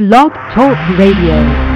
Blog 0.00 0.32
Talk 0.54 0.78
Radio. 0.96 1.69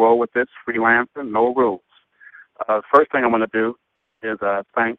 Roll 0.00 0.18
with 0.18 0.32
this 0.32 0.48
freelancer, 0.66 1.24
no 1.24 1.54
rules. 1.54 1.82
Uh, 2.68 2.80
first 2.92 3.10
thing 3.12 3.24
I 3.24 3.28
want 3.28 3.50
to 3.50 3.58
do 3.58 3.74
is 4.22 4.38
uh, 4.42 4.62
thank 4.74 4.98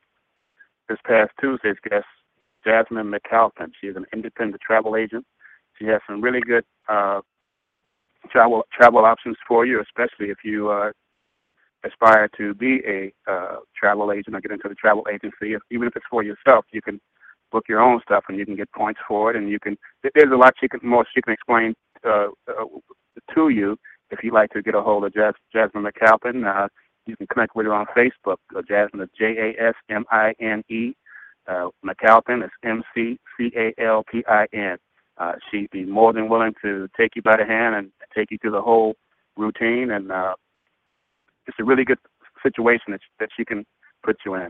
this 0.89 0.97
past 1.05 1.31
Tuesday's 1.39 1.75
guest, 1.89 2.05
Jasmine 2.65 3.11
McAlpin. 3.11 3.71
She's 3.79 3.95
an 3.95 4.05
independent 4.13 4.61
travel 4.61 4.95
agent. 4.95 5.25
She 5.77 5.85
has 5.85 6.01
some 6.07 6.21
really 6.21 6.41
good 6.41 6.63
uh, 6.89 7.21
travel 8.31 8.63
travel 8.73 9.05
options 9.05 9.37
for 9.47 9.65
you, 9.65 9.81
especially 9.81 10.29
if 10.29 10.37
you 10.43 10.69
uh, 10.69 10.91
aspire 11.83 12.29
to 12.37 12.53
be 12.53 12.81
a 12.87 13.11
uh, 13.31 13.57
travel 13.75 14.11
agent 14.11 14.35
or 14.35 14.41
get 14.41 14.51
into 14.51 14.69
the 14.69 14.75
travel 14.75 15.07
agency, 15.11 15.53
if, 15.53 15.61
even 15.71 15.87
if 15.87 15.95
it's 15.95 16.05
for 16.09 16.23
yourself, 16.23 16.65
you 16.71 16.81
can 16.81 16.99
book 17.51 17.65
your 17.67 17.81
own 17.81 17.99
stuff 18.03 18.23
and 18.29 18.37
you 18.37 18.45
can 18.45 18.55
get 18.55 18.71
points 18.71 18.99
for 19.07 19.31
it. 19.31 19.35
And 19.35 19.49
you 19.49 19.59
can 19.59 19.77
there's 20.03 20.31
a 20.31 20.35
lot 20.37 20.53
she 20.59 20.67
can 20.67 20.79
more 20.83 21.05
she 21.13 21.21
can 21.21 21.33
explain 21.33 21.73
uh, 22.05 22.27
uh, 22.47 22.65
to 23.35 23.49
you 23.49 23.77
if 24.11 24.23
you'd 24.23 24.33
like 24.33 24.51
to 24.51 24.61
get 24.61 24.75
a 24.75 24.81
hold 24.81 25.05
of 25.05 25.13
Jas- 25.13 25.33
Jasmine 25.51 25.83
McAlpin. 25.85 26.45
Uh, 26.45 26.67
you 27.07 27.17
can 27.17 27.27
connect 27.27 27.55
with 27.55 27.65
her 27.65 27.73
on 27.73 27.87
Facebook. 27.97 28.37
Uh, 28.55 28.61
Jasmine 28.67 29.09
J 29.17 29.55
A 29.57 29.69
S 29.69 29.75
M 29.89 30.05
I 30.11 30.33
N 30.39 30.63
E. 30.69 30.93
Uh, 31.47 31.69
McAlpin 31.83 32.43
is 32.43 32.51
M 32.63 32.83
C 32.93 33.19
C 33.37 33.51
A 33.55 33.73
L 33.81 34.03
P 34.09 34.23
I 34.27 34.45
N. 34.53 34.77
Uh, 35.17 35.33
she'd 35.49 35.69
be 35.71 35.85
more 35.85 36.13
than 36.13 36.29
willing 36.29 36.53
to 36.61 36.87
take 36.97 37.15
you 37.15 37.21
by 37.21 37.37
the 37.37 37.45
hand 37.45 37.75
and 37.75 37.91
take 38.15 38.31
you 38.31 38.37
through 38.37 38.51
the 38.51 38.61
whole 38.61 38.95
routine 39.37 39.91
and 39.91 40.11
uh, 40.11 40.33
it's 41.47 41.57
a 41.59 41.63
really 41.63 41.83
good 41.83 41.99
situation 42.43 42.91
that 42.91 43.01
that 43.19 43.29
she 43.35 43.45
can 43.45 43.65
put 44.03 44.17
you 44.25 44.35
in. 44.35 44.49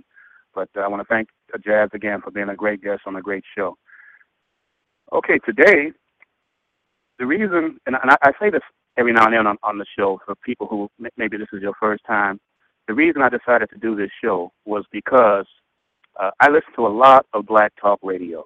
But 0.54 0.70
uh, 0.78 0.82
I 0.82 0.88
want 0.88 1.02
to 1.02 1.08
thank 1.08 1.30
uh, 1.54 1.58
Jazz 1.64 1.90
again 1.94 2.22
for 2.22 2.32
being 2.32 2.50
a 2.50 2.56
great 2.56 2.82
guest 2.82 3.02
on 3.06 3.16
a 3.16 3.22
great 3.22 3.44
show. 3.56 3.78
Okay, 5.14 5.40
today, 5.46 5.92
the 7.20 7.26
reason, 7.26 7.80
and 7.86 7.96
I, 7.96 8.16
I 8.24 8.32
say 8.40 8.50
this 8.50 8.62
every 9.02 9.14
now 9.14 9.26
and 9.26 9.34
then 9.34 9.48
on, 9.48 9.58
on 9.64 9.80
the 9.80 9.86
show 9.98 10.20
for 10.26 10.36
people 10.46 10.68
who 10.68 10.88
maybe 11.18 11.36
this 11.36 11.48
is 11.52 11.62
your 11.62 11.74
first 11.80 12.04
time, 12.06 12.40
the 12.88 12.94
reason 12.94 13.24
I 13.24 13.30
decided 13.30 13.70
to 13.72 13.80
do 13.80 13.96
this 13.96 14.12
show 14.24 14.52
was 14.66 14.86
because 14.92 15.48
uh, 16.22 16.30
I 16.40 16.50
listen 16.50 16.72
to 16.76 16.86
a 16.86 16.94
lot 16.94 17.26
of 17.34 17.48
black 17.48 17.74
talk 17.82 18.00
radio. 18.04 18.46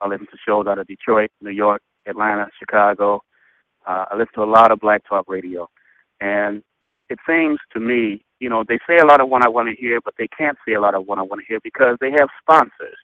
I 0.00 0.08
listen 0.08 0.26
to 0.26 0.38
shows 0.46 0.66
out 0.66 0.78
of 0.78 0.86
Detroit, 0.86 1.30
New 1.42 1.50
York, 1.50 1.82
Atlanta, 2.06 2.46
Chicago. 2.58 3.20
Uh, 3.86 4.06
I 4.10 4.16
listen 4.16 4.34
to 4.36 4.44
a 4.44 4.50
lot 4.50 4.72
of 4.72 4.80
black 4.80 5.02
talk 5.06 5.26
radio. 5.28 5.68
And 6.20 6.62
it 7.10 7.18
seems 7.28 7.58
to 7.74 7.80
me, 7.80 8.24
you 8.40 8.48
know, 8.48 8.64
they 8.66 8.78
say 8.88 8.96
a 8.96 9.06
lot 9.06 9.20
of 9.20 9.28
what 9.28 9.44
I 9.44 9.48
want 9.48 9.68
to 9.68 9.76
hear, 9.80 10.00
but 10.02 10.14
they 10.18 10.28
can't 10.28 10.56
say 10.66 10.74
a 10.74 10.80
lot 10.80 10.94
of 10.94 11.06
what 11.06 11.18
I 11.18 11.22
want 11.22 11.40
to 11.40 11.46
hear 11.46 11.60
because 11.62 11.96
they 12.00 12.10
have 12.12 12.28
sponsors. 12.40 12.96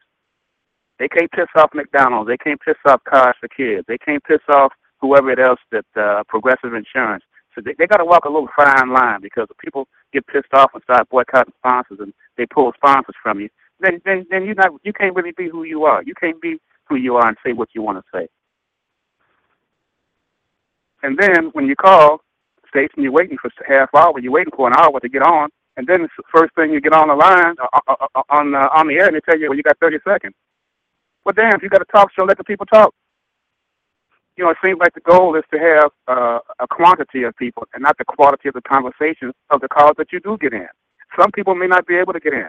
They 0.98 1.08
can't 1.08 1.30
piss 1.32 1.48
off 1.56 1.70
McDonald's. 1.74 2.28
They 2.28 2.38
can't 2.38 2.60
piss 2.60 2.76
off 2.86 3.02
Cars 3.04 3.34
for 3.40 3.48
Kids. 3.48 3.84
They 3.88 3.98
can't 3.98 4.22
piss 4.24 4.40
off 4.48 4.72
whoever 5.02 5.30
it 5.30 5.38
else 5.38 5.60
that 5.72 5.84
uh, 5.96 6.22
Progressive 6.28 6.72
Insurance. 6.72 7.24
So 7.54 7.60
they, 7.60 7.74
they 7.78 7.86
got 7.86 7.98
to 7.98 8.04
walk 8.06 8.24
a 8.24 8.30
little 8.30 8.48
fine 8.56 8.90
line 8.90 9.20
because 9.20 9.48
if 9.50 9.58
people 9.58 9.86
get 10.14 10.26
pissed 10.26 10.54
off 10.54 10.70
and 10.72 10.82
start 10.84 11.10
boycotting 11.10 11.52
sponsors 11.58 11.98
and 12.00 12.14
they 12.38 12.46
pull 12.46 12.72
sponsors 12.74 13.16
from 13.22 13.40
you, 13.40 13.50
then 13.80 14.00
then 14.06 14.24
then 14.30 14.44
you 14.44 14.54
not 14.54 14.70
you 14.84 14.92
can't 14.92 15.14
really 15.14 15.32
be 15.36 15.48
who 15.50 15.64
you 15.64 15.84
are. 15.84 16.02
You 16.02 16.14
can't 16.14 16.40
be 16.40 16.58
who 16.88 16.96
you 16.96 17.16
are 17.16 17.28
and 17.28 17.36
say 17.44 17.52
what 17.52 17.68
you 17.74 17.82
want 17.82 17.98
to 17.98 18.04
say. 18.14 18.28
And 21.02 21.18
then 21.18 21.50
when 21.52 21.66
you 21.66 21.74
call, 21.74 22.20
station, 22.68 23.02
you're 23.02 23.12
waiting 23.12 23.36
for 23.36 23.50
half 23.68 23.90
hour, 23.94 24.18
you're 24.20 24.32
waiting 24.32 24.52
for 24.56 24.68
an 24.68 24.74
hour 24.78 24.98
to 25.00 25.08
get 25.08 25.22
on, 25.22 25.50
and 25.76 25.86
then 25.86 26.02
the 26.02 26.22
first 26.34 26.54
thing 26.54 26.72
you 26.72 26.80
get 26.80 26.92
on 26.92 27.08
the 27.08 27.14
line 27.14 27.54
uh, 27.60 27.80
uh, 27.88 28.06
uh, 28.14 28.22
on 28.30 28.54
uh, 28.54 28.68
on 28.74 28.88
the 28.88 28.94
air, 28.94 29.06
and 29.08 29.16
they 29.16 29.20
tell 29.20 29.38
you, 29.38 29.48
well, 29.48 29.56
you 29.56 29.62
got 29.62 29.78
30 29.78 29.98
seconds. 30.06 30.34
Well, 31.24 31.34
damn, 31.36 31.54
if 31.54 31.62
you 31.62 31.68
got 31.68 31.82
a 31.82 31.84
talk 31.86 32.10
show, 32.16 32.24
let 32.24 32.38
the 32.38 32.44
people 32.44 32.66
talk. 32.66 32.94
You 34.36 34.44
know, 34.44 34.50
it 34.50 34.56
seems 34.64 34.78
like 34.78 34.94
the 34.94 35.00
goal 35.00 35.36
is 35.36 35.44
to 35.52 35.58
have 35.58 35.90
uh, 36.08 36.38
a 36.58 36.66
quantity 36.66 37.22
of 37.24 37.36
people 37.36 37.64
and 37.74 37.82
not 37.82 37.98
the 37.98 38.04
quality 38.04 38.48
of 38.48 38.54
the 38.54 38.62
conversations 38.62 39.34
of 39.50 39.60
the 39.60 39.68
calls 39.68 39.94
that 39.98 40.12
you 40.12 40.20
do 40.20 40.38
get 40.40 40.54
in. 40.54 40.68
Some 41.18 41.30
people 41.32 41.54
may 41.54 41.66
not 41.66 41.86
be 41.86 41.96
able 41.96 42.14
to 42.14 42.20
get 42.20 42.32
in, 42.32 42.48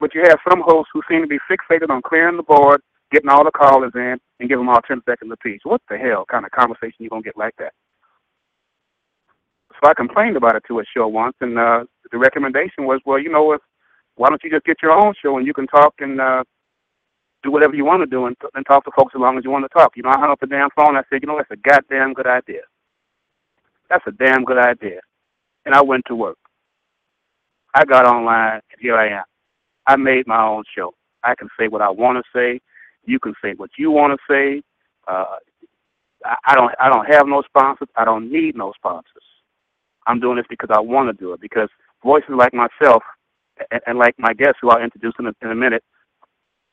but 0.00 0.14
you 0.14 0.22
have 0.24 0.38
some 0.48 0.62
hosts 0.64 0.90
who 0.92 1.02
seem 1.08 1.22
to 1.22 1.28
be 1.28 1.38
fixated 1.48 1.90
on 1.90 2.02
clearing 2.02 2.36
the 2.36 2.42
board, 2.42 2.80
getting 3.12 3.28
all 3.28 3.44
the 3.44 3.52
callers 3.52 3.92
in, 3.94 4.18
and 4.40 4.48
give 4.48 4.58
them 4.58 4.68
all 4.68 4.80
10 4.82 5.02
seconds 5.08 5.30
apiece. 5.32 5.60
What 5.62 5.80
the 5.88 5.96
hell 5.96 6.24
kind 6.28 6.44
of 6.44 6.50
conversation 6.50 6.96
you 6.98 7.08
gonna 7.08 7.22
get 7.22 7.36
like 7.36 7.54
that? 7.58 7.72
so 9.82 9.88
I 9.88 9.94
complained 9.94 10.36
about 10.36 10.56
it 10.56 10.64
to 10.68 10.80
a 10.80 10.84
show 10.94 11.08
once, 11.08 11.36
and 11.40 11.58
uh, 11.58 11.84
the 12.12 12.18
recommendation 12.18 12.84
was, 12.84 13.00
well, 13.06 13.18
you 13.18 13.30
know, 13.30 13.52
if, 13.52 13.60
why 14.16 14.28
don't 14.28 14.42
you 14.44 14.50
just 14.50 14.66
get 14.66 14.82
your 14.82 14.92
own 14.92 15.14
show 15.22 15.38
and 15.38 15.46
you 15.46 15.54
can 15.54 15.66
talk 15.66 15.94
and 16.00 16.20
uh, 16.20 16.44
do 17.42 17.50
whatever 17.50 17.74
you 17.74 17.84
want 17.84 18.02
to 18.02 18.06
do 18.06 18.26
and, 18.26 18.36
and 18.54 18.66
talk 18.66 18.84
to 18.84 18.90
folks 18.96 19.14
as 19.14 19.20
long 19.20 19.38
as 19.38 19.44
you 19.44 19.50
want 19.50 19.64
to 19.64 19.68
talk. 19.68 19.92
You 19.96 20.02
know, 20.02 20.10
I 20.10 20.18
hung 20.18 20.30
up 20.30 20.40
the 20.40 20.46
damn 20.46 20.70
phone. 20.76 20.96
I 20.96 21.02
said, 21.10 21.20
you 21.22 21.28
know, 21.28 21.36
that's 21.36 21.50
a 21.50 21.68
goddamn 21.68 22.12
good 22.12 22.26
idea. 22.26 22.62
That's 23.88 24.04
a 24.06 24.12
damn 24.12 24.44
good 24.44 24.58
idea. 24.58 25.00
And 25.66 25.74
I 25.74 25.82
went 25.82 26.04
to 26.06 26.14
work. 26.14 26.38
I 27.74 27.84
got 27.84 28.06
online, 28.06 28.60
and 28.70 28.80
here 28.80 28.96
I 28.96 29.08
am. 29.08 29.24
I 29.86 29.96
made 29.96 30.26
my 30.26 30.42
own 30.44 30.64
show. 30.76 30.92
I 31.22 31.34
can 31.34 31.48
say 31.58 31.68
what 31.68 31.82
I 31.82 31.90
want 31.90 32.18
to 32.18 32.38
say. 32.38 32.60
You 33.04 33.18
can 33.18 33.34
say 33.42 33.54
what 33.56 33.70
you 33.78 33.90
want 33.90 34.12
to 34.18 34.32
say. 34.32 34.62
Uh, 35.08 35.36
I, 36.24 36.36
I 36.46 36.54
don't. 36.54 36.72
I 36.80 36.88
don't 36.88 37.06
have 37.06 37.26
no 37.26 37.42
sponsors. 37.42 37.88
I 37.96 38.04
don't 38.04 38.30
need 38.30 38.56
no 38.56 38.72
sponsors. 38.76 39.22
I'm 40.06 40.20
doing 40.20 40.36
this 40.36 40.46
because 40.48 40.70
I 40.72 40.80
want 40.80 41.08
to 41.08 41.24
do 41.24 41.32
it. 41.32 41.40
Because 41.40 41.68
voices 42.04 42.30
like 42.36 42.52
myself 42.54 43.02
and, 43.70 43.80
and 43.86 43.98
like 43.98 44.14
my 44.18 44.32
guests, 44.32 44.58
who 44.60 44.70
I'll 44.70 44.82
introduce 44.82 45.14
in 45.18 45.26
a, 45.26 45.32
in 45.42 45.50
a 45.50 45.54
minute, 45.54 45.84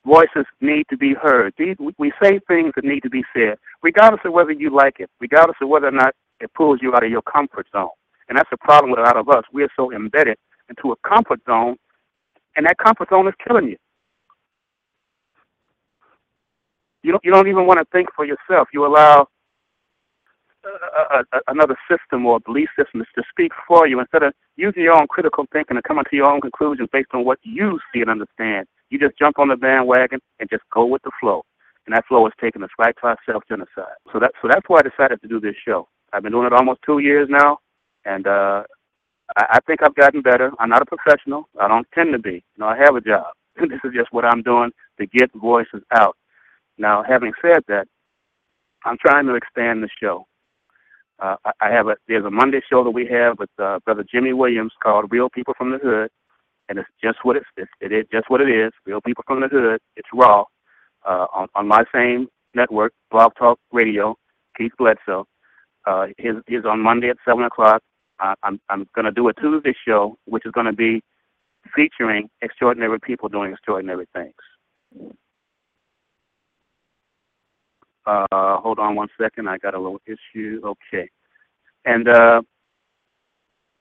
voices 0.08 0.46
need 0.62 0.86
to 0.90 0.98
be 0.98 1.14
heard. 1.14 1.54
We 1.98 2.12
say 2.24 2.40
things 2.48 2.72
that 2.76 2.86
need 2.86 3.02
to 3.02 3.10
be 3.10 3.24
said, 3.36 3.58
regardless 3.84 4.22
of 4.26 4.34
whether 4.34 4.52
you 4.54 4.74
like 4.76 4.96
it, 5.00 5.10
regardless 5.20 5.58
of 5.62 5.70
whether 5.70 5.88
or 5.88 5.92
not 5.92 6.16
it 6.40 6.54
pulls 6.54 6.80
you 6.82 6.96
out 6.96 7.04
of 7.04 7.12
your 7.12 7.22
comfort 7.24 7.68
zone. 7.72 7.90
And 8.30 8.38
that's 8.38 8.50
the 8.50 8.58
problem 8.58 8.92
with 8.92 9.00
a 9.00 9.04
lot 9.04 9.18
of 9.18 9.30
us. 9.30 9.44
We're 9.54 9.70
so 9.76 9.92
embedded 9.94 10.38
into 10.70 10.94
a 10.94 10.96
comfort 11.08 11.42
zone, 11.46 11.76
and 12.56 12.66
that 12.66 12.78
comfort 12.78 13.10
zone 13.10 13.28
is 13.28 13.34
killing 13.46 13.68
you. 13.68 13.78
You 17.04 17.12
don't, 17.12 17.24
you 17.24 17.32
don't 17.32 17.48
even 17.48 17.68
want 17.68 17.80
to 17.80 17.86
think 17.92 18.10
for 18.16 18.26
yourself. 18.26 18.68
You 18.74 18.86
allow 18.86 19.28
a, 20.66 21.20
a, 21.20 21.40
another 21.48 21.78
system 21.90 22.26
or 22.26 22.40
belief 22.42 22.70
system 22.78 23.04
to 23.16 23.24
speak 23.30 23.52
for 23.68 23.88
you 23.88 24.00
instead 24.00 24.24
of 24.24 24.34
using 24.58 24.84
your 24.84 25.00
own 25.00 25.08
critical 25.08 25.46
thinking 25.54 25.78
and 25.78 25.84
coming 25.84 26.04
to 26.10 26.16
your 26.16 26.30
own 26.30 26.42
conclusions 26.42 26.90
based 26.92 27.10
on 27.14 27.24
what 27.24 27.40
you 27.44 27.80
see 27.94 28.02
and 28.02 28.10
understand. 28.10 28.68
You 28.90 29.00
just 29.00 29.18
jump 29.18 29.40
on 29.40 29.50
the 29.50 29.56
bandwagon 29.56 30.20
and 30.40 30.50
just 30.50 30.64
go 30.74 30.86
with 30.86 31.02
the 31.04 31.12
flow. 31.20 31.44
And 31.86 31.96
that 31.96 32.06
flow 32.08 32.28
is 32.28 32.34
taking 32.42 32.64
us 32.64 32.70
right 32.78 32.96
to 33.02 33.08
our 33.08 33.18
self 33.26 33.44
genocide. 33.48 33.96
So 34.12 34.20
that 34.20 34.32
so 34.42 34.50
that's 34.50 34.68
why 34.68 34.80
I 34.80 34.90
decided 34.90 35.22
to 35.22 35.28
do 35.28 35.40
this 35.40 35.56
show. 35.66 35.88
I've 36.12 36.24
been 36.24 36.34
doing 36.34 36.48
it 36.48 36.54
almost 36.54 36.82
two 36.86 37.00
years 37.00 37.28
now, 37.30 37.60
and 38.06 38.28
uh, 38.28 38.64
I, 39.38 39.46
I 39.52 39.60
think 39.66 39.82
I've 39.84 39.96
gotten 39.96 40.22
better. 40.22 40.52
I'm 40.60 40.70
not 40.70 40.82
a 40.82 40.86
professional. 40.86 41.48
I 41.60 41.68
don't 41.68 41.88
tend 41.94 42.14
to 42.14 42.20
be. 42.20 42.44
You 42.56 42.60
know, 42.60 42.68
I 42.68 42.78
have 42.78 42.96
a 42.96 43.02
job. 43.02 43.28
this 43.60 43.80
is 43.84 43.92
just 43.96 44.12
what 44.12 44.26
I'm 44.26 44.42
doing 44.42 44.72
to 45.00 45.08
get 45.08 45.32
voices 45.34 45.82
out. 45.94 46.16
Now, 46.78 47.04
having 47.08 47.32
said 47.42 47.64
that, 47.68 47.88
I'm 48.86 48.98
trying 48.98 49.26
to 49.28 49.36
expand 49.36 49.84
the 49.84 49.90
show. 50.02 50.28
Uh, 51.20 51.36
I 51.60 51.72
have 51.72 51.88
a 51.88 51.96
there's 52.08 52.26
a 52.26 52.32
Monday 52.32 52.62
show 52.70 52.84
that 52.84 52.92
we 52.92 53.08
have 53.08 53.40
with 53.40 53.50
uh, 53.58 53.80
Brother 53.86 54.06
Jimmy 54.10 54.34
Williams 54.34 54.72
called 54.84 55.12
Real 55.12 55.30
People 55.30 55.56
from 55.58 55.72
the 55.72 55.80
Hood, 55.80 56.12
and 56.70 56.80
it's 56.80 56.90
just 57.04 57.20
what 57.24 57.36
it's, 57.36 57.46
it's 57.56 57.72
it 57.82 57.92
is 57.92 58.06
just 58.12 58.30
what 58.30 58.42
it 58.42 58.50
is. 58.50 58.72
Real 58.86 59.02
People 59.02 59.24
from 59.28 59.42
the 59.42 59.48
Hood. 59.48 59.80
It's 59.96 60.10
raw 60.14 60.44
uh, 61.08 61.28
on 61.34 61.48
on 61.56 61.68
my 61.68 61.84
same 61.94 62.28
network, 62.54 62.94
Blog 63.12 63.34
Talk 63.38 63.60
Radio. 63.72 64.16
Keith 64.58 64.72
Bledsoe. 64.78 65.26
Uh, 65.86 66.08
his 66.18 66.36
is 66.48 66.66
on 66.66 66.82
Monday 66.82 67.10
at 67.10 67.18
seven 67.26 67.44
o'clock. 67.44 67.82
I'm 68.20 68.60
I'm 68.70 68.88
going 68.96 69.06
to 69.06 69.12
do 69.12 69.28
a 69.30 69.34
Tuesday 69.34 69.74
show, 69.88 70.18
which 70.26 70.46
is 70.46 70.52
going 70.52 70.66
to 70.66 70.74
be 70.74 71.02
featuring 71.76 72.30
extraordinary 72.42 73.00
people 73.00 73.30
doing 73.30 73.52
extraordinary 73.52 74.08
things. 74.14 75.14
Uh, 78.06 78.58
hold 78.58 78.80
on 78.80 78.96
one 78.96 79.10
second. 79.22 79.48
I 79.48 79.58
got 79.58 79.76
a 79.76 79.80
little 79.80 80.02
issue. 80.08 80.62
Okay. 80.64 81.10
And 81.86 82.08
uh, 82.08 82.42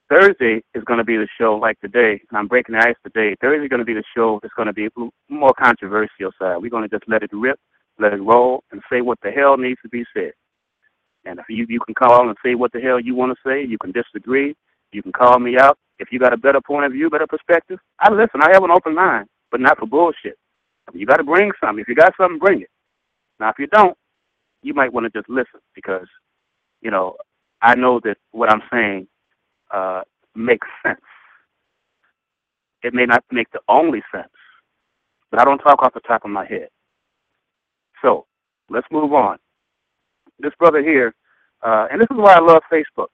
Thursday 0.08 0.62
is 0.74 0.84
going 0.84 0.98
to 0.98 1.04
be 1.04 1.16
the 1.16 1.28
show 1.40 1.56
like 1.56 1.80
today, 1.80 2.20
and 2.30 2.38
I'm 2.38 2.46
breaking 2.46 2.74
the 2.74 2.86
ice 2.86 2.94
today. 3.04 3.34
Thursday 3.40 3.64
is 3.64 3.68
going 3.70 3.80
to 3.80 3.84
be 3.84 3.94
the 3.94 4.04
show 4.16 4.38
that's 4.42 4.54
going 4.54 4.66
to 4.66 4.72
be 4.72 4.88
more 5.28 5.52
controversial 5.58 6.30
side. 6.40 6.58
We're 6.58 6.70
going 6.70 6.88
to 6.88 6.96
just 6.96 7.08
let 7.08 7.22
it 7.24 7.30
rip, 7.32 7.58
let 7.98 8.12
it 8.12 8.22
roll, 8.22 8.62
and 8.70 8.82
say 8.90 9.00
what 9.00 9.18
the 9.22 9.30
hell 9.30 9.56
needs 9.56 9.80
to 9.82 9.88
be 9.88 10.04
said. 10.14 10.32
And 11.24 11.40
if 11.40 11.46
you 11.48 11.66
you 11.68 11.80
can 11.80 11.94
call 11.94 12.28
and 12.28 12.36
say 12.44 12.54
what 12.54 12.72
the 12.72 12.80
hell 12.80 13.00
you 13.00 13.16
want 13.16 13.32
to 13.36 13.48
say, 13.48 13.64
you 13.64 13.78
can 13.78 13.92
disagree, 13.92 14.54
you 14.92 15.02
can 15.02 15.12
call 15.12 15.40
me 15.40 15.58
out. 15.58 15.76
If 15.98 16.08
you 16.12 16.20
got 16.20 16.32
a 16.32 16.36
better 16.36 16.60
point 16.60 16.86
of 16.86 16.92
view, 16.92 17.10
better 17.10 17.26
perspective, 17.26 17.80
I 17.98 18.12
listen. 18.12 18.42
I 18.42 18.50
have 18.52 18.62
an 18.62 18.70
open 18.70 18.94
mind, 18.94 19.26
but 19.50 19.60
not 19.60 19.78
for 19.78 19.86
bullshit. 19.86 20.38
You 20.94 21.04
got 21.06 21.16
to 21.16 21.24
bring 21.24 21.50
something. 21.60 21.80
If 21.80 21.88
you 21.88 21.96
got 21.96 22.14
something, 22.16 22.38
bring 22.38 22.62
it. 22.62 22.70
Now, 23.40 23.48
if 23.50 23.56
you 23.58 23.66
don't, 23.66 23.96
you 24.62 24.72
might 24.72 24.92
want 24.92 25.12
to 25.12 25.18
just 25.18 25.28
listen 25.28 25.60
because, 25.74 26.06
you 26.80 26.92
know, 26.92 27.16
I 27.60 27.74
know 27.74 28.00
that 28.04 28.18
what 28.30 28.50
I'm 28.52 28.62
saying 28.72 29.08
uh, 29.72 30.02
makes 30.34 30.66
sense. 30.86 31.00
It 32.82 32.94
may 32.94 33.06
not 33.06 33.24
make 33.32 33.50
the 33.52 33.60
only 33.68 34.02
sense, 34.14 34.32
but 35.30 35.40
I 35.40 35.44
don't 35.44 35.58
talk 35.58 35.82
off 35.82 35.94
the 35.94 36.00
top 36.00 36.24
of 36.24 36.30
my 36.30 36.46
head. 36.46 36.68
So 38.02 38.26
let's 38.70 38.86
move 38.92 39.12
on. 39.12 39.38
This 40.38 40.52
brother 40.58 40.82
here, 40.82 41.14
uh, 41.62 41.86
and 41.90 42.00
this 42.00 42.08
is 42.10 42.16
why 42.16 42.34
I 42.34 42.40
love 42.40 42.62
Facebook. 42.72 43.08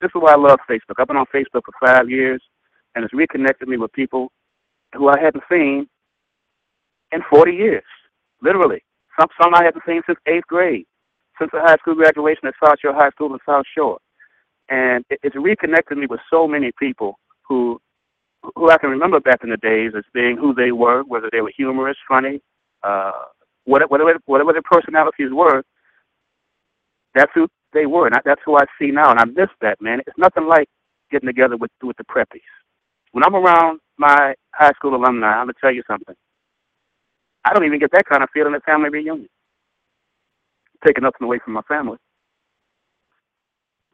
This 0.00 0.08
is 0.14 0.20
why 0.20 0.32
I 0.32 0.36
love 0.36 0.58
Facebook. 0.68 0.96
I've 0.98 1.08
been 1.08 1.16
on 1.16 1.26
Facebook 1.34 1.62
for 1.64 1.74
five 1.84 2.08
years, 2.10 2.42
and 2.94 3.04
it's 3.04 3.14
reconnected 3.14 3.68
me 3.68 3.76
with 3.76 3.92
people 3.92 4.30
who 4.94 5.08
I 5.08 5.18
hadn't 5.20 5.44
seen 5.50 5.88
in 7.12 7.20
40 7.30 7.52
years, 7.52 7.84
literally. 8.42 8.82
Some, 9.18 9.28
some 9.40 9.54
I 9.54 9.64
haven't 9.64 9.82
seen 9.86 10.02
since 10.06 10.18
eighth 10.26 10.46
grade, 10.46 10.86
since 11.38 11.50
the 11.52 11.60
high 11.60 11.76
school 11.76 11.94
graduation 11.94 12.48
at 12.48 12.54
South 12.64 12.78
Shore 12.80 12.94
High 12.94 13.10
School 13.10 13.32
in 13.32 13.40
South 13.46 13.64
Shore. 13.76 13.98
And 14.70 15.04
it, 15.10 15.20
it's 15.22 15.36
reconnected 15.36 15.98
me 15.98 16.06
with 16.06 16.20
so 16.30 16.46
many 16.48 16.70
people 16.78 17.18
who 17.48 17.80
who 18.56 18.70
I 18.70 18.78
can 18.78 18.90
remember 18.90 19.20
back 19.20 19.40
in 19.42 19.50
the 19.50 19.58
days 19.58 19.92
as 19.96 20.04
being 20.14 20.36
who 20.36 20.54
they 20.54 20.72
were, 20.72 21.02
whether 21.02 21.28
they 21.30 21.42
were 21.42 21.52
humorous, 21.54 21.96
funny, 22.08 22.40
uh, 22.82 23.12
whatever, 23.64 24.18
whatever, 24.24 24.52
their 24.52 24.62
personalities 24.62 25.28
were, 25.30 25.62
that's 27.14 27.30
who 27.34 27.48
they 27.72 27.86
were, 27.86 28.06
and 28.06 28.16
that's 28.24 28.40
who 28.44 28.56
I 28.56 28.64
see 28.78 28.90
now. 28.90 29.10
And 29.10 29.20
I 29.20 29.24
miss 29.24 29.50
that, 29.60 29.80
man. 29.80 30.00
It's 30.06 30.16
nothing 30.18 30.46
like 30.48 30.68
getting 31.10 31.26
together 31.26 31.56
with 31.56 31.70
with 31.82 31.96
the 31.96 32.04
preppies. 32.04 32.40
When 33.12 33.24
I'm 33.24 33.34
around 33.34 33.80
my 33.98 34.34
high 34.52 34.72
school 34.72 34.94
alumni, 34.94 35.26
I'm 35.28 35.46
gonna 35.46 35.54
tell 35.60 35.72
you 35.74 35.82
something. 35.86 36.14
I 37.44 37.52
don't 37.52 37.64
even 37.64 37.78
get 37.78 37.90
that 37.92 38.06
kind 38.06 38.22
of 38.22 38.28
feeling 38.32 38.54
at 38.54 38.64
family 38.64 38.90
reunion. 38.90 39.28
Taking 40.86 41.02
nothing 41.04 41.24
away 41.24 41.40
from 41.44 41.54
my 41.54 41.62
family. 41.62 41.98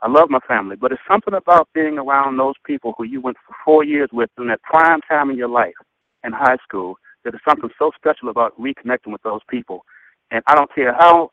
I 0.03 0.11
love 0.11 0.29
my 0.29 0.41
family, 0.47 0.77
but 0.77 0.93
it's 0.93 1.01
something 1.11 1.35
about 1.35 1.69
being 1.75 1.99
around 1.99 2.37
those 2.37 2.55
people 2.65 2.95
who 2.97 3.05
you 3.05 3.21
went 3.21 3.39
for 3.47 3.55
four 3.65 3.85
years 3.85 4.11
with 4.13 4.31
in 4.39 4.49
that 4.49 4.63
prime 4.63 5.01
time 5.09 5.31
in 5.31 5.37
your 5.37 5.49
life 5.49 5.75
in 6.25 6.33
high 6.33 6.59
school 6.63 6.97
that 7.25 7.35
is 7.35 7.41
something 7.49 7.71
so 7.79 7.91
special 7.97 8.29
about 8.29 8.59
reconnecting 8.61 9.13
with 9.13 9.23
those 9.23 9.41
people. 9.49 9.85
And 10.31 10.43
I 10.47 10.55
don't 10.55 10.73
care 10.75 10.95
how 10.95 11.31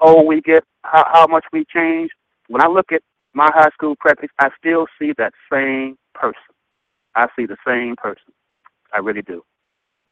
old 0.00 0.26
we 0.26 0.40
get, 0.40 0.64
how, 0.82 1.04
how 1.12 1.26
much 1.26 1.44
we 1.52 1.64
change. 1.72 2.10
When 2.48 2.62
I 2.62 2.66
look 2.66 2.92
at 2.92 3.02
my 3.32 3.48
high 3.54 3.70
school 3.72 3.94
practice, 4.00 4.30
I 4.38 4.48
still 4.58 4.86
see 4.98 5.12
that 5.18 5.32
same 5.52 5.96
person. 6.14 6.40
I 7.14 7.26
see 7.36 7.46
the 7.46 7.56
same 7.66 7.96
person. 7.96 8.32
I 8.92 8.98
really 8.98 9.22
do. 9.22 9.42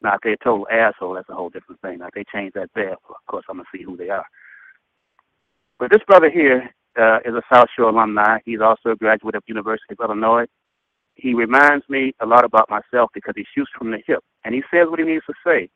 Now, 0.02 0.14
if 0.14 0.20
they're 0.23 0.35
a 0.35 0.44
total 0.44 0.66
asshole, 0.70 1.14
that's 1.14 1.28
a 1.28 1.35
whole 1.35 1.50
different 1.50 1.80
thing. 1.80 1.99
Now, 1.99 2.08
if 2.08 2.14
they 2.14 2.25
change 2.32 2.52
that 2.54 2.70
there, 2.75 2.92
of 2.92 3.26
course, 3.26 3.44
I'm 3.49 3.56
going 3.56 3.66
to 3.70 3.78
see 3.78 3.82
who 3.82 3.96
they 3.96 4.11
are. 4.11 4.26
But 5.78 5.90
this 5.90 6.02
brother 6.06 6.30
here 6.30 6.70
uh, 6.98 7.18
is 7.24 7.34
a 7.34 7.42
South 7.52 7.68
Shore 7.76 7.90
alumni. 7.90 8.38
He's 8.44 8.60
also 8.60 8.90
a 8.90 8.96
graduate 8.96 9.34
of 9.34 9.42
University 9.46 9.94
of 9.98 10.04
Illinois. 10.04 10.46
He 11.14 11.34
reminds 11.34 11.88
me 11.88 12.14
a 12.20 12.26
lot 12.26 12.44
about 12.44 12.68
myself 12.68 13.10
because 13.14 13.34
he 13.36 13.44
shoots 13.54 13.70
from 13.76 13.90
the 13.90 13.98
hip, 14.06 14.20
and 14.44 14.54
he 14.54 14.62
says 14.70 14.86
what 14.88 14.98
he 14.98 15.04
needs 15.04 15.24
to 15.26 15.34
say. 15.46 15.68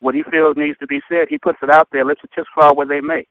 What 0.00 0.14
he 0.14 0.22
feels 0.30 0.56
needs 0.56 0.78
to 0.78 0.86
be 0.86 1.00
said, 1.08 1.26
he 1.28 1.38
puts 1.38 1.58
it 1.62 1.70
out 1.70 1.88
there, 1.90 2.04
Let's 2.04 2.20
just 2.34 2.48
fall 2.54 2.76
where 2.76 2.86
they 2.86 3.00
may. 3.00 3.26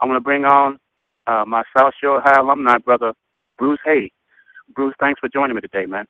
I'm 0.00 0.08
going 0.08 0.20
to 0.20 0.24
bring 0.24 0.44
on 0.44 0.78
uh, 1.26 1.44
my 1.46 1.62
South 1.76 1.92
Shore 2.00 2.20
High 2.24 2.40
alumni 2.40 2.78
brother, 2.78 3.12
Bruce 3.58 3.80
Hayes. 3.84 4.10
Bruce, 4.74 4.94
thanks 5.00 5.18
for 5.20 5.28
joining 5.28 5.56
me 5.56 5.60
today, 5.60 5.86
man. 5.86 6.06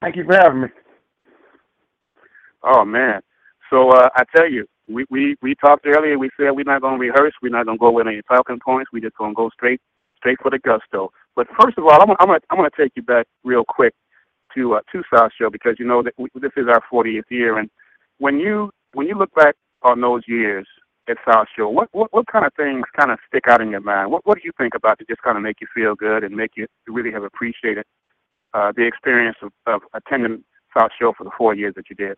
Thank 0.00 0.16
you 0.16 0.24
for 0.24 0.34
having 0.34 0.62
me. 0.62 0.68
Oh 2.62 2.84
man. 2.84 3.20
So 3.70 3.90
uh, 3.90 4.08
I 4.14 4.24
tell 4.34 4.50
you, 4.50 4.66
we, 4.92 5.06
we 5.10 5.36
we 5.42 5.54
talked 5.54 5.86
earlier. 5.86 6.18
We 6.18 6.30
said 6.36 6.50
we're 6.52 6.64
not 6.64 6.82
going 6.82 6.94
to 6.94 7.00
rehearse. 7.00 7.34
We're 7.42 7.50
not 7.50 7.66
going 7.66 7.78
to 7.78 7.80
go 7.80 7.90
with 7.90 8.06
any 8.06 8.22
talking 8.22 8.58
points. 8.64 8.90
We're 8.92 9.00
just 9.00 9.16
going 9.16 9.32
to 9.32 9.36
go 9.36 9.50
straight 9.50 9.80
straight 10.16 10.38
for 10.42 10.50
the 10.50 10.58
gusto. 10.58 11.10
But 11.36 11.46
first 11.60 11.78
of 11.78 11.84
all, 11.84 12.00
I'm, 12.00 12.10
I'm 12.18 12.28
going 12.28 12.40
I'm 12.50 12.58
going 12.58 12.70
to 12.70 12.82
take 12.82 12.92
you 12.96 13.02
back 13.02 13.26
real 13.44 13.64
quick 13.66 13.94
to 14.54 14.74
uh, 14.74 14.80
to 14.92 15.02
South 15.14 15.32
Shore 15.38 15.50
because 15.50 15.76
you 15.78 15.86
know 15.86 16.02
that 16.02 16.14
we, 16.18 16.28
this 16.34 16.52
is 16.56 16.66
our 16.68 16.82
40th 16.92 17.30
year, 17.30 17.58
and 17.58 17.70
when 18.18 18.38
you 18.38 18.70
when 18.92 19.06
you 19.06 19.14
look 19.14 19.34
back 19.34 19.54
on 19.82 20.00
those 20.00 20.22
years 20.26 20.66
at 21.08 21.16
South 21.30 21.46
Shore, 21.56 21.72
what 21.72 21.88
what, 21.92 22.12
what 22.12 22.26
kind 22.26 22.44
of 22.44 22.52
things 22.54 22.84
kind 22.98 23.10
of 23.10 23.18
stick 23.28 23.44
out 23.48 23.60
in 23.60 23.70
your 23.70 23.80
mind? 23.80 24.10
What 24.10 24.26
what 24.26 24.36
do 24.36 24.42
you 24.44 24.52
think 24.58 24.74
about 24.74 24.98
to 24.98 25.04
just 25.06 25.22
kind 25.22 25.36
of 25.36 25.42
make 25.42 25.60
you 25.60 25.66
feel 25.74 25.94
good 25.94 26.24
and 26.24 26.34
make 26.34 26.52
you 26.56 26.66
really 26.86 27.12
have 27.12 27.24
appreciated 27.24 27.84
uh, 28.54 28.72
the 28.76 28.86
experience 28.86 29.36
of, 29.42 29.52
of 29.66 29.82
attending 29.94 30.44
South 30.76 30.90
Shore 31.00 31.14
for 31.16 31.24
the 31.24 31.30
four 31.36 31.54
years 31.54 31.74
that 31.76 31.88
you 31.88 31.96
did? 31.96 32.16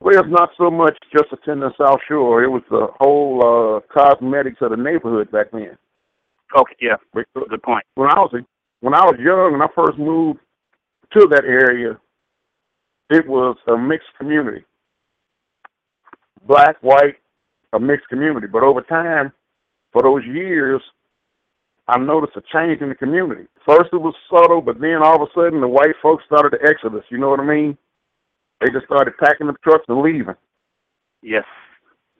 Well, 0.00 0.18
it's 0.18 0.28
not 0.28 0.50
so 0.58 0.70
much 0.70 0.96
just 1.12 1.32
attending 1.32 1.68
the 1.68 1.84
South 1.84 2.00
Shore. 2.08 2.44
It 2.44 2.50
was 2.50 2.62
the 2.70 2.88
whole 3.00 3.40
uh, 3.42 3.80
cosmetics 3.92 4.58
of 4.60 4.70
the 4.70 4.76
neighborhood 4.76 5.30
back 5.30 5.50
then. 5.52 5.76
Okay, 6.56 6.76
yeah, 6.80 6.96
good 7.14 7.62
point. 7.62 7.84
when 7.94 8.08
I 8.08 8.20
was 8.20 8.32
a, 8.34 8.44
when 8.80 8.94
I 8.94 9.04
was 9.04 9.16
young 9.18 9.54
and 9.54 9.62
I 9.62 9.66
first 9.74 9.98
moved 9.98 10.38
to 11.12 11.26
that 11.30 11.44
area, 11.44 11.98
it 13.10 13.26
was 13.26 13.56
a 13.68 13.76
mixed 13.76 14.08
community. 14.18 14.64
Black, 16.46 16.76
white, 16.82 17.16
a 17.72 17.80
mixed 17.80 18.08
community. 18.08 18.46
But 18.46 18.62
over 18.62 18.82
time, 18.82 19.32
for 19.92 20.02
those 20.02 20.24
years, 20.24 20.80
I 21.88 21.98
noticed 21.98 22.36
a 22.36 22.42
change 22.52 22.80
in 22.82 22.88
the 22.88 22.94
community. 22.94 23.46
First 23.64 23.90
it 23.92 24.00
was 24.00 24.14
subtle, 24.30 24.60
but 24.60 24.80
then 24.80 25.00
all 25.02 25.22
of 25.22 25.28
a 25.28 25.32
sudden 25.34 25.60
the 25.60 25.68
white 25.68 25.94
folks 26.02 26.24
started 26.26 26.52
the 26.52 26.68
exodus. 26.68 27.04
You 27.10 27.18
know 27.18 27.30
what 27.30 27.40
I 27.40 27.44
mean? 27.44 27.78
They 28.60 28.70
just 28.70 28.86
started 28.86 29.16
packing 29.18 29.46
the 29.48 29.54
trucks 29.62 29.84
and 29.88 30.00
leaving. 30.00 30.34
Yes, 31.22 31.44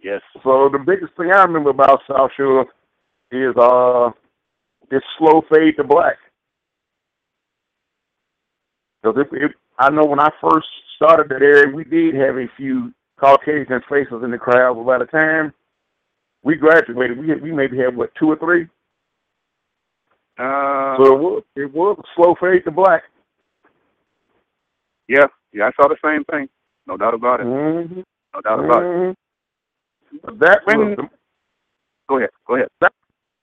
yes. 0.03 0.21
So 0.43 0.69
the 0.71 0.79
biggest 0.79 1.15
thing 1.17 1.31
I 1.33 1.43
remember 1.45 1.71
about 1.71 2.01
South 2.11 2.31
Shore 2.37 2.67
is 3.31 3.57
uh 3.57 4.11
this 4.91 5.03
slow 5.19 5.43
fade 5.51 5.77
to 5.77 5.85
black. 5.85 6.17
Because 9.03 9.19
if, 9.21 9.29
if 9.33 9.53
I 9.79 9.91
know 9.91 10.05
when 10.05 10.21
I 10.21 10.31
first 10.41 10.67
started 10.97 11.29
that 11.29 11.43
area, 11.43 11.73
we 11.75 11.85
did 11.85 12.15
have 12.15 12.37
a 12.37 12.47
few 12.57 12.93
Caucasian 13.19 13.81
faces 13.89 14.23
in 14.25 14.31
the 14.31 14.39
crowd, 14.39 14.75
but 14.75 14.85
by 14.85 14.99
the 14.99 15.07
time 15.07 15.53
we 16.43 16.55
graduated, 16.55 17.19
we 17.19 17.29
had, 17.29 17.43
we 17.43 17.53
maybe 17.53 17.79
had 17.79 17.97
what 17.97 18.15
two 18.19 18.31
or 18.31 18.37
three. 18.37 18.65
Uh, 20.39 20.97
So 20.99 21.15
it 21.15 21.19
was 21.21 21.43
it 21.57 21.73
was 21.73 21.97
a 21.99 22.03
slow 22.15 22.35
fade 22.41 22.65
to 22.65 22.71
black. 22.71 23.03
yeah, 25.09 25.27
yeah, 25.57 25.69
I 25.69 25.73
saw 25.81 25.89
the 25.89 25.97
same 26.05 26.23
thing. 26.25 26.49
No 26.87 26.97
doubt 26.97 27.15
about 27.15 27.41
it. 27.41 27.47
Mm-hmm. 27.47 28.01
No 28.35 28.41
doubt 28.43 28.65
about 28.65 28.83
it. 28.83 28.87
Mhm. 28.87 29.15
But 30.23 30.39
that 30.41 30.61
When- 30.67 30.91
the 30.97 31.09
Go 32.09 32.19
ahead, 32.19 32.31
go 32.47 32.55
ahead. 32.55 32.69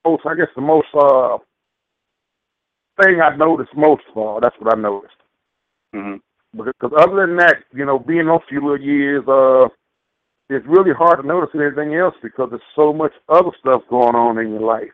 most, 0.06 0.26
I 0.26 0.36
guess, 0.36 0.48
the 0.56 0.62
most 0.62 0.88
uh 0.96 1.38
thing 3.02 3.20
I 3.22 3.36
noticed 3.36 3.76
most 3.76 4.04
of 4.10 4.18
all. 4.18 4.40
That's 4.40 4.56
what 4.60 4.74
I 4.78 4.80
noticed. 4.80 5.18
Mm-hmm. 5.94 6.18
Because 6.64 6.92
other 6.98 7.26
than 7.26 7.36
that, 7.38 7.64
you 7.74 7.84
know, 7.86 7.98
being 8.00 8.28
those 8.28 8.42
few 8.48 8.62
little 8.62 8.80
years, 8.80 9.28
uh, 9.28 9.68
it's 10.50 10.66
really 10.68 10.94
hard 10.94 11.20
to 11.20 11.28
notice 11.28 11.50
anything 11.56 11.96
else 11.96 12.16
because 12.22 12.50
there's 12.52 12.62
so 12.76 12.94
much 12.94 13.12
other 13.28 13.50
stuff 13.60 13.82
going 13.90 14.16
on 14.16 14.38
in 14.38 14.52
your 14.52 14.62
life. 14.62 14.94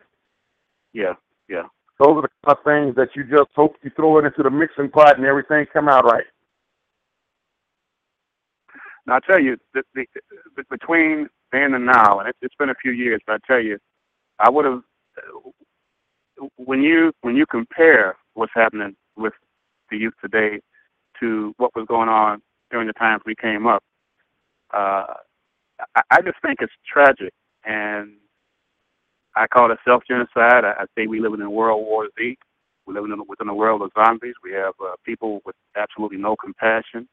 Yeah, 0.94 1.14
yeah. 1.48 1.64
Those 1.98 2.16
are 2.16 2.22
the 2.22 2.28
kind 2.46 2.56
of 2.58 2.64
things 2.64 2.96
that 2.96 3.14
you 3.14 3.24
just 3.24 3.50
hope 3.54 3.76
you 3.82 3.90
throw 3.94 4.18
it 4.18 4.24
into 4.24 4.42
the 4.42 4.50
mixing 4.50 4.88
pot 4.88 5.18
and 5.18 5.26
everything 5.26 5.66
come 5.72 5.88
out 5.88 6.04
right. 6.06 6.24
Now 9.06 9.16
I 9.16 9.20
tell 9.20 9.40
you, 9.40 9.56
the, 9.74 9.82
the, 9.94 10.06
the, 10.56 10.64
between 10.70 11.28
then 11.52 11.74
and 11.74 11.86
now, 11.86 12.20
and 12.20 12.28
it, 12.28 12.36
it's 12.42 12.54
been 12.56 12.70
a 12.70 12.74
few 12.82 12.92
years, 12.92 13.20
but 13.26 13.34
I 13.34 13.38
tell 13.52 13.60
you, 13.62 13.78
I 14.38 14.50
would 14.50 14.64
have 14.64 14.82
when 16.56 16.82
you 16.82 17.12
when 17.22 17.36
you 17.36 17.46
compare 17.46 18.16
what's 18.34 18.52
happening 18.54 18.96
with 19.16 19.32
the 19.90 19.98
youth 19.98 20.14
today 20.22 20.60
to 21.20 21.52
what 21.58 21.74
was 21.74 21.86
going 21.88 22.08
on 22.08 22.40
during 22.70 22.86
the 22.86 22.92
times 22.94 23.22
we 23.26 23.34
came 23.34 23.66
up, 23.66 23.82
uh, 24.72 25.14
I, 25.96 26.02
I 26.10 26.20
just 26.22 26.36
think 26.42 26.58
it's 26.60 26.72
tragic, 26.90 27.32
and 27.64 28.12
I 29.36 29.46
call 29.48 29.70
it 29.72 29.78
self 29.86 30.02
genocide. 30.08 30.64
I, 30.64 30.74
I 30.80 30.84
say 30.96 31.06
we 31.06 31.20
live 31.20 31.34
in 31.34 31.42
a 31.42 31.50
World 31.50 31.84
War 31.86 32.08
Z. 32.18 32.36
We 32.86 32.94
live 32.94 33.04
in 33.04 33.22
within 33.28 33.48
a 33.48 33.54
world 33.54 33.82
of 33.82 33.90
zombies. 33.96 34.34
We 34.42 34.52
have 34.52 34.74
uh, 34.82 34.94
people 35.04 35.40
with 35.44 35.56
absolutely 35.76 36.18
no 36.18 36.36
compassion, 36.36 37.08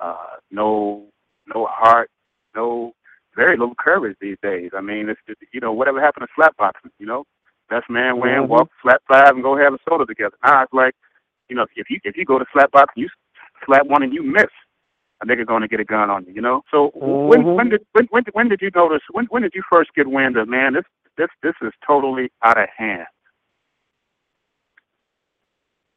uh, 0.00 0.36
no 0.50 1.06
no 1.54 1.66
heart, 1.70 2.10
no 2.54 2.92
very 3.36 3.56
little 3.56 3.74
courage 3.76 4.16
these 4.20 4.36
days. 4.42 4.70
I 4.76 4.80
mean, 4.80 5.08
it's 5.08 5.20
just, 5.26 5.40
you 5.52 5.60
know 5.60 5.72
whatever 5.72 6.00
happened 6.00 6.26
to 6.26 6.32
slap 6.34 6.56
boxing, 6.56 6.90
You 6.98 7.06
know, 7.06 7.24
best 7.68 7.88
man 7.88 8.18
win, 8.20 8.42
Mhm. 8.42 8.48
walk 8.48 8.70
flat 8.82 9.02
five, 9.08 9.34
and 9.34 9.42
go 9.42 9.56
have 9.56 9.74
a 9.74 9.78
soda 9.88 10.06
together. 10.06 10.36
Now 10.44 10.62
it's 10.62 10.72
like, 10.72 10.94
you 11.48 11.56
know, 11.56 11.66
if 11.76 11.90
you 11.90 11.98
if 12.04 12.16
you 12.16 12.24
go 12.24 12.38
to 12.38 12.46
slap 12.52 12.70
boxing, 12.72 13.02
you 13.04 13.08
slap 13.64 13.86
one 13.86 14.02
and 14.02 14.12
you 14.12 14.22
miss, 14.22 14.50
a 15.20 15.26
nigga 15.26 15.46
going 15.46 15.62
to 15.62 15.68
get 15.68 15.80
a 15.80 15.84
gun 15.84 16.10
on 16.10 16.24
you. 16.26 16.32
You 16.34 16.40
know. 16.42 16.62
So 16.70 16.90
when 16.94 17.42
Mhm. 17.42 17.56
when 17.56 17.68
did 17.70 17.86
when, 17.92 18.06
when 18.06 18.22
did 18.24 18.34
when 18.34 18.48
did 18.48 18.62
you 18.62 18.70
notice 18.74 19.02
when 19.10 19.26
when 19.26 19.42
did 19.42 19.54
you 19.54 19.62
first 19.70 19.92
get 19.94 20.06
wind 20.06 20.36
of 20.36 20.48
man 20.48 20.74
this 20.74 20.84
this 21.16 21.30
this 21.42 21.54
is 21.62 21.72
totally 21.86 22.30
out 22.42 22.58
of 22.58 22.68
hand? 22.70 23.06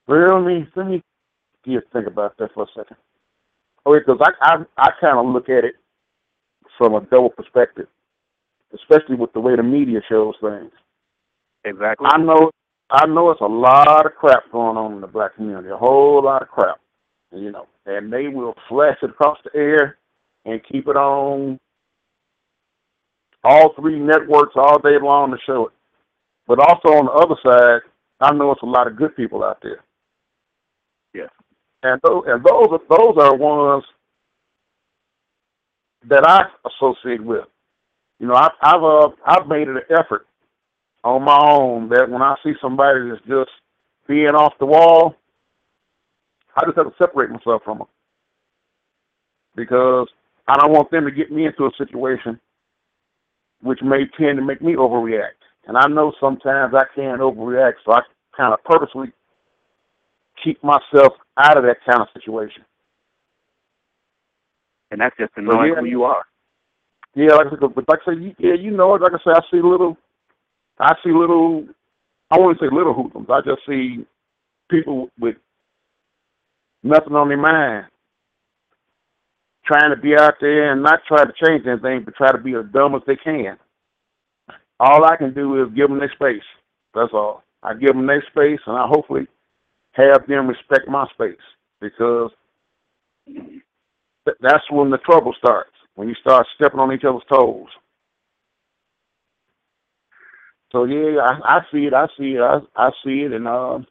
Well, 0.07 0.41
let 0.41 0.45
me 0.45 0.67
let 0.75 0.87
me 0.87 1.03
you 1.65 1.81
think 1.93 2.07
about 2.07 2.37
that 2.37 2.53
for 2.53 2.63
a 2.63 2.67
second. 2.75 2.97
Oh, 3.85 3.97
because 3.97 4.19
I 4.21 4.31
I 4.41 4.55
I 4.77 4.89
kind 4.99 5.17
of 5.17 5.33
look 5.33 5.49
at 5.49 5.65
it 5.65 5.75
from 6.77 6.95
a 6.95 7.01
double 7.01 7.29
perspective, 7.29 7.87
especially 8.73 9.15
with 9.15 9.33
the 9.33 9.39
way 9.39 9.55
the 9.55 9.63
media 9.63 10.01
shows 10.07 10.35
things. 10.41 10.71
Exactly. 11.63 12.07
I 12.11 12.17
know 12.17 12.51
I 12.89 13.05
know 13.07 13.31
it's 13.31 13.41
a 13.41 13.45
lot 13.45 14.05
of 14.05 14.15
crap 14.15 14.51
going 14.51 14.77
on 14.77 14.93
in 14.93 15.01
the 15.01 15.07
black 15.07 15.35
community, 15.35 15.69
a 15.69 15.77
whole 15.77 16.23
lot 16.23 16.41
of 16.41 16.49
crap, 16.49 16.79
you 17.31 17.51
know, 17.51 17.67
and 17.85 18.11
they 18.11 18.27
will 18.27 18.53
flash 18.67 18.97
it 19.01 19.11
across 19.11 19.37
the 19.43 19.57
air 19.57 19.97
and 20.45 20.61
keep 20.69 20.87
it 20.87 20.97
on 20.97 21.59
all 23.43 23.73
three 23.79 23.99
networks 23.99 24.53
all 24.55 24.79
day 24.79 24.97
long 25.01 25.31
to 25.31 25.37
show 25.45 25.67
it. 25.67 25.73
But 26.47 26.59
also 26.59 26.89
on 26.97 27.05
the 27.05 27.11
other 27.11 27.35
side, 27.45 27.81
I 28.19 28.33
know 28.33 28.51
it's 28.51 28.61
a 28.61 28.65
lot 28.65 28.87
of 28.87 28.97
good 28.97 29.15
people 29.15 29.43
out 29.43 29.59
there. 29.63 29.79
And 31.83 31.99
those 32.03 32.23
and 32.27 32.43
those 32.43 32.67
are 32.71 32.81
those 32.89 33.15
are 33.17 33.35
ones 33.35 33.83
that 36.07 36.27
I 36.27 36.45
associate 36.67 37.23
with. 37.23 37.45
You 38.19 38.27
know, 38.27 38.35
I've 38.35 38.51
I've 38.61 38.83
uh, 38.83 39.09
I've 39.25 39.47
made 39.47 39.67
it 39.67 39.75
an 39.75 39.81
effort 39.89 40.27
on 41.03 41.23
my 41.23 41.39
own 41.39 41.89
that 41.89 42.09
when 42.09 42.21
I 42.21 42.35
see 42.43 42.53
somebody 42.61 43.09
that's 43.09 43.21
just 43.27 43.49
being 44.07 44.35
off 44.35 44.53
the 44.59 44.65
wall, 44.65 45.15
I 46.55 46.65
just 46.65 46.77
have 46.77 46.87
to 46.87 46.93
separate 46.97 47.31
myself 47.31 47.63
from 47.63 47.79
them 47.79 47.87
because 49.55 50.07
I 50.47 50.57
don't 50.57 50.71
want 50.71 50.91
them 50.91 51.05
to 51.05 51.11
get 51.11 51.31
me 51.31 51.45
into 51.45 51.65
a 51.65 51.71
situation 51.77 52.39
which 53.61 53.79
may 53.83 54.05
tend 54.19 54.37
to 54.37 54.43
make 54.45 54.61
me 54.61 54.73
overreact. 54.73 55.39
And 55.67 55.77
I 55.77 55.87
know 55.87 56.13
sometimes 56.19 56.73
I 56.73 56.85
can 56.95 57.19
overreact, 57.19 57.73
so 57.85 57.93
I 57.93 58.01
kind 58.35 58.53
of 58.53 58.63
purposely 58.63 59.11
keep 60.43 60.63
myself 60.63 61.13
out 61.37 61.57
of 61.57 61.63
that 61.65 61.77
kind 61.89 62.01
of 62.01 62.07
situation. 62.13 62.63
and 64.91 65.01
that's 65.01 65.15
just 65.17 65.33
to 65.35 65.41
knowing 65.41 65.73
yeah. 65.75 65.81
who 65.81 65.85
you 65.87 66.03
are. 66.05 66.23
Yeah, 67.15 67.35
like 67.35 67.47
I 67.47 67.51
said, 67.51 67.59
but 67.75 67.89
like 67.89 67.99
I 68.07 68.11
you- 68.13 68.35
yeah, 68.39 68.55
you 68.55 68.71
know, 68.71 68.91
like 68.91 69.13
I 69.13 69.17
say, 69.19 69.31
I 69.35 69.41
see 69.51 69.61
little, 69.61 69.97
I 70.79 70.95
see 71.03 71.11
little, 71.11 71.65
I 72.31 72.39
wouldn't 72.39 72.59
say 72.59 72.67
little 72.75 72.93
hoodlums. 72.93 73.29
I 73.29 73.41
just 73.41 73.61
see 73.67 74.05
people 74.71 75.09
with 75.19 75.37
nothing 76.83 77.15
on 77.15 77.29
their 77.29 77.37
mind, 77.37 77.87
trying 79.65 79.95
to 79.95 80.01
be 80.01 80.15
out 80.17 80.35
there 80.41 80.71
and 80.73 80.83
not 80.83 81.01
try 81.07 81.25
to 81.25 81.33
change 81.45 81.67
anything, 81.67 82.03
but 82.05 82.15
try 82.15 82.31
to 82.31 82.39
be 82.39 82.55
as 82.55 82.65
dumb 82.73 82.95
as 82.95 83.01
they 83.07 83.17
can. 83.17 83.57
All 84.79 85.05
I 85.05 85.17
can 85.17 85.33
do 85.33 85.63
is 85.63 85.73
give 85.75 85.89
them 85.89 85.99
their 85.99 86.11
space. 86.13 86.43
That's 86.95 87.13
all. 87.13 87.43
I 87.63 87.73
give 87.75 87.93
them 87.95 88.07
their 88.07 88.23
space, 88.31 88.59
and 88.67 88.77
I 88.77 88.87
hopefully 88.87 89.27
have 89.93 90.27
them 90.27 90.47
respect 90.47 90.87
my 90.87 91.05
space 91.13 91.35
because 91.79 92.31
th- 93.27 94.37
that's 94.39 94.69
when 94.69 94.89
the 94.89 94.97
trouble 94.99 95.33
starts. 95.37 95.71
When 95.95 96.07
you 96.07 96.15
start 96.15 96.47
stepping 96.55 96.79
on 96.79 96.93
each 96.93 97.03
other's 97.03 97.23
toes. 97.29 97.67
So 100.71 100.85
yeah, 100.85 101.19
I, 101.19 101.57
I 101.57 101.59
see 101.71 101.85
it. 101.85 101.93
I 101.93 102.07
see 102.17 102.35
it. 102.35 102.41
I, 102.41 102.59
I 102.75 102.91
see 103.03 103.21
it, 103.21 103.33
and 103.33 103.47
um, 103.47 103.85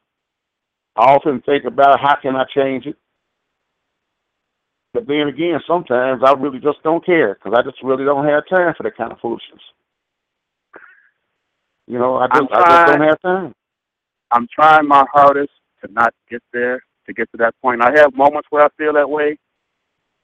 I 0.95 1.13
often 1.13 1.41
think 1.45 1.65
about 1.65 1.99
how 1.99 2.15
can 2.19 2.35
I 2.35 2.45
change 2.55 2.87
it. 2.87 2.95
But 4.93 5.07
then 5.07 5.27
again, 5.27 5.59
sometimes 5.67 6.21
I 6.25 6.33
really 6.33 6.59
just 6.59 6.83
don't 6.83 7.05
care 7.05 7.35
because 7.35 7.53
I 7.57 7.61
just 7.61 7.81
really 7.83 8.03
don't 8.03 8.27
have 8.27 8.43
time 8.49 8.73
for 8.75 8.83
that 8.83 8.97
kind 8.97 9.11
of 9.11 9.19
foolishness. 9.19 9.61
You 11.87 11.99
know, 11.99 12.17
I 12.17 12.27
just, 12.27 12.51
I'm 12.51 12.69
just 12.69 12.85
don't 12.87 13.01
have 13.01 13.21
time. 13.21 13.53
I'm 14.31 14.47
trying 14.53 14.87
my 14.87 15.05
hardest 15.13 15.51
to 15.85 15.91
not 15.93 16.13
get 16.29 16.43
there, 16.53 16.83
to 17.07 17.13
get 17.13 17.31
to 17.31 17.37
that 17.37 17.55
point. 17.61 17.81
I 17.81 17.91
have 17.97 18.15
moments 18.15 18.47
where 18.51 18.63
I 18.63 18.69
feel 18.77 18.93
that 18.93 19.09
way, 19.09 19.37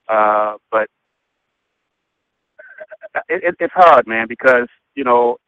uh, 0.08 0.54
but 0.70 0.88
it, 3.28 3.44
it, 3.44 3.56
it's 3.60 3.74
hard, 3.74 4.06
man, 4.06 4.26
because 4.28 4.68
you 4.96 5.04
know 5.04 5.38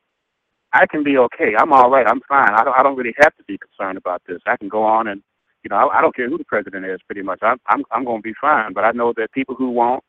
I 0.72 0.86
can 0.86 1.02
be 1.04 1.18
okay. 1.18 1.54
I'm 1.58 1.72
all 1.72 1.90
right. 1.90 2.06
I'm 2.08 2.20
fine. 2.28 2.52
I 2.54 2.64
don't. 2.64 2.78
I 2.78 2.82
don't 2.82 2.96
really 2.96 3.14
have 3.18 3.36
to 3.36 3.44
be 3.44 3.58
concerned 3.58 3.98
about 3.98 4.22
this. 4.28 4.40
I 4.46 4.56
can 4.56 4.68
go 4.68 4.82
on 4.84 5.08
and 5.08 5.22
you 5.64 5.70
know 5.70 5.76
I, 5.76 5.98
I 5.98 6.02
don't 6.02 6.14
care 6.14 6.28
who 6.28 6.38
the 6.38 6.44
president 6.44 6.86
is. 6.86 7.00
Pretty 7.06 7.22
much, 7.22 7.40
I'm 7.42 7.58
I'm 7.68 7.84
I'm 7.92 8.04
going 8.04 8.18
to 8.18 8.28
be 8.28 8.34
fine. 8.40 8.72
But 8.74 8.84
I 8.84 8.92
know 8.92 9.12
that 9.16 9.32
people 9.32 9.54
who 9.56 9.70
won't, 9.70 10.04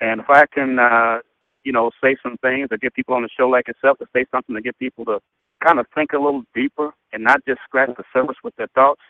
and 0.00 0.20
if 0.20 0.30
I 0.30 0.44
can, 0.52 0.78
uh, 0.78 1.18
you 1.64 1.72
know, 1.72 1.90
say 2.02 2.16
some 2.22 2.36
things 2.42 2.68
or 2.70 2.78
get 2.78 2.94
people 2.94 3.14
on 3.14 3.22
the 3.22 3.28
show 3.38 3.48
like 3.48 3.68
yourself 3.68 3.98
to 3.98 4.06
say 4.14 4.26
something 4.32 4.54
to 4.54 4.62
get 4.62 4.78
people 4.78 5.04
to 5.06 5.20
kind 5.64 5.80
of 5.80 5.86
think 5.94 6.12
a 6.12 6.18
little 6.18 6.42
deeper 6.54 6.92
and 7.12 7.24
not 7.24 7.40
just 7.46 7.60
scratch 7.64 7.90
the 7.96 8.04
surface 8.12 8.36
with 8.44 8.54
their 8.56 8.68
thoughts, 8.74 9.00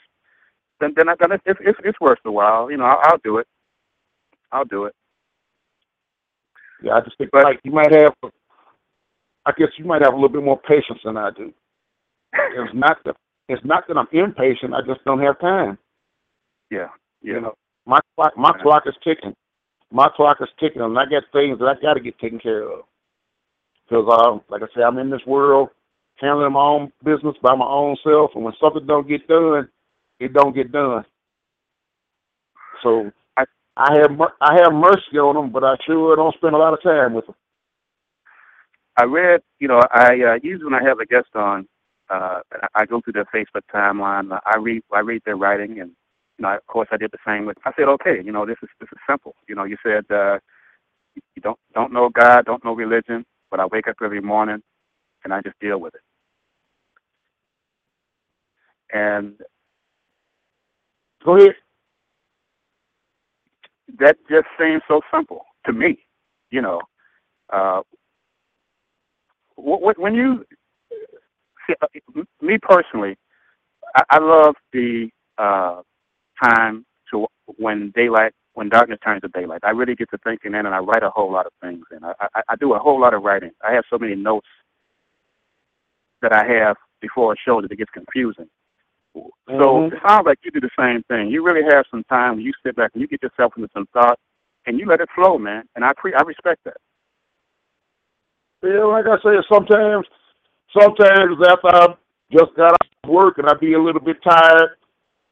then 0.80 0.92
then, 0.96 1.08
I, 1.08 1.14
then 1.20 1.32
it's, 1.32 1.60
it's 1.60 1.78
it's 1.84 2.00
worth 2.00 2.18
the 2.24 2.32
while. 2.32 2.70
You 2.70 2.76
know, 2.78 2.84
I'll, 2.84 3.00
I'll 3.04 3.18
do 3.24 3.38
it. 3.38 3.46
I'll 4.52 4.64
do 4.64 4.84
it. 4.84 4.94
Yeah, 6.82 6.94
I 6.94 7.00
just 7.00 7.16
think 7.18 7.30
But- 7.32 7.44
like 7.44 7.60
you 7.64 7.72
might 7.72 7.92
have. 7.92 8.14
I 9.46 9.52
guess 9.56 9.68
you 9.78 9.84
might 9.84 10.02
have 10.02 10.12
a 10.12 10.16
little 10.16 10.28
bit 10.28 10.42
more 10.42 10.60
patience 10.60 10.98
than 11.04 11.16
I 11.16 11.30
do. 11.30 11.52
it's 12.34 12.74
not 12.74 12.98
that 13.04 13.16
it's 13.48 13.64
not 13.64 13.84
that 13.88 13.96
I'm 13.96 14.08
impatient. 14.12 14.74
I 14.74 14.80
just 14.86 15.04
don't 15.04 15.20
have 15.22 15.38
time. 15.40 15.78
Yeah, 16.70 16.88
yeah. 17.22 17.34
You 17.34 17.40
know, 17.40 17.54
my 17.86 18.00
clock 18.16 18.36
my 18.36 18.52
Yeah. 18.56 18.62
clock 18.62 18.82
is 18.86 18.94
ticking. 19.04 19.34
My 19.92 20.08
clock 20.16 20.38
is 20.40 20.48
ticking, 20.58 20.82
and 20.82 20.98
I 20.98 21.04
got 21.06 21.22
things 21.32 21.58
that 21.60 21.66
I 21.68 21.80
got 21.80 21.94
to 21.94 22.00
get 22.00 22.18
taken 22.18 22.40
care 22.40 22.64
of. 22.64 22.80
Because, 23.88 24.06
uh, 24.10 24.38
like 24.52 24.62
I 24.62 24.66
say, 24.74 24.82
I'm 24.82 24.98
in 24.98 25.10
this 25.10 25.24
world 25.26 25.68
handling 26.16 26.52
my 26.52 26.60
own 26.60 26.92
business 27.04 27.36
by 27.42 27.54
my 27.54 27.66
own 27.66 27.96
self, 28.02 28.32
and 28.34 28.42
when 28.44 28.54
something 28.60 28.86
don't 28.86 29.06
get 29.08 29.28
done, 29.28 29.68
it 30.20 30.32
don't 30.34 30.54
get 30.54 30.72
done. 30.72 31.04
So 32.82 33.10
I 33.36 33.44
I 33.76 33.98
have 34.00 34.20
I 34.40 34.56
have 34.62 34.72
mercy 34.74 35.18
on 35.18 35.36
them, 35.36 35.50
but 35.52 35.64
I 35.64 35.76
sure 35.86 36.16
don't 36.16 36.36
spend 36.36 36.54
a 36.54 36.58
lot 36.58 36.74
of 36.74 36.82
time 36.82 37.14
with 37.14 37.26
them. 37.26 37.36
I 38.98 39.04
read, 39.04 39.42
you 39.60 39.68
know, 39.68 39.80
I 39.92 40.08
uh, 40.22 40.38
usually 40.42 40.66
when 40.72 40.74
I 40.74 40.88
have 40.88 41.00
a 41.00 41.06
guest 41.06 41.28
on, 41.34 41.68
uh, 42.10 42.40
I 42.74 42.86
go 42.86 43.00
through 43.02 43.14
their 43.14 43.26
Facebook 43.34 43.62
timeline. 43.74 44.38
I 44.46 44.58
read, 44.58 44.82
I 44.94 45.00
read 45.00 45.22
their 45.26 45.36
writing, 45.36 45.80
and 45.80 45.92
you 46.38 46.44
know, 46.44 46.54
of 46.56 46.66
course, 46.68 46.88
I 46.92 46.98
did 46.98 47.12
the 47.12 47.18
same 47.26 47.46
with. 47.46 47.58
I 47.66 47.72
said, 47.76 47.88
okay, 47.88 48.22
you 48.24 48.32
know, 48.32 48.46
this 48.46 48.58
is 48.62 48.70
this 48.80 48.88
is 48.92 48.98
simple. 49.08 49.34
You 49.48 49.56
know, 49.56 49.64
you 49.64 49.78
said 49.84 50.04
uh, 50.14 50.38
you 51.36 51.42
don't 51.42 51.58
don't 51.74 51.92
know 51.92 52.10
God, 52.10 52.46
don't 52.46 52.64
know 52.64 52.74
religion, 52.74 53.24
but 53.50 53.60
I 53.60 53.66
wake 53.66 53.88
up 53.88 53.96
every 54.04 54.20
morning 54.22 54.62
and 55.24 55.34
I 55.34 55.42
just 55.42 55.58
deal 55.60 55.78
with 55.80 55.94
it. 55.94 56.02
And 58.92 59.34
Go 61.26 61.38
ahead. 61.38 61.50
that 63.98 64.16
just 64.30 64.46
seems 64.60 64.82
so 64.88 65.02
simple 65.14 65.42
to 65.66 65.74
me. 65.74 65.98
You 66.50 66.62
know, 66.62 66.80
uh, 67.52 67.82
wh- 69.58 69.80
wh- 69.82 69.98
when 70.00 70.14
you, 70.14 70.44
see, 71.68 71.74
uh, 71.82 71.86
me 72.42 72.58
personally, 72.62 73.16
I, 73.96 74.18
love 74.18 74.56
the 74.72 75.08
uh, 75.38 75.82
time 76.42 76.86
to 77.12 77.26
when 77.58 77.92
daylight, 77.96 78.32
when 78.54 78.68
darkness 78.70 78.98
turns 79.04 79.22
to 79.22 79.28
daylight. 79.28 79.60
I 79.64 79.70
really 79.70 79.94
get 79.96 80.10
to 80.10 80.18
thinking 80.24 80.54
in, 80.54 80.66
and 80.66 80.74
I 80.74 80.78
write 80.78 81.02
a 81.04 81.10
whole 81.10 81.32
lot 81.32 81.46
of 81.46 81.52
things 81.62 81.84
in. 81.96 82.04
I, 82.04 82.12
I, 82.34 82.42
I 82.50 82.56
do 82.56 82.74
a 82.74 82.78
whole 82.78 83.00
lot 83.00 83.14
of 83.14 83.22
writing. 83.22 83.52
I 83.66 83.72
have 83.74 83.84
so 83.90 83.98
many 83.98 84.16
notes 84.16 84.48
that 86.22 86.32
I 86.32 86.44
have 86.46 86.76
before 87.00 87.32
a 87.32 87.36
show 87.44 87.62
that 87.62 87.72
it 87.72 87.76
gets 87.78 87.90
confusing. 87.92 88.48
So 89.16 89.88
Mhm. 89.88 89.92
it 89.92 90.02
sounds 90.06 90.26
like 90.26 90.38
you 90.44 90.50
do 90.50 90.60
the 90.60 90.70
same 90.78 91.02
thing. 91.04 91.30
You 91.30 91.42
really 91.42 91.64
have 91.64 91.86
some 91.90 92.04
time 92.04 92.36
when 92.36 92.44
you 92.44 92.52
sit 92.64 92.76
back 92.76 92.90
and 92.94 93.00
you 93.00 93.08
get 93.08 93.22
yourself 93.22 93.56
into 93.56 93.70
some 93.72 93.86
thought, 93.92 94.18
and 94.66 94.78
you 94.78 94.86
let 94.86 95.00
it 95.00 95.10
flow, 95.14 95.38
man. 95.38 95.64
And 95.74 95.84
I 95.84 95.92
pre- 95.94 96.14
I 96.14 96.22
respect 96.22 96.64
that. 96.64 96.76
Yeah, 98.62 98.84
like 98.84 99.06
I 99.06 99.16
say, 99.22 99.36
sometimes, 99.48 100.06
sometimes 100.78 101.36
after 101.46 101.68
I 101.68 101.94
just 102.32 102.54
got 102.56 102.72
off 102.72 103.10
work 103.10 103.38
and 103.38 103.48
I 103.48 103.54
be 103.54 103.74
a 103.74 103.82
little 103.82 104.00
bit 104.00 104.22
tired. 104.22 104.76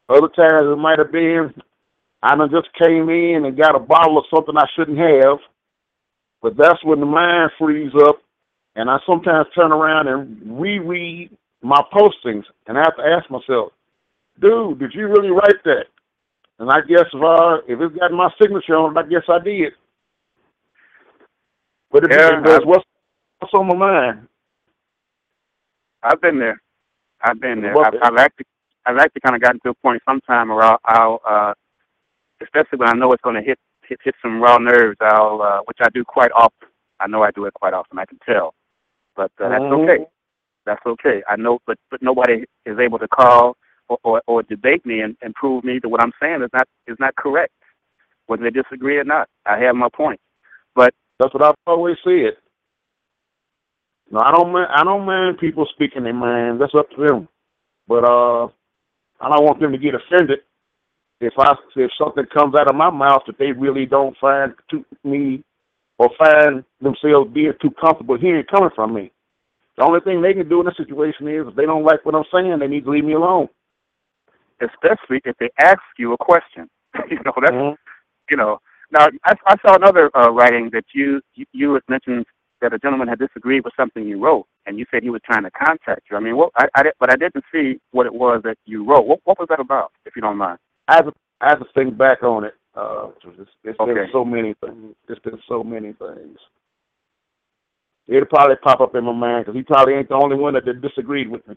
Other 0.07 0.29
times 0.29 0.67
it 0.71 0.77
might 0.77 0.99
have 0.99 1.11
been 1.11 1.53
I 2.25 2.35
done 2.35 2.49
just 2.49 2.73
came 2.73 3.09
in 3.09 3.45
and 3.45 3.57
got 3.57 3.75
a 3.75 3.79
bottle 3.79 4.17
of 4.17 4.25
something 4.33 4.57
I 4.57 4.65
shouldn't 4.75 4.97
have. 4.97 5.37
But 6.41 6.57
that's 6.57 6.83
when 6.83 6.99
the 6.99 7.05
mind 7.05 7.51
frees 7.57 7.91
up, 8.07 8.17
and 8.75 8.89
I 8.89 8.97
sometimes 9.05 9.47
turn 9.55 9.71
around 9.71 10.07
and 10.07 10.59
reread 10.59 11.37
my 11.61 11.81
postings, 11.93 12.43
and 12.67 12.77
I 12.77 12.81
have 12.81 12.95
to 12.97 13.03
ask 13.03 13.29
myself, 13.29 13.73
"Dude, 14.39 14.79
did 14.79 14.93
you 14.93 15.07
really 15.07 15.29
write 15.31 15.63
that?" 15.65 15.85
And 16.59 16.71
I 16.71 16.81
guess 16.81 17.05
if 17.13 17.23
uh, 17.23 17.57
if 17.67 17.79
it's 17.81 17.95
got 17.99 18.11
my 18.11 18.29
signature 18.41 18.77
on 18.77 18.97
it, 18.97 18.99
I 18.99 19.09
guess 19.09 19.23
I 19.29 19.39
did. 19.39 19.73
But 21.91 22.05
it 22.05 22.11
Yeah, 22.11 22.41
I- 22.45 22.59
what's 22.65 22.85
what's 23.39 23.53
on 23.53 23.67
my 23.67 23.75
mind? 23.75 24.27
I've 26.03 26.21
been 26.21 26.39
there. 26.39 26.61
I've 27.23 27.39
been 27.41 27.61
there. 27.61 27.73
I've, 27.77 27.93
I've 28.03 28.17
actually, 28.17 28.45
I've 28.85 28.97
actually 28.97 29.21
kind 29.21 29.35
of 29.35 29.41
gotten 29.41 29.59
to 29.61 29.69
a 29.71 29.73
point 29.75 30.01
sometime 30.07 30.49
where 30.49 30.63
I'll, 30.63 30.79
I'll 30.85 31.21
uh, 31.27 31.53
especially 32.41 32.77
when 32.77 32.89
I 32.89 32.93
know 32.93 33.11
it's 33.13 33.21
going 33.23 33.35
to 33.35 33.41
hit, 33.41 33.59
hit 33.87 33.99
hit 34.03 34.15
some 34.21 34.41
raw 34.41 34.57
nerves. 34.57 34.97
I'll, 35.01 35.41
uh, 35.41 35.59
which 35.65 35.77
I 35.81 35.89
do 35.93 36.03
quite 36.03 36.31
often. 36.35 36.69
I 36.99 37.07
know 37.07 37.23
I 37.23 37.31
do 37.31 37.45
it 37.45 37.53
quite 37.55 37.73
often. 37.73 37.99
I 37.99 38.05
can 38.05 38.19
tell, 38.25 38.53
but 39.15 39.31
uh, 39.43 39.49
that's 39.49 39.63
okay. 39.63 40.05
That's 40.65 40.85
okay. 40.85 41.23
I 41.29 41.35
know, 41.37 41.59
but 41.67 41.77
but 41.91 42.01
nobody 42.01 42.45
is 42.65 42.79
able 42.79 42.99
to 42.99 43.07
call 43.07 43.57
or, 43.89 43.97
or, 44.03 44.21
or 44.27 44.43
debate 44.43 44.85
me 44.85 45.01
and, 45.01 45.17
and 45.21 45.33
prove 45.35 45.63
me 45.63 45.79
that 45.81 45.89
what 45.89 46.01
I'm 46.01 46.13
saying 46.21 46.41
is 46.43 46.49
not 46.53 46.67
is 46.87 46.97
not 46.99 47.15
correct, 47.15 47.53
whether 48.27 48.43
they 48.43 48.49
disagree 48.51 48.97
or 48.97 49.03
not. 49.05 49.29
I 49.45 49.59
have 49.59 49.75
my 49.75 49.89
point. 49.95 50.19
But 50.75 50.93
that's 51.19 51.33
what 51.33 51.43
I've 51.43 51.55
always 51.67 51.97
said. 52.03 52.37
No, 54.11 54.19
I 54.21 54.31
don't 54.31 54.51
mind. 54.51 54.69
I 54.75 54.83
don't 54.83 55.05
mind 55.05 55.39
people 55.39 55.67
speaking 55.73 56.03
their 56.03 56.13
mind. 56.13 56.61
That's 56.61 56.75
up 56.75 56.89
to 56.91 57.07
them. 57.07 57.27
But 57.87 58.03
uh, 58.05 58.45
I 59.21 59.29
don't 59.29 59.45
want 59.45 59.59
them 59.59 59.71
to 59.71 59.77
get 59.77 59.95
offended 59.95 60.39
if 61.21 61.33
I 61.39 61.53
if 61.75 61.91
something 61.97 62.25
comes 62.33 62.55
out 62.55 62.69
of 62.69 62.75
my 62.75 62.89
mouth 62.89 63.23
that 63.27 63.37
they 63.39 63.51
really 63.51 63.85
don't 63.85 64.17
find 64.19 64.53
to 64.71 64.85
me 65.03 65.43
or 65.99 66.09
find 66.17 66.63
themselves 66.81 67.31
being 67.33 67.53
too 67.61 67.71
comfortable 67.81 68.17
hearing 68.19 68.45
coming 68.51 68.71
from 68.75 68.93
me. 68.93 69.11
The 69.77 69.83
only 69.83 70.01
thing 70.01 70.21
they 70.21 70.33
can 70.33 70.49
do 70.49 70.61
in 70.61 70.67
this 70.67 70.77
situation 70.77 71.27
is 71.27 71.47
if 71.47 71.55
they 71.55 71.65
don't 71.65 71.83
like 71.85 72.05
what 72.05 72.15
I'm 72.15 72.23
saying, 72.33 72.59
they 72.59 72.67
need 72.67 72.85
to 72.85 72.91
leave 72.91 73.05
me 73.05 73.13
alone. 73.13 73.49
Especially 74.61 75.21
if 75.25 75.35
they 75.39 75.49
ask 75.59 75.81
you 75.97 76.13
a 76.13 76.17
question. 76.17 76.69
you 77.09 77.19
know, 77.25 77.33
that's 77.41 77.53
Mhm. 77.53 77.75
you 78.29 78.37
know. 78.37 78.59
Now, 78.91 79.07
I, 79.25 79.33
I 79.47 79.55
saw 79.65 79.75
another 79.75 80.09
uh, 80.15 80.29
writing 80.31 80.69
that 80.71 80.85
you, 80.93 81.21
you 81.33 81.45
you 81.51 81.73
had 81.73 81.83
mentioned 81.89 82.25
that 82.61 82.73
a 82.73 82.79
gentleman 82.79 83.07
had 83.07 83.19
disagreed 83.19 83.63
with 83.65 83.73
something 83.75 84.05
you 84.07 84.19
wrote, 84.23 84.45
and 84.65 84.77
you 84.79 84.85
said 84.89 85.03
he 85.03 85.09
was 85.09 85.21
trying 85.25 85.43
to 85.43 85.51
contact 85.51 86.03
you. 86.09 86.17
I 86.17 86.19
mean, 86.19 86.37
what 86.37 86.51
I, 86.55 86.67
I 86.75 86.83
did, 86.83 86.93
but 86.99 87.11
I 87.11 87.15
didn't 87.15 87.43
see 87.51 87.79
what 87.91 88.05
it 88.05 88.13
was 88.13 88.41
that 88.43 88.57
you 88.65 88.83
wrote. 88.85 89.05
What 89.05 89.19
what 89.25 89.39
was 89.39 89.47
that 89.49 89.59
about, 89.59 89.91
if 90.05 90.15
you 90.15 90.21
don't 90.21 90.37
mind? 90.37 90.59
I 90.87 90.95
have 90.95 91.05
to, 91.05 91.13
I 91.41 91.49
have 91.49 91.59
to 91.59 91.65
think 91.73 91.97
back 91.97 92.23
on 92.23 92.43
it. 92.45 92.53
Uh, 92.75 93.07
it's, 93.39 93.49
it's 93.63 93.77
been 93.77 94.09
so 94.11 94.23
many 94.25 94.53
things. 94.61 94.95
It's 95.07 95.21
been 95.21 95.39
so 95.47 95.63
many 95.63 95.93
things. 95.93 96.37
It'll 98.07 98.25
probably 98.25 98.55
pop 98.57 98.81
up 98.81 98.95
in 98.95 99.03
my 99.03 99.13
mind 99.13 99.45
because 99.45 99.57
he 99.57 99.63
probably 99.63 99.95
ain't 99.95 100.09
the 100.09 100.15
only 100.15 100.35
one 100.35 100.53
that 100.53 100.65
disagreed 100.81 101.27
with 101.29 101.47
me. 101.47 101.55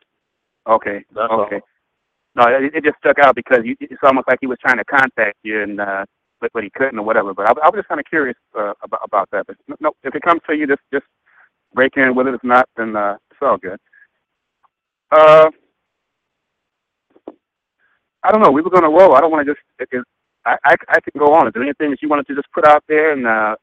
Okay, 0.67 1.05
That's 1.15 1.31
okay. 1.31 1.61
No, 2.39 2.47
it, 2.49 2.73
it 2.77 2.85
just 2.85 2.99
stuck 3.01 3.19
out 3.21 3.37
because 3.37 3.61
you, 3.65 3.77
it's 3.81 4.03
almost 4.05 4.29
like 4.29 4.39
he 4.41 4.49
was 4.49 4.59
trying 4.63 4.79
to 4.79 4.87
contact 4.87 5.39
you, 5.45 5.63
and 5.65 5.81
uh, 5.81 6.07
but 6.41 6.53
but 6.55 6.65
he 6.65 6.71
couldn't 6.71 7.01
or 7.01 7.05
whatever. 7.05 7.35
But 7.35 7.49
I, 7.49 7.53
I 7.53 7.71
was 7.71 7.79
just 7.79 7.89
kind 7.89 8.01
of 8.01 8.07
curious 8.07 8.39
uh, 8.59 8.75
about 8.85 9.03
about 9.05 9.31
that. 9.33 9.47
But 9.49 9.59
no, 9.81 9.93
if 10.05 10.15
it 10.15 10.23
comes 10.23 10.43
to 10.49 10.57
you, 10.57 10.69
just 10.69 10.83
just 10.95 11.07
break 11.75 11.95
in 11.99 12.15
with 12.17 12.29
it. 12.29 12.35
If 12.35 12.45
not, 12.45 12.69
then 12.79 12.97
uh, 12.97 13.17
it's 13.33 13.41
all 13.43 13.59
good. 13.59 13.81
Uh, 15.13 15.51
I 18.25 18.33
don't 18.33 18.43
know. 18.43 18.53
We 18.53 18.63
were 18.63 18.71
going 18.71 18.85
to 18.85 18.91
roll. 18.91 19.17
I 19.17 19.21
don't 19.21 19.33
want 19.33 19.47
to 19.47 19.55
just. 19.55 19.65
It, 19.81 19.89
it, 19.93 20.05
I, 20.47 20.57
I 20.65 20.77
I 20.91 21.01
can 21.01 21.19
go 21.19 21.35
on. 21.35 21.49
Is 21.49 21.55
there 21.55 21.65
anything 21.65 21.91
that 21.91 22.03
you 22.03 22.11
wanted 22.11 22.29
to 22.29 22.37
just 22.37 22.53
put 22.55 22.67
out 22.67 22.85
there 22.89 23.13
and 23.13 23.27
uh, 23.27 23.57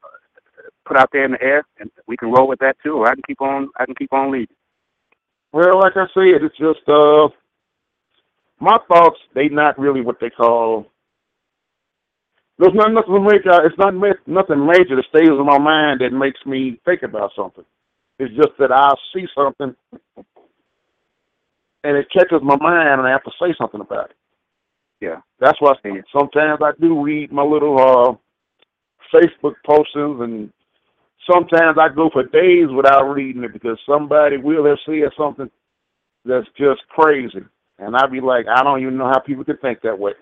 put 0.86 0.98
out 0.98 1.10
there 1.12 1.24
in 1.24 1.32
the 1.32 1.42
air, 1.42 1.64
and 1.80 1.90
we 2.08 2.16
can 2.16 2.30
roll 2.32 2.48
with 2.48 2.60
that 2.60 2.76
too, 2.84 2.94
or 2.98 3.08
I 3.08 3.14
can 3.14 3.24
keep 3.26 3.42
on. 3.42 3.70
I 3.78 3.86
can 3.86 3.96
keep 3.96 4.12
on 4.12 4.32
leading. 4.32 4.56
Well, 5.52 5.80
like 5.80 5.96
I 5.96 6.06
said, 6.14 6.42
it's 6.44 6.58
just 6.58 6.86
uh, 6.88 7.28
my 8.60 8.78
thoughts. 8.88 9.18
They 9.34 9.48
not 9.48 9.78
really 9.78 10.00
what 10.00 10.18
they 10.20 10.30
call. 10.30 10.86
There's 12.58 12.74
not 12.74 12.92
nothing 12.92 13.22
major. 13.24 13.66
It's 13.66 13.78
not 13.78 13.94
nothing 13.94 14.66
major 14.66 14.96
that 14.96 15.04
stays 15.10 15.28
in 15.28 15.44
my 15.46 15.58
mind 15.58 16.00
that 16.00 16.12
makes 16.12 16.40
me 16.46 16.80
think 16.84 17.02
about 17.02 17.32
something. 17.36 17.64
It's 18.18 18.34
just 18.34 18.56
that 18.58 18.72
I'll 18.72 18.98
see 19.14 19.26
something, 19.36 19.76
and 21.84 21.96
it 21.96 22.08
catches 22.10 22.40
my 22.42 22.56
mind, 22.56 23.00
and 23.00 23.06
I 23.06 23.10
have 23.10 23.24
to 23.24 23.32
say 23.40 23.54
something 23.58 23.80
about 23.80 24.10
it. 24.10 24.16
Yeah. 25.00 25.20
That's 25.38 25.60
why 25.60 25.74
Yeah. 25.84 26.00
sometimes 26.12 26.60
I 26.62 26.72
do 26.80 27.02
read 27.02 27.30
my 27.32 27.42
little 27.42 27.78
uh, 27.78 28.16
Facebook 29.12 29.54
postings, 29.66 30.22
and 30.22 30.52
sometimes 31.30 31.78
I 31.78 31.88
go 31.90 32.08
for 32.10 32.24
days 32.24 32.68
without 32.70 33.04
reading 33.12 33.44
it 33.44 33.52
because 33.52 33.78
somebody 33.86 34.38
will 34.38 34.64
have 34.64 34.78
said 34.86 35.12
something 35.16 35.50
that's 36.24 36.48
just 36.56 36.80
crazy, 36.88 37.44
and 37.78 37.96
I'd 37.96 38.12
be 38.12 38.20
like, 38.20 38.46
I 38.48 38.62
don't 38.62 38.80
even 38.82 38.96
know 38.98 39.08
how 39.08 39.20
people 39.20 39.44
could 39.44 39.60
think 39.60 39.80
that 39.82 39.98
way. 39.98 40.12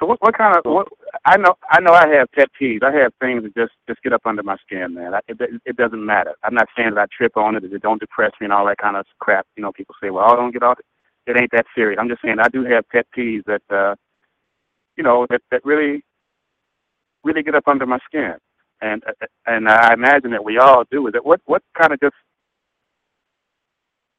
So 0.00 0.06
what, 0.06 0.20
what 0.22 0.36
kind 0.36 0.56
of 0.56 0.64
what 0.64 0.88
I 1.24 1.36
know 1.38 1.54
I 1.70 1.80
know 1.80 1.92
I 1.92 2.08
have 2.16 2.30
pet 2.32 2.48
peeves. 2.60 2.82
I 2.84 2.92
have 2.96 3.12
things 3.20 3.42
that 3.44 3.54
just 3.56 3.72
just 3.88 4.02
get 4.02 4.12
up 4.12 4.22
under 4.26 4.42
my 4.42 4.56
skin, 4.58 4.94
man. 4.94 5.14
I, 5.14 5.20
it 5.28 5.38
it 5.64 5.76
doesn't 5.76 6.04
matter. 6.04 6.34
I'm 6.44 6.54
not 6.54 6.68
saying 6.76 6.90
that 6.94 7.00
I 7.00 7.06
trip 7.16 7.36
on 7.36 7.56
it, 7.56 7.62
that 7.62 7.72
it 7.72 7.82
don't 7.82 8.00
depress 8.00 8.32
me 8.40 8.46
and 8.46 8.52
all 8.52 8.66
that 8.66 8.78
kind 8.78 8.96
of 8.96 9.06
crap. 9.20 9.46
You 9.56 9.62
know, 9.62 9.72
people 9.72 9.94
say, 10.02 10.10
well, 10.10 10.26
I 10.26 10.36
don't 10.36 10.52
get 10.52 10.62
off 10.62 10.78
it. 10.80 10.86
It 11.30 11.40
ain't 11.40 11.52
that 11.52 11.66
serious. 11.74 11.98
I'm 12.00 12.08
just 12.08 12.22
saying 12.22 12.38
I 12.40 12.48
do 12.48 12.64
have 12.64 12.88
pet 12.90 13.06
peeves 13.16 13.44
that 13.46 13.62
uh 13.70 13.94
you 14.96 15.04
know 15.04 15.26
that 15.30 15.42
that 15.50 15.64
really 15.64 16.04
really 17.24 17.42
get 17.42 17.54
up 17.56 17.68
under 17.68 17.86
my 17.86 17.98
skin, 18.06 18.34
and 18.82 19.02
and 19.46 19.68
I 19.68 19.94
imagine 19.94 20.32
that 20.32 20.44
we 20.44 20.58
all 20.58 20.84
do. 20.90 21.08
Is 21.08 21.14
it 21.14 21.24
what 21.26 21.40
what 21.46 21.62
kind 21.80 21.92
of 21.92 22.00
just 22.00 22.16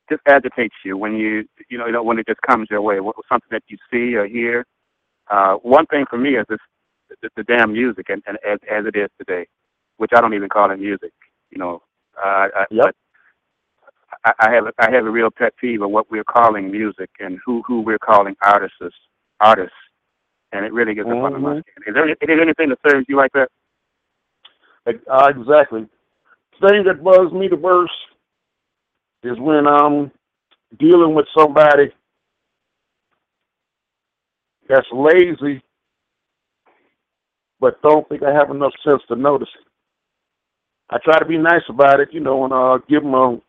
just 0.10 0.22
agitates 0.28 0.76
you 0.84 0.98
when 0.98 1.16
you 1.16 1.46
you 1.70 1.78
know 1.78 1.86
you 1.86 1.92
know 1.92 2.04
when 2.04 2.20
it 2.20 2.28
just 2.28 2.42
comes 2.42 2.68
your 2.70 2.82
way? 2.82 2.98
Something 3.30 3.50
that 3.52 3.64
you 3.68 3.78
see 3.92 4.16
or 4.16 4.28
hear? 4.28 4.66
Uh, 5.30 5.56
one 5.56 5.86
thing 5.88 6.06
for 6.10 6.18
me 6.18 6.36
is 6.36 6.46
this 6.50 6.60
the, 7.22 7.30
the 7.36 7.44
damn 7.44 7.74
music, 7.74 8.08
and, 8.10 8.22
and 8.28 8.38
as 8.48 8.60
as 8.72 8.86
it 8.86 8.96
is 8.96 9.10
today, 9.18 9.48
which 9.98 10.12
I 10.16 10.22
don't 10.22 10.34
even 10.34 10.50
call 10.50 10.72
it 10.72 10.80
music. 10.80 11.12
You 11.50 11.60
know, 11.60 11.82
uh, 12.18 12.48
I, 12.56 12.66
Yep. 12.72 12.86
but 12.86 12.96
I, 14.26 14.34
I 14.40 14.54
have 14.54 14.66
a, 14.68 14.74
I 14.80 14.92
have 14.92 15.06
a 15.06 15.10
real 15.10 15.30
pet 15.30 15.54
peeve 15.60 15.82
of 15.82 15.90
what 15.90 16.10
we're 16.10 16.24
calling 16.24 16.72
music 16.72 17.10
and 17.20 17.40
who 17.46 17.62
who 17.68 17.82
we're 17.82 18.00
calling 18.00 18.36
artists 18.42 18.78
artists, 19.40 19.76
and 20.52 20.66
it 20.66 20.74
really 20.74 20.94
gets 20.94 21.08
mm-hmm. 21.08 21.20
up 21.20 21.34
under 21.34 21.40
my 21.40 21.62
skin. 21.62 21.84
Is 21.88 21.94
there, 21.94 22.10
is 22.10 22.18
there 22.22 22.42
anything 22.42 22.70
that 22.70 22.80
serves 22.88 23.06
you 23.08 23.16
like 23.16 23.32
that? 23.34 23.50
Uh, 24.88 25.32
exactly. 25.36 25.86
The 26.62 26.70
thing 26.70 26.84
that 26.86 27.04
bugs 27.04 27.34
me 27.34 27.48
the 27.48 27.58
worst 27.58 27.92
is 29.24 29.40
when 29.40 29.68
I'm 29.68 30.12
dealing 30.80 31.16
with 31.16 31.26
somebody 31.38 31.92
that's 34.70 34.88
lazy 34.94 35.62
but 37.60 37.82
don't 37.82 38.08
think 38.10 38.24
I 38.24 38.34
have 38.34 38.52
enough 38.52 38.74
sense 38.86 39.02
to 39.08 39.16
notice 39.16 39.50
it. 39.60 39.68
I 40.90 40.98
try 41.04 41.20
to 41.20 41.26
be 41.26 41.38
nice 41.38 41.64
about 41.70 42.00
it, 42.00 42.10
you 42.12 42.20
know, 42.20 42.46
and 42.46 42.54
uh, 42.54 42.78
give 42.90 43.04
them 43.04 43.14
a 43.14 43.40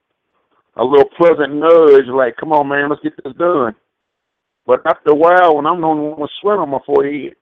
a 0.77 0.85
little 0.85 1.09
pleasant 1.17 1.55
nudge, 1.55 2.07
like, 2.07 2.37
"Come 2.37 2.53
on, 2.53 2.69
man, 2.69 2.89
let's 2.91 3.03
get 3.03 3.15
this 3.23 3.35
done." 3.35 3.75
But 4.67 4.81
after 4.87 5.11
a 5.11 5.15
while, 5.15 5.57
when 5.57 5.67
I'm 5.67 5.81
the 5.81 5.87
only 5.87 6.09
one 6.11 6.21
with 6.21 6.31
sweat 6.41 6.59
on 6.59 6.71
my 6.71 6.79
forehead, 6.87 7.35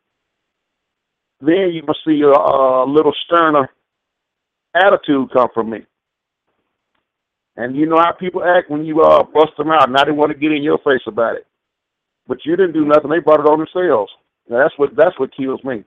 then 1.40 1.70
you 1.72 1.82
must 1.86 2.00
see 2.06 2.22
a, 2.22 2.28
a 2.28 2.86
little 2.86 3.14
sterner 3.26 3.68
attitude 4.74 5.30
come 5.32 5.48
from 5.54 5.70
me. 5.70 5.86
And 7.56 7.74
you 7.74 7.86
know 7.86 7.96
how 7.98 8.12
people 8.12 8.44
act 8.44 8.70
when 8.70 8.84
you 8.84 9.00
uh, 9.02 9.22
bust 9.22 9.52
them 9.56 9.70
out. 9.70 9.90
Now 9.90 10.04
they 10.04 10.12
want 10.12 10.32
to 10.32 10.38
get 10.38 10.52
in 10.52 10.62
your 10.62 10.78
face 10.78 11.00
about 11.06 11.36
it, 11.36 11.46
but 12.28 12.44
you 12.44 12.54
didn't 12.56 12.74
do 12.74 12.84
nothing. 12.84 13.10
They 13.10 13.20
brought 13.20 13.40
it 13.40 13.46
on 13.46 13.58
themselves. 13.58 14.12
Now 14.48 14.58
that's 14.58 14.78
what 14.78 14.94
that's 14.94 15.18
what 15.18 15.34
kills 15.34 15.62
me. 15.64 15.84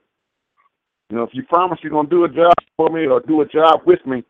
You 1.08 1.16
know, 1.16 1.22
if 1.22 1.30
you 1.32 1.44
promise 1.44 1.78
you're 1.82 1.92
gonna 1.92 2.08
do 2.08 2.24
a 2.24 2.28
job 2.28 2.54
for 2.76 2.90
me 2.90 3.06
or 3.06 3.20
do 3.20 3.40
a 3.40 3.46
job 3.46 3.82
with 3.86 4.04
me, 4.04 4.24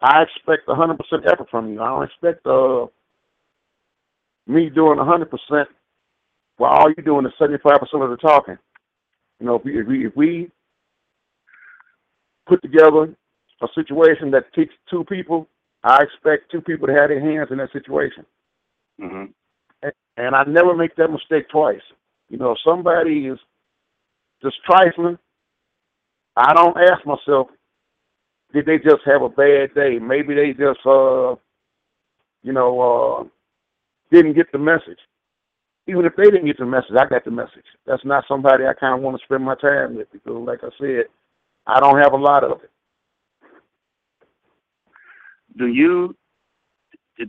I 0.00 0.22
expect 0.22 0.68
100% 0.68 0.98
effort 1.26 1.48
from 1.50 1.72
you. 1.72 1.80
I 1.80 1.88
don't 1.88 2.04
expect 2.04 2.46
uh, 2.46 2.86
me 4.46 4.68
doing 4.68 4.98
100% 4.98 5.64
while 6.56 6.72
all 6.72 6.92
you're 6.96 7.04
doing 7.04 7.26
is 7.26 7.32
75% 7.40 7.82
of 8.04 8.10
the 8.10 8.16
talking. 8.16 8.58
You 9.40 9.46
know, 9.46 9.56
if 9.56 9.64
we, 9.64 9.80
if 9.80 9.86
we, 9.86 10.06
if 10.06 10.16
we 10.16 10.50
put 12.46 12.62
together 12.62 13.14
a 13.62 13.66
situation 13.74 14.30
that 14.32 14.52
takes 14.52 14.74
two 14.90 15.04
people, 15.04 15.48
I 15.84 16.02
expect 16.02 16.50
two 16.50 16.62
people 16.62 16.86
to 16.86 16.94
have 16.94 17.10
their 17.10 17.20
hands 17.20 17.48
in 17.50 17.58
that 17.58 17.70
situation. 17.72 18.24
Mm-hmm. 19.00 19.24
And, 19.82 19.92
and 20.16 20.34
I 20.34 20.42
never 20.44 20.74
make 20.74 20.96
that 20.96 21.10
mistake 21.10 21.48
twice. 21.50 21.82
You 22.30 22.38
know, 22.38 22.52
if 22.52 22.58
somebody 22.64 23.26
is 23.26 23.38
just 24.42 24.56
trifling, 24.64 25.18
I 26.36 26.54
don't 26.54 26.76
ask 26.78 27.06
myself, 27.06 27.48
did 28.52 28.66
they 28.66 28.78
just 28.78 29.02
have 29.04 29.22
a 29.22 29.28
bad 29.28 29.74
day? 29.74 29.98
Maybe 29.98 30.34
they 30.34 30.52
just, 30.52 30.80
uh, 30.86 31.34
you 32.42 32.52
know, 32.52 32.80
uh, 32.80 33.24
didn't 34.10 34.34
get 34.34 34.50
the 34.52 34.58
message. 34.58 34.98
Even 35.86 36.06
if 36.06 36.16
they 36.16 36.24
didn't 36.24 36.46
get 36.46 36.58
the 36.58 36.64
message, 36.64 36.96
I 36.98 37.04
got 37.06 37.26
the 37.26 37.30
message. 37.30 37.64
That's 37.86 38.04
not 38.06 38.24
somebody 38.26 38.64
I 38.64 38.72
kind 38.72 38.94
of 38.94 39.00
want 39.02 39.18
to 39.18 39.24
spend 39.24 39.44
my 39.44 39.54
time 39.56 39.96
with 39.96 40.10
because, 40.12 40.46
like 40.46 40.60
I 40.64 40.70
said, 40.80 41.04
I 41.66 41.78
don't 41.78 41.98
have 41.98 42.14
a 42.14 42.16
lot 42.16 42.42
of 42.42 42.62
it. 42.62 42.70
Do 45.56 45.66
you 45.66 46.14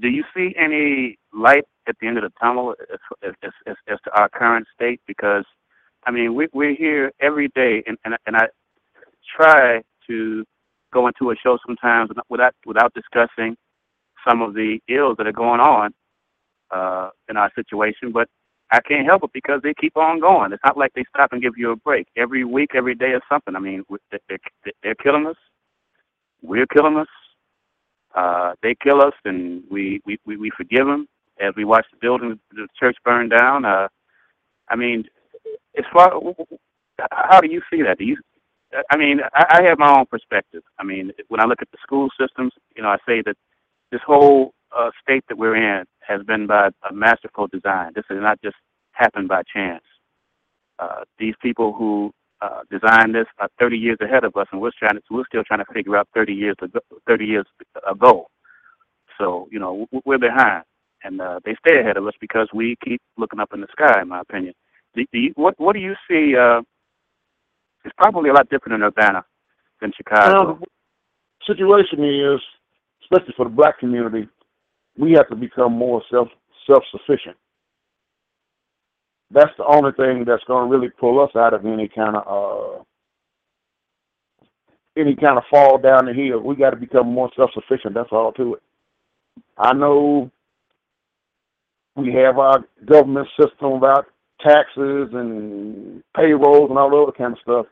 do 0.01 0.07
you 0.07 0.23
see 0.35 0.55
any 0.57 1.17
light 1.33 1.65
at 1.87 1.95
the 2.01 2.07
end 2.07 2.17
of 2.17 2.23
the 2.23 2.31
tunnel 2.41 2.75
as, 2.91 2.99
as, 3.43 3.51
as, 3.67 3.75
as 3.87 3.99
to 4.05 4.11
our 4.19 4.29
current 4.29 4.67
state? 4.75 5.01
Because 5.07 5.45
I 6.05 6.11
mean, 6.11 6.35
we, 6.35 6.47
we're 6.53 6.75
here 6.75 7.11
every 7.21 7.49
day, 7.49 7.83
and, 7.87 7.97
and, 8.05 8.15
and 8.27 8.35
I 8.37 8.47
try 9.37 9.81
to 10.07 10.45
go 10.93 11.07
into 11.07 11.31
a 11.31 11.35
show 11.35 11.57
sometimes 11.65 12.09
without 12.29 12.53
without 12.65 12.93
discussing 12.93 13.55
some 14.27 14.41
of 14.41 14.53
the 14.53 14.79
ills 14.89 15.17
that 15.17 15.27
are 15.27 15.31
going 15.31 15.59
on 15.59 15.93
uh, 16.71 17.09
in 17.29 17.37
our 17.37 17.51
situation. 17.55 18.11
But 18.11 18.27
I 18.71 18.79
can't 18.81 19.05
help 19.05 19.23
it 19.23 19.31
because 19.33 19.61
they 19.63 19.73
keep 19.79 19.97
on 19.97 20.19
going. 20.19 20.53
It's 20.53 20.63
not 20.65 20.77
like 20.77 20.91
they 20.95 21.05
stop 21.09 21.33
and 21.33 21.41
give 21.41 21.53
you 21.57 21.71
a 21.71 21.75
break. 21.75 22.07
Every 22.17 22.43
week, 22.43 22.71
every 22.75 22.95
day 22.95 23.11
is 23.11 23.21
something. 23.31 23.55
I 23.55 23.59
mean, 23.59 23.83
they're, 24.11 24.39
they're 24.83 24.95
killing 24.95 25.27
us. 25.27 25.35
We're 26.41 26.67
killing 26.67 26.97
us. 26.97 27.07
Uh, 28.15 28.53
they 28.63 28.75
kill 28.81 29.01
us, 29.01 29.13
and 29.25 29.63
we, 29.69 30.01
we, 30.05 30.17
we, 30.25 30.49
forgive 30.55 30.87
them 30.87 31.05
as 31.39 31.53
we 31.57 31.65
watch 31.65 31.85
the 31.91 31.97
building, 31.99 32.39
the 32.51 32.67
church 32.79 32.95
burn 33.03 33.27
down. 33.27 33.65
Uh, 33.65 33.89
I 34.69 34.77
mean, 34.77 35.03
as 35.77 35.83
far 35.91 36.13
how 37.11 37.41
do 37.41 37.51
you 37.51 37.61
see 37.69 37.81
that? 37.81 37.97
Do 37.97 38.05
you 38.05 38.17
I 38.89 38.97
mean, 38.97 39.19
I, 39.33 39.59
I 39.59 39.63
have 39.69 39.79
my 39.79 39.97
own 39.97 40.05
perspective. 40.05 40.63
I 40.79 40.83
mean, 40.83 41.11
when 41.27 41.39
I 41.39 41.45
look 41.45 41.61
at 41.61 41.71
the 41.71 41.77
school 41.81 42.09
systems, 42.19 42.53
you 42.75 42.83
know, 42.83 42.89
I 42.89 42.97
say 43.07 43.21
that 43.25 43.35
this 43.91 44.01
whole 44.05 44.53
uh, 44.75 44.91
state 45.01 45.23
that 45.29 45.37
we're 45.37 45.55
in 45.55 45.85
has 45.99 46.21
been 46.23 46.47
by 46.47 46.69
a 46.89 46.93
masterful 46.93 47.47
design. 47.47 47.91
This 47.95 48.05
has 48.09 48.19
not 48.21 48.41
just 48.41 48.55
happened 48.91 49.27
by 49.27 49.43
chance. 49.53 49.83
Uh, 50.79 51.03
these 51.19 51.35
people 51.41 51.73
who 51.73 52.11
uh, 52.41 52.61
designed 52.69 53.15
this 53.15 53.27
are 53.39 53.49
30 53.59 53.77
years 53.77 53.97
ahead 54.01 54.23
of 54.23 54.35
us, 54.35 54.47
and 54.51 54.61
we're 54.61 54.71
trying 54.77 54.95
to, 54.95 55.01
we're 55.09 55.25
still 55.27 55.43
trying 55.43 55.63
to 55.63 55.73
figure 55.73 55.95
out 55.95 56.07
30 56.13 56.33
years 56.33 56.55
ago, 56.61 56.79
30 57.07 57.25
years 57.25 57.45
ago. 57.89 58.27
So 59.17 59.47
you 59.51 59.59
know 59.59 59.87
we're 60.05 60.17
behind, 60.17 60.63
and 61.03 61.21
uh, 61.21 61.39
they 61.45 61.55
stay 61.65 61.79
ahead 61.79 61.97
of 61.97 62.05
us 62.05 62.13
because 62.19 62.49
we 62.53 62.75
keep 62.83 63.01
looking 63.17 63.39
up 63.39 63.53
in 63.53 63.61
the 63.61 63.67
sky. 63.71 64.01
In 64.01 64.09
my 64.09 64.21
opinion, 64.21 64.53
do, 64.93 65.05
do 65.13 65.19
you, 65.19 65.31
what 65.35 65.53
what 65.57 65.73
do 65.73 65.79
you 65.79 65.95
see? 66.09 66.35
Uh, 66.35 66.61
it's 67.85 67.95
probably 67.97 68.29
a 68.29 68.33
lot 68.33 68.49
different 68.49 68.75
in 68.75 68.83
Urbana 68.83 69.23
than 69.79 69.91
Chicago. 69.95 70.43
Well, 70.45 70.59
the 70.59 71.53
situation 71.53 72.03
is, 72.03 72.41
especially 73.03 73.33
for 73.37 73.45
the 73.45 73.55
black 73.55 73.79
community, 73.79 74.27
we 74.97 75.13
have 75.13 75.29
to 75.29 75.35
become 75.35 75.73
more 75.73 76.01
self 76.11 76.27
self 76.67 76.83
sufficient. 76.91 77.37
That's 79.31 79.51
the 79.57 79.65
only 79.65 79.91
thing 79.93 80.23
that's 80.25 80.43
going 80.45 80.69
to 80.69 80.75
really 80.75 80.89
pull 80.89 81.21
us 81.21 81.31
out 81.35 81.53
of 81.53 81.65
any 81.65 81.87
kind 81.87 82.15
of 82.15 82.77
uh, 82.79 82.83
any 84.97 85.15
kind 85.15 85.37
of 85.37 85.43
fall 85.49 85.77
down 85.77 86.05
the 86.05 86.13
hill. 86.13 86.39
We 86.39 86.55
got 86.55 86.71
to 86.71 86.77
become 86.77 87.11
more 87.11 87.29
self 87.35 87.51
sufficient. 87.53 87.95
That's 87.95 88.11
all 88.11 88.31
to 88.33 88.55
it. 88.55 88.61
I 89.57 89.73
know 89.73 90.31
we 91.95 92.13
have 92.13 92.37
our 92.37 92.59
government 92.85 93.27
system 93.39 93.73
about 93.73 94.05
taxes 94.41 95.09
and 95.13 96.03
payrolls 96.15 96.69
and 96.69 96.77
all 96.77 96.89
the 96.89 96.97
other 96.97 97.11
kind 97.11 97.33
of 97.33 97.39
stuff. 97.41 97.65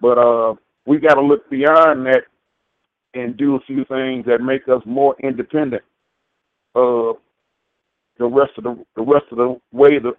But 0.00 0.18
uh, 0.18 0.54
we 0.86 0.98
got 0.98 1.14
to 1.14 1.22
look 1.22 1.48
beyond 1.50 2.06
that 2.06 2.22
and 3.14 3.36
do 3.36 3.56
a 3.56 3.60
few 3.66 3.84
things 3.84 4.26
that 4.26 4.40
make 4.40 4.68
us 4.68 4.82
more 4.84 5.16
independent 5.22 5.82
of 6.74 7.16
the 8.18 8.26
rest 8.26 8.52
of 8.58 8.64
the 8.64 8.84
the 8.96 9.02
rest 9.02 9.24
of 9.30 9.38
the 9.38 9.60
way 9.72 9.98
the 9.98 10.12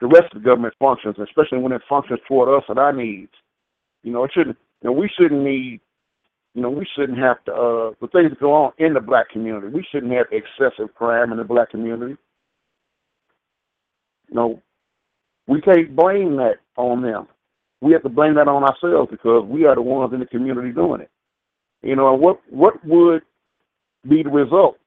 the 0.00 0.06
rest 0.06 0.34
of 0.34 0.42
the 0.42 0.48
government 0.48 0.74
functions, 0.78 1.16
especially 1.18 1.58
when 1.58 1.72
it 1.72 1.82
functions 1.88 2.20
toward 2.26 2.48
us 2.56 2.64
and 2.68 2.78
our 2.78 2.92
needs. 2.92 3.32
You 4.02 4.12
know, 4.12 4.24
it 4.24 4.30
shouldn't. 4.34 4.56
You 4.82 4.90
know, 4.90 4.92
we 4.92 5.10
shouldn't 5.18 5.42
need. 5.42 5.80
You 6.54 6.62
know, 6.62 6.70
we 6.70 6.86
shouldn't 6.96 7.18
have 7.18 7.44
to. 7.44 7.52
Uh, 7.52 7.90
the 8.00 8.08
things 8.12 8.30
that 8.30 8.40
go 8.40 8.52
on 8.52 8.72
in 8.78 8.94
the 8.94 9.00
black 9.00 9.30
community, 9.30 9.68
we 9.68 9.86
shouldn't 9.90 10.12
have 10.12 10.26
excessive 10.30 10.94
crime 10.94 11.32
in 11.32 11.38
the 11.38 11.44
black 11.44 11.70
community. 11.70 12.16
You 14.28 14.34
know, 14.34 14.62
we 15.46 15.60
can't 15.60 15.94
blame 15.94 16.36
that 16.36 16.56
on 16.76 17.02
them 17.02 17.28
we 17.80 17.92
have 17.92 18.02
to 18.02 18.08
blame 18.08 18.34
that 18.34 18.48
on 18.48 18.64
ourselves 18.64 19.10
because 19.10 19.44
we 19.46 19.64
are 19.64 19.74
the 19.74 19.82
ones 19.82 20.12
in 20.12 20.20
the 20.20 20.26
community 20.26 20.72
doing 20.72 21.00
it. 21.00 21.10
You 21.82 21.94
know, 21.94 22.12
what 22.14 22.40
what 22.50 22.84
would 22.84 23.22
be 24.08 24.22
the 24.22 24.30
result 24.30 24.78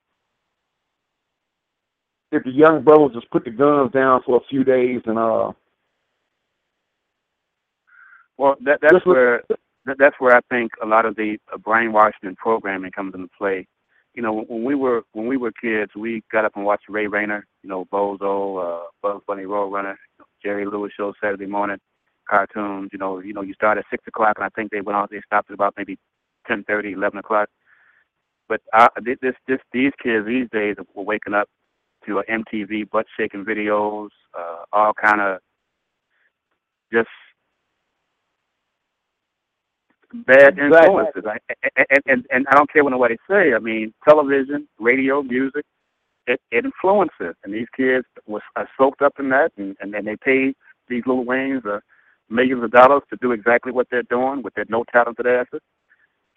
if 2.32 2.44
the 2.44 2.52
young 2.52 2.84
brothers 2.84 3.13
just 3.13 3.30
put 3.30 3.44
the 3.44 3.52
guns 3.52 3.91
down 3.91 4.22
for 4.26 4.38
a 4.38 4.48
few 4.50 4.63
days 4.63 5.02
and 5.06 5.17
uh 5.17 5.52
well 8.38 8.56
that 8.63 8.80
that's 8.82 9.06
where 9.06 9.44
that, 9.86 9.98
that's 9.98 10.15
where 10.20 10.36
I 10.36 10.41
think 10.50 10.72
a 10.82 10.86
lot 10.86 11.06
of 11.06 11.15
the 11.15 11.38
uh, 11.54 11.58
brainwashing 11.58 12.24
and 12.24 12.38
programming 12.38 12.91
comes 12.91 13.13
into 13.15 13.30
play. 13.38 13.67
You 14.13 14.22
know, 14.22 14.44
when 14.48 14.63
we 14.63 14.76
were 14.76 15.04
when 15.13 15.28
we 15.28 15.38
were 15.38 15.52
kids, 15.52 15.91
we 15.96 16.22
got 16.32 16.46
up 16.46 16.56
and 16.56 16.65
watched 16.65 16.89
Ray 16.89 17.08
Rayner, 17.08 17.46
you 17.63 17.70
know, 17.70 17.86
Bozo, 17.86 18.84
uh, 18.84 18.88
Bugs 19.02 19.24
Bunny 19.26 19.44
Roadrunner, 19.44 19.96
Jerry 20.44 20.65
Lewis 20.65 20.91
show 20.96 21.13
Saturday 21.22 21.46
morning 21.46 21.78
cartoons. 22.30 22.89
You 22.91 23.00
know, 23.00 23.20
you 23.20 23.34
know, 23.34 23.41
you 23.41 23.54
start 23.54 23.78
at 23.78 23.86
six 23.89 24.04
o'clock, 24.08 24.34
and 24.38 24.46
I 24.46 24.50
think 24.50 24.72
they 24.72 24.82
went 24.82 24.98
on. 24.98 25.08
They 25.10 25.22
stopped 25.26 25.50
at 25.50 25.54
about 25.54 25.76
maybe 25.78 25.98
ten 26.46 26.63
thirty, 26.65 26.91
eleven 26.91 27.20
o'clock. 27.20 27.50
But 28.50 28.60
I, 28.74 28.88
this, 29.02 29.34
this, 29.48 29.60
these 29.72 29.94
kids 30.04 30.28
these 30.28 30.50
days 30.52 30.76
are 30.78 31.04
waking 31.04 31.34
up 31.34 31.48
to 32.06 32.20
uh, 32.20 32.24
MTV 32.30 32.90
butt 32.90 33.06
shaking 33.18 33.46
videos, 33.46 34.10
uh, 34.38 34.64
all 34.72 34.94
kind 34.94 35.22
of 35.22 35.40
just 36.92 37.10
bad 40.14 40.58
influences. 40.60 41.24
I, 41.26 41.38
and, 41.90 42.04
and 42.06 42.26
and 42.32 42.46
I 42.50 42.56
don't 42.56 42.72
care 42.72 42.84
what 42.84 42.92
nobody 42.92 43.18
say. 43.30 43.54
I 43.54 43.60
mean, 43.60 43.94
television, 44.08 44.68
radio, 44.80 45.22
music, 45.22 45.66
it, 46.28 46.40
it 46.52 46.66
influences, 46.66 47.36
and 47.44 47.54
these 47.54 47.68
kids 47.76 48.06
was 48.26 48.42
are 48.56 48.68
soaked 48.78 49.02
up 49.02 49.14
in 49.20 49.30
that, 49.30 49.52
and 49.58 49.76
and, 49.80 49.94
and 49.96 50.08
they 50.08 50.18
pay 50.18 50.54
these 50.90 51.04
little 51.06 51.26
wings 51.26 51.64
uh, 51.66 51.80
millions 52.32 52.64
of 52.64 52.72
dollars 52.72 53.04
to 53.10 53.18
do 53.22 53.32
exactly 53.32 53.72
what 53.72 53.88
they're 53.92 54.04
doing 54.04 54.42
with 54.42 54.54
their 54.56 54.66
no 54.70 54.84
talented 54.92 55.28
asses. 55.28 55.62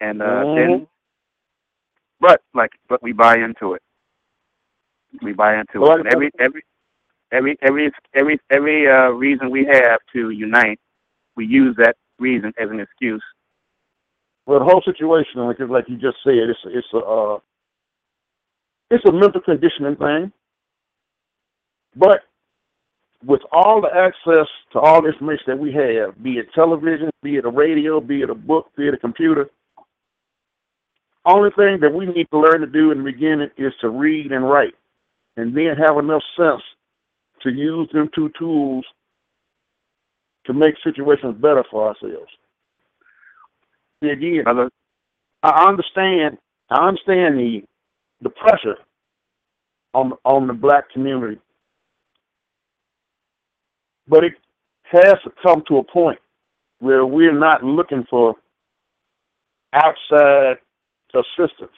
And 0.01 0.21
uh, 0.21 0.25
mm-hmm. 0.25 0.73
then, 0.73 0.87
but 2.21 2.43
like, 2.53 2.73
but 2.89 3.03
we 3.03 3.13
buy 3.13 3.37
into 3.37 3.75
it. 3.75 3.83
We 5.23 5.33
buy 5.33 5.59
into 5.59 5.81
Well, 5.81 5.95
it. 5.95 6.01
And 6.01 6.13
every 6.13 6.31
every 6.39 6.63
every 7.33 7.57
every 7.63 7.93
every 8.15 8.41
every 8.51 8.89
uh, 8.89 9.11
reason 9.11 9.51
we 9.51 9.67
have 9.67 10.01
to 10.15 10.31
unite, 10.31 10.81
we 11.37 11.47
use 11.47 11.75
that 11.79 11.97
reason 12.19 12.53
as 12.59 12.71
an 12.71 12.81
excuse. 12.81 13.23
Well, 14.47 14.59
the 14.59 14.65
whole 14.65 14.83
situation, 14.85 15.47
like 15.47 15.59
like 15.61 15.89
you 15.89 15.97
just 15.97 16.19
said, 16.25 16.35
it's 16.35 16.61
it's 16.67 16.87
a 16.93 16.99
uh, 16.99 17.39
it's 18.91 19.05
a 19.07 19.13
mental 19.13 19.41
conditioning 19.41 19.97
thing. 19.97 20.33
But 21.97 22.21
with 23.25 23.41
all 23.53 23.81
the 23.81 23.89
access 23.89 24.49
to 24.73 24.79
all 24.79 25.03
the 25.03 25.09
information 25.09 25.45
that 25.47 25.59
we 25.59 25.73
have, 25.73 26.23
be 26.23 26.33
it 26.33 26.53
television, 26.55 27.11
be 27.23 27.37
it 27.37 27.45
a 27.45 27.51
radio, 27.51 28.01
be 28.01 28.23
it 28.23 28.31
a 28.31 28.35
book, 28.35 28.71
be 28.77 28.89
it 28.89 28.95
a 28.95 28.99
computer, 28.99 29.49
only 31.25 31.51
thing 31.57 31.79
that 31.81 31.93
we 31.93 32.07
need 32.07 32.27
to 32.33 32.39
learn 32.39 32.61
to 32.61 32.67
do 32.67 32.91
in 32.91 32.99
the 32.99 33.05
beginning 33.05 33.49
is 33.57 33.73
to 33.81 33.89
read 33.89 34.33
and 34.33 34.49
write, 34.49 34.75
and 35.37 35.57
then 35.57 35.77
have 35.77 35.99
enough 35.99 36.23
sense 36.37 36.63
to 37.43 37.51
use 37.51 37.89
them 37.93 38.11
two 38.15 38.31
tools 38.39 38.85
to 40.47 40.53
make 40.53 40.75
situations 40.85 41.37
better 41.41 41.65
for 41.71 41.89
ourselves. 41.89 42.31
See, 44.03 44.11
again, 44.11 44.45
I 45.43 45.69
understand. 45.69 46.39
I 46.71 46.89
understand 46.89 47.39
the 47.39 47.63
the 48.23 48.31
pressure 48.31 48.77
on 49.95 50.13
on 50.25 50.47
the 50.47 50.53
black 50.53 50.91
community, 50.91 51.41
but 54.09 54.25
it 54.25 54.35
has 54.85 55.15
to 55.25 55.33
come 55.43 55.63
to 55.69 55.79
a 55.79 55.85
point 55.85 56.19
where 56.81 57.07
we're 57.07 57.39
not 57.39 57.65
looking 57.65 58.05
for 58.11 58.35
outside 59.73 60.57
assistance. 61.15 61.73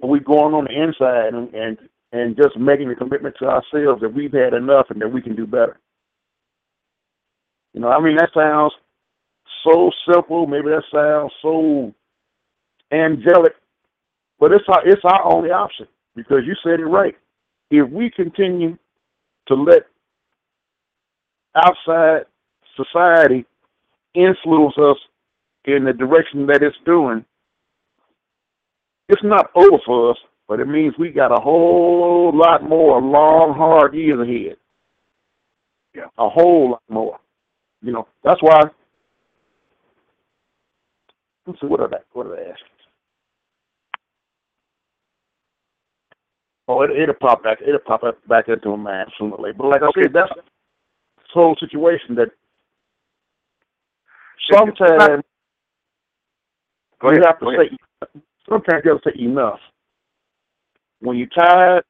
We're 0.00 0.20
going 0.20 0.54
on 0.54 0.64
the 0.64 0.82
inside 0.82 1.34
and, 1.34 1.54
and 1.54 1.78
and 2.12 2.36
just 2.36 2.56
making 2.58 2.90
a 2.90 2.94
commitment 2.94 3.34
to 3.38 3.46
ourselves 3.46 4.00
that 4.02 4.12
we've 4.14 4.32
had 4.32 4.54
enough 4.54 4.86
and 4.90 5.00
that 5.00 5.08
we 5.10 5.22
can 5.22 5.34
do 5.34 5.46
better. 5.46 5.78
You 7.72 7.80
know, 7.80 7.88
I 7.88 8.00
mean 8.00 8.16
that 8.16 8.30
sounds 8.34 8.72
so 9.64 9.90
simple. 10.10 10.46
Maybe 10.46 10.68
that 10.68 10.84
sounds 10.92 11.32
so 11.40 11.94
angelic, 12.92 13.54
but 14.38 14.52
it's 14.52 14.64
our 14.68 14.86
it's 14.86 15.04
our 15.04 15.24
only 15.24 15.50
option 15.50 15.86
because 16.14 16.40
you 16.46 16.54
said 16.62 16.80
it 16.80 16.84
right. 16.84 17.16
If 17.70 17.88
we 17.90 18.10
continue 18.10 18.76
to 19.48 19.54
let 19.54 19.86
outside 21.56 22.26
society 22.76 23.46
influence 24.14 24.76
us 24.78 24.98
in 25.64 25.84
the 25.84 25.92
direction 25.92 26.46
that 26.46 26.62
it's 26.62 26.76
doing, 26.84 27.24
it's 29.08 29.22
not 29.24 29.50
over 29.54 29.78
for 29.84 30.10
us, 30.10 30.18
but 30.52 30.60
it 30.60 30.68
means 30.68 30.92
we 30.98 31.08
got 31.08 31.32
a 31.32 31.40
whole 31.40 32.30
lot 32.34 32.62
more 32.62 33.00
long, 33.00 33.54
hard 33.56 33.94
years 33.94 34.20
ahead. 34.20 34.58
Yeah. 35.94 36.08
A 36.18 36.28
whole 36.28 36.72
lot 36.72 36.82
more. 36.90 37.18
You 37.80 37.92
know, 37.92 38.06
that's 38.22 38.42
why 38.42 38.60
Let's 41.46 41.58
see, 41.58 41.66
what 41.68 41.80
are 41.80 41.88
they? 41.88 41.96
What 42.12 42.26
are 42.26 42.36
they 42.36 42.42
asking? 42.42 42.66
Oh, 46.68 46.82
it, 46.82 46.90
it'll 46.90 47.14
pop 47.14 47.42
back. 47.42 47.60
It'll 47.66 47.78
pop 47.78 48.02
up 48.02 48.18
back 48.28 48.48
into 48.48 48.76
my 48.76 48.76
mind 48.76 49.10
sooner 49.18 49.36
or 49.36 49.44
later. 49.44 49.56
But 49.56 49.68
like 49.68 49.80
I 49.80 49.86
Okay. 49.86 50.02
said, 50.02 50.12
that's 50.12 50.32
the 50.34 50.42
whole 51.32 51.56
situation 51.58 52.14
that 52.16 52.28
sometimes 54.52 55.24
you 57.04 57.22
have 57.24 57.38
to 57.40 57.46
say. 57.56 58.20
Sometimes 58.46 58.82
you 58.84 58.90
have 58.90 59.00
to 59.00 59.10
say 59.10 59.24
enough. 59.24 59.60
When 61.02 61.16
you're 61.18 61.26
tired 61.28 61.84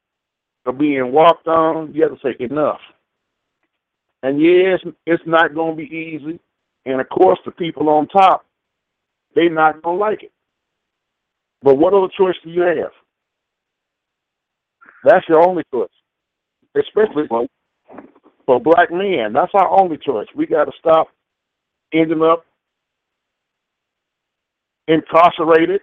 of 0.65 0.77
being 0.77 1.11
walked 1.11 1.47
on, 1.47 1.93
you 1.93 2.03
have 2.03 2.11
to 2.11 2.19
say 2.21 2.35
enough. 2.43 2.79
And 4.23 4.41
yes, 4.41 4.79
it's 5.05 5.23
not 5.25 5.53
going 5.53 5.77
to 5.77 5.83
be 5.83 5.95
easy. 5.95 6.39
And 6.85 6.99
of 6.99 7.07
course, 7.09 7.39
the 7.45 7.51
people 7.51 7.89
on 7.89 8.07
top 8.07 8.45
they're 9.35 9.49
not 9.49 9.81
gonna 9.81 9.97
like 9.97 10.23
it. 10.23 10.31
But 11.61 11.75
what 11.77 11.93
other 11.93 12.09
choice 12.15 12.35
do 12.43 12.51
you 12.51 12.61
have? 12.61 12.91
That's 15.03 15.27
your 15.27 15.47
only 15.47 15.63
choice. 15.73 15.89
Especially 16.75 17.27
for, 17.27 17.47
for 18.45 18.59
black 18.59 18.91
men. 18.91 19.33
That's 19.33 19.51
our 19.53 19.69
only 19.81 19.97
choice. 19.97 20.27
We 20.35 20.45
gotta 20.45 20.71
stop 20.79 21.07
ending 21.93 22.21
up 22.21 22.45
incarcerated. 24.87 25.81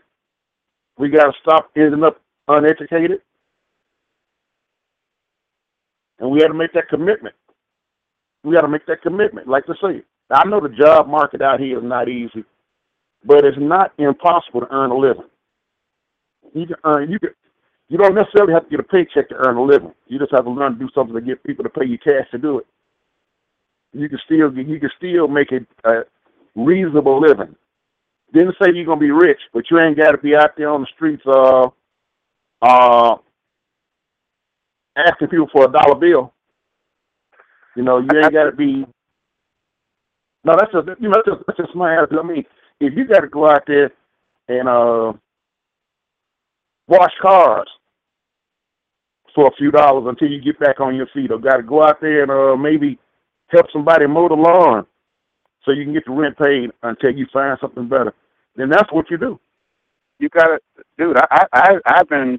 We 0.98 1.08
gotta 1.08 1.32
stop 1.42 1.70
ending 1.76 2.04
up 2.04 2.20
uneducated. 2.58 3.20
And 6.20 6.30
we 6.30 6.40
gotta 6.40 6.54
make 6.54 6.72
that 6.74 6.88
commitment. 6.88 7.34
We 8.44 8.54
gotta 8.54 8.68
make 8.68 8.86
that 8.86 9.02
commitment. 9.02 9.48
Like 9.48 9.64
I 9.68 9.74
say, 9.82 10.02
I 10.30 10.48
know 10.48 10.60
the 10.60 10.70
job 10.70 11.08
market 11.08 11.42
out 11.42 11.60
here 11.60 11.78
is 11.78 11.84
not 11.84 12.08
easy 12.08 12.44
but 13.24 13.44
it's 13.44 13.58
not 13.60 13.92
impossible 13.98 14.60
to 14.62 14.72
earn 14.72 14.90
a 14.90 14.96
living. 14.96 15.28
You 16.54 16.66
can 16.66 16.76
earn 16.84 17.10
you 17.10 17.18
can 17.18 17.30
you 17.88 17.98
don't 17.98 18.14
necessarily 18.14 18.52
have 18.54 18.64
to 18.64 18.70
get 18.70 18.80
a 18.80 18.84
paycheck 18.84 19.28
to 19.30 19.36
earn 19.36 19.56
a 19.56 19.62
living. 19.64 19.92
You 20.08 20.18
just 20.18 20.32
have 20.32 20.44
to 20.44 20.50
learn 20.50 20.74
to 20.74 20.78
do 20.78 20.88
something 20.94 21.14
to 21.14 21.20
get 21.20 21.44
people 21.44 21.64
to 21.64 21.70
pay 21.70 21.86
you 21.86 21.98
cash 21.98 22.30
to 22.32 22.38
do 22.38 22.58
it. 22.58 22.66
You 23.92 24.08
can 24.08 24.18
still 24.24 24.52
you 24.56 24.80
can 24.80 24.90
still 24.96 25.28
make 25.28 25.50
a, 25.52 25.90
a 25.90 26.04
reasonable 26.56 27.20
living. 27.20 27.54
Didn't 28.32 28.56
say 28.62 28.70
you're 28.74 28.86
gonna 28.86 29.00
be 29.00 29.10
rich, 29.10 29.40
but 29.52 29.64
you 29.70 29.78
ain't 29.80 29.98
got 29.98 30.12
to 30.12 30.18
be 30.18 30.36
out 30.36 30.56
there 30.56 30.70
on 30.70 30.82
the 30.82 30.88
streets 30.94 31.22
uh 31.26 31.68
uh 32.62 33.16
asking 34.96 35.28
people 35.28 35.48
for 35.52 35.64
a 35.64 35.72
dollar 35.72 35.94
bill. 35.94 36.32
You 37.76 37.82
know, 37.82 37.98
you 37.98 38.08
ain't 38.22 38.32
got 38.32 38.44
to 38.44 38.52
be. 38.52 38.84
No, 40.44 40.56
that's 40.58 40.72
just 40.72 40.88
you 41.00 41.08
know 41.08 41.22
that's 41.24 41.36
just, 41.36 41.46
that's 41.46 41.58
just 41.58 41.76
my 41.76 41.96
attitude. 41.96 42.18
I 42.18 42.22
mean, 42.22 42.44
if 42.80 42.94
you 42.96 43.06
got 43.06 43.20
to 43.20 43.28
go 43.28 43.48
out 43.48 43.62
there 43.66 43.92
and 44.48 44.68
uh, 44.68 45.12
wash 46.88 47.12
cars 47.22 47.68
for 49.34 49.46
a 49.46 49.56
few 49.56 49.70
dollars 49.70 50.06
until 50.08 50.28
you 50.28 50.40
get 50.40 50.58
back 50.58 50.80
on 50.80 50.96
your 50.96 51.06
feet, 51.14 51.30
or 51.30 51.38
got 51.38 51.58
to 51.58 51.62
go 51.62 51.82
out 51.84 52.00
there 52.00 52.22
and 52.22 52.30
uh, 52.30 52.56
maybe 52.56 52.98
help 53.48 53.66
somebody 53.72 54.06
mow 54.06 54.28
the 54.28 54.34
lawn 54.34 54.86
so 55.64 55.72
you 55.72 55.84
can 55.84 55.92
get 55.92 56.04
the 56.06 56.12
rent 56.12 56.36
paid 56.38 56.70
until 56.82 57.10
you 57.12 57.26
find 57.32 57.58
something 57.60 57.88
better, 57.88 58.14
then 58.56 58.70
that's 58.70 58.90
what 58.92 59.10
you 59.10 59.18
do. 59.18 59.38
You 60.18 60.28
got 60.30 60.46
to, 60.46 60.58
dude. 60.98 61.16
I 61.30 61.46
I 61.52 61.74
I've 61.86 62.08
been 62.08 62.38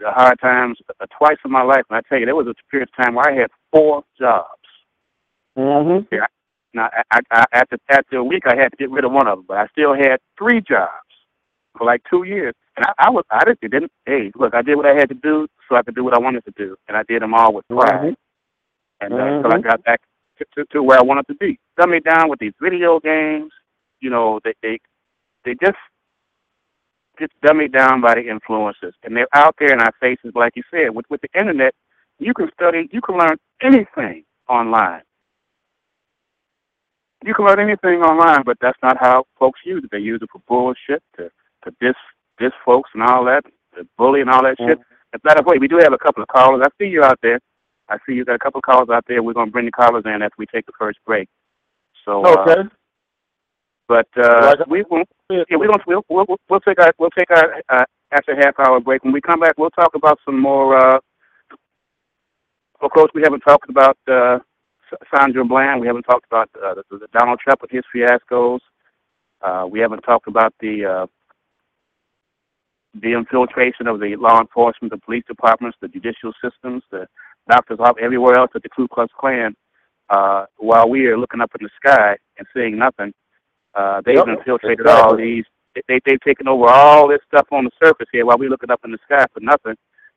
hard 0.00 0.38
times 0.40 0.78
uh, 1.00 1.06
twice 1.16 1.36
in 1.44 1.50
my 1.50 1.62
life, 1.62 1.84
and 1.88 1.96
I 1.96 2.00
tell 2.08 2.18
you, 2.18 2.26
there 2.26 2.36
was 2.36 2.46
a 2.46 2.54
period 2.70 2.88
of 2.88 3.04
time 3.04 3.14
where 3.14 3.28
I 3.28 3.34
had 3.34 3.50
four 3.72 4.04
jobs. 4.18 4.48
Mm-hmm. 5.56 6.16
Now, 6.74 6.90
I, 7.10 7.20
I, 7.30 7.44
after 7.52 7.78
after 7.88 8.16
a 8.16 8.24
week, 8.24 8.44
I 8.46 8.56
had 8.56 8.68
to 8.70 8.76
get 8.76 8.90
rid 8.90 9.04
of 9.04 9.12
one 9.12 9.26
of 9.26 9.38
them, 9.38 9.44
but 9.48 9.56
I 9.56 9.66
still 9.68 9.94
had 9.94 10.18
three 10.38 10.60
jobs 10.60 10.90
for 11.76 11.86
like 11.86 12.02
two 12.10 12.24
years. 12.24 12.54
And 12.76 12.84
I, 12.86 13.06
I 13.06 13.10
was, 13.10 13.24
I 13.30 13.42
just 13.46 13.60
didn't. 13.60 13.90
Hey, 14.04 14.30
look, 14.36 14.54
I 14.54 14.62
did 14.62 14.76
what 14.76 14.86
I 14.86 14.94
had 14.94 15.08
to 15.08 15.14
do 15.14 15.46
so 15.68 15.76
I 15.76 15.82
could 15.82 15.94
do 15.94 16.04
what 16.04 16.14
I 16.14 16.18
wanted 16.18 16.44
to 16.44 16.52
do, 16.56 16.76
and 16.88 16.96
I 16.96 17.02
did 17.08 17.22
them 17.22 17.34
all 17.34 17.54
with 17.54 17.66
pride. 17.68 18.12
Mhm. 18.12 18.16
And 19.00 19.12
uh, 19.12 19.16
until 19.16 19.52
I 19.52 19.60
got 19.60 19.84
back 19.84 20.00
to, 20.38 20.44
to, 20.54 20.64
to 20.72 20.82
where 20.82 20.98
I 20.98 21.02
wanted 21.02 21.26
to 21.28 21.34
be. 21.34 21.58
Dumb 21.78 21.90
me 21.90 22.00
down 22.00 22.28
with 22.28 22.38
these 22.38 22.52
video 22.60 23.00
games. 23.00 23.52
You 24.00 24.10
know, 24.10 24.40
they 24.44 24.54
they 24.62 24.78
they 25.44 25.54
just 25.62 25.78
just 27.18 27.32
dumb 27.42 27.58
me 27.58 27.68
down 27.68 28.00
by 28.00 28.14
the 28.14 28.28
influences, 28.28 28.94
and 29.02 29.16
they're 29.16 29.28
out 29.34 29.56
there 29.58 29.72
in 29.72 29.80
our 29.80 29.92
faces, 30.00 30.32
like 30.34 30.54
you 30.56 30.62
said. 30.70 30.94
With 30.94 31.06
with 31.10 31.20
the 31.20 31.38
internet, 31.38 31.74
you 32.18 32.34
can 32.34 32.50
study, 32.54 32.88
you 32.92 33.00
can 33.00 33.18
learn 33.18 33.36
anything 33.62 34.24
online. 34.48 35.02
You 37.24 37.34
can 37.34 37.46
learn 37.46 37.60
anything 37.60 38.02
online, 38.02 38.42
but 38.44 38.58
that's 38.60 38.78
not 38.82 38.96
how 39.00 39.24
folks 39.38 39.60
use 39.64 39.82
it. 39.84 39.90
They 39.90 39.98
use 39.98 40.20
it 40.22 40.28
for 40.30 40.40
bullshit, 40.46 41.02
to 41.16 41.30
to 41.64 41.74
diss 41.80 41.96
diss 42.38 42.52
folks 42.64 42.90
and 42.94 43.02
all 43.02 43.24
that, 43.24 43.44
to 43.76 43.86
bully 43.98 44.20
and 44.20 44.30
all 44.30 44.42
that 44.42 44.56
shit. 44.58 44.78
And 45.12 45.22
by 45.22 45.34
the 45.34 45.42
way, 45.42 45.58
we 45.58 45.68
do 45.68 45.78
have 45.78 45.92
a 45.92 45.98
couple 45.98 46.22
of 46.22 46.28
callers. 46.28 46.62
I 46.64 46.68
see 46.82 46.88
you 46.88 47.02
out 47.02 47.18
there. 47.22 47.40
I 47.88 47.98
see 48.06 48.14
you 48.14 48.24
got 48.24 48.34
a 48.34 48.38
couple 48.38 48.58
of 48.58 48.64
callers 48.64 48.88
out 48.90 49.04
there. 49.08 49.22
We're 49.22 49.32
gonna 49.32 49.50
bring 49.50 49.66
the 49.66 49.72
callers 49.72 50.04
in 50.04 50.22
after 50.22 50.34
we 50.38 50.46
take 50.46 50.66
the 50.66 50.72
first 50.78 50.98
break. 51.06 51.28
So, 52.04 52.22
uh, 52.24 52.42
Okay. 52.42 52.68
But 53.88 54.08
uh, 54.16 54.54
we 54.68 54.84
won't. 54.90 55.08
Yeah, 55.30 55.42
we 55.58 55.66
don't. 55.66 55.82
We'll 55.86 56.02
we'll 56.08 56.26
we'll- 56.48 56.60
take 56.60 56.80
our 56.80 56.92
we'll 56.98 57.10
take 57.10 57.30
our 57.30 57.62
uh, 57.68 57.84
after 58.12 58.34
half 58.36 58.58
hour 58.58 58.80
break. 58.80 59.04
When 59.04 59.12
we 59.12 59.20
come 59.20 59.40
back, 59.40 59.54
we'll 59.58 59.70
talk 59.70 59.94
about 59.94 60.18
some 60.24 60.40
more. 60.40 60.76
Uh, 60.76 60.98
of 62.80 62.90
course, 62.90 63.10
we 63.14 63.22
haven't 63.22 63.40
talked 63.40 63.70
about 63.70 63.96
uh, 64.08 64.38
Sandra 65.14 65.44
Bland. 65.44 65.80
We 65.80 65.86
haven't 65.86 66.02
talked 66.02 66.26
about 66.26 66.50
uh, 66.62 66.74
the, 66.74 66.98
the 66.98 67.06
Donald 67.18 67.40
Trump 67.40 67.62
and 67.62 67.70
his 67.70 67.84
fiascos. 67.94 68.60
Uh, 69.42 69.66
we 69.70 69.80
haven't 69.80 70.02
talked 70.02 70.28
about 70.28 70.54
the 70.60 70.84
uh, 70.84 71.06
the 73.00 73.12
infiltration 73.12 73.86
of 73.86 74.00
the 74.00 74.16
law 74.16 74.40
enforcement, 74.40 74.92
the 74.92 74.98
police 74.98 75.24
departments, 75.28 75.76
the 75.80 75.88
judicial 75.88 76.32
systems, 76.42 76.82
the 76.90 77.06
doctors, 77.48 77.78
everywhere 78.00 78.38
else 78.38 78.50
at 78.54 78.62
the 78.62 78.68
Ku 78.68 78.88
Klux 78.88 79.12
Klan. 79.18 79.54
Uh, 80.08 80.46
while 80.58 80.88
we 80.88 81.06
are 81.06 81.18
looking 81.18 81.40
up 81.40 81.50
in 81.58 81.64
the 81.66 81.70
sky 81.84 82.16
and 82.38 82.46
seeing 82.54 82.78
nothing, 82.78 83.12
uh, 83.76 84.02
they've 84.06 84.16
Yep, 84.16 84.28
infiltrated 84.28 84.86
all 84.88 85.16
these. 85.16 85.44
They, 85.88 86.00
they've 86.06 86.20
taken 86.22 86.48
over 86.48 86.68
all 86.68 87.08
this 87.08 87.20
stuff 87.28 87.46
on 87.52 87.64
the 87.66 87.72
surface 87.84 88.08
here 88.12 88.26
while 88.26 88.38
we're 88.38 88.50
looking 88.50 88.72
up 88.72 88.80
in 88.84 88.92
the 88.92 88.98
sky 89.04 89.26
for 89.34 89.40
nothing. 89.40 89.76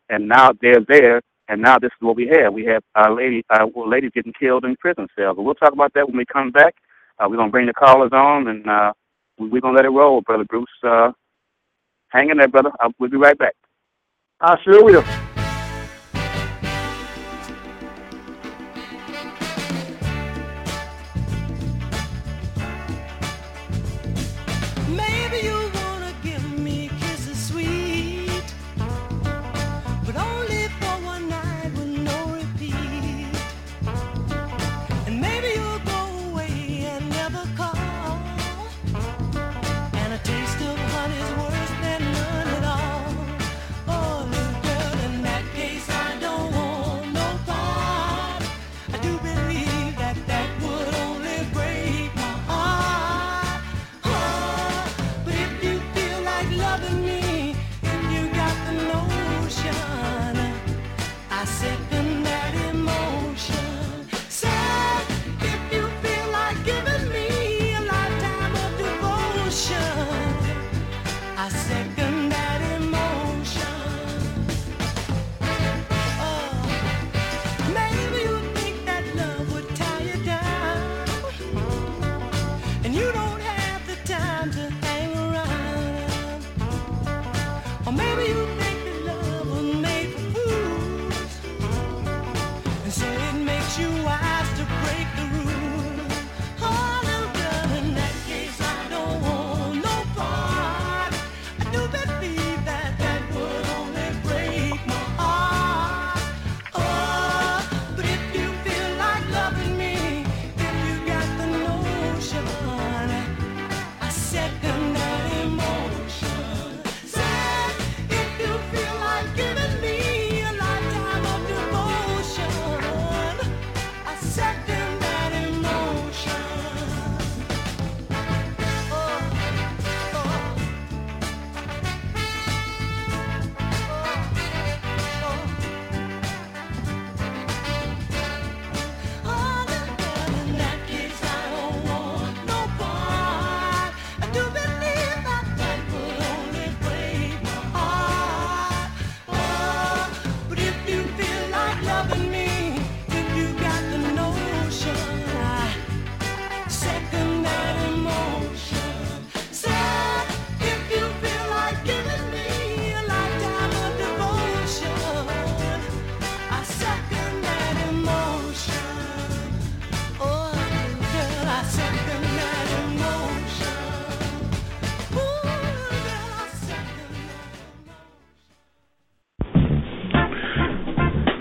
and 0.09 0.27
now 0.27 0.51
they're 0.61 0.85
there, 0.87 1.21
and 1.49 1.61
now 1.61 1.79
this 1.79 1.89
is 1.89 2.01
what 2.01 2.15
we 2.17 2.27
have. 2.29 2.53
We 2.53 2.65
have 2.65 2.83
our 2.95 3.13
lady, 3.15 3.43
uh, 3.51 3.67
ladies 3.75 4.11
getting 4.15 4.33
killed 4.39 4.65
in 4.65 4.75
prison 4.77 5.07
cells. 5.17 5.35
But 5.37 5.43
we'll 5.43 5.55
talk 5.55 5.73
about 5.73 5.93
that 5.95 6.07
when 6.07 6.17
we 6.17 6.25
come 6.25 6.51
back. 6.51 6.75
Uh, 7.19 7.27
we're 7.29 7.37
gonna 7.37 7.51
bring 7.51 7.67
the 7.67 7.73
callers 7.73 8.11
on, 8.13 8.47
and 8.49 8.67
uh, 8.69 8.93
we're 9.39 9.61
gonna 9.61 9.75
let 9.77 9.85
it 9.85 9.89
roll, 9.89 10.21
brother 10.21 10.45
Bruce. 10.45 10.67
Uh, 10.83 11.11
hang 12.09 12.29
in 12.31 12.37
there, 12.37 12.47
brother. 12.49 12.71
I'll, 12.79 12.91
we'll 12.99 13.09
be 13.11 13.17
right 13.17 13.37
back. 13.37 13.55
I 14.41 14.57
sure 14.63 14.83
will. 14.83 15.03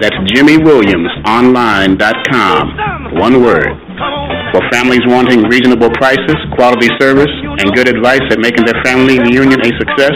that's 0.00 0.16
JimmyWilliamsOnline.com. 0.34 3.18
One 3.18 3.42
word. 3.42 3.68
For 4.54 4.62
families 4.70 5.02
wanting 5.06 5.42
reasonable 5.50 5.90
prices, 5.98 6.36
quality 6.54 6.88
service, 7.00 7.32
and 7.58 7.74
good 7.74 7.88
advice 7.88 8.22
at 8.30 8.38
making 8.38 8.64
their 8.64 8.80
family 8.84 9.18
reunion 9.18 9.60
a 9.60 9.72
success, 9.76 10.14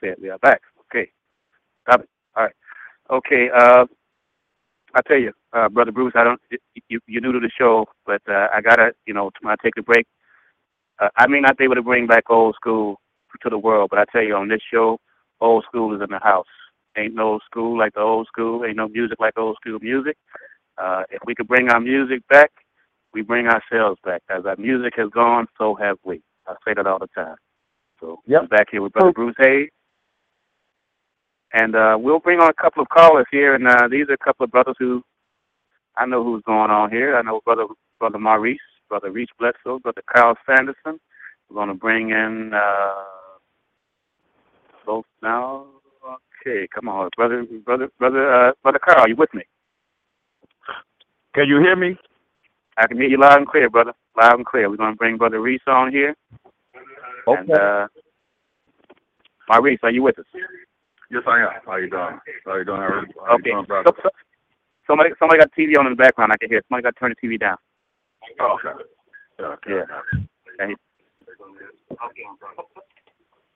Said, 0.01 0.15
we 0.21 0.29
are 0.29 0.37
back. 0.39 0.61
Okay. 0.91 1.09
Got 1.87 2.01
it. 2.01 2.09
All 2.35 2.43
right. 2.45 2.55
Okay. 3.11 3.49
Uh, 3.55 3.85
I 4.95 5.01
tell 5.07 5.17
you, 5.19 5.33
uh, 5.53 5.69
brother 5.69 5.91
Bruce, 5.91 6.13
I 6.15 6.23
don't. 6.23 6.41
You 6.89 6.99
you're 7.07 7.21
new 7.21 7.31
to 7.33 7.39
the 7.39 7.51
show, 7.57 7.85
but 8.05 8.21
uh, 8.27 8.47
I 8.53 8.61
gotta, 8.61 8.91
you 9.05 9.13
know, 9.13 9.29
when 9.41 9.51
I 9.51 9.55
take 9.63 9.77
a 9.77 9.83
break, 9.83 10.05
uh, 10.99 11.09
I 11.17 11.27
may 11.27 11.39
not 11.41 11.57
be 11.57 11.63
able 11.65 11.75
to 11.75 11.83
bring 11.83 12.07
back 12.07 12.23
old 12.29 12.55
school 12.55 12.99
to 13.43 13.49
the 13.49 13.57
world, 13.57 13.89
but 13.91 13.99
I 13.99 14.05
tell 14.11 14.23
you, 14.23 14.35
on 14.35 14.47
this 14.49 14.61
show, 14.71 14.97
old 15.41 15.63
school 15.65 15.95
is 15.95 16.01
in 16.01 16.09
the 16.09 16.19
house. 16.19 16.47
Ain't 16.97 17.13
no 17.13 17.39
school 17.45 17.77
like 17.77 17.93
the 17.93 18.01
old 18.01 18.27
school. 18.27 18.65
Ain't 18.65 18.77
no 18.77 18.87
music 18.87 19.19
like 19.19 19.37
old 19.37 19.57
school 19.61 19.79
music. 19.81 20.17
Uh, 20.77 21.03
if 21.11 21.19
we 21.25 21.35
could 21.35 21.47
bring 21.47 21.69
our 21.69 21.79
music 21.79 22.21
back, 22.29 22.51
we 23.13 23.21
bring 23.21 23.47
ourselves 23.47 23.99
back. 24.03 24.23
As 24.29 24.45
our 24.45 24.55
music 24.57 24.93
has 24.97 25.09
gone, 25.11 25.47
so 25.57 25.75
have 25.75 25.97
we. 26.03 26.21
I 26.47 26.53
say 26.65 26.73
that 26.75 26.87
all 26.87 26.99
the 26.99 27.07
time. 27.15 27.35
So 27.99 28.21
Yep. 28.27 28.41
I'm 28.43 28.47
back 28.47 28.67
here 28.71 28.81
with 28.81 28.93
Brother 28.93 29.13
Bruce 29.13 29.35
Hayes. 29.39 29.69
And 31.53 31.75
uh, 31.75 31.97
we'll 31.99 32.19
bring 32.19 32.39
on 32.39 32.49
a 32.49 32.61
couple 32.61 32.83
of 32.83 32.89
callers 32.89 33.25
here, 33.31 33.55
and 33.55 33.67
uh, 33.67 33.87
these 33.89 34.07
are 34.09 34.13
a 34.13 34.17
couple 34.17 34.43
of 34.43 34.51
brothers 34.51 34.75
who 34.77 35.03
I 35.97 36.05
know 36.05 36.23
who's 36.23 36.43
going 36.43 36.69
on 36.69 36.91
here. 36.91 37.17
I 37.17 37.21
know 37.21 37.41
Brother 37.43 37.65
Brother 37.99 38.19
Maurice, 38.19 38.59
Brother 38.87 39.11
Reese 39.11 39.29
Bledsoe, 39.39 39.79
Brother 39.79 40.03
Carl 40.13 40.35
Sanderson. 40.45 40.99
We're 41.49 41.55
going 41.55 41.69
to 41.69 41.73
bring 41.73 42.11
in 42.11 42.51
uh, 42.53 42.93
both 44.85 45.05
now. 45.23 45.65
Okay, 46.45 46.67
come 46.73 46.87
on, 46.87 47.09
brother, 47.17 47.45
brother, 47.65 47.89
brother, 47.99 48.33
uh, 48.33 48.51
brother 48.63 48.79
Carl, 48.79 49.09
you 49.09 49.15
with 49.15 49.33
me? 49.33 49.43
Can 51.35 51.47
you 51.47 51.59
hear 51.59 51.75
me? 51.75 51.97
I 52.77 52.87
can 52.87 52.97
hear 52.97 53.07
you 53.07 53.19
loud 53.19 53.37
and 53.37 53.47
clear, 53.47 53.69
brother. 53.69 53.93
Loud 54.17 54.35
and 54.35 54.45
clear. 54.45 54.69
We're 54.69 54.77
going 54.77 54.93
to 54.93 54.97
bring 54.97 55.17
Brother 55.17 55.41
Reese 55.41 55.61
on 55.67 55.91
here. 55.91 56.15
And 57.27 57.51
uh, 57.51 57.87
Maurice, 59.49 59.79
are 59.83 59.91
you 59.91 60.03
with 60.03 60.17
us? 60.17 60.25
Yes, 61.11 61.23
I 61.25 61.41
am. 61.41 61.49
How 61.65 61.75
you 61.77 61.89
doing? 61.89 62.19
How 62.45 62.55
you 62.57 62.65
doing? 62.65 62.81
How 62.81 63.35
Okay. 63.35 63.49
you 63.49 63.53
doing, 63.53 63.65
brother? 63.65 63.91
So, 63.97 64.01
so, 64.03 64.09
somebody, 64.85 65.09
somebody 65.17 65.39
got 65.39 65.51
TV 65.57 65.77
on 65.77 65.87
in 65.87 65.93
the 65.93 65.95
background. 65.97 66.31
I 66.31 66.37
can 66.37 66.49
hear. 66.49 66.61
Somebody 66.69 66.83
got 66.83 66.93
to 66.95 66.99
turn 66.99 67.13
the 67.19 67.27
TV 67.27 67.39
down. 67.39 67.57
Oh, 68.39 68.57
okay. 68.61 68.77
Yeah, 69.39 69.45
okay. 69.57 69.71
Yeah. 69.71 69.85
Okay. 70.61 70.75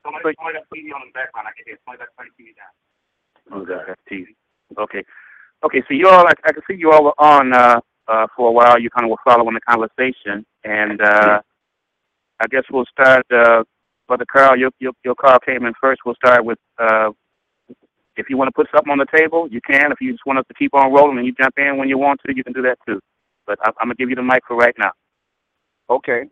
Somebody, 0.03 0.35
somebody 0.35 0.57
got 0.57 0.65
TV 0.73 0.89
on 0.95 1.01
in 1.05 1.09
the 1.09 1.13
background. 1.13 1.47
I 1.47 1.53
can 1.53 1.63
hear. 1.65 1.77
Somebody 1.85 2.01
got 2.01 2.09
to 2.09 2.15
turn 2.17 2.29
the 2.33 2.37
TV 2.41 2.55
down. 2.57 2.73
Okay. 3.61 3.93
TV. 4.09 4.25
Okay. 4.81 5.03
Okay. 5.63 5.81
So 5.87 5.93
you 5.93 6.07
all, 6.09 6.25
I, 6.25 6.33
I 6.45 6.51
can 6.53 6.63
see 6.67 6.75
you 6.75 6.91
all 6.91 7.03
were 7.03 7.19
on 7.21 7.53
uh, 7.53 7.79
uh, 8.07 8.27
for 8.35 8.49
a 8.49 8.51
while. 8.51 8.79
You 8.79 8.89
kind 8.89 9.05
of 9.05 9.11
were 9.11 9.21
following 9.23 9.53
the 9.53 9.61
conversation, 9.61 10.43
and 10.63 10.99
uh, 11.01 11.41
I 12.39 12.47
guess 12.49 12.63
we'll 12.71 12.85
start. 12.85 13.25
Uh, 13.31 13.63
Brother 14.07 14.25
Carl, 14.25 14.57
your, 14.57 14.71
your 14.79 14.93
your 15.05 15.15
call 15.15 15.37
came 15.39 15.65
in 15.65 15.73
first. 15.79 16.01
We'll 16.03 16.15
start 16.15 16.43
with. 16.43 16.57
Uh, 16.79 17.11
if 18.15 18.29
you 18.29 18.37
want 18.37 18.47
to 18.47 18.51
put 18.53 18.67
something 18.73 18.91
on 18.91 18.97
the 18.99 19.07
table, 19.15 19.47
you 19.49 19.61
can. 19.61 19.91
If 19.91 19.99
you 20.01 20.11
just 20.11 20.25
want 20.25 20.39
us 20.39 20.45
to 20.47 20.53
keep 20.53 20.73
on 20.73 20.93
rolling 20.93 21.17
and 21.17 21.25
you 21.25 21.33
jump 21.33 21.53
in 21.57 21.77
when 21.77 21.89
you 21.89 21.97
want 21.97 22.19
to, 22.25 22.35
you 22.35 22.43
can 22.43 22.53
do 22.53 22.61
that 22.63 22.77
too. 22.87 22.99
But 23.47 23.59
I, 23.63 23.69
I'm 23.81 23.87
gonna 23.87 23.95
give 23.95 24.09
you 24.09 24.15
the 24.15 24.23
mic 24.23 24.43
for 24.47 24.55
right 24.55 24.75
now. 24.77 24.91
Okay. 25.89 26.25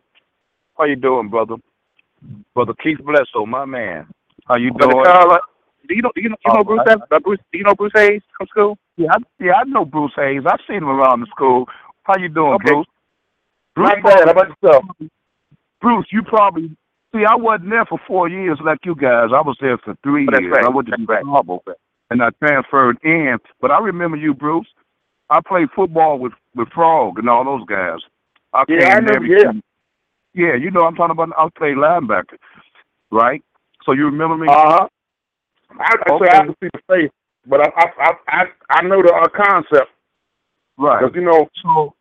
How 0.78 0.86
you 0.86 0.96
doing, 0.96 1.30
brother? 1.30 1.56
Brother 2.54 2.74
Keith 2.82 3.00
Bledsoe, 3.04 3.46
my 3.46 3.66
man. 3.66 4.08
How 4.46 4.58
you 4.58 4.72
Brother 4.74 4.94
doing? 4.94 5.06
Carl, 5.06 5.32
uh, 5.34 5.38
do 5.88 5.96
you 5.96 6.02
know 6.02 6.12
do 6.16 6.22
you 6.22 6.30
know, 6.30 6.36
you 6.46 6.54
know 6.54 6.60
Oh, 6.60 6.64
Bruce? 6.64 6.82
I- 6.88 7.16
uh, 7.16 7.20
Bruce? 7.20 7.40
Do 7.52 7.58
you 7.58 7.64
know 7.64 7.76
Bruce 7.76 7.92
Hayes 7.96 8.22
from 8.38 8.48
school? 8.48 8.78
Yeah, 8.98 9.10
I, 9.12 9.18
yeah, 9.44 9.54
I 9.54 9.64
know 9.66 9.86
Bruce 9.86 10.14
Hayes. 10.16 10.44
I've 10.46 10.60
seen 10.68 10.78
him 10.78 10.90
around 10.90 11.22
the 11.22 11.28
school. 11.28 11.66
How 12.04 12.18
you 12.18 12.30
doing, 12.30 12.54
Okay. 12.54 12.72
Bruce? 12.74 12.88
Bruce, 13.76 13.90
Not 13.90 14.04
bad. 14.04 14.26
How 14.26 14.32
about 14.32 14.48
yourself? 14.62 14.86
Bruce, 15.82 16.06
you 16.12 16.22
probably 16.24 16.76
see. 17.14 17.26
I 17.26 17.36
wasn't 17.36 17.72
there 17.72 17.86
for 17.86 18.00
four 18.08 18.30
years 18.30 18.60
like 18.64 18.80
you 18.86 18.96
guys. 18.96 19.30
I 19.34 19.42
was 19.42 19.58
there 19.62 19.78
for 19.80 19.96
three 20.04 20.28
Oh, 20.34 20.40
years. 20.42 20.54
right. 20.54 20.66
I 20.66 20.70
went 20.70 20.88
to 20.88 20.92
That's 20.92 21.04
right. 21.08 21.24
Chicago, 21.24 21.64
and 22.10 22.22
I 22.24 22.30
transferred 22.44 22.98
in. 23.04 23.38
But 23.62 23.72
I 23.72 23.80
remember 23.80 24.18
you, 24.18 24.34
Bruce. 24.34 24.68
I 25.30 25.40
played 25.48 25.70
football 25.76 26.20
with 26.20 26.34
with 26.56 26.70
Frog 26.70 27.20
and 27.20 27.30
all 27.30 27.46
those 27.46 27.66
guys. 27.68 28.00
I 28.54 28.64
Yeah, 28.68 28.96
came 28.96 29.08
I 29.08 29.14
every 29.16 29.30
yeah. 29.30 29.52
Yeah, 30.34 30.56
you 30.56 30.72
know 30.72 30.82
I'm 30.82 30.96
talking 30.96 31.12
about. 31.12 31.30
I 31.38 31.48
played 31.58 31.78
linebacker, 31.78 32.38
right? 33.12 33.44
So 33.86 33.94
you 33.94 34.06
remember 34.06 34.38
me? 34.38 34.48
Uh, 34.48 34.52
Uh-huh. 34.52 34.88
I, 35.80 35.96
I 36.06 36.12
Okay. 36.12 36.26
say 36.26 36.38
I 36.38 36.44
to 36.44 36.56
see 36.62 36.70
the 36.74 36.82
face, 36.90 37.12
but 37.48 37.62
I 37.62 37.70
I 37.78 37.86
I 38.00 38.12
I, 38.28 38.46
I 38.70 38.82
know 38.84 39.02
the 39.02 39.14
uh, 39.14 39.28
concept 39.30 39.92
right. 40.78 41.02
because 41.02 41.16
you 41.16 41.22
know 41.22 41.48
So, 41.64 41.94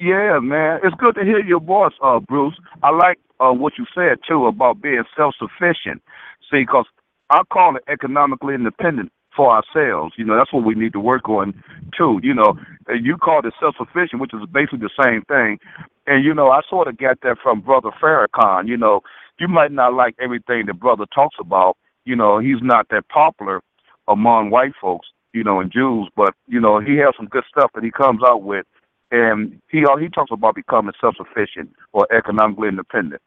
yeah, 0.00 0.38
man, 0.40 0.80
it's 0.84 0.94
good 0.96 1.14
to 1.16 1.24
hear 1.24 1.40
your 1.44 1.60
voice, 1.60 1.92
uh, 2.02 2.20
Bruce. 2.20 2.54
I 2.82 2.90
like 2.90 3.18
uh, 3.40 3.52
what 3.52 3.74
you 3.78 3.86
said 3.94 4.18
too 4.26 4.46
about 4.46 4.82
being 4.82 5.04
self-sufficient. 5.16 6.02
See, 6.50 6.60
because 6.60 6.86
I 7.30 7.42
call 7.52 7.76
it 7.76 7.82
economically 7.88 8.54
independent 8.54 9.12
for 9.36 9.50
ourselves. 9.50 10.14
You 10.16 10.24
know, 10.24 10.36
that's 10.36 10.52
what 10.52 10.64
we 10.64 10.74
need 10.74 10.92
to 10.92 11.00
work 11.00 11.28
on 11.28 11.54
too. 11.96 12.20
You 12.22 12.34
know, 12.34 12.58
and 12.86 13.04
you 13.04 13.16
called 13.16 13.46
it 13.46 13.54
self-sufficient, 13.60 14.20
which 14.20 14.34
is 14.34 14.40
basically 14.52 14.80
the 14.80 15.02
same 15.02 15.22
thing. 15.22 15.58
And 16.06 16.24
you 16.24 16.34
know, 16.34 16.50
I 16.50 16.60
sort 16.68 16.88
of 16.88 16.98
got 16.98 17.20
that 17.22 17.38
from 17.42 17.60
Brother 17.60 17.90
Farrakhan. 18.00 18.68
You 18.68 18.76
know, 18.76 19.00
you 19.38 19.48
might 19.48 19.72
not 19.72 19.94
like 19.94 20.14
everything 20.20 20.66
that 20.66 20.80
brother 20.80 21.06
talks 21.14 21.36
about. 21.40 21.76
You 22.04 22.16
know, 22.16 22.38
he's 22.38 22.62
not 22.62 22.88
that 22.90 23.08
popular 23.08 23.62
among 24.08 24.50
white 24.50 24.72
folks. 24.80 25.08
You 25.32 25.42
know, 25.42 25.58
and 25.58 25.72
Jews, 25.72 26.08
but 26.14 26.34
you 26.46 26.60
know, 26.60 26.78
he 26.78 26.96
has 26.98 27.14
some 27.16 27.26
good 27.26 27.44
stuff 27.50 27.72
that 27.74 27.82
he 27.82 27.90
comes 27.90 28.20
out 28.24 28.42
with 28.42 28.66
and 29.14 29.60
he 29.70 29.84
he 30.00 30.08
talks 30.08 30.32
about 30.32 30.56
becoming 30.56 30.92
self 31.00 31.14
sufficient 31.16 31.70
or 31.92 32.06
economically 32.12 32.68
independent. 32.68 33.22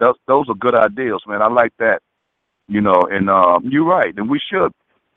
Those 0.00 0.16
those 0.26 0.46
are 0.48 0.54
good 0.54 0.74
ideas, 0.74 1.22
man. 1.26 1.42
I 1.42 1.48
like 1.48 1.72
that. 1.78 2.00
You 2.66 2.80
know, 2.80 3.00
and 3.10 3.30
um, 3.30 3.64
you're 3.70 3.84
right, 3.84 4.12
and 4.16 4.28
we 4.28 4.40
should 4.50 4.72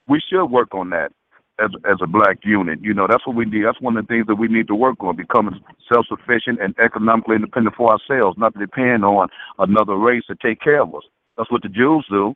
we 0.07 0.21
should 0.29 0.45
work 0.45 0.73
on 0.75 0.91
that 0.91 1.11
as 1.59 1.71
as 1.89 1.97
a 2.03 2.07
black 2.07 2.37
unit. 2.43 2.79
You 2.83 2.93
know, 2.93 3.07
that's 3.09 3.25
what 3.25 3.35
we 3.35 3.45
need. 3.45 3.65
That's 3.65 3.81
one 3.81 3.97
of 3.97 4.05
the 4.05 4.13
things 4.13 4.27
that 4.27 4.35
we 4.35 4.47
need 4.47 4.67
to 4.67 4.75
work 4.75 5.03
on: 5.03 5.15
becoming 5.15 5.59
self 5.91 6.05
sufficient 6.07 6.61
and 6.61 6.75
economically 6.79 7.35
independent 7.35 7.75
for 7.75 7.91
ourselves, 7.91 8.37
not 8.37 8.53
to 8.53 8.59
depend 8.59 9.03
on 9.03 9.27
another 9.57 9.95
race 9.95 10.23
to 10.27 10.35
take 10.35 10.61
care 10.61 10.83
of 10.83 10.93
us. 10.93 11.03
That's 11.35 11.51
what 11.51 11.63
the 11.63 11.69
Jews 11.69 12.05
do, 12.11 12.35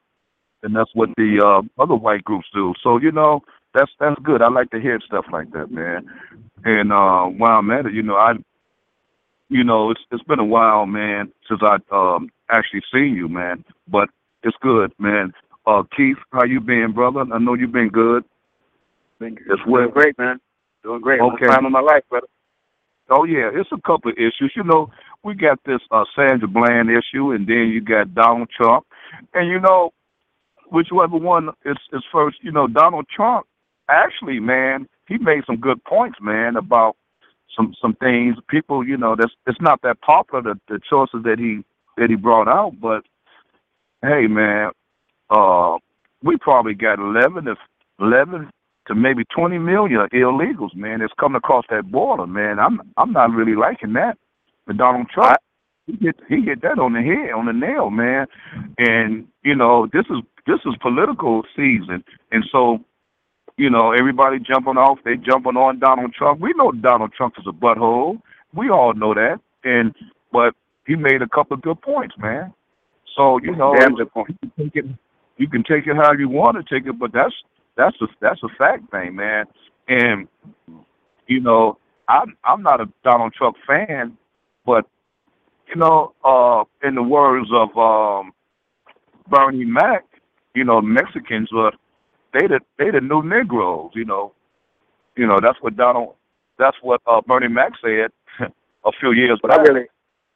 and 0.64 0.76
that's 0.76 0.92
what 0.96 1.10
the 1.18 1.40
uh, 1.46 1.82
other 1.82 1.96
white 1.96 2.24
groups 2.24 2.48
do. 2.52 2.74
So 2.84 2.98
you 2.98 3.12
know, 3.12 3.42
that's 3.76 3.92
that's 4.00 4.20
good. 4.24 4.42
I 4.42 4.50
like 4.50 4.72
to 4.72 4.80
hear 4.82 5.00
stuff 5.06 5.26
like 5.32 5.52
that, 5.52 5.70
man. 5.72 6.10
And 6.66 6.92
uh, 6.92 7.26
while 7.26 7.60
I'm 7.60 7.72
at 7.72 7.86
it, 7.86 7.94
you 7.94 8.04
know, 8.04 8.16
I 8.16 8.34
you 9.50 9.64
know, 9.64 9.92
it's 9.92 10.02
it's 10.12 10.24
been 10.24 10.40
a 10.40 10.46
while, 10.46 10.86
man, 10.86 11.32
since 11.48 11.62
I 11.64 11.78
um 11.96 12.30
actually 12.50 12.82
seen 12.94 13.16
you, 13.16 13.30
man. 13.30 13.64
But 13.88 14.10
it's 14.44 14.58
good, 14.62 14.92
man. 15.00 15.34
Uh, 15.68 15.84
Keith, 15.96 16.18
how 16.32 16.44
you 16.44 16.60
been, 16.60 16.92
brother? 16.94 17.22
I 17.32 17.38
know 17.40 17.54
you've 17.54 17.72
been 17.72 17.90
good. 17.90 18.24
Been 19.20 19.38
As 19.52 19.60
well. 19.68 19.84
Doing 19.84 19.94
great, 19.94 20.18
man. 20.18 20.40
Doing 20.84 21.02
great. 21.02 21.22
Okay. 21.22 21.46
Time 21.46 21.66
of 21.66 21.72
my 21.72 21.82
life, 21.82 22.04
brother. 22.10 22.28
Oh 23.10 23.24
yeah, 23.24 23.52
it's 23.54 23.70
a 23.72 23.82
couple 23.88 24.12
of 24.12 24.18
issues. 24.18 24.52
You 24.56 24.64
know, 24.64 24.90
we 25.24 25.36
got 25.36 25.60
this 25.66 25.82
uh, 25.92 26.06
Sandra 26.16 26.48
Bland 26.48 26.90
issue, 26.90 27.32
and 27.32 27.48
then 27.48 27.70
you 27.72 27.82
got 27.82 28.16
Donald 28.16 28.50
Trump, 28.60 28.86
and 29.36 29.48
you 29.48 29.60
know, 29.60 29.92
whichever 30.72 31.18
one 31.18 31.50
is 31.64 31.78
is 31.94 32.04
first. 32.12 32.38
You 32.42 32.52
know, 32.52 32.68
Donald 32.68 33.06
Trump 33.16 33.46
actually, 33.90 34.40
man, 34.40 34.88
he 35.08 35.18
made 35.18 35.44
some 35.46 35.58
good 35.58 35.84
points, 35.84 36.20
man, 36.22 36.56
about 36.56 36.96
some 37.56 37.74
some 37.82 37.96
things. 37.96 38.38
People, 38.50 38.86
you 38.86 38.98
know, 38.98 39.16
that's 39.16 39.34
it's 39.48 39.62
not 39.62 39.82
that 39.84 40.02
popular 40.02 40.42
the, 40.42 40.60
the 40.68 40.80
choices 40.90 41.24
that 41.24 41.40
he 41.40 41.64
that 41.98 42.10
he 42.10 42.16
brought 42.16 42.48
out, 42.48 42.80
but 42.80 43.04
hey, 44.02 44.28
man, 44.28 44.72
uh, 45.30 45.78
we 46.24 46.38
probably 46.38 46.74
got 46.74 47.00
eleven 47.00 47.48
if 47.48 47.58
eleven 48.00 48.50
to 48.88 48.96
maybe 48.96 49.24
20 49.36 49.58
million 49.58 50.08
illegals, 50.14 50.76
man, 50.76 51.00
that's 51.00 51.14
coming 51.20 51.38
across 51.38 51.66
that 51.70 51.92
border, 51.92 52.28
man. 52.28 52.60
I'm 52.60 52.82
I'm 52.98 53.12
not 53.12 53.32
really 53.32 53.56
liking 53.56 53.94
that. 53.94 54.18
But 54.68 54.78
Donald 54.78 55.10
Trump, 55.10 55.38
he 55.88 55.98
hit 56.00 56.20
he 56.30 56.42
hit 56.42 56.62
that 56.62 56.80
on 56.80 56.94
the 56.94 57.02
head, 57.02 57.32
on 57.34 57.46
the 57.46 57.54
nail, 57.54 57.90
man. 57.90 58.28
And 58.78 59.28
you 59.44 59.56
know, 59.56 59.88
this 59.92 60.06
is 60.10 60.18
this 60.46 60.60
is 60.66 60.76
political 60.82 61.44
season, 61.56 62.04
and 62.32 62.46
so 62.52 62.80
you 63.58 63.70
know, 63.70 63.92
everybody 63.92 64.40
jumping 64.40 64.78
off, 64.78 65.00
they 65.06 65.16
jumping 65.16 65.56
on 65.56 65.80
Donald 65.80 66.14
Trump. 66.14 66.42
We 66.42 66.54
know 66.56 66.72
Donald 66.72 67.14
Trump 67.14 67.36
is 67.38 67.46
a 67.48 67.54
butthole. 67.54 68.22
We 68.54 68.70
all 68.70 68.94
know 68.94 69.14
that, 69.14 69.40
and 69.64 69.94
but 70.32 70.54
he 70.86 70.96
made 70.96 71.22
a 71.22 71.28
couple 71.28 71.56
of 71.56 71.62
good 71.62 71.82
points, 71.82 72.16
man. 72.18 72.54
So 73.16 73.40
you 73.42 73.56
know, 73.56 73.76
Damn 73.76 73.96
good 73.96 74.12
point. 74.12 74.36
you 74.42 74.50
can 74.50 74.66
take 74.66 74.76
it, 74.76 74.86
you 75.38 75.50
can 75.50 75.64
take 75.64 75.88
it 75.88 75.96
how 75.96 76.14
you 76.14 76.28
want 76.28 76.58
to 76.58 76.64
take 76.64 76.88
it, 76.88 77.00
but 77.00 77.14
that's 77.14 77.34
that's 77.78 77.96
a 78.02 78.08
that's 78.22 78.42
a 78.44 78.50
fact 78.58 78.92
thing, 78.92 79.16
man. 79.16 79.46
And 79.88 80.28
you 81.28 81.40
know, 81.40 81.78
I'm 82.10 82.36
I'm 82.44 82.62
not 82.62 82.82
a 82.82 82.90
Donald 83.04 83.34
Trump 83.34 83.56
fan, 83.66 84.18
but 84.66 84.86
you 85.70 85.76
know, 85.78 86.14
uh, 86.24 86.64
in 86.88 86.96
the 86.96 87.04
words 87.04 87.50
of 87.54 87.76
um, 87.78 88.34
Bernie 89.30 89.66
Mac, 89.66 90.06
you 90.54 90.64
know, 90.64 90.82
Mexicans 90.82 91.52
were 91.52 91.72
they 92.36 92.48
the 92.48 92.60
they 92.78 92.92
the 92.92 93.02
new 93.02 93.24
Negroes, 93.24 93.92
you 93.96 94.06
know. 94.06 94.34
You 95.18 95.28
know, 95.28 95.40
that's 95.42 95.58
what 95.62 95.78
Donald 95.78 96.16
that's 96.60 96.78
what 96.82 97.02
uh, 97.08 97.22
Bernie 97.26 97.48
Mac 97.48 97.74
said 97.84 98.12
a 98.86 98.92
few 99.00 99.14
years 99.14 99.40
But 99.42 99.54
I 99.54 99.58
really, 99.62 99.86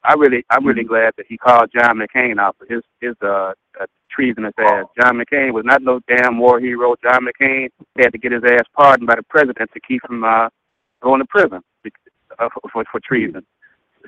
I 0.04 0.14
really, 0.14 0.45
I'm 0.50 0.66
really 0.66 0.84
glad 0.86 1.14
that 1.18 1.26
he 1.30 1.38
called 1.38 1.72
John 1.76 2.00
McCain 2.00 2.39
out 2.39 2.56
for 2.58 2.66
his 2.74 2.84
his 3.02 3.16
uh, 3.24 3.54
uh 3.80 3.86
treasonous 4.12 4.54
ass. 4.60 4.86
John 5.00 5.18
McCain 5.22 5.54
was 5.54 5.66
not 5.66 5.82
no 5.84 6.00
damn 6.08 6.39
war 6.39 6.60
hero. 6.60 6.95
John 7.04 7.28
McCain 7.28 7.70
had 7.97 8.12
to 8.14 8.18
get 8.18 8.32
his 8.32 8.43
ass 8.45 8.66
pardoned 8.76 9.08
by 9.08 9.16
the 9.16 9.24
president 9.24 9.72
to 9.74 9.80
keep 9.82 10.02
him 10.10 10.24
uh, 10.24 10.50
going 11.02 11.22
to 11.22 11.28
prison 11.28 11.62
uh, 12.39 12.50
for, 12.54 12.62
for 12.72 12.86
for 12.91 13.02
treason. 13.02 13.45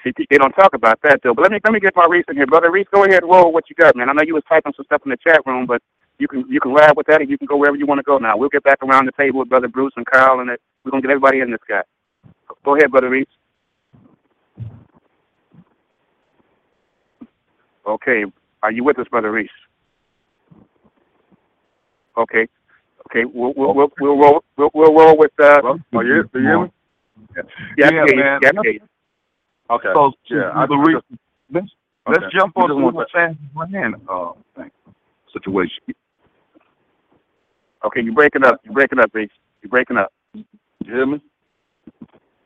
See, 0.03 0.11
they 0.29 0.37
don't 0.37 0.53
talk 0.53 0.73
about 0.73 0.99
that 1.03 1.19
though. 1.23 1.33
But 1.33 1.43
let 1.43 1.51
me 1.51 1.59
let 1.65 1.73
me 1.73 1.81
get 1.81 1.95
my 1.95 2.05
Reese 2.09 2.25
in 2.29 2.37
here, 2.37 2.47
brother 2.47 2.71
Reese. 2.71 2.87
Go 2.93 3.03
ahead, 3.05 3.23
roll 3.23 3.51
what 3.51 3.69
you 3.69 3.75
got, 3.75 3.95
man. 3.95 4.09
I 4.09 4.13
know 4.13 4.23
you 4.25 4.35
was 4.35 4.43
typing 4.47 4.73
some 4.75 4.85
stuff 4.85 5.01
in 5.05 5.11
the 5.11 5.17
chat 5.17 5.41
room, 5.45 5.65
but 5.65 5.81
you 6.21 6.27
can 6.27 6.45
you 6.47 6.59
can 6.59 6.71
ride 6.71 6.95
with 6.95 7.07
that, 7.07 7.19
and 7.21 7.29
you 7.29 7.37
can 7.37 7.47
go 7.47 7.57
wherever 7.57 7.75
you 7.75 7.87
want 7.87 7.97
to 7.97 8.03
go. 8.03 8.19
Now 8.19 8.37
we'll 8.37 8.49
get 8.49 8.63
back 8.63 8.77
around 8.83 9.07
the 9.07 9.11
table 9.19 9.39
with 9.39 9.49
brother 9.49 9.67
Bruce 9.67 9.93
and 9.97 10.05
Carl, 10.05 10.39
and 10.39 10.49
we're 10.83 10.91
gonna 10.91 11.01
get 11.01 11.09
everybody 11.09 11.39
in 11.39 11.49
this 11.49 11.59
guy. 11.67 11.81
Go 12.63 12.75
ahead, 12.75 12.91
brother 12.91 13.09
Reese. 13.09 13.25
Okay, 17.87 18.25
are 18.61 18.71
you 18.71 18.83
with 18.83 18.99
us, 18.99 19.07
brother 19.09 19.31
Reese? 19.31 19.49
Okay, 22.15 22.47
okay, 23.09 23.25
we'll 23.25 23.53
we'll 23.57 23.73
we'll, 23.73 23.91
we'll 23.99 24.17
roll 24.19 24.43
we'll, 24.57 24.69
we'll 24.75 24.93
roll 24.93 25.17
with 25.17 25.31
uh. 25.39 25.59
Well, 25.63 25.79
oh, 25.95 26.01
you, 26.01 26.23
do 26.31 26.39
you 26.39 26.45
hear 26.45 26.59
me? 26.61 26.71
Yeah, 27.35 27.43
Yeah, 27.77 27.87
I 27.87 27.89
can 27.89 27.95
hear 27.95 28.15
you. 28.15 28.23
man. 28.23 28.39
Yeah, 28.43 28.49
I 28.49 28.51
can 28.51 28.63
hear 28.63 28.71
you. 28.73 28.79
Okay. 29.71 29.89
So, 29.95 30.11
Yeah, 30.29 30.37
yeah, 30.37 30.51
I 30.53 30.65
the 30.67 31.01
just- 31.09 31.21
let's 31.51 31.67
let's 32.07 32.33
jump 32.33 32.57
on 32.57 32.69
to 32.69 32.75
the 32.75 33.05
San 33.11 33.37
Fran 33.55 33.95
uh 34.07 34.33
thing, 34.55 34.69
situation. 35.33 35.81
Okay, 37.85 38.01
you're 38.01 38.13
breaking 38.13 38.43
up. 38.45 38.61
You're 38.63 38.73
breaking 38.73 38.99
up, 38.99 39.09
Reese. 39.13 39.29
You're 39.61 39.69
breaking 39.69 39.97
up. 39.97 40.11
You 40.33 40.45
hear 40.83 41.05
me? 41.05 41.21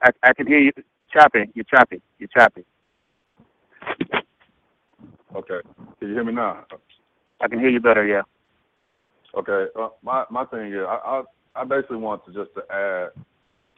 I 0.02 0.10
I 0.24 0.34
can 0.34 0.48
hear 0.48 0.60
you 0.60 0.72
chopping. 1.12 1.52
You're 1.54 1.66
chopping. 1.66 2.02
You're 2.20 2.30
chopping. 2.30 2.64
Okay. 5.36 5.60
Can 6.00 6.08
you 6.08 6.14
hear 6.14 6.24
me 6.24 6.34
now? 6.34 6.66
I 7.42 7.48
can 7.48 7.60
hear 7.60 7.70
you 7.70 7.80
better. 7.82 8.06
Yeah. 8.06 8.22
Okay. 9.38 9.68
Uh, 9.78 9.90
my 10.04 10.26
my 10.30 10.46
thing 10.46 10.72
is, 10.72 10.80
I, 10.88 11.24
I 11.56 11.62
I 11.62 11.64
basically 11.66 11.98
want 11.98 12.26
to 12.26 12.34
just 12.34 12.52
to 12.56 12.62
add 12.74 13.10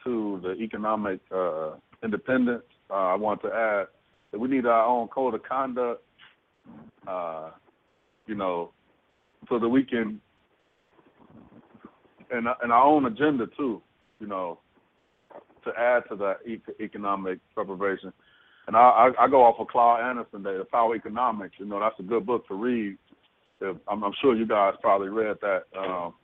to 0.04 0.40
the 0.42 0.52
economic 0.62 1.20
uh, 1.34 1.72
independence. 2.02 2.64
Uh, 2.90 2.94
I 2.94 3.14
want 3.16 3.42
to 3.42 3.48
add 3.48 3.86
that 4.30 4.38
we 4.38 4.48
need 4.48 4.66
our 4.66 4.86
own 4.86 5.08
code 5.08 5.34
of 5.34 5.42
conduct. 5.42 6.02
Uh, 7.06 7.50
you 8.26 8.34
know, 8.34 8.70
so 9.48 9.58
that 9.58 9.68
we 9.68 9.82
can, 9.82 10.20
and 12.30 12.46
and 12.62 12.72
our 12.72 12.84
own 12.84 13.06
agenda 13.06 13.46
too. 13.56 13.82
You 14.20 14.26
know, 14.26 14.58
to 15.64 15.70
add 15.78 16.02
to 16.10 16.16
that 16.16 16.38
economic 16.80 17.38
preparation. 17.54 18.12
And 18.66 18.76
I, 18.76 18.80
I, 18.80 19.24
I 19.24 19.28
go 19.28 19.44
off 19.44 19.56
of 19.58 19.68
Claude 19.68 20.00
Anderson, 20.00 20.42
the 20.42 20.66
PowerNomics. 20.72 21.52
You 21.58 21.66
know, 21.66 21.80
that's 21.80 21.98
a 21.98 22.02
good 22.02 22.26
book 22.26 22.46
to 22.48 22.54
read. 22.54 22.98
I'm, 23.62 24.04
I'm 24.04 24.12
sure 24.20 24.36
you 24.36 24.46
guys 24.46 24.74
probably 24.80 25.08
read 25.08 25.36
that. 25.40 25.62
Um, 25.76 26.14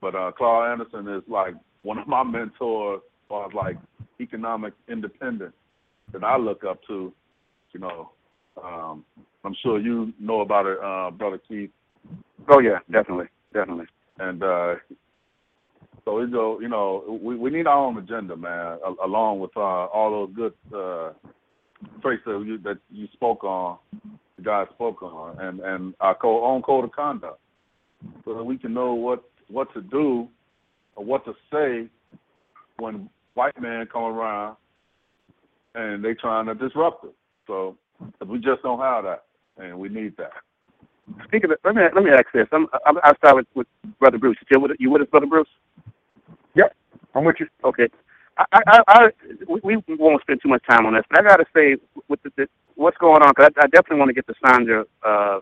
but 0.00 0.14
uh, 0.14 0.32
Claude 0.36 0.72
Anderson 0.72 1.08
is 1.08 1.22
like 1.28 1.54
one 1.82 1.98
of 1.98 2.08
my 2.08 2.22
mentors 2.22 3.00
as 3.04 3.28
far 3.28 3.46
as 3.46 3.54
like 3.54 3.76
economic 4.20 4.74
independence 4.88 5.54
that 6.12 6.24
I 6.24 6.36
look 6.36 6.64
up 6.64 6.80
to. 6.88 7.12
You 7.72 7.80
know, 7.80 8.10
um, 8.62 9.04
I'm 9.44 9.54
sure 9.62 9.78
you 9.78 10.12
know 10.18 10.40
about 10.40 10.66
it, 10.66 10.78
uh, 10.82 11.10
brother 11.10 11.40
Keith. 11.46 11.70
Oh 12.48 12.60
yeah, 12.60 12.78
definitely, 12.90 13.26
definitely. 13.52 13.86
And 14.18 14.42
uh, 14.42 14.74
so 16.04 16.20
we 16.20 16.30
go, 16.30 16.60
you 16.60 16.68
know, 16.68 17.18
we, 17.22 17.36
we 17.36 17.50
need 17.50 17.66
our 17.66 17.78
own 17.78 17.98
agenda, 17.98 18.36
man, 18.36 18.78
a- 18.84 19.06
along 19.06 19.40
with 19.40 19.50
uh, 19.56 19.60
all 19.60 20.10
those 20.10 20.34
good 20.34 20.52
uh, 20.74 21.12
traits 22.00 22.22
that 22.26 22.42
you, 22.46 22.58
that 22.58 22.78
you 22.90 23.08
spoke 23.12 23.44
on, 23.44 23.78
you 24.38 24.44
guys 24.44 24.66
spoke 24.74 25.02
on, 25.02 25.38
and 25.40 25.60
and 25.60 25.94
our 26.00 26.14
co- 26.14 26.44
own 26.44 26.62
code 26.62 26.84
of 26.84 26.92
conduct, 26.92 27.38
so 28.24 28.34
that 28.34 28.44
we 28.44 28.56
can 28.56 28.72
know 28.72 28.94
what 28.94 29.24
what 29.48 29.72
to 29.74 29.80
do 29.82 30.28
or 30.94 31.04
what 31.04 31.24
to 31.24 31.34
say 31.52 31.88
when 32.78 33.08
white 33.34 33.60
men 33.60 33.86
come 33.92 34.04
around 34.04 34.56
and 35.74 36.04
they 36.04 36.14
trying 36.14 36.46
to 36.46 36.54
disrupt 36.54 37.04
us. 37.04 37.10
So 37.46 37.76
we 38.26 38.38
just 38.38 38.62
don't 38.62 38.80
have 38.80 39.04
that, 39.04 39.24
and 39.58 39.78
we 39.78 39.88
need 39.88 40.16
that. 40.16 40.32
Speaking 41.24 41.50
of, 41.50 41.58
let 41.64 41.74
me 41.74 41.82
let 41.94 42.04
me 42.04 42.10
ask 42.10 42.26
this. 42.34 42.48
I'm, 42.52 42.66
I'm, 42.84 42.98
I'll 43.02 43.16
start 43.16 43.36
with, 43.36 43.46
with 43.54 43.66
brother 43.98 44.18
Bruce. 44.18 44.36
You 44.50 44.60
with 44.60 44.72
you 44.78 44.90
with 44.90 45.02
us, 45.02 45.08
brother 45.08 45.26
Bruce? 45.26 45.48
Yep, 46.54 46.74
I'm 47.14 47.24
with 47.24 47.36
you. 47.40 47.46
Okay. 47.64 47.88
I, 48.38 48.60
I, 48.66 48.80
I, 48.88 49.08
we, 49.48 49.76
we 49.88 49.94
won't 49.94 50.20
spend 50.20 50.42
too 50.42 50.48
much 50.48 50.62
time 50.68 50.84
on 50.84 50.92
this, 50.92 51.04
but 51.08 51.20
I 51.20 51.22
got 51.22 51.36
to 51.36 51.46
say, 51.54 51.76
with 52.08 52.22
the, 52.22 52.30
the, 52.36 52.46
what's 52.74 52.98
going 52.98 53.22
on, 53.22 53.30
because 53.34 53.50
I, 53.56 53.64
I 53.64 53.66
definitely 53.68 53.96
want 53.96 54.10
to 54.10 54.14
get 54.14 54.26
the 54.26 54.34
Sandra 54.44 54.84
uh, 55.02 55.40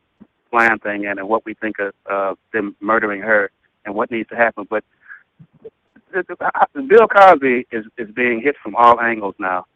Bland 0.52 0.80
thing 0.82 1.02
in 1.04 1.18
and 1.18 1.28
what 1.28 1.44
we 1.44 1.54
think 1.54 1.80
of 1.80 1.92
uh, 2.08 2.34
them 2.52 2.76
murdering 2.80 3.20
her 3.20 3.50
and 3.84 3.94
what 3.96 4.12
needs 4.12 4.28
to 4.28 4.36
happen. 4.36 4.68
But 4.70 4.84
Bill 6.12 7.08
Cosby 7.08 7.66
is, 7.72 7.84
is 7.98 8.08
being 8.14 8.40
hit 8.40 8.54
from 8.62 8.76
all 8.76 9.00
angles 9.00 9.34
now. 9.40 9.66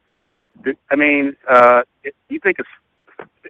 I 0.88 0.94
mean, 0.94 1.34
uh, 1.50 1.82
you 2.28 2.38
think 2.38 2.60
it's, 2.60 2.68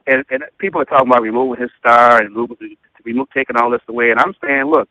and, 0.07 0.25
and 0.31 0.43
people 0.59 0.81
are 0.81 0.85
talking 0.87 1.09
about 1.09 1.23
removing 1.23 1.61
his 1.61 1.71
star 1.79 2.21
and 2.23 2.35
remove, 2.35 2.59
taking 3.35 3.57
all 3.57 3.71
this 3.71 3.81
away, 3.89 4.11
and 4.11 4.21
I'm 4.21 4.35
saying, 4.45 4.65
look, 4.65 4.89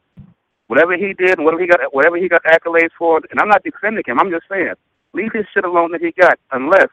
whatever 0.67 0.95
he 0.95 1.13
did 1.13 1.37
and 1.37 1.45
whatever 1.45 1.61
he 1.61 1.67
got 1.67 1.79
whatever 1.93 2.17
he 2.17 2.27
got 2.27 2.43
accolades 2.43 2.89
for, 2.97 3.17
and 3.31 3.39
I'm 3.39 3.47
not 3.49 3.63
defending 3.63 4.03
him. 4.05 4.19
I'm 4.19 4.31
just 4.31 4.45
saying, 4.49 4.73
leave 5.13 5.31
his 5.33 5.45
shit 5.53 5.65
alone 5.65 5.91
that 5.91 6.01
he 6.01 6.11
got, 6.19 6.37
unless 6.51 6.87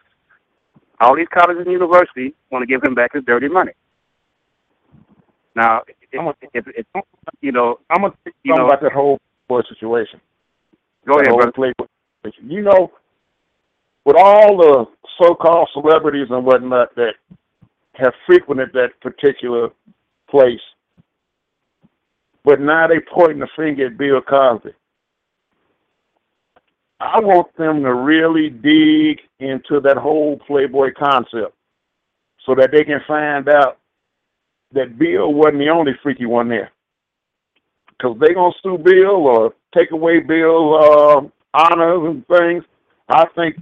all 1.01 1.17
these 1.17 1.29
colleges 1.33 1.63
and 1.65 1.73
universities 1.73 2.33
want 2.51 2.63
to 2.63 2.67
give 2.67 2.83
him 2.83 2.95
back 2.95 3.13
his 3.15 3.25
dirty 3.25 3.49
money. 3.49 3.73
Now, 5.57 5.83
if, 6.13 6.37
if, 6.55 6.65
if 6.69 6.87
you 7.41 7.53
know, 7.53 7.79
I'm 7.91 8.03
gonna 8.03 8.15
think 8.25 8.37
You 8.43 8.55
know- 8.55 8.67
about 8.67 8.81
that 8.83 8.93
whole 8.93 9.19
boy 9.49 9.61
situation. 9.69 10.21
go 11.07 11.15
that 11.19 11.29
ahead, 11.29 11.53
brother. 11.55 11.75
Situation. 12.23 12.51
You 12.51 12.63
know, 12.63 12.93
with 14.05 14.17
all 14.19 14.57
the 14.57 14.87
so-called 15.21 15.69
celebrities 15.73 16.27
and 16.31 16.45
whatnot 16.45 16.95
that 16.97 17.15
have 17.95 18.13
frequented 18.27 18.71
that 18.73 19.01
particular 19.01 19.71
place, 20.29 20.61
but 22.45 22.61
now 22.61 22.87
they 22.87 23.01
pointing 23.13 23.41
the 23.41 23.49
finger 23.57 23.87
at 23.87 23.97
Bill 23.97 24.21
Cosby. 24.21 24.73
I 27.01 27.21
want 27.21 27.55
them 27.57 27.83
to 27.83 27.95
really 27.95 28.51
dig 28.51 29.21
into 29.39 29.81
that 29.81 29.97
whole 29.97 30.39
Playboy 30.47 30.93
concept 30.99 31.55
so 32.47 32.55
that 32.55 32.71
they 32.73 32.85
can 32.85 33.01
find 33.07 33.49
out 33.49 33.79
that 34.73 34.99
Bill 34.99 35.33
wasn't 35.33 35.59
the 35.59 35.69
only 35.69 35.93
freaky 36.03 36.27
one 36.27 36.49
there. 36.49 36.71
Because 37.91 38.19
they 38.21 38.35
going 38.35 38.53
to 38.53 38.59
sue 38.63 38.79
Bill 38.79 39.27
or 39.27 39.55
take 39.75 39.91
away 39.91 40.21
Bill's 40.21 40.85
uh, 40.85 41.21
honors 41.55 42.11
and 42.11 42.27
things. 42.27 42.65
I 43.09 43.27
think 43.37 43.57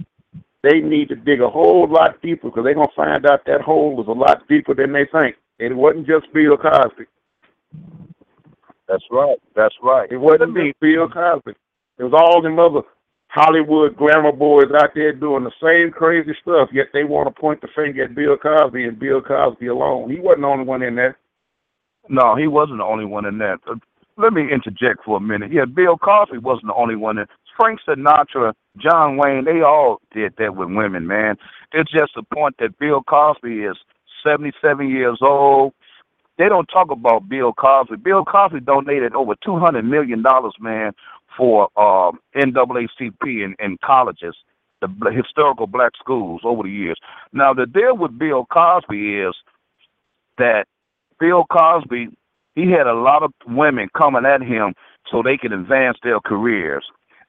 they 0.63 0.79
need 0.79 1.09
to 1.09 1.15
dig 1.15 1.41
a 1.41 1.49
whole 1.49 1.87
lot 1.87 2.21
deeper 2.21 2.47
because 2.49 2.63
they're 2.63 2.73
going 2.73 2.87
to 2.87 2.95
find 2.95 3.25
out 3.25 3.45
that 3.45 3.61
hole 3.61 3.95
was 3.95 4.07
a 4.07 4.11
lot 4.11 4.47
deeper 4.47 4.73
than 4.73 4.93
they 4.93 5.05
think. 5.11 5.35
And 5.59 5.73
it 5.73 5.75
wasn't 5.75 6.07
just 6.07 6.33
Bill 6.33 6.57
Cosby. 6.57 7.05
That's 8.87 9.03
right. 9.11 9.37
That's 9.55 9.75
right. 9.83 10.11
It 10.11 10.17
wasn't 10.17 10.53
me, 10.53 10.73
Bill 10.79 11.07
Cosby. 11.09 11.51
It 11.99 12.03
was 12.03 12.13
all 12.13 12.41
them 12.41 12.59
other 12.59 12.81
Hollywood 13.27 13.97
glamour 13.97 14.31
boys 14.31 14.71
out 14.77 14.91
there 14.95 15.11
doing 15.11 15.43
the 15.43 15.51
same 15.61 15.91
crazy 15.91 16.33
stuff, 16.41 16.69
yet 16.71 16.87
they 16.93 17.03
want 17.03 17.27
to 17.27 17.41
point 17.41 17.61
the 17.61 17.67
finger 17.75 18.03
at 18.03 18.15
Bill 18.15 18.37
Cosby 18.37 18.83
and 18.83 18.99
Bill 18.99 19.21
Cosby 19.21 19.67
alone. 19.67 20.11
He 20.11 20.19
wasn't 20.19 20.41
the 20.41 20.47
only 20.47 20.65
one 20.65 20.83
in 20.83 20.95
there. 20.95 21.17
No, 22.09 22.35
he 22.35 22.47
wasn't 22.47 22.77
the 22.79 22.83
only 22.83 23.05
one 23.05 23.25
in 23.25 23.37
that. 23.39 23.59
Uh, 23.67 23.75
let 24.17 24.33
me 24.33 24.43
interject 24.51 25.03
for 25.03 25.17
a 25.17 25.21
minute. 25.21 25.51
Yeah, 25.51 25.65
Bill 25.65 25.97
Cosby 25.97 26.37
wasn't 26.37 26.67
the 26.67 26.75
only 26.75 26.95
one 26.95 27.17
in. 27.17 27.25
Frank 27.57 27.79
Sinatra, 27.87 28.53
John 28.77 29.17
Wayne, 29.17 29.45
they 29.45 29.61
all 29.61 30.01
did 30.11 30.33
that 30.37 30.55
with 30.55 30.69
women, 30.69 31.07
man. 31.07 31.35
It's 31.71 31.91
just 31.91 32.13
the 32.15 32.23
point 32.23 32.55
that 32.59 32.77
Bill 32.79 33.01
Cosby 33.03 33.61
is 33.61 33.77
77 34.23 34.89
years 34.89 35.19
old. 35.21 35.73
They 36.37 36.49
don't 36.49 36.65
talk 36.65 36.89
about 36.89 37.29
Bill 37.29 37.53
Cosby. 37.53 37.97
Bill 37.97 38.25
Cosby 38.25 38.61
donated 38.61 39.13
over 39.13 39.35
$200 39.45 39.85
million, 39.85 40.23
man, 40.59 40.93
for 41.37 41.69
um, 41.79 42.19
NAACP 42.35 43.21
in, 43.23 43.55
in 43.59 43.77
colleges, 43.83 44.35
the 44.81 45.11
historical 45.15 45.67
black 45.67 45.91
schools 45.99 46.41
over 46.43 46.63
the 46.63 46.69
years. 46.69 46.99
Now, 47.31 47.53
the 47.53 47.65
deal 47.65 47.95
with 47.95 48.17
Bill 48.17 48.45
Cosby 48.51 49.19
is 49.19 49.35
that 50.37 50.65
Bill 51.19 51.45
Cosby, 51.51 52.09
he 52.55 52.71
had 52.71 52.87
a 52.87 52.93
lot 52.93 53.23
of 53.23 53.31
women 53.47 53.89
coming 53.95 54.25
at 54.25 54.41
him 54.41 54.73
so 55.11 55.21
they 55.21 55.37
could 55.37 55.53
advance 55.53 55.97
their 56.03 56.19
careers. 56.19 56.85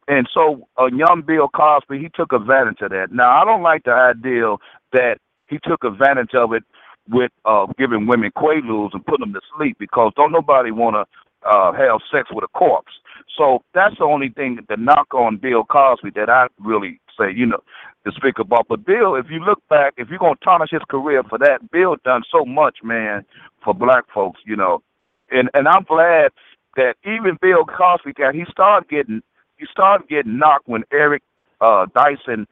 And 0.09 0.29
so 0.33 0.69
a 0.79 0.91
young 0.93 1.23
Bill 1.27 1.49
Cosby, 1.49 1.99
he 1.99 2.11
took 2.15 2.33
advantage 2.33 2.81
of 2.83 2.91
that. 2.91 3.09
Now, 3.13 3.41
I 3.41 3.45
don't 3.45 3.63
like 3.63 3.85
the 3.85 3.93
idea 3.93 4.57
that 4.93 5.19
he 5.49 5.59
took 5.63 5.85
advantage 5.85 6.35
of 6.35 6.53
it 6.53 6.63
with 7.09 7.33
uh, 7.45 7.67
giving 7.79 8.07
women 8.07 8.31
quaaludes 8.37 8.95
and 8.95 9.05
putting 9.05 9.27
them 9.27 9.35
to 9.35 9.41
sleep 9.57 9.77
because 9.79 10.13
don't 10.17 10.33
nobody 10.33 10.71
want 10.71 10.97
to 10.97 11.49
uh, 11.49 11.73
have 11.73 12.01
sex 12.11 12.29
with 12.33 12.45
a 12.45 12.59
corpse. 12.59 12.93
So 13.37 13.63
that's 13.75 13.97
the 13.99 14.05
only 14.05 14.31
thing 14.31 14.59
the 14.69 14.77
knock 14.77 15.13
on 15.13 15.37
Bill 15.37 15.65
Cosby 15.65 16.11
that 16.15 16.31
I 16.31 16.47
really 16.59 17.01
say, 17.19 17.33
you 17.35 17.47
know, 17.47 17.63
to 18.07 18.13
speak 18.13 18.39
about. 18.39 18.67
But 18.69 18.85
Bill, 18.85 19.15
if 19.17 19.27
you 19.31 19.41
look 19.41 19.63
back, 19.69 19.95
if 19.97 20.09
you're 20.09 20.19
gonna 20.19 20.37
tarnish 20.43 20.71
his 20.71 20.83
career 20.89 21.23
for 21.29 21.39
that, 21.39 21.71
Bill 21.71 21.97
done 22.05 22.23
so 22.31 22.45
much, 22.45 22.79
man, 22.83 23.25
for 23.63 23.75
black 23.75 24.05
folks, 24.13 24.41
you 24.45 24.57
know. 24.57 24.83
And 25.31 25.51
and 25.55 25.69
I'm 25.69 25.85
glad 25.85 26.33
that 26.77 26.95
even 27.05 27.39
Bill 27.41 27.65
Cosby 27.65 28.13
got 28.15 28.35
he 28.35 28.45
started 28.51 28.89
getting 28.89 29.23
he 29.59 29.67
started 29.71 30.09
getting 30.09 30.39
knocked 30.39 30.69
when 30.69 30.85
Eric 30.93 31.23
uh 31.61 31.87
Dyson 31.95 32.47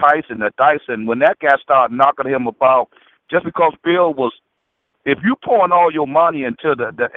Tyson 0.00 0.40
the 0.40 0.50
Dyson 0.58 1.06
when 1.06 1.18
that 1.20 1.38
guy 1.40 1.56
started 1.62 1.96
knocking 1.96 2.28
him 2.30 2.46
about 2.46 2.88
just 3.30 3.44
because 3.44 3.72
Bill 3.84 4.14
was 4.14 4.32
if 5.04 5.18
you 5.24 5.36
pouring 5.44 5.72
all 5.72 5.92
your 5.92 6.06
money 6.06 6.44
into 6.44 6.74
the 6.76 6.92
the 6.96 7.08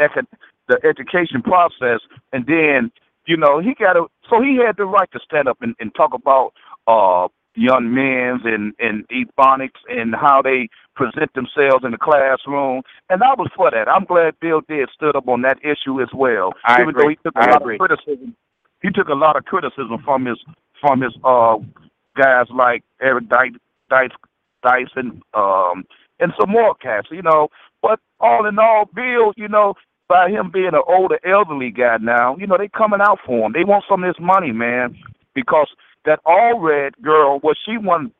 the 0.68 0.80
education 0.88 1.42
process 1.42 2.00
and 2.32 2.46
then 2.46 2.92
you 3.26 3.38
know 3.38 3.60
he 3.60 3.74
got 3.76 3.94
to 3.94 4.08
so 4.30 4.42
he 4.42 4.58
had 4.66 4.78
the 4.78 4.86
right 4.86 5.12
to 5.12 5.20
stand 5.24 5.48
up 5.48 5.58
and, 5.62 5.76
and 5.80 5.94
talk 5.96 6.14
about 6.14 6.54
uh 6.88 7.28
young 7.56 7.94
men's 7.94 8.42
and 8.46 8.74
and 8.80 9.06
ebonics 9.10 9.82
and 9.90 10.16
how 10.16 10.42
they 10.42 10.70
present 10.96 11.34
themselves 11.34 11.84
in 11.84 11.92
the 11.92 11.98
classroom 11.98 12.82
and 13.10 13.24
I 13.24 13.34
was 13.38 13.50
for 13.56 13.72
that. 13.72 13.88
I'm 13.90 14.06
glad 14.06 14.40
Bill 14.40 14.62
did 14.70 14.90
stood 14.94 15.16
up 15.16 15.28
on 15.28 15.42
that 15.42 15.58
issue 15.64 16.02
as 16.02 16.10
well. 16.14 16.54
I 16.64 16.82
even 16.82 16.90
agree. 16.90 17.04
though 17.04 17.10
he 17.10 17.16
took 17.24 17.36
a 17.36 17.44
I 17.44 17.52
lot 17.52 17.62
agree. 17.62 17.76
of 17.76 17.80
criticism 17.80 18.36
he 18.82 18.90
took 18.90 19.08
a 19.10 19.14
lot 19.14 19.36
of 19.36 19.46
criticism 19.46 19.98
from 20.04 20.26
his 20.26 20.38
from 20.82 21.02
his 21.02 21.14
uh 21.24 21.58
guys 22.18 22.48
like 22.54 22.84
Eric 23.02 23.26
Dice, 23.30 24.12
Dyson, 24.64 25.22
um, 25.34 25.86
and 26.20 26.34
some 26.40 26.50
more 26.50 26.76
cats, 26.76 27.08
you 27.12 27.22
know. 27.22 27.50
But 27.82 28.00
all 28.20 28.46
in 28.46 28.60
all, 28.60 28.90
Bill, 28.94 29.34
you 29.38 29.48
know, 29.48 29.76
by 30.08 30.30
him 30.30 30.50
being 30.52 30.74
an 30.74 30.82
older, 30.88 31.20
elderly 31.26 31.72
guy 31.72 31.98
now, 32.02 32.36
you 32.38 32.48
know, 32.48 32.58
they 32.58 32.68
coming 32.68 33.00
out 33.02 33.20
for 33.26 33.46
him. 33.46 33.54
They 33.54 33.64
want 33.64 33.86
some 33.88 34.04
of 34.04 34.14
this 34.14 34.22
money, 34.22 34.52
man, 34.52 34.98
because 35.34 35.68
that 36.06 36.20
all 36.26 36.60
red 36.60 36.94
girl, 37.02 37.40
what 37.40 37.58
she 37.66 37.78
wanted 37.78 38.12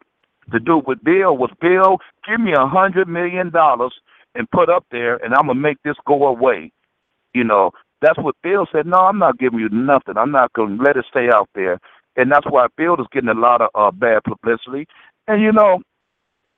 to 0.52 0.60
do 0.60 0.82
with 0.86 1.04
Bill 1.04 1.36
was, 1.36 1.52
Bill, 1.60 1.98
give 2.28 2.40
me 2.40 2.54
a 2.54 2.68
hundred 2.68 3.08
million 3.08 3.50
dollars 3.52 3.94
and 4.36 4.50
put 4.52 4.70
up 4.70 4.86
there, 4.92 5.18
and 5.18 5.34
I'm 5.34 5.48
gonna 5.48 5.56
make 5.56 5.82
this 5.84 5.96
go 6.06 6.28
away. 6.28 6.72
You 7.34 7.44
know, 7.44 7.72
that's 8.02 8.18
what 8.20 8.36
Bill 8.44 8.66
said. 8.72 8.86
No, 8.86 8.98
I'm 8.98 9.20
not 9.20 9.40
giving 9.40 9.60
you 9.60 9.70
nothing. 9.70 10.18
I'm 10.18 10.32
not 10.32 10.54
gonna 10.54 10.82
let 10.82 10.98
it 10.98 11.06
stay 11.10 11.30
out 11.34 11.50
there, 11.56 11.80
and 12.16 12.32
that's 12.32 12.46
why 12.50 12.68
Bill 12.78 12.96
is 12.96 13.08
getting 13.12 13.30
a 13.30 13.34
lot 13.34 13.62
of 13.62 13.70
uh, 13.76 13.92
bad 13.92 14.24
publicity. 14.24 14.88
And 15.28 15.42
you 15.42 15.52
know, 15.52 15.82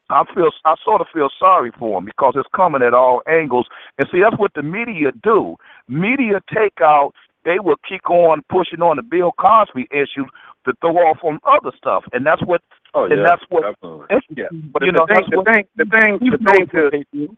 I 0.10 0.24
feel 0.34 0.50
I 0.66 0.76
sort 0.84 1.02
of 1.02 1.08
feel 1.14 1.30
sorry 1.40 1.72
for 1.78 1.98
him 1.98 2.06
because 2.06 2.34
it's 2.36 2.50
coming 2.56 2.84
at 2.84 2.94
all 2.94 3.22
angles. 3.28 3.68
And 3.98 4.08
see, 4.12 4.22
that's 4.22 4.38
what 4.40 4.52
the 4.54 4.64
media 4.64 5.12
do. 5.24 5.56
Media 5.88 6.42
take 6.54 6.82
out. 6.82 7.14
They 7.44 7.58
will 7.60 7.78
keep 7.88 8.08
on 8.08 8.44
pushing 8.50 8.82
on 8.82 8.98
the 8.98 9.04
Bill 9.04 9.32
Cosby 9.40 9.88
issue 9.92 10.26
to 10.66 10.74
throw 10.80 10.96
off 10.98 11.18
on 11.24 11.40
other 11.44 11.76
stuff, 11.76 12.04
and 12.14 12.26
that's 12.26 12.42
what. 12.44 12.62
Oh, 12.94 13.06
and 13.06 13.18
yeah, 13.18 13.26
that's 13.26 13.44
what. 13.50 13.64
definitely. 13.64 14.06
Yeah, 14.36 14.46
But 14.52 14.82
the, 14.82 14.86
you 14.88 14.92
know, 14.92 15.06
the 15.08 15.16
thing, 15.16 15.26
the 15.32 15.38
what 15.38 15.48
thing, 15.48 15.66
the 15.76 15.86
thing, 15.86 16.20
he 16.22 16.30
the 16.30 16.38
thing 16.38 16.68
to 16.68 16.84
what 16.84 16.92
they 16.92 17.06
do. 17.12 17.38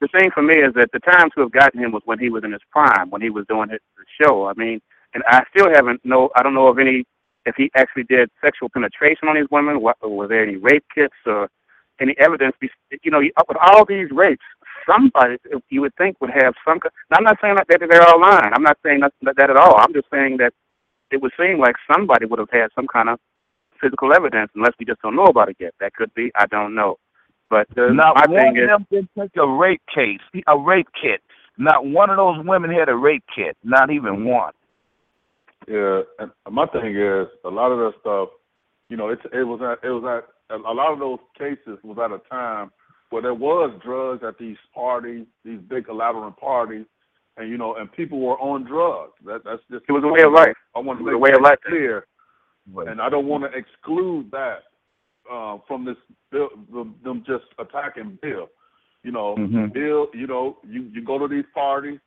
The 0.00 0.08
thing 0.08 0.30
for 0.32 0.42
me 0.42 0.54
is 0.54 0.74
that 0.74 0.90
the 0.92 1.00
time 1.00 1.30
to 1.34 1.40
have 1.42 1.52
gotten 1.52 1.80
him 1.80 1.92
was 1.92 2.02
when 2.04 2.18
he 2.18 2.30
was 2.30 2.44
in 2.44 2.52
his 2.52 2.62
prime, 2.70 3.10
when 3.10 3.20
he 3.20 3.30
was 3.30 3.46
doing 3.48 3.70
his, 3.70 3.80
show. 4.20 4.46
I 4.46 4.54
mean, 4.56 4.80
and 5.14 5.22
I 5.28 5.42
still 5.54 5.68
haven't 5.72 6.04
know. 6.04 6.30
I 6.34 6.42
don't 6.42 6.54
know 6.54 6.68
of 6.68 6.78
any 6.78 7.04
if 7.46 7.54
he 7.56 7.70
actually 7.76 8.04
did 8.04 8.30
sexual 8.44 8.68
penetration 8.68 9.28
on 9.28 9.36
these 9.36 9.50
women. 9.50 9.80
What, 9.80 9.96
was 10.02 10.28
there 10.28 10.42
any 10.42 10.56
rape 10.56 10.84
kits 10.94 11.14
or 11.26 11.48
any 12.00 12.14
evidence? 12.18 12.56
You 13.02 13.10
know, 13.10 13.20
with 13.20 13.56
all 13.60 13.84
these 13.84 14.08
rapes, 14.10 14.42
somebody 14.88 15.36
you 15.68 15.80
would 15.82 15.94
think 15.96 16.20
would 16.20 16.30
have 16.30 16.54
some. 16.66 16.80
Now, 17.10 17.18
I'm 17.18 17.24
not 17.24 17.38
saying 17.40 17.56
that 17.56 17.66
they're 17.68 18.08
all 18.08 18.20
lying. 18.20 18.52
I'm 18.54 18.62
not 18.62 18.78
saying 18.84 19.00
that, 19.00 19.12
that 19.36 19.50
at 19.50 19.56
all. 19.56 19.76
I'm 19.78 19.92
just 19.92 20.08
saying 20.12 20.38
that 20.38 20.52
it 21.10 21.22
would 21.22 21.32
seem 21.38 21.58
like 21.58 21.76
somebody 21.92 22.26
would 22.26 22.38
have 22.38 22.50
had 22.50 22.68
some 22.74 22.86
kind 22.86 23.08
of 23.08 23.18
physical 23.80 24.12
evidence, 24.12 24.50
unless 24.54 24.74
we 24.78 24.86
just 24.86 25.00
don't 25.02 25.16
know 25.16 25.26
about 25.26 25.48
it 25.48 25.56
yet. 25.60 25.74
That 25.80 25.94
could 25.94 26.12
be. 26.14 26.30
I 26.34 26.46
don't 26.46 26.74
know. 26.74 26.96
But 27.50 27.68
Not 27.86 28.16
my 28.16 28.26
one 28.26 28.48
thing 28.48 28.56
of 28.56 28.64
is, 28.64 28.66
them 28.66 28.86
didn't 28.90 29.10
take 29.18 29.36
a 29.36 29.46
rape 29.48 29.82
case, 29.94 30.20
a 30.48 30.58
rape 30.58 30.88
kit. 31.00 31.22
Not 31.58 31.86
one 31.86 32.10
of 32.10 32.16
those 32.16 32.44
women 32.46 32.70
had 32.70 32.88
a 32.88 32.96
rape 32.96 33.24
kit. 33.34 33.56
Not 33.64 33.90
even 33.90 34.24
one. 34.24 34.52
Yeah, 35.68 36.02
and 36.18 36.32
my 36.50 36.66
thing 36.68 36.96
is 36.96 37.28
a 37.44 37.50
lot 37.50 37.72
of 37.72 37.78
that 37.78 38.00
stuff. 38.00 38.30
You 38.88 38.96
know, 38.96 39.10
it's 39.10 39.22
it 39.32 39.44
was 39.44 39.60
at 39.62 39.86
it 39.86 39.92
was 39.92 40.04
at 40.50 40.56
a 40.56 40.72
lot 40.72 40.92
of 40.92 40.98
those 40.98 41.18
cases 41.38 41.78
was 41.84 41.98
at 42.02 42.12
a 42.12 42.20
time 42.30 42.70
where 43.10 43.22
there 43.22 43.34
was 43.34 43.78
drugs 43.84 44.24
at 44.26 44.38
these 44.38 44.56
parties, 44.74 45.26
these 45.44 45.60
big 45.68 45.86
elaborate 45.88 46.36
parties, 46.38 46.86
and 47.36 47.50
you 47.50 47.58
know, 47.58 47.76
and 47.76 47.92
people 47.92 48.20
were 48.20 48.38
on 48.40 48.64
drugs. 48.64 49.12
That 49.26 49.42
that's 49.44 49.62
just 49.70 49.84
it 49.88 49.92
was 49.92 50.04
a 50.04 50.08
way 50.08 50.22
of 50.22 50.32
life. 50.32 50.56
I 50.76 50.80
want 50.80 51.00
It 51.00 51.04
to 51.04 51.04
was 51.04 51.14
a 51.14 51.18
way 51.18 51.32
of 51.34 51.42
life. 51.42 51.58
clear, 51.66 52.06
and 52.86 53.00
I 53.00 53.08
don't 53.10 53.26
want 53.26 53.44
to 53.44 53.58
exclude 53.58 54.30
that 54.32 54.60
uh, 55.30 55.58
from 55.66 55.84
this 55.84 55.96
bill, 56.30 56.48
them, 56.72 56.94
them 57.02 57.22
just 57.26 57.44
attacking 57.58 58.18
Bill. 58.22 58.48
You 59.02 59.12
know, 59.12 59.36
Mhm. 59.36 59.72
Bill. 59.72 60.08
You 60.14 60.26
know, 60.26 60.58
you 60.64 60.82
you 60.92 61.02
go 61.02 61.18
to 61.18 61.28
these 61.28 61.46
parties, 61.54 62.00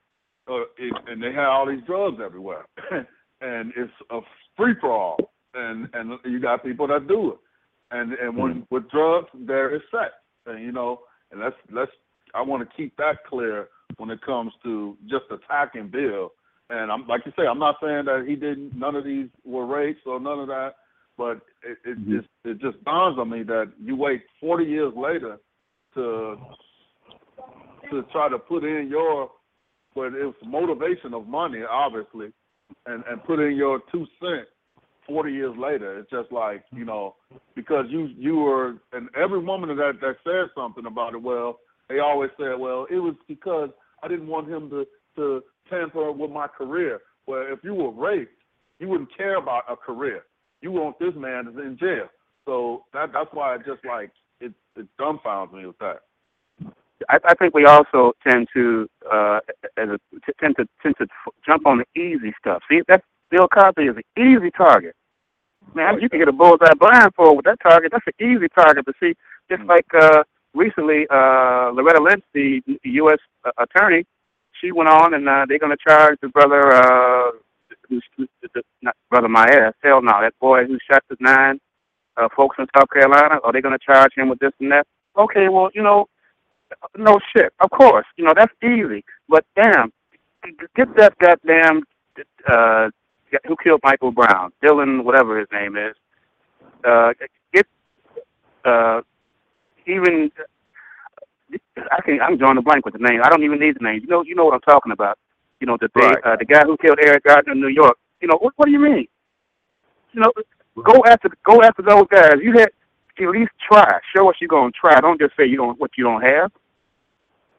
uh, 0.47 0.61
it, 0.77 0.93
and 1.07 1.21
they 1.21 1.31
have 1.31 1.47
all 1.49 1.65
these 1.65 1.83
drugs 1.83 2.19
everywhere, 2.23 2.65
and 3.41 3.73
it's 3.75 3.93
a 4.09 4.19
free 4.57 4.75
for 4.79 4.91
all, 4.91 5.17
and 5.53 5.89
and 5.93 6.19
you 6.25 6.39
got 6.39 6.63
people 6.63 6.87
that 6.87 7.07
do 7.07 7.31
it, 7.31 7.37
and 7.91 8.13
and 8.13 8.35
when 8.37 8.67
with 8.69 8.89
drugs 8.89 9.29
there 9.33 9.73
is 9.73 9.81
sex, 9.91 10.13
and 10.45 10.63
you 10.63 10.71
know, 10.71 11.01
and 11.31 11.39
let's 11.41 11.55
let's 11.71 11.91
I 12.33 12.41
want 12.41 12.67
to 12.67 12.75
keep 12.75 12.95
that 12.97 13.23
clear 13.25 13.69
when 13.97 14.09
it 14.09 14.21
comes 14.21 14.53
to 14.63 14.97
just 15.07 15.25
attacking 15.31 15.87
Bill. 15.89 16.33
And 16.69 16.91
I'm 16.91 17.05
like 17.07 17.25
you 17.25 17.33
say, 17.37 17.45
I'm 17.47 17.59
not 17.59 17.75
saying 17.81 18.05
that 18.05 18.25
he 18.27 18.35
didn't. 18.35 18.77
None 18.77 18.95
of 18.95 19.03
these 19.03 19.27
were 19.43 19.65
rapes 19.65 19.99
or 20.05 20.19
none 20.19 20.39
of 20.39 20.47
that. 20.47 20.75
But 21.21 21.37
it, 21.61 21.77
it 21.85 21.99
mm-hmm. 21.99 22.15
just 22.15 22.27
it 22.45 22.59
just 22.59 22.83
dawns 22.83 23.19
on 23.19 23.29
me 23.29 23.43
that 23.43 23.71
you 23.79 23.95
wait 23.95 24.23
40 24.39 24.65
years 24.65 24.91
later 24.97 25.37
to 25.93 26.35
to 27.91 28.01
try 28.11 28.27
to 28.27 28.39
put 28.39 28.63
in 28.63 28.87
your, 28.89 29.29
but 29.93 30.13
it's 30.15 30.35
motivation 30.43 31.13
of 31.13 31.27
money, 31.27 31.59
obviously, 31.61 32.33
and 32.87 33.03
and 33.07 33.23
put 33.23 33.39
in 33.39 33.55
your 33.55 33.81
two 33.91 34.07
cent 34.19 34.47
40 35.05 35.31
years 35.31 35.55
later. 35.59 35.99
It's 35.99 36.09
just 36.09 36.31
like 36.31 36.63
you 36.73 36.85
know 36.85 37.17
because 37.55 37.85
you 37.89 38.09
you 38.17 38.37
were 38.37 38.77
and 38.91 39.07
every 39.15 39.43
woman 39.43 39.69
that 39.77 39.99
that 40.01 40.15
said 40.23 40.49
something 40.59 40.87
about 40.87 41.13
it, 41.13 41.21
well, 41.21 41.59
they 41.87 41.99
always 41.99 42.31
said, 42.35 42.57
well, 42.57 42.87
it 42.89 42.97
was 42.97 43.13
because 43.27 43.69
I 44.01 44.07
didn't 44.07 44.27
want 44.27 44.49
him 44.49 44.71
to 44.71 44.87
to 45.17 45.43
tamper 45.69 46.11
with 46.11 46.31
my 46.31 46.47
career. 46.47 46.99
Well, 47.27 47.45
if 47.47 47.59
you 47.63 47.75
were 47.75 47.91
raped, 47.91 48.33
you 48.79 48.87
wouldn't 48.87 49.15
care 49.15 49.37
about 49.37 49.65
a 49.69 49.75
career. 49.75 50.23
You 50.61 50.71
want 50.71 50.99
this 50.99 51.13
man 51.15 51.47
is 51.47 51.55
in 51.57 51.77
jail. 51.79 52.07
So 52.45 52.85
that 52.93 53.11
that's 53.13 53.29
why 53.33 53.55
it 53.55 53.61
just 53.65 53.83
like 53.85 54.11
it 54.39 54.53
it 54.75 54.87
dumbfounds 54.99 55.53
me 55.53 55.65
with 55.65 55.77
that. 55.79 56.01
I, 57.09 57.17
I 57.25 57.33
think 57.35 57.53
we 57.53 57.65
also 57.65 58.13
tend 58.25 58.47
to 58.53 58.87
uh, 59.11 59.39
as 59.77 59.89
a, 59.89 59.99
t- 60.25 60.33
tend 60.39 60.55
to 60.57 60.67
tend 60.81 60.95
to 60.97 61.03
f- 61.03 61.33
jump 61.45 61.65
on 61.65 61.79
the 61.79 62.01
easy 62.01 62.33
stuff. 62.39 62.61
See, 62.69 62.81
that's 62.87 63.03
Bill 63.29 63.47
Cosby 63.47 63.83
is 63.83 63.95
an 63.95 64.21
easy 64.23 64.51
target. 64.51 64.95
Man, 65.73 65.99
you 66.01 66.09
can 66.09 66.19
get 66.19 66.27
a 66.27 66.33
bullseye 66.33 66.73
blindfold 66.79 67.37
with 67.37 67.45
that 67.45 67.59
target. 67.61 67.91
That's 67.91 68.05
an 68.07 68.25
easy 68.25 68.47
target 68.49 68.85
to 68.85 68.93
see. 68.99 69.13
Just 69.49 69.63
like 69.63 69.85
uh, 69.93 70.23
recently, 70.53 71.05
uh, 71.09 71.71
Loretta 71.71 72.01
Lynch, 72.01 72.23
the, 72.33 72.61
the 72.65 72.77
U.S. 72.83 73.19
Uh, 73.45 73.51
attorney, 73.57 74.05
she 74.59 74.71
went 74.71 74.89
on 74.89 75.13
and 75.13 75.27
uh, 75.29 75.45
they're 75.47 75.59
going 75.59 75.75
to 75.75 75.83
charge 75.87 76.17
the 76.21 76.27
brother, 76.27 76.73
uh, 76.73 77.31
who's, 77.91 78.03
who's 78.17 78.29
the, 78.41 78.63
not 78.81 78.95
brother 79.09 79.27
Maez. 79.27 79.73
Hell 79.83 80.01
no, 80.01 80.13
that 80.21 80.33
boy 80.39 80.65
who 80.65 80.77
shot 80.89 81.03
the 81.09 81.17
nine 81.19 81.59
uh, 82.17 82.29
folks 82.35 82.55
in 82.57 82.65
South 82.75 82.89
Carolina. 82.91 83.39
Are 83.43 83.51
they 83.51 83.61
going 83.61 83.77
to 83.77 83.85
charge 83.85 84.13
him 84.15 84.29
with 84.29 84.39
this 84.39 84.53
and 84.59 84.71
that? 84.71 84.87
Okay, 85.17 85.49
well, 85.49 85.69
you 85.75 85.83
know, 85.83 86.07
no 86.97 87.19
shit. 87.35 87.53
Of 87.59 87.69
course, 87.69 88.05
you 88.15 88.23
know 88.23 88.33
that's 88.35 88.53
easy. 88.63 89.03
But 89.27 89.45
damn, 89.61 89.91
get 90.75 90.95
that 90.95 91.17
goddamn 91.19 91.83
uh, 92.49 92.89
who 93.47 93.55
killed 93.61 93.81
Michael 93.83 94.11
Brown, 94.11 94.51
Dylan, 94.63 95.03
whatever 95.03 95.37
his 95.37 95.47
name 95.51 95.75
is. 95.75 95.95
Uh, 96.85 97.11
get 97.53 97.67
uh, 98.65 99.01
even. 99.85 100.31
I 101.77 102.01
can 102.05 102.21
I'm 102.21 102.37
drawing 102.37 102.57
a 102.57 102.61
blank 102.61 102.85
with 102.85 102.93
the 102.93 103.05
name. 103.05 103.19
I 103.21 103.29
don't 103.29 103.43
even 103.43 103.59
need 103.59 103.75
the 103.77 103.83
name. 103.83 103.99
You 104.01 104.07
know, 104.07 104.23
you 104.23 104.35
know 104.35 104.45
what 104.45 104.53
I'm 104.53 104.61
talking 104.61 104.93
about. 104.93 105.17
You 105.61 105.67
know, 105.67 105.77
the 105.79 105.89
Right. 105.95 106.17
uh, 106.25 106.35
the 106.37 106.45
guy 106.45 106.63
who 106.65 106.75
killed 106.77 106.99
Eric 107.01 107.23
Gardner 107.23 107.53
in 107.53 107.61
New 107.61 107.67
York. 107.69 107.97
You 108.19 108.27
know, 108.27 108.37
what 108.41 108.53
what 108.57 108.65
do 108.65 108.71
you 108.71 108.79
mean? 108.79 109.07
You 110.11 110.21
know, 110.21 110.31
go 110.83 111.01
after 111.07 111.29
go 111.45 111.61
after 111.61 111.83
those 111.83 112.07
guys. 112.09 112.33
You 112.41 112.53
had 112.53 112.69
at 113.19 113.27
least 113.29 113.51
try. 113.71 113.99
Show 114.15 114.29
us 114.29 114.35
you're 114.41 114.47
gonna 114.47 114.71
try. 114.71 114.99
Don't 114.99 115.19
just 115.21 115.37
say 115.37 115.45
you 115.45 115.57
don't 115.57 115.79
what 115.79 115.91
you 115.97 116.03
don't 116.03 116.21
have. 116.23 116.51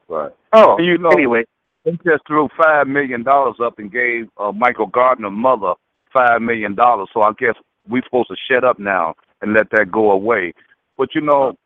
Right. 0.08 0.32
Oh, 0.52 0.76
And 0.76 0.84
you 0.86 0.98
know, 0.98 1.10
anyway, 1.10 1.44
they 1.84 1.92
just 2.04 2.26
threw 2.26 2.48
five 2.56 2.88
million 2.88 3.22
dollars 3.22 3.56
up 3.62 3.78
and 3.78 3.90
gave 3.90 4.28
uh, 4.36 4.52
Michael 4.52 4.86
Gardner's 4.86 5.32
mother 5.32 5.74
five 6.12 6.42
million 6.42 6.74
dollars. 6.74 7.08
So 7.14 7.22
I 7.22 7.32
guess 7.38 7.54
we're 7.88 8.02
supposed 8.02 8.28
to 8.28 8.36
shut 8.50 8.64
up 8.64 8.78
now 8.78 9.14
and 9.40 9.54
let 9.54 9.70
that 9.70 9.90
go 9.92 10.10
away. 10.10 10.52
But 10.98 11.14
you 11.14 11.20
know, 11.20 11.56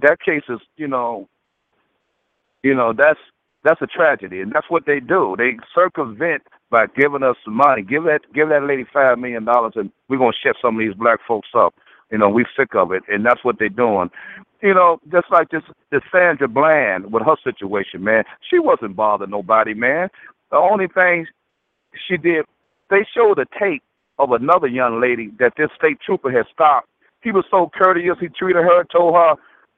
that 0.00 0.20
case 0.20 0.42
is 0.48 0.60
you 0.76 0.88
know, 0.88 1.28
you 2.62 2.74
know 2.74 2.92
that's 2.96 3.20
that's 3.66 3.82
a 3.82 3.86
tragedy, 3.86 4.40
and 4.40 4.52
that's 4.52 4.70
what 4.70 4.86
they 4.86 5.00
do. 5.00 5.34
They 5.36 5.58
circumvent 5.74 6.42
by 6.70 6.86
giving 6.96 7.22
us 7.22 7.36
money. 7.46 7.82
Give 7.82 8.04
that 8.04 8.20
give 8.32 8.48
that 8.50 8.62
lady 8.62 8.84
five 8.92 9.18
million 9.18 9.44
dollars, 9.44 9.72
and 9.76 9.90
we're 10.08 10.18
gonna 10.18 10.32
shut 10.42 10.56
some 10.62 10.76
of 10.76 10.80
these 10.80 10.94
black 10.94 11.20
folks 11.26 11.48
up. 11.54 11.74
You 12.10 12.18
know, 12.18 12.28
we're 12.28 12.46
sick 12.56 12.74
of 12.76 12.92
it, 12.92 13.02
and 13.08 13.26
that's 13.26 13.44
what 13.44 13.58
they're 13.58 13.68
doing. 13.68 14.10
You 14.62 14.74
know, 14.74 15.00
just 15.10 15.26
like 15.30 15.50
this, 15.50 15.62
this 15.90 16.02
Sandra 16.12 16.48
Bland 16.48 17.12
with 17.12 17.24
her 17.24 17.36
situation, 17.42 18.04
man. 18.04 18.24
She 18.48 18.58
wasn't 18.58 18.96
bothering 18.96 19.30
nobody, 19.30 19.74
man. 19.74 20.08
The 20.50 20.56
only 20.56 20.86
thing 20.86 21.26
she 22.08 22.16
did, 22.16 22.44
they 22.88 23.04
showed 23.14 23.38
a 23.38 23.46
tape 23.58 23.82
of 24.18 24.30
another 24.30 24.68
young 24.68 25.00
lady 25.00 25.30
that 25.40 25.54
this 25.58 25.68
state 25.76 25.98
trooper 26.04 26.30
had 26.30 26.46
stopped. 26.52 26.88
He 27.22 27.32
was 27.32 27.44
so 27.50 27.70
courteous. 27.74 28.16
He 28.20 28.28
treated 28.28 28.62
her, 28.62 28.84
told 28.84 29.14
her, 29.14 29.34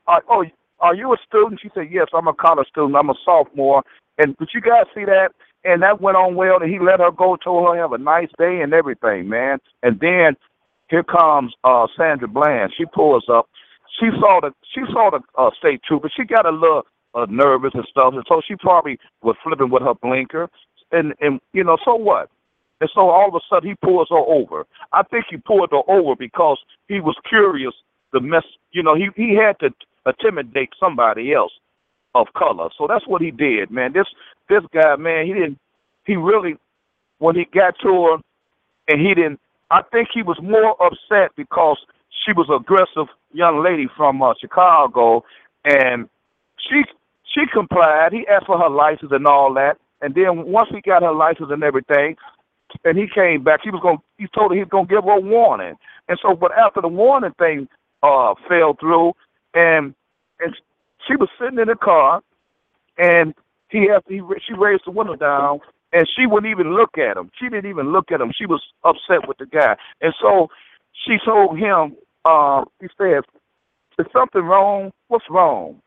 uh, 0.07 0.21
"Oh, 0.29 0.45
are 0.81 0.95
you 0.95 1.13
a 1.13 1.17
student?" 1.27 1.61
She 1.63 1.71
said, 1.75 1.89
"Yes, 1.91 2.09
I'm 2.15 2.29
a 2.29 2.35
college 2.35 2.69
student. 2.69 2.97
I'm 2.97 3.11
a 3.11 3.15
sophomore." 3.25 3.83
And 4.19 4.37
did 4.39 4.51
you 4.55 4.61
guys 4.61 4.87
see 4.95 5.05
that? 5.05 5.31
And 5.65 5.83
that 5.83 6.01
went 6.01 6.17
on 6.17 6.35
well. 6.35 6.61
And 6.63 6.73
he 6.73 6.79
let 6.79 7.01
her 7.01 7.11
go, 7.11 7.37
told 7.37 7.69
her 7.69 7.81
have 7.81 7.93
a 7.93 7.99
nice 7.99 8.31
day 8.39 8.61
and 8.63 8.73
everything, 8.75 9.29
man. 9.29 9.59
And 9.83 9.99
then 10.01 10.37
here 10.89 11.05
comes 11.05 11.55
uh 11.65 11.87
Sandra 11.97 12.29
Bland. 12.29 12.73
She 12.77 12.85
pulls 12.87 13.25
up. 13.29 13.49
She 14.01 14.11
saw 14.21 14.41
the 14.41 14.53
she 14.75 14.83
saw 14.93 15.11
the 15.11 15.21
uh, 15.41 15.51
state 15.59 15.83
trooper. 15.87 16.11
She 16.15 16.25
got 16.25 16.47
a 16.47 16.51
little 16.51 16.83
uh, 17.15 17.27
nervous 17.29 17.73
and 17.75 17.87
stuff, 17.91 18.15
and 18.15 18.25
so 18.29 18.41
she 18.47 18.55
probably 18.57 18.99
was 19.23 19.37
flipping 19.43 19.71
with 19.71 19.83
her 19.83 19.95
blinker. 19.95 20.49
And 20.93 21.15
and 21.21 21.41
you 21.53 21.65
know, 21.65 21.79
so 21.85 21.95
what? 21.95 22.31
And 22.81 22.91
so 22.95 23.11
all 23.11 23.29
of 23.29 23.35
a 23.35 23.41
sudden 23.51 23.71
he 23.71 23.75
pulls 23.85 24.09
her 24.11 24.17
over. 24.19 24.65
I 24.93 25.03
think 25.05 25.27
he 25.31 25.37
pulled 25.37 25.71
her 25.73 25.83
over 25.89 26.15
because 26.17 26.59
he 26.87 27.01
was 27.01 27.17
curious 27.29 27.75
to 28.15 28.21
mess. 28.21 28.45
You 28.73 28.83
know, 28.83 28.95
he 28.95 29.09
he 29.17 29.35
had 29.35 29.59
to 29.61 29.71
intimidate 30.09 30.71
somebody 30.81 31.33
else 31.33 31.53
of 32.15 32.27
color. 32.37 32.69
So 32.77 32.87
that's 32.89 33.07
what 33.07 33.23
he 33.23 33.31
did, 33.31 33.71
man. 33.71 33.93
This 33.93 34.07
this 34.49 34.63
guy, 34.73 34.97
man, 34.97 35.27
he 35.27 35.35
didn't. 35.35 35.59
He 36.05 36.17
really, 36.17 36.57
when 37.19 37.37
he 37.37 37.45
got 37.53 37.75
to 37.83 37.89
her, 38.05 38.17
and 38.89 39.01
he 39.01 39.15
didn't. 39.15 39.41
I 39.71 39.83
think 39.93 40.09
he 40.13 40.23
was 40.23 40.39
more 40.43 40.75
upset 40.83 41.33
because 41.37 41.79
she 42.25 42.33
was 42.33 42.49
aggressive 42.49 43.13
young 43.33 43.63
lady 43.63 43.87
from 43.97 44.23
uh, 44.23 44.33
Chicago, 44.41 45.25
and 45.65 46.09
she 46.59 46.83
she 47.35 47.43
complied. 47.53 48.13
He 48.13 48.27
asked 48.27 48.47
for 48.47 48.59
her 48.59 48.71
license 48.71 49.13
and 49.13 49.27
all 49.27 49.53
that, 49.55 49.77
and 50.01 50.15
then 50.15 50.47
once 50.47 50.69
he 50.71 50.81
got 50.81 51.03
her 51.03 51.13
license 51.13 51.49
and 51.51 51.63
everything, 51.63 52.17
and 52.85 52.99
he 52.99 53.07
came 53.15 53.45
back, 53.45 53.61
he 53.63 53.71
was 53.71 53.81
going. 53.83 53.99
He 54.17 54.27
told 54.35 54.51
her 54.51 54.57
he 54.57 54.63
was 54.63 54.71
going 54.71 54.87
to 54.89 54.95
give 54.95 55.05
her 55.05 55.19
a 55.19 55.21
warning, 55.21 55.75
and 56.09 56.19
so, 56.23 56.35
but 56.35 56.53
after 56.53 56.81
the 56.81 56.89
warning 56.89 57.35
thing 57.39 57.69
uh 58.03 58.35
fell 58.49 58.77
through, 58.81 59.13
and 59.55 59.95
and 60.41 60.55
she 61.07 61.17
was 61.17 61.29
sitting 61.41 61.59
in 61.59 61.69
the 61.69 61.77
car, 61.77 62.23
and 62.99 63.35
he 63.71 63.89
asked 63.91 64.07
he 64.09 64.23
she 64.47 64.55
raised 64.55 64.85
the 64.87 64.93
window 64.93 65.17
down, 65.17 65.61
and 65.93 66.09
she 66.17 66.27
wouldn't 66.27 66.51
even 66.51 66.75
look 66.75 66.99
at 66.99 67.17
him. 67.17 67.31
She 67.39 67.49
didn't 67.49 67.71
even 67.71 67.93
look 67.93 68.13
at 68.13 68.21
him. 68.21 68.33
She 68.37 68.47
was 68.47 68.63
upset 68.85 69.29
with 69.29 69.39
the 69.39 69.47
guy, 69.47 69.77
and 70.01 70.15
so 70.21 70.49
she 71.07 71.19
told 71.25 71.59
him, 71.59 71.97
uh, 72.25 72.65
he 72.81 72.89
said, 72.99 73.25
"Is 73.99 74.07
something 74.13 74.43
wrong? 74.43 74.93
What's 75.09 75.27
wrong?" 75.31 75.83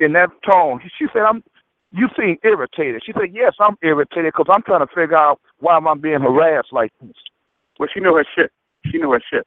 In 0.00 0.12
that 0.14 0.30
tone, 0.48 0.80
she 0.98 1.06
said, 1.12 1.22
"I'm." 1.22 1.44
You 1.92 2.08
seem 2.18 2.38
irritated. 2.44 3.02
She 3.06 3.12
said, 3.12 3.32
"Yes, 3.34 3.54
I'm 3.60 3.76
irritated 3.82 4.34
because 4.36 4.46
I'm 4.50 4.62
trying 4.62 4.86
to 4.86 4.94
figure 4.94 5.16
out 5.16 5.40
why 5.60 5.76
am 5.76 5.88
I 5.88 5.94
being 5.94 6.20
harassed 6.20 6.72
like 6.72 6.92
this." 7.02 7.16
well, 7.78 7.88
she 7.92 8.00
knew 8.00 8.14
her 8.14 8.26
shit. 8.36 8.52
She 8.90 8.98
knew 8.98 9.12
her 9.12 9.22
shit. 9.32 9.46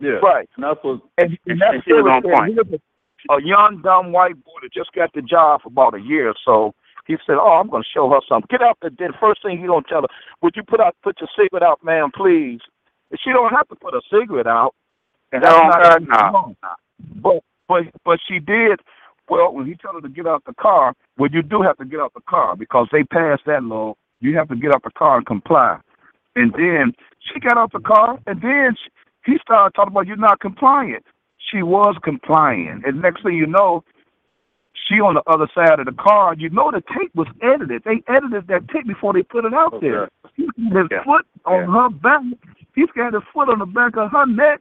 Yeah. 0.00 0.20
Right. 0.22 0.48
And 0.56 0.64
that's 0.64 0.80
what 0.82 1.00
And, 1.18 1.38
and 1.46 1.60
that's 1.60 1.74
And 1.74 1.82
she 1.84 1.92
was 1.92 2.06
on 2.06 2.22
point. 2.22 2.56
Was 2.56 2.80
a, 3.30 3.42
young, 3.42 3.80
dumb 3.82 4.12
white 4.12 4.42
boy 4.44 4.52
that 4.62 4.72
just 4.72 4.92
got 4.92 5.12
the 5.14 5.22
job 5.22 5.62
for 5.62 5.68
about 5.68 5.94
a 5.94 6.00
year 6.00 6.28
or 6.28 6.34
so. 6.44 6.74
He 7.06 7.16
said, 7.26 7.36
"Oh, 7.36 7.60
I'm 7.60 7.68
going 7.68 7.82
to 7.82 7.88
show 7.88 8.08
her 8.10 8.20
something. 8.28 8.48
Get 8.50 8.62
out 8.62 8.78
the 8.80 8.90
den. 8.90 9.12
First 9.20 9.42
thing 9.42 9.60
he 9.60 9.66
gonna 9.66 9.84
tell 9.88 10.02
her, 10.02 10.08
would 10.40 10.56
you 10.56 10.62
put 10.62 10.80
out, 10.80 10.96
put 11.02 11.20
your 11.20 11.28
cigarette 11.36 11.62
out, 11.62 11.84
ma'am, 11.84 12.10
please?" 12.14 12.60
And 13.10 13.20
she 13.22 13.30
don't 13.30 13.52
have 13.52 13.68
to 13.68 13.76
put 13.76 13.94
a 13.94 14.00
cigarette 14.10 14.46
out. 14.46 14.74
And 15.32 15.42
that's 15.42 16.04
not 16.06 16.32
no. 16.32 16.56
But 17.16 17.42
but 17.68 17.84
but 18.04 18.18
she 18.26 18.38
did. 18.38 18.80
Well, 19.28 19.52
when 19.52 19.66
he 19.66 19.74
told 19.74 19.96
her 19.96 20.00
to 20.02 20.08
get 20.08 20.26
out 20.26 20.44
the 20.44 20.54
car, 20.54 20.94
well, 21.18 21.30
you 21.30 21.42
do 21.42 21.62
have 21.62 21.78
to 21.78 21.84
get 21.84 22.00
out 22.00 22.12
the 22.14 22.20
car 22.28 22.56
because 22.56 22.88
they 22.92 23.04
passed 23.04 23.42
that 23.46 23.62
law. 23.62 23.94
You 24.20 24.36
have 24.36 24.48
to 24.48 24.56
get 24.56 24.74
out 24.74 24.82
the 24.82 24.90
car 24.90 25.16
and 25.18 25.26
comply. 25.26 25.78
And 26.36 26.52
then 26.52 26.92
she 27.20 27.40
got 27.40 27.56
out 27.56 27.72
the 27.72 27.80
car, 27.80 28.18
and 28.26 28.42
then 28.42 28.76
she, 28.76 28.90
he 29.24 29.38
started 29.42 29.74
talking 29.74 29.92
about 29.92 30.06
you're 30.06 30.16
not 30.16 30.40
compliant. 30.40 31.04
She 31.50 31.62
was 31.62 31.96
compliant, 32.02 32.84
and 32.86 33.02
next 33.02 33.22
thing 33.22 33.34
you 33.34 33.46
know, 33.46 33.84
she 34.88 34.96
on 35.00 35.14
the 35.14 35.22
other 35.26 35.48
side 35.54 35.78
of 35.78 35.86
the 35.86 35.92
car. 35.92 36.34
You 36.34 36.50
know 36.50 36.70
the 36.70 36.82
tape 36.98 37.14
was 37.14 37.28
edited. 37.42 37.84
They 37.84 38.02
edited 38.08 38.48
that 38.48 38.68
tape 38.68 38.86
before 38.86 39.12
they 39.12 39.22
put 39.22 39.44
it 39.44 39.54
out 39.54 39.80
there. 39.80 40.08
He's 40.34 40.48
got 40.72 40.82
his 40.82 40.88
Yeah. 40.90 41.04
foot 41.04 41.26
on 41.46 41.68
her 41.70 41.88
back. 41.90 42.22
He's 42.74 42.90
got 42.90 43.14
his 43.14 43.22
foot 43.32 43.48
on 43.48 43.60
the 43.60 43.66
back 43.66 43.96
of 43.96 44.10
her 44.10 44.26
neck, 44.26 44.60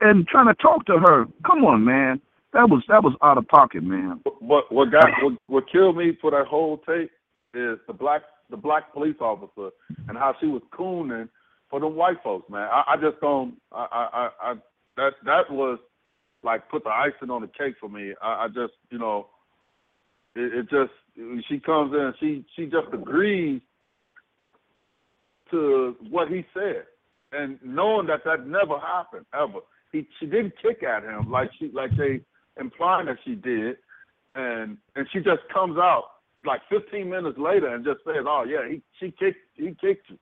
and 0.00 0.26
trying 0.26 0.46
to 0.46 0.54
talk 0.54 0.86
to 0.86 0.98
her. 0.98 1.26
Come 1.44 1.64
on, 1.64 1.84
man. 1.84 2.20
That 2.52 2.70
was 2.70 2.82
that 2.88 3.02
was 3.04 3.14
out 3.22 3.38
of 3.38 3.46
pocket, 3.48 3.82
man. 3.82 4.20
what 4.40 4.72
what 4.72 4.90
got 4.90 5.10
what, 5.22 5.34
what 5.48 5.70
killed 5.70 5.96
me 5.96 6.16
for 6.20 6.30
that 6.30 6.46
whole 6.46 6.78
tape 6.78 7.10
is 7.54 7.78
the 7.86 7.92
black 7.92 8.22
the 8.50 8.56
black 8.56 8.92
police 8.92 9.16
officer 9.20 9.70
and 10.08 10.16
how 10.16 10.34
she 10.40 10.46
was 10.46 10.62
cooning 10.72 11.28
for 11.70 11.80
the 11.80 11.86
white 11.86 12.22
folks, 12.22 12.50
man. 12.50 12.68
I, 12.70 12.94
I 12.94 12.96
just 12.96 13.20
don't 13.20 13.56
I, 13.72 13.86
I, 13.92 14.50
I, 14.50 14.54
that 14.96 15.12
that 15.24 15.50
was 15.50 15.78
like 16.42 16.68
put 16.70 16.84
the 16.84 16.90
icing 16.90 17.30
on 17.30 17.42
the 17.42 17.48
cake 17.48 17.74
for 17.80 17.88
me. 17.88 18.14
I, 18.22 18.44
I 18.44 18.48
just 18.48 18.74
you 18.90 18.98
know 18.98 19.26
it, 20.34 20.52
it 20.54 20.70
just 20.70 20.92
she 21.48 21.58
comes 21.58 21.92
in 21.92 22.12
she 22.20 22.44
she 22.56 22.64
just 22.64 22.92
agrees 22.92 23.60
to 25.50 25.96
what 26.10 26.28
he 26.28 26.44
said 26.52 26.84
and 27.32 27.58
knowing 27.64 28.06
that 28.06 28.24
that 28.24 28.46
never 28.46 28.78
happened 28.78 29.26
ever. 29.34 29.60
He 29.92 30.06
she 30.18 30.26
didn't 30.26 30.54
kick 30.60 30.82
at 30.82 31.02
him 31.02 31.30
like 31.30 31.50
she 31.58 31.70
like 31.72 31.90
they 31.96 32.20
implying 32.60 33.06
that 33.06 33.18
she 33.24 33.34
did, 33.34 33.76
and 34.34 34.76
and 34.96 35.06
she 35.12 35.18
just 35.18 35.42
comes 35.52 35.78
out 35.78 36.04
like 36.44 36.60
15 36.70 37.08
minutes 37.08 37.38
later 37.38 37.74
and 37.74 37.84
just 37.84 38.00
says, 38.04 38.24
"Oh 38.26 38.44
yeah, 38.48 38.68
he 38.68 38.82
she 39.00 39.12
kicked 39.12 39.40
he 39.54 39.74
kicked 39.80 40.10
you." 40.10 40.18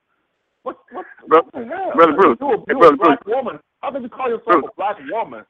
What 0.67 0.75
what, 0.91 1.05
Bro- 1.27 1.43
what 1.43 1.53
the 1.53 1.65
hell? 1.65 1.91
Brother 1.95 2.13
Bruce, 2.13 2.37
you 2.41 2.47
a, 2.51 2.57
hey, 2.67 2.73
Brother 2.73 2.95
a 2.95 2.97
black 2.97 3.25
woman. 3.25 3.59
How 3.81 3.91
can 3.91 4.03
you 4.03 4.09
call 4.09 4.27
yourself 4.27 4.45
Bruce. 4.47 4.65
a 4.65 4.75
black 4.75 4.97
woman? 5.09 5.45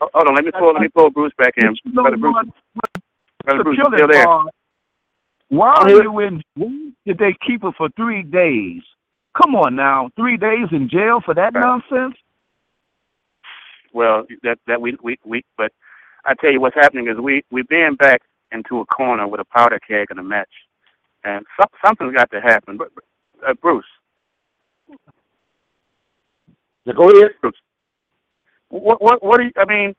Oh, 0.00 0.08
Hold 0.14 0.28
on, 0.28 0.34
let 0.36 0.44
me 0.44 0.52
pull 0.56 0.72
let 0.74 0.82
me 0.82 0.88
pull 0.94 1.10
Bruce 1.10 1.32
back 1.36 1.54
in. 1.56 1.74
You 1.84 1.92
know 1.92 2.02
Brother 2.02 2.16
Bruce. 2.16 2.34
Brother 3.44 3.64
Bruce, 3.64 3.78
you 3.78 3.84
still 3.92 4.06
there? 4.06 4.24
part, 4.24 4.52
Why 5.48 5.72
are 5.74 5.90
you 5.90 6.20
in? 6.20 6.42
Why 6.54 6.90
did 7.04 7.18
they 7.18 7.34
keep 7.44 7.62
her 7.62 7.72
for 7.76 7.88
three 7.96 8.22
days? 8.22 8.82
Come 9.42 9.56
on 9.56 9.74
now, 9.74 10.08
three 10.14 10.36
days 10.36 10.68
in 10.70 10.88
jail 10.88 11.20
for 11.24 11.34
that 11.34 11.52
nonsense? 11.52 12.14
Well, 13.92 14.24
that 14.44 14.58
that 14.68 14.80
we 14.80 14.96
we 15.02 15.18
we. 15.24 15.44
But 15.58 15.72
I 16.24 16.34
tell 16.34 16.52
you, 16.52 16.60
what's 16.60 16.76
happening 16.76 17.08
is 17.08 17.16
we 17.18 17.42
we 17.50 17.62
being 17.62 17.96
back 17.96 18.22
into 18.52 18.78
a 18.78 18.86
corner 18.86 19.26
with 19.26 19.40
a 19.40 19.44
powder 19.46 19.80
keg 19.80 20.06
and 20.10 20.20
a 20.20 20.22
match, 20.22 20.52
and 21.24 21.44
some, 21.58 21.68
something's 21.84 22.14
got 22.14 22.30
to 22.30 22.40
happen. 22.40 22.76
But 22.76 22.90
uh, 23.46 23.54
Bruce, 23.54 23.84
Yeah, 26.86 26.94
go 26.96 27.10
ahead. 27.10 27.32
what 28.70 29.02
what 29.02 29.24
what 29.24 29.38
do 29.38 29.44
you? 29.46 29.52
I 29.58 29.64
mean, 29.66 29.94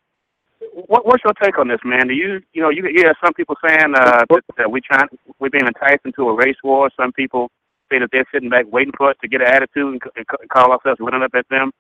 what 0.74 1.06
what's 1.06 1.24
your 1.24 1.34
take 1.42 1.60
on 1.60 1.68
this, 1.68 1.80
man? 1.86 2.08
Do 2.08 2.14
you 2.16 2.42
you 2.54 2.62
know 2.64 2.70
you 2.70 2.84
hear 2.96 3.14
some 3.24 3.34
people 3.34 3.56
saying 3.66 3.96
uh, 3.96 4.26
that, 4.30 4.42
that 4.58 4.72
we 4.72 4.82
trying 4.82 5.08
we're 5.40 5.50
being 5.52 5.68
enticed 5.68 6.06
into 6.06 6.30
a 6.30 6.36
race 6.36 6.58
war. 6.64 6.90
Some 7.00 7.14
people 7.14 7.50
say 7.92 8.00
that 8.00 8.10
they're 8.12 8.26
sitting 8.34 8.50
back 8.50 8.66
waiting 8.72 8.94
for 8.98 9.10
us 9.12 9.18
to 9.22 9.28
get 9.30 9.42
an 9.42 9.48
attitude 9.48 9.94
and, 9.94 10.02
c- 10.04 10.12
and 10.42 10.50
call 10.50 10.72
ourselves 10.72 11.00
running 11.02 11.24
up 11.24 11.32
at 11.36 11.48
them. 11.50 11.72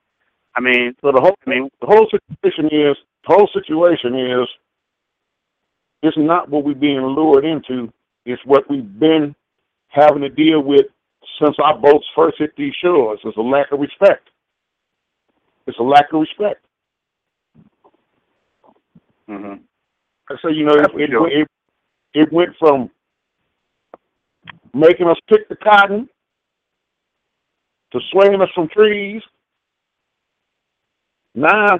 I 0.55 0.61
mean, 0.61 0.95
So 1.01 1.11
the 1.11 1.21
whole 1.21 1.35
I 1.47 1.49
mean, 1.49 1.69
the 1.81 1.87
whole 1.87 2.07
situation 2.09 2.67
is 2.67 2.97
the 3.27 3.35
whole 3.35 3.49
situation 3.53 4.15
is 4.19 4.47
it's 6.03 6.17
not 6.17 6.49
what 6.49 6.63
we're 6.65 6.75
being 6.75 7.01
lured 7.01 7.45
into. 7.45 7.91
It's 8.25 8.41
what 8.45 8.69
we've 8.69 8.99
been 8.99 9.35
having 9.89 10.21
to 10.23 10.29
deal 10.29 10.61
with 10.61 10.87
since 11.41 11.55
our 11.63 11.77
boats 11.77 12.05
first 12.15 12.37
hit 12.39 12.51
these 12.57 12.73
shores. 12.83 13.19
It's 13.23 13.37
a 13.37 13.41
lack 13.41 13.71
of 13.71 13.79
respect. 13.79 14.29
It's 15.67 15.79
a 15.79 15.83
lack 15.83 16.13
of 16.13 16.21
respect. 16.21 16.65
hmm 19.27 19.55
So 20.41 20.49
you 20.49 20.65
know, 20.65 20.73
it, 20.75 20.91
it, 20.95 21.09
it, 21.13 21.47
it 22.13 22.33
went 22.33 22.51
from 22.59 22.89
making 24.73 25.07
us 25.07 25.17
pick 25.29 25.49
the 25.49 25.55
cotton 25.57 26.09
to 27.93 27.99
swinging 28.11 28.41
us 28.41 28.49
from 28.55 28.69
trees. 28.69 29.21
Now 31.35 31.79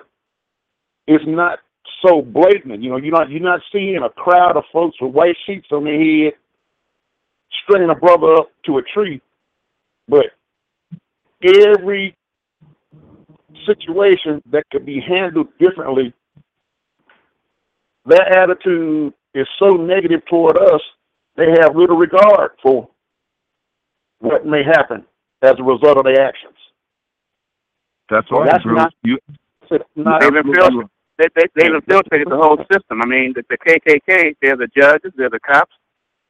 it's 1.08 1.24
not 1.28 1.60
so 2.06 2.22
blatant. 2.22 2.84
You 2.84 2.92
know, 2.92 2.98
you're 2.98 3.12
not 3.14 3.30
you're 3.32 3.42
not 3.42 3.62
seeing 3.72 4.00
a 4.04 4.10
crowd 4.10 4.58
of 4.58 4.64
folks 4.74 4.98
with 5.02 5.14
white 5.14 5.38
sheets 5.46 5.68
on 5.72 5.86
their 5.86 6.00
head 6.00 6.34
stringing 7.64 7.90
a 7.90 7.96
brother 7.96 8.34
up 8.36 8.52
to 8.66 8.78
a 8.78 8.82
tree, 8.84 9.22
but 10.08 10.26
every 11.44 12.16
situation 13.66 14.42
that 14.52 14.64
could 14.72 14.86
be 14.86 15.00
handled 15.02 15.48
differently 15.60 16.14
that 18.06 18.36
attitude 18.38 19.14
is 19.34 19.48
so 19.60 19.72
negative 19.72 20.22
toward 20.30 20.58
us, 20.58 20.82
they 21.36 21.48
have 21.62 21.76
little 21.76 21.98
regard 21.98 22.52
for 22.64 22.88
what 24.20 24.46
may 24.46 24.64
happen 24.64 25.06
as 25.42 25.56
a 25.60 25.64
result 25.64 25.98
of 25.98 26.06
their 26.06 26.22
actions. 26.22 26.56
That's 28.10 28.30
Well, 28.32 28.42
right, 28.42 28.52
that's 28.52 28.64
Bruce. 28.64 28.78
not- 28.78 28.94
You, 29.04 29.18
It's 29.70 29.84
not, 29.96 30.22
they've 30.22 30.36
infiltrated 30.36 30.90
they, 31.18 31.26
they, 31.36 31.44
they've 31.56 31.74
infiltrated 31.74 32.28
the 32.30 32.38
whole 32.38 32.58
system. 32.72 33.02
I 33.02 33.08
mean, 33.08 33.34
the, 33.36 33.44
the 33.50 33.58
KKK, 33.58 34.36
they're 34.42 34.56
the 34.56 34.68
judges, 34.68 35.12
they're 35.18 35.32
the 35.32 35.40
cops, 35.40 35.74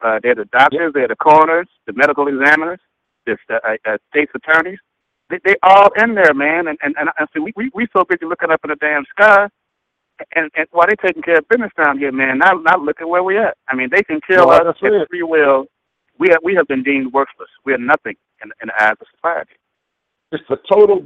uh, 0.01 0.19
they're 0.23 0.33
the 0.35 0.45
doctors, 0.45 0.93
they're 0.93 1.09
the 1.09 1.15
coroners, 1.17 1.67
the 1.85 1.93
medical 1.93 2.27
examiners, 2.27 2.79
the 3.27 3.55
uh, 3.55 3.77
uh, 3.87 3.97
state's 4.11 4.31
attorneys. 4.35 4.79
They, 5.29 5.39
they 5.45 5.55
all 5.63 5.89
in 6.01 6.15
there, 6.15 6.33
man. 6.33 6.67
And 6.69 6.79
and 6.83 6.95
and, 6.99 7.09
and 7.19 7.29
so 7.35 7.43
we, 7.43 7.53
we 7.55 7.71
we 7.75 7.87
so 7.95 8.05
busy 8.05 8.25
looking 8.25 8.51
up 8.51 8.61
in 8.63 8.71
the 8.71 8.77
damn 8.77 9.05
sky, 9.11 9.47
and 10.35 10.51
and 10.55 10.67
while 10.71 10.87
they 10.89 10.95
taking 11.07 11.23
care 11.23 11.39
of 11.39 11.49
business 11.49 11.71
down 11.77 11.99
here, 11.99 12.11
man, 12.13 12.39
not 12.39 12.63
not 12.63 12.81
looking 12.81 13.09
where 13.09 13.23
we 13.23 13.37
at. 13.39 13.57
I 13.69 13.75
mean, 13.75 13.89
they 13.91 14.03
can 14.03 14.21
kill 14.29 14.49
Well, 14.49 14.59
us 14.59 14.65
that's 14.65 14.79
at 14.83 14.93
it. 14.93 15.09
free 15.09 15.23
will. 15.23 15.67
We 16.19 16.29
have 16.29 16.39
we 16.43 16.55
have 16.55 16.67
been 16.67 16.83
deemed 16.83 17.13
worthless. 17.13 17.49
We 17.65 17.73
are 17.73 17.79
nothing 17.79 18.15
in, 18.43 18.51
in 18.61 18.67
the 18.69 18.83
eyes 18.83 18.95
of 19.01 19.07
society. 19.15 19.53
it's 20.31 20.43
the 20.49 20.57
total 20.71 21.01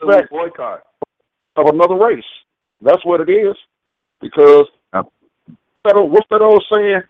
So 0.00 0.08
we 0.08 0.18
disrespect 0.18 0.30
boycott. 0.30 0.82
of 1.56 1.66
another 1.66 1.96
race. 1.96 2.24
That's 2.82 3.04
what 3.04 3.20
it 3.20 3.30
is. 3.32 3.56
Because 4.20 4.66
Yep. 4.94 5.06
that 5.84 5.96
old, 5.96 6.12
what's 6.12 6.28
that 6.30 6.42
old 6.42 6.64
saying? 6.72 7.02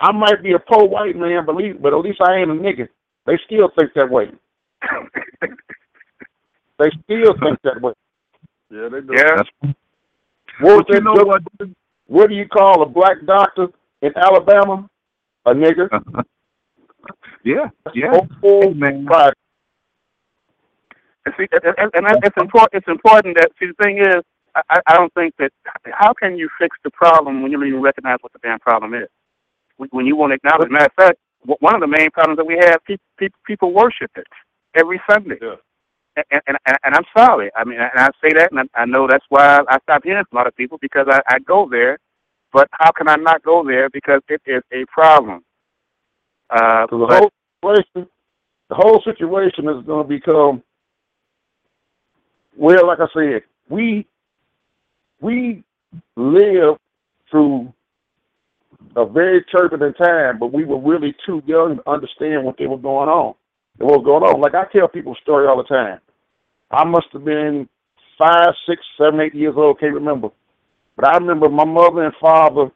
I 0.00 0.12
might 0.12 0.42
be 0.42 0.52
a 0.52 0.58
poor 0.58 0.86
white 0.88 1.16
man, 1.16 1.46
believe, 1.46 1.82
but 1.82 1.94
at 1.94 1.98
least 2.00 2.20
I 2.22 2.36
ain't 2.36 2.50
a 2.50 2.54
nigga. 2.54 2.88
They 3.26 3.38
still 3.46 3.70
think 3.78 3.92
that 3.94 4.10
way. 4.10 4.30
They 6.78 6.90
still 7.04 7.34
think 7.42 7.60
that 7.62 7.80
way. 7.80 7.92
Yeah, 8.70 8.88
they 8.90 9.00
do. 9.02 9.12
Yeah. 9.14 9.36
that's, 9.36 9.48
What, 10.60 10.88
you 10.88 11.00
know 11.00 11.12
what? 11.12 11.42
what 12.06 12.28
do 12.28 12.34
you 12.34 12.48
call 12.48 12.82
a 12.82 12.86
black 12.86 13.18
doctor 13.26 13.68
in 14.00 14.10
Alabama? 14.16 14.88
A 15.46 15.52
nigger. 15.52 15.88
yeah, 17.44 17.68
yeah. 17.94 18.18
Oh, 18.42 18.62
Hey, 18.62 18.72
man. 18.74 19.06
right. 19.06 19.34
And 21.26 21.34
see, 21.38 21.46
and, 21.52 21.62
and, 21.78 21.90
and 21.94 22.24
it's 22.24 22.36
important. 22.36 22.70
It's 22.72 22.88
important 22.88 23.36
that 23.36 23.50
see 23.60 23.66
the 23.66 23.84
thing 23.84 23.98
is, 23.98 24.22
I, 24.56 24.80
I 24.86 24.96
don't 24.96 25.12
think 25.14 25.34
that. 25.38 25.52
How 25.92 26.12
can 26.12 26.36
you 26.36 26.48
fix 26.58 26.76
the 26.82 26.90
problem 26.90 27.42
when 27.42 27.52
you 27.52 27.58
don't 27.58 27.68
even 27.68 27.80
recognize 27.82 28.18
what 28.22 28.32
the 28.32 28.40
damn 28.42 28.58
problem 28.58 28.94
is? 28.94 29.08
When- 29.76 29.90
When 29.92 30.06
you 30.06 30.16
won't 30.16 30.32
acknowledge. 30.32 30.70
Matter 30.70 30.86
of 30.86 30.92
fact, 30.94 31.18
w- 31.20 31.20
one 31.44 31.74
of 31.74 31.80
the 31.80 31.86
main 31.86 32.10
problems 32.10 32.38
that 32.38 32.46
we 32.46 32.56
have, 32.60 32.84
people 32.84 33.38
people 33.46 33.72
worship 33.72 34.10
it 34.16 34.26
every 34.74 35.00
Sunday. 35.10 35.38
Yeah. 35.40 35.56
And, 36.16 36.42
and 36.46 36.58
and 36.66 36.76
and 36.84 36.94
I'm 36.94 37.04
sorry. 37.16 37.50
I 37.56 37.64
mean, 37.64 37.80
and 37.80 37.90
I 37.96 38.10
say 38.22 38.32
that, 38.34 38.50
and 38.52 38.60
I, 38.60 38.82
I 38.82 38.84
know 38.84 39.06
that's 39.08 39.24
why 39.28 39.60
I 39.68 39.78
stopped 39.80 40.04
hearing 40.04 40.24
from 40.28 40.36
a 40.36 40.40
lot 40.40 40.46
of 40.46 40.56
people 40.56 40.78
because 40.80 41.06
I, 41.10 41.20
I 41.28 41.38
go 41.40 41.68
there. 41.70 41.98
But 42.52 42.68
how 42.72 42.92
can 42.92 43.08
I 43.08 43.16
not 43.16 43.42
go 43.42 43.64
there 43.66 43.88
because 43.90 44.20
it 44.28 44.42
is 44.46 44.62
a 44.72 44.84
problem? 44.92 45.42
Uh, 46.50 46.86
So 46.90 46.98
the 46.98 47.06
whole 47.06 47.30
situation, 47.62 48.08
the 48.68 48.74
whole 48.74 49.00
situation 49.04 49.68
is 49.68 49.84
going 49.86 50.06
to 50.06 50.08
become. 50.08 50.62
Well, 52.56 52.86
like 52.86 53.00
I 53.00 53.06
said, 53.14 53.42
we 53.70 54.06
we 55.20 55.64
live 56.16 56.76
through 57.30 57.72
a 58.96 59.06
very 59.06 59.44
turbulent 59.44 59.96
time, 59.96 60.38
but 60.38 60.52
we 60.52 60.64
were 60.64 60.78
really 60.78 61.14
too 61.26 61.42
young 61.46 61.76
to 61.76 61.90
understand 61.90 62.44
what 62.44 62.56
they 62.58 62.66
were 62.66 62.78
going 62.78 63.08
on. 63.08 63.34
And 63.78 63.88
what 63.88 64.00
was 64.00 64.04
going 64.04 64.22
on. 64.22 64.40
Like 64.40 64.54
I 64.54 64.64
tell 64.70 64.88
people 64.88 65.12
a 65.12 65.20
story 65.22 65.46
all 65.46 65.56
the 65.56 65.64
time. 65.64 65.98
I 66.70 66.84
must 66.84 67.06
have 67.12 67.24
been 67.24 67.68
five, 68.18 68.54
six, 68.68 68.82
seven, 68.98 69.20
eight 69.20 69.34
years 69.34 69.54
old, 69.56 69.80
can't 69.80 69.94
remember. 69.94 70.28
But 70.96 71.06
I 71.08 71.14
remember 71.14 71.48
my 71.48 71.64
mother 71.64 72.04
and 72.04 72.14
father 72.20 72.70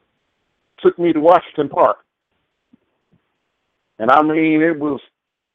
took 0.79 0.97
me 0.99 1.13
to 1.13 1.19
Washington 1.19 1.69
Park. 1.69 1.97
And 3.99 4.11
I 4.11 4.21
mean, 4.21 4.61
it 4.61 4.77
was 4.77 4.99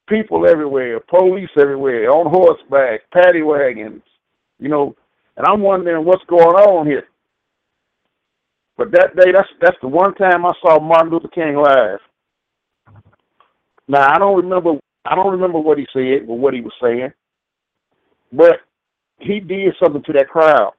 people 0.08 0.48
everywhere, 0.48 1.00
police 1.00 1.50
everywhere, 1.58 2.10
on 2.10 2.30
horseback, 2.30 3.08
paddy 3.12 3.42
wagons, 3.42 4.02
you 4.58 4.68
know. 4.68 4.96
And 5.36 5.46
I'm 5.46 5.60
wondering 5.60 6.04
what's 6.04 6.24
going 6.24 6.56
on 6.56 6.86
here. 6.86 7.08
But 8.76 8.90
that 8.92 9.14
day, 9.16 9.32
that's 9.32 9.48
that's 9.60 9.76
the 9.82 9.88
one 9.88 10.14
time 10.14 10.46
I 10.46 10.52
saw 10.62 10.80
Martin 10.80 11.12
Luther 11.12 11.28
King 11.28 11.56
live. 11.56 11.98
Now 13.88 14.14
I 14.14 14.18
don't 14.18 14.36
remember, 14.36 14.80
I 15.04 15.14
don't 15.14 15.32
remember 15.32 15.58
what 15.58 15.78
he 15.78 15.86
said 15.92 16.26
or 16.28 16.38
what 16.38 16.54
he 16.54 16.60
was 16.60 16.72
saying, 16.82 17.12
but 18.32 18.60
he 19.18 19.40
did 19.40 19.74
something 19.82 20.02
to 20.04 20.12
that 20.14 20.28
crowd. 20.28 20.72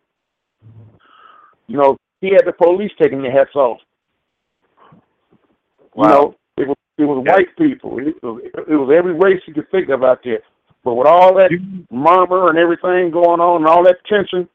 You 1.68 1.78
know, 1.78 1.98
he 2.22 2.30
had 2.30 2.46
the 2.46 2.54
police 2.54 2.92
taking 3.02 3.22
their 3.22 3.32
hats 3.32 3.56
off. 3.56 3.80
You 4.92 5.00
Wow. 5.96 6.10
know, 6.10 6.36
it 6.58 6.68
was 6.68 6.78
it 6.98 7.06
was 7.06 7.26
white 7.28 7.56
people. 7.58 8.00
It 8.00 8.22
was, 8.24 8.42
it 8.44 8.76
was 8.76 8.96
every 8.96 9.14
race 9.14 9.42
you 9.46 9.54
could 9.54 9.70
think 9.70 9.90
of 9.90 10.04
out 10.04 10.22
there. 10.24 10.40
But 10.84 10.96
with 10.96 11.08
all 11.08 11.36
that 11.36 11.52
murmur 11.92 12.50
and 12.50 12.58
everything 12.58 13.12
going 13.12 13.40
on 13.40 13.62
and 13.62 13.68
all 13.68 13.84
that 13.84 14.04
tension 14.06 14.50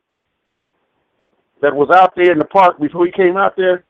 that 1.63 1.75
was 1.75 1.91
out 1.91 2.15
there 2.17 2.33
in 2.33 2.39
the 2.39 2.45
park 2.45 2.79
before 2.81 3.07
he 3.07 3.13
came 3.13 3.37
out 3.37 3.57
there, 3.57 3.85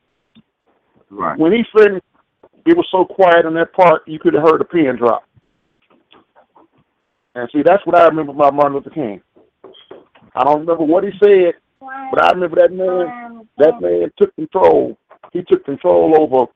Right. 1.09 1.37
when 1.39 1.51
he 1.51 1.63
finished, 1.75 2.05
it 2.65 2.75
was 2.77 2.87
so 2.91 3.05
quiet 3.05 3.45
in 3.45 3.53
that 3.55 3.73
park 3.73 4.03
you 4.05 4.19
could 4.19 4.33
have 4.33 4.43
heard 4.43 4.61
a 4.61 4.65
pin 4.65 4.95
drop. 4.97 5.23
And 7.35 7.49
see, 7.51 7.61
that's 7.63 7.85
what 7.85 7.95
I 7.97 8.07
remember 8.07 8.31
about 8.31 8.53
Martin 8.53 8.73
Luther 8.75 8.89
King. 8.89 9.21
I 10.35 10.43
don't 10.43 10.61
remember 10.61 10.83
what 10.83 11.03
he 11.03 11.11
said, 11.23 11.53
but 11.79 12.21
I 12.23 12.31
remember 12.31 12.57
that 12.59 12.71
man. 12.71 13.47
That 13.57 13.81
man 13.81 14.11
took 14.17 14.35
control. 14.35 14.97
He 15.33 15.41
took 15.43 15.65
control 15.65 16.15
over. 16.19 16.51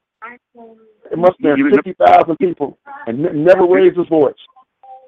It 1.12 1.18
must 1.18 1.34
have 1.44 1.58
been 1.58 1.72
fifty 1.72 1.94
thousand 1.94 2.38
people, 2.38 2.78
and 3.08 3.26
n- 3.26 3.44
never 3.44 3.66
raised 3.66 3.98
his 3.98 4.08
voice. 4.08 4.34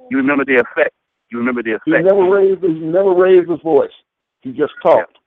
you 0.10 0.18
remember 0.18 0.46
the 0.46 0.56
effect. 0.56 0.94
You 1.32 1.40
remember 1.40 1.64
the 1.64 1.72
effect. 1.72 1.86
He 1.86 1.92
never 2.04 2.30
raised. 2.30 2.62
He 2.64 2.74
never 2.74 3.14
raised 3.14 3.50
his 3.50 3.62
voice. 3.62 3.92
He 4.42 4.52
just 4.52 4.74
talked. 4.84 5.18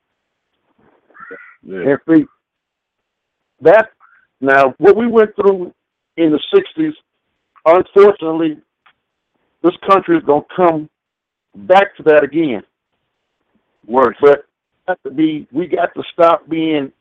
Yeah. 1.63 1.77
And 1.77 1.99
see, 2.09 2.25
that 3.61 3.89
now 4.41 4.73
what 4.77 4.95
we 4.95 5.07
went 5.07 5.35
through 5.35 5.73
in 6.17 6.31
the 6.31 6.39
'60s, 6.77 6.93
unfortunately, 7.65 8.57
this 9.63 9.75
country 9.89 10.17
is 10.17 10.23
gonna 10.23 10.41
come 10.55 10.89
back 11.55 11.95
to 11.97 12.03
that 12.03 12.23
again. 12.23 12.63
Worse. 13.87 14.15
But 14.21 14.45
have 14.89 15.01
to 15.03 15.11
be, 15.11 15.47
we 15.51 15.67
got 15.67 15.93
to 15.95 16.03
stop 16.11 16.47
being 16.49 16.91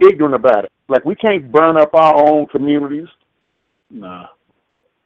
ignorant 0.00 0.34
about 0.34 0.64
it. 0.64 0.72
Like 0.88 1.04
we 1.04 1.14
can't 1.14 1.50
burn 1.50 1.76
up 1.76 1.94
our 1.94 2.14
own 2.28 2.46
communities. 2.46 3.08
Nah. 3.90 4.26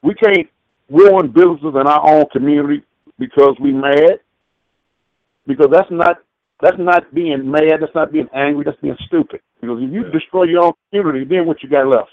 We 0.03 0.15
can't 0.15 0.49
ruin 0.91 1.31
businesses 1.31 1.75
in 1.75 1.87
our 1.87 2.09
own 2.09 2.25
community 2.33 2.83
because 3.19 3.57
we 3.61 3.73
mad. 3.73 4.21
Because 5.47 5.69
that's 5.71 5.91
not 5.91 6.19
that's 6.63 6.77
not 6.79 7.13
being 7.15 7.51
mad. 7.51 7.81
That's 7.81 7.95
not 7.95 8.13
being 8.13 8.29
angry. 8.35 8.65
That's 8.65 8.81
being 8.81 8.97
stupid. 9.07 9.41
Because 9.61 9.79
if 9.83 9.93
you 9.93 10.05
destroy 10.11 10.45
your 10.45 10.65
own 10.65 10.73
community, 10.91 11.25
then 11.25 11.47
what 11.47 11.63
you 11.63 11.69
got 11.69 11.87
left? 11.87 12.11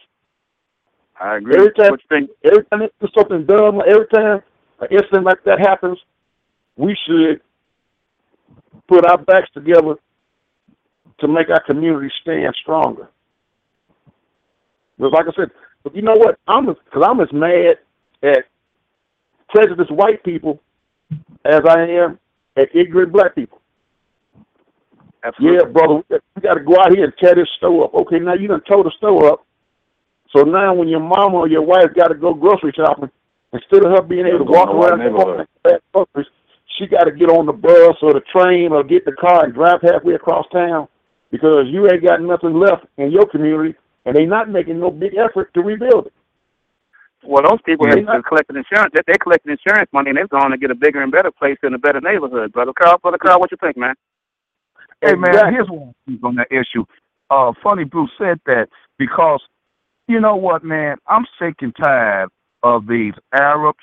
I 1.20 1.38
agree. 1.38 1.56
Every 1.58 1.74
time, 1.74 1.92
What 1.92 2.02
you 2.10 2.18
think? 2.20 2.30
every 2.46 2.64
time 2.66 2.80
there's 3.00 3.14
something 3.18 3.46
dumb, 3.46 3.82
every 3.88 4.08
time 4.08 4.42
an 4.80 4.88
incident 4.92 5.26
like 5.26 5.44
that 5.46 5.60
happens, 5.60 5.98
we 6.76 6.96
should 7.08 7.42
put 8.88 9.06
our 9.06 9.18
backs 9.18 9.50
together 9.54 9.96
to 11.20 11.28
make 11.28 11.50
our 11.50 11.62
community 11.64 12.14
stand 12.22 12.54
stronger. 12.62 13.10
But 15.00 15.12
like 15.12 15.26
I 15.28 15.32
said, 15.36 15.52
but 15.84 15.96
you 15.96 16.02
know 16.02 16.14
what? 16.16 16.38
I'm 16.48 16.66
because 16.68 17.04
I'm 17.04 17.20
as 17.20 17.32
mad 17.34 17.78
at 18.24 18.46
prejudiced 19.50 19.92
white 19.92 20.24
people 20.24 20.60
as 21.46 21.62
I 21.68 21.82
am 21.82 22.20
at 22.58 22.76
ignorant 22.76 23.12
black 23.14 23.36
people. 23.36 23.62
Absolutely. 25.24 25.58
Yeah, 25.60 25.66
brother, 25.72 26.04
we 26.36 26.42
got 26.42 26.54
to 26.56 26.64
go 26.64 26.76
out 26.80 26.94
here 26.96 27.06
and 27.06 27.14
tear 27.20 27.36
this 27.36 27.50
store 27.58 27.86
up. 27.86 27.94
Okay, 27.96 28.20
now 28.20 28.34
you 28.34 28.48
done 28.48 28.62
tore 28.62 28.84
the 28.84 28.92
store 28.98 29.28
up. 29.34 29.46
So 30.36 30.42
now 30.44 30.74
when 30.74 30.88
your 30.88 31.00
mama 31.00 31.38
or 31.38 31.48
your 31.48 31.62
wife 31.64 31.94
got 31.96 32.08
to 32.10 32.16
go 32.16 32.34
grocery 32.34 32.74
shopping, 32.76 33.10
instead 33.54 33.86
of 33.86 33.92
her 33.92 34.02
being 34.02 34.26
able 34.28 34.40
to 34.40 34.44
walk 34.52 34.70
in 34.70 34.76
the 34.76 34.82
right 34.82 34.92
around 35.00 35.14
the 35.14 35.18
corner 35.24 35.48
and 35.66 35.82
groceries, 35.94 36.28
she 36.78 36.86
got 36.86 37.06
to 37.06 37.12
get 37.12 37.30
on 37.30 37.46
the 37.46 37.54
bus 37.54 37.96
or 38.02 38.14
the 38.14 38.22
train 38.36 38.72
or 38.72 38.84
get 38.84 39.06
the 39.06 39.14
car 39.14 39.46
and 39.46 39.54
drive 39.54 39.82
halfway 39.82 40.14
across 40.14 40.46
town 40.52 40.88
because 41.32 41.66
you 41.68 41.90
ain't 41.90 42.04
got 42.04 42.22
nothing 42.22 42.54
left 42.54 42.86
in 42.98 43.12
your 43.12 43.26
community 43.28 43.76
and 44.06 44.16
they 44.16 44.26
not 44.26 44.50
making 44.50 44.80
no 44.80 44.92
big 44.92 45.14
effort 45.18 45.54
to 45.54 45.62
rebuild 45.62 46.08
it. 46.08 46.14
Well, 47.24 47.44
those 47.44 47.60
people 47.66 47.88
have 47.88 48.06
been 48.14 48.24
collecting 48.24 48.56
insurance. 48.58 48.94
They- 48.94 49.02
They're 49.08 49.16
collecting 49.20 49.52
insurance 49.52 49.90
money, 49.92 50.12
and 50.12 50.18
they're 50.18 50.28
going 50.28 50.52
to 50.52 50.58
get 50.58 50.72
a 50.72 50.76
bigger 50.76 51.02
and 51.02 51.12
better 51.12 51.32
place 51.32 51.58
in 51.64 51.74
a 51.74 51.78
better 51.80 52.00
neighborhood. 52.00 52.54
Brother 52.54 52.72
Carl, 52.74 53.00
brother 53.00 53.18
Carl, 53.18 53.40
what 53.40 53.52
you 53.52 53.58
think, 53.60 53.76
man? 53.76 53.96
Hey 55.02 55.16
man, 55.16 55.32
Exactly. 55.34 55.54
here's 55.54 55.70
one 55.70 55.94
thing 56.08 56.20
on 56.24 56.36
that 56.36 56.52
issue. 56.52 56.86
Uh, 57.30 57.54
funny 57.64 57.86
Bruce 57.86 58.12
said 58.18 58.40
that 58.48 58.68
because 59.00 59.42
you 60.08 60.20
know 60.22 60.36
what, 60.36 60.64
man, 60.64 60.98
I'm 61.08 61.26
sick 61.42 61.56
and 61.62 61.76
tired 61.76 62.30
of 62.64 62.88
these 62.88 63.14
Arabs, 63.34 63.80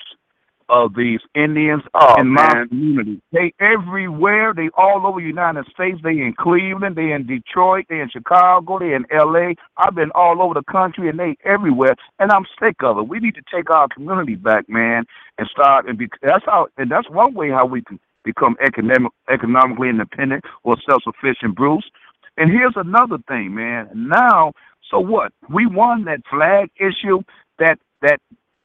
of 0.68 0.94
these 0.96 1.20
Indians 1.34 1.82
Oh, 1.94 2.16
in 2.16 2.28
my 2.28 2.64
community. 2.68 3.20
They 3.32 3.52
everywhere. 3.60 4.54
They 4.54 4.70
all 4.76 5.06
over 5.06 5.20
the 5.20 5.26
United 5.26 5.66
States. 5.72 6.00
They 6.02 6.12
in 6.20 6.34
Cleveland. 6.38 6.96
They 6.96 7.12
in 7.12 7.26
Detroit. 7.26 7.86
They 7.90 8.00
in 8.00 8.10
Chicago. 8.10 8.78
They 8.78 8.94
in 8.94 9.04
L.A. 9.12 9.54
I've 9.76 9.94
been 9.94 10.10
all 10.14 10.42
over 10.42 10.54
the 10.54 10.64
country, 10.72 11.08
and 11.10 11.18
they 11.18 11.36
everywhere. 11.44 11.96
And 12.20 12.32
I'm 12.32 12.46
sick 12.62 12.76
of 12.82 12.98
it. 12.98 13.08
We 13.08 13.20
need 13.20 13.34
to 13.36 13.42
take 13.54 13.70
our 13.70 13.88
community 13.88 14.36
back, 14.36 14.68
man, 14.68 15.04
and 15.38 15.48
start 15.50 15.88
and 15.88 15.98
be. 15.98 16.08
That's 16.22 16.44
how. 16.46 16.68
And 16.78 16.90
that's 16.90 17.10
one 17.10 17.34
way 17.34 17.50
how 17.50 17.66
we 17.66 17.82
can 17.82 18.00
become 18.24 18.56
economic, 18.64 19.12
economically 19.30 19.88
independent 19.88 20.44
or 20.62 20.76
self-sufficient, 20.88 21.54
Bruce. 21.54 21.88
And 22.36 22.50
here's 22.50 22.74
another 22.76 23.18
thing, 23.28 23.54
man. 23.54 23.88
Now, 23.94 24.52
so 24.90 24.98
what? 24.98 25.32
We 25.48 25.66
won 25.66 26.04
that 26.04 26.20
flag 26.30 26.70
issue. 26.76 27.20
That 27.58 27.78
that 28.02 28.20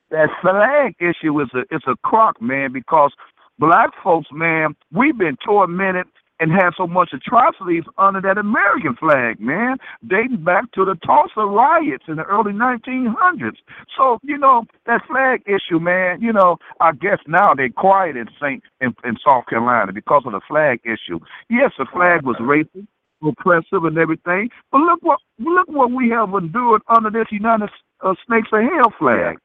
that 0.10 0.30
flag 0.42 0.96
issue 1.00 1.40
is 1.42 1.50
a 1.54 1.64
it's 1.70 1.86
a 1.88 1.96
crock, 2.04 2.42
man, 2.42 2.74
because 2.74 3.14
black 3.60 3.92
folks, 4.04 4.28
man, 4.32 4.76
we've 4.92 5.18
been 5.18 5.38
tormented 5.46 6.08
and 6.40 6.52
had 6.52 6.72
so 6.78 6.88
much 6.88 7.12
atrocities 7.14 7.84
under 7.98 8.22
that 8.22 8.38
American 8.38 8.96
flag, 8.96 9.40
man, 9.40 9.78
dating 10.08 10.44
back 10.44 10.72
to 10.72 10.86
the 10.86 10.96
Tulsa 11.06 11.42
riots 11.46 12.06
in 12.08 12.16
the 12.16 12.24
early 12.24 12.54
1900s. 12.54 13.58
So, 13.98 14.20
you 14.24 14.38
know, 14.38 14.66
that 14.86 15.02
flag 15.08 15.44
issue, 15.46 15.80
man, 15.80 16.22
you 16.22 16.32
know, 16.32 16.58
I 16.80 16.94
guess 16.94 17.20
now 17.28 17.54
they're 17.54 17.70
quiet 17.70 18.16
in 18.16 18.28
St. 18.42 18.64
In, 18.82 18.96
in 19.04 19.18
South 19.24 19.46
Carolina 19.48 19.92
because 19.92 20.24
of 20.26 20.32
the 20.32 20.42
flag 20.48 20.80
issue. 20.84 21.20
Yes, 21.50 21.72
the 21.78 21.86
flag 21.92 22.24
was 22.24 22.38
racist, 22.40 22.88
oppressive, 23.22 23.84
and 23.84 23.98
everything, 23.98 24.50
but 24.72 24.80
look 24.80 25.02
what 25.04 25.20
look 25.40 25.68
what 25.68 25.92
we 25.92 26.10
have 26.10 26.30
endured 26.34 26.82
under 26.88 27.10
this 27.10 27.28
United 27.32 27.70
uh, 28.02 28.14
Snakes 28.26 28.50
of 28.54 28.62
Hell 28.62 28.94
flag. 28.98 29.38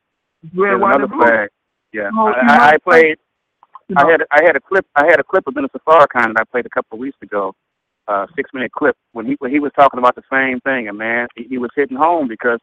Red, 0.55 0.81
white, 0.81 1.01
and 1.01 1.11
blue. 1.11 1.19
flag. 1.21 1.49
Yeah, 1.93 2.11
I, 2.17 2.33
I, 2.47 2.69
I 2.71 2.77
played. 2.79 3.17
I 3.97 4.11
had 4.11 4.23
I 4.31 4.43
had 4.45 4.57
a 4.57 4.61
clip. 4.61 4.87
I 4.97 5.07
had 5.07 5.21
a 5.21 5.25
clip 5.25 5.47
of 5.47 5.55
Minister 5.55 5.81
Farrakhan 5.87 6.35
that 6.35 6.41
I 6.41 6.45
played 6.45 6.67
a 6.67 6.71
couple 6.71 6.97
of 6.97 7.01
weeks 7.01 7.19
ago. 7.23 7.55
Uh, 8.07 8.27
six 8.37 8.51
minute 8.53 8.71
clip 8.73 8.97
when 9.13 9.25
he 9.25 9.37
when 9.39 9.51
he 9.51 9.61
was 9.61 9.73
talking 9.75 9.99
about 9.99 10.15
the 10.15 10.23
same 10.31 10.61
thing, 10.61 10.89
and 10.89 10.99
man, 10.99 11.27
he, 11.37 11.45
he 11.45 11.59
was 11.59 11.71
hitting 11.75 11.97
home 11.97 12.29
because 12.29 12.61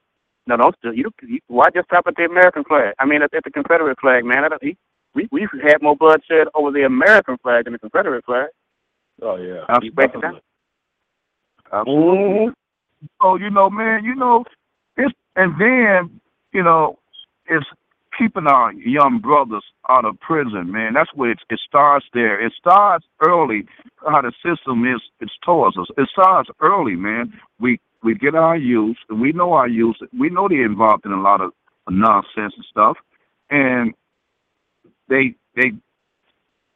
no, 0.47 0.57
don't 0.57 0.75
you, 0.83 1.11
you 1.21 1.39
why 1.47 1.69
just 1.73 1.87
stop 1.87 2.05
at 2.07 2.15
the 2.15 2.25
American 2.25 2.63
flag? 2.63 2.93
I 2.99 3.05
mean, 3.05 3.21
at, 3.21 3.33
at 3.33 3.43
the 3.43 3.51
Confederate 3.51 3.99
flag, 3.99 4.23
man. 4.23 4.43
I 4.43 4.49
don't, 4.49 4.63
he, 4.63 4.77
we 5.15 5.27
we've 5.31 5.49
had 5.63 5.81
more 5.81 5.95
bloodshed 5.95 6.47
over 6.53 6.71
the 6.71 6.83
American 6.83 7.37
flag 7.37 7.65
than 7.65 7.73
the 7.73 7.79
Confederate 7.79 8.25
flag. 8.25 8.49
Oh 9.21 9.37
yeah. 9.37 9.65
You 9.81 9.91
break 9.91 10.13
it 10.13 10.21
down. 10.21 10.41
Mm-hmm. 11.71 12.51
So 13.21 13.35
you 13.35 13.49
know, 13.49 13.69
man, 13.69 14.03
you 14.03 14.15
know, 14.15 14.45
it's 14.97 15.13
and 15.35 15.53
then 15.59 16.21
you 16.53 16.63
know, 16.63 16.99
it's 17.45 17.65
keeping 18.21 18.45
our 18.47 18.71
young 18.73 19.19
brothers 19.19 19.63
out 19.89 20.05
of 20.05 20.19
prison, 20.19 20.71
man. 20.71 20.93
That's 20.93 21.09
where 21.15 21.31
it, 21.31 21.39
it 21.49 21.59
starts. 21.67 22.05
There, 22.13 22.43
it 22.45 22.53
starts 22.57 23.05
early. 23.25 23.65
How 24.07 24.21
the 24.21 24.31
system 24.45 24.85
is, 24.85 25.01
it's 25.19 25.33
towards 25.43 25.77
us. 25.77 25.87
It 25.97 26.07
starts 26.11 26.49
early, 26.61 26.95
man. 26.95 27.33
We 27.59 27.79
we 28.03 28.15
get 28.15 28.35
our 28.35 28.57
youth, 28.57 28.97
and 29.09 29.21
we 29.21 29.31
know 29.31 29.53
our 29.53 29.67
youth. 29.67 29.95
We 30.17 30.29
know 30.29 30.47
they're 30.47 30.65
involved 30.65 31.05
in 31.05 31.11
a 31.11 31.21
lot 31.21 31.41
of 31.41 31.51
nonsense 31.89 32.53
and 32.55 32.65
stuff, 32.69 32.97
and 33.49 33.93
they 35.09 35.35
they 35.55 35.71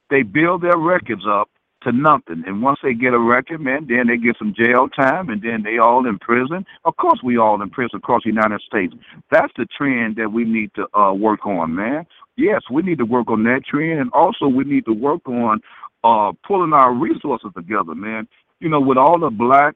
they 0.10 0.24
build 0.24 0.64
their 0.64 0.78
records 0.78 1.24
up 1.30 1.50
to 1.86 1.92
nothing. 1.92 2.44
And 2.46 2.62
once 2.62 2.80
they 2.84 2.94
get 2.94 3.14
a 3.14 3.20
record, 3.20 3.62
man, 3.62 3.88
then 3.88 4.08
they 4.08 4.18
get 4.18 4.38
some 4.38 4.54
jail 4.56 4.90
time, 4.90 5.30
and 5.30 5.42
then 5.42 5.64
they 5.64 5.78
all 5.78 6.06
in 6.06 6.20
prison. 6.20 6.66
Of 6.84 6.98
course, 6.98 7.20
we 7.24 7.38
all 7.38 7.62
in 7.62 7.70
prison 7.70 7.98
across 7.98 8.24
the 8.24 8.30
United 8.30 8.62
States. 8.62 8.94
That's 9.32 9.54
the 9.58 9.66
trend 9.78 10.18
that 10.18 10.32
we 10.32 10.44
need 10.44 10.72
to 10.76 10.86
uh, 10.98 11.14
work 11.14 11.46
on, 11.46 11.76
man. 11.76 12.06
Yes, 12.36 12.62
we 12.70 12.82
need 12.82 12.98
to 12.98 13.06
work 13.06 13.30
on 13.30 13.44
that 13.44 13.62
trend, 13.66 14.00
and 14.00 14.12
also 14.12 14.48
we 14.48 14.66
need 14.66 14.86
to 14.86 14.94
work 14.94 15.26
on 15.28 15.62
uh, 16.04 16.34
pulling 16.46 16.74
our 16.74 16.94
resources 16.94 17.52
together, 17.56 17.96
man. 17.96 18.28
You 18.60 18.70
know, 18.70 18.82
with 18.82 18.98
all 18.98 19.20
the 19.20 19.30
black 19.30 19.76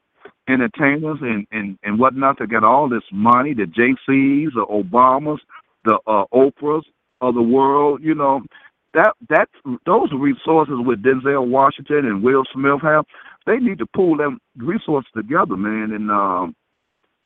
entertainers 0.49 1.19
and, 1.21 1.45
and, 1.51 1.77
and 1.83 1.99
whatnot 1.99 2.39
that 2.39 2.49
got 2.49 2.63
all 2.63 2.89
this 2.89 3.03
money, 3.11 3.53
the 3.53 3.65
Jay-Zs, 3.65 4.53
the 4.55 4.65
Obamas, 4.69 5.39
the 5.85 5.99
uh, 6.07 6.25
Oprahs 6.33 6.83
of 7.21 7.35
the 7.35 7.41
world, 7.41 8.01
you 8.03 8.15
know, 8.15 8.41
that 8.93 9.13
that 9.29 9.49
those 9.85 10.09
resources 10.13 10.75
with 10.79 11.03
Denzel 11.03 11.47
Washington 11.47 12.05
and 12.05 12.23
Will 12.23 12.43
Smith 12.53 12.81
have, 12.81 13.05
they 13.45 13.57
need 13.57 13.79
to 13.79 13.85
pull 13.85 14.17
them 14.17 14.39
resources 14.57 15.09
together, 15.15 15.55
man. 15.55 15.91
And 15.91 16.09
um, 16.11 16.55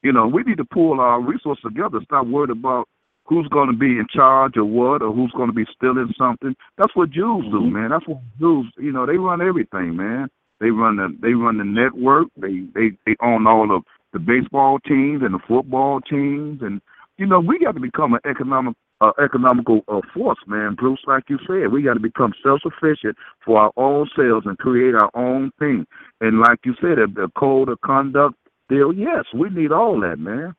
you 0.01 0.11
know, 0.11 0.27
we 0.27 0.43
need 0.43 0.57
to 0.57 0.65
pull 0.65 0.99
our 0.99 1.21
resources 1.21 1.63
together. 1.63 1.99
Stop 2.05 2.27
worried 2.27 2.49
about 2.49 2.87
who's 3.25 3.47
going 3.47 3.67
to 3.67 3.77
be 3.77 3.97
in 3.97 4.05
charge 4.13 4.57
or 4.57 4.65
what, 4.65 5.01
or 5.01 5.13
who's 5.13 5.31
going 5.31 5.47
to 5.49 5.55
be 5.55 5.65
stealing 5.75 6.13
something. 6.17 6.55
That's 6.77 6.95
what 6.95 7.09
Jews 7.11 7.45
do, 7.51 7.61
man. 7.61 7.89
That's 7.89 8.07
what 8.07 8.19
Jews, 8.39 8.71
you 8.77 8.91
know, 8.91 9.05
they 9.05 9.17
run 9.17 9.41
everything, 9.41 9.95
man. 9.95 10.29
They 10.59 10.71
run 10.71 10.97
the 10.97 11.15
they 11.21 11.33
run 11.33 11.57
the 11.57 11.65
network. 11.65 12.27
They 12.37 12.63
they 12.73 12.91
they 13.05 13.15
own 13.21 13.47
all 13.47 13.75
of 13.75 13.83
the 14.13 14.19
baseball 14.19 14.79
teams 14.79 15.21
and 15.23 15.33
the 15.33 15.39
football 15.47 15.99
teams, 16.01 16.61
and 16.61 16.81
you 17.17 17.25
know, 17.25 17.39
we 17.39 17.59
got 17.59 17.73
to 17.73 17.79
become 17.79 18.13
an 18.13 18.21
economic 18.29 18.75
uh, 19.01 19.11
economical 19.23 19.81
uh, 19.87 20.01
force, 20.13 20.39
man. 20.47 20.75
Bruce, 20.75 21.01
like 21.07 21.23
you 21.29 21.37
said, 21.47 21.71
we 21.71 21.83
got 21.83 21.95
to 21.95 21.99
become 21.99 22.33
self-sufficient 22.43 23.17
for 23.45 23.59
our 23.59 23.71
own 23.77 24.09
selves 24.15 24.45
and 24.45 24.57
create 24.57 24.95
our 24.95 25.09
own 25.15 25.51
thing. 25.59 25.85
And 26.21 26.39
like 26.39 26.59
you 26.65 26.73
said, 26.81 26.97
the- 27.15 27.29
code 27.37 27.69
of 27.69 27.81
conduct 27.81 28.35
deal, 28.69 28.93
yes, 28.93 29.25
we 29.33 29.49
need 29.49 29.71
all 29.71 29.99
that, 30.01 30.19
man. 30.19 30.55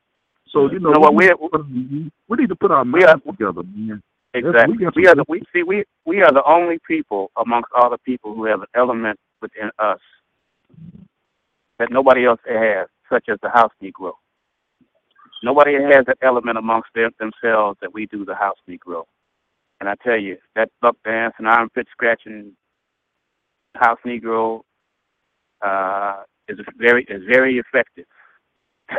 So 0.49 0.71
you 0.71 0.79
know, 0.79 0.91
what, 0.97 1.15
we, 1.15 1.27
need 1.27 2.11
we 2.29 2.37
need 2.37 2.49
to 2.49 2.55
put 2.55 2.71
our 2.71 2.85
We 2.85 3.03
are- 3.03 3.07
minds 3.17 3.25
together, 3.25 3.63
man. 3.63 4.01
Exactly. 4.33 4.77
we 4.79 4.87
We 4.95 5.07
are 5.07 5.15
the 5.15 5.25
we 5.29 5.43
see 5.53 5.63
we 5.63 5.85
we 6.05 6.21
are 6.21 6.31
the 6.31 6.43
only 6.45 6.77
people 6.87 7.31
amongst 7.37 7.69
all 7.73 7.89
the 7.89 7.97
people 7.99 8.35
who 8.35 8.45
have 8.45 8.61
an 8.61 8.67
element 8.75 9.17
within 9.41 9.71
us 9.79 9.99
that 11.79 11.89
nobody 11.91 12.25
else 12.25 12.39
has, 12.47 12.87
such 13.09 13.29
as 13.29 13.39
the 13.41 13.49
house 13.49 13.71
Negro. 13.81 14.13
Nobody 15.45 15.75
has 15.75 16.07
that 16.07 16.17
element 16.23 16.57
amongst 16.57 16.89
them, 16.95 17.11
themselves 17.19 17.77
that 17.79 17.93
we 17.93 18.07
do 18.07 18.25
the 18.25 18.33
house 18.33 18.57
Negro. 18.67 19.03
And 19.79 19.87
I 19.87 19.93
tell 20.03 20.17
you, 20.17 20.37
that 20.55 20.71
buck 20.81 20.97
dance 21.05 21.35
and 21.37 21.47
armpit 21.47 21.85
scratching 21.91 22.53
house 23.75 23.99
Negro 24.03 24.61
uh, 25.61 26.23
is 26.47 26.57
very 26.79 27.03
is 27.03 27.21
very 27.29 27.59
effective. 27.59 28.07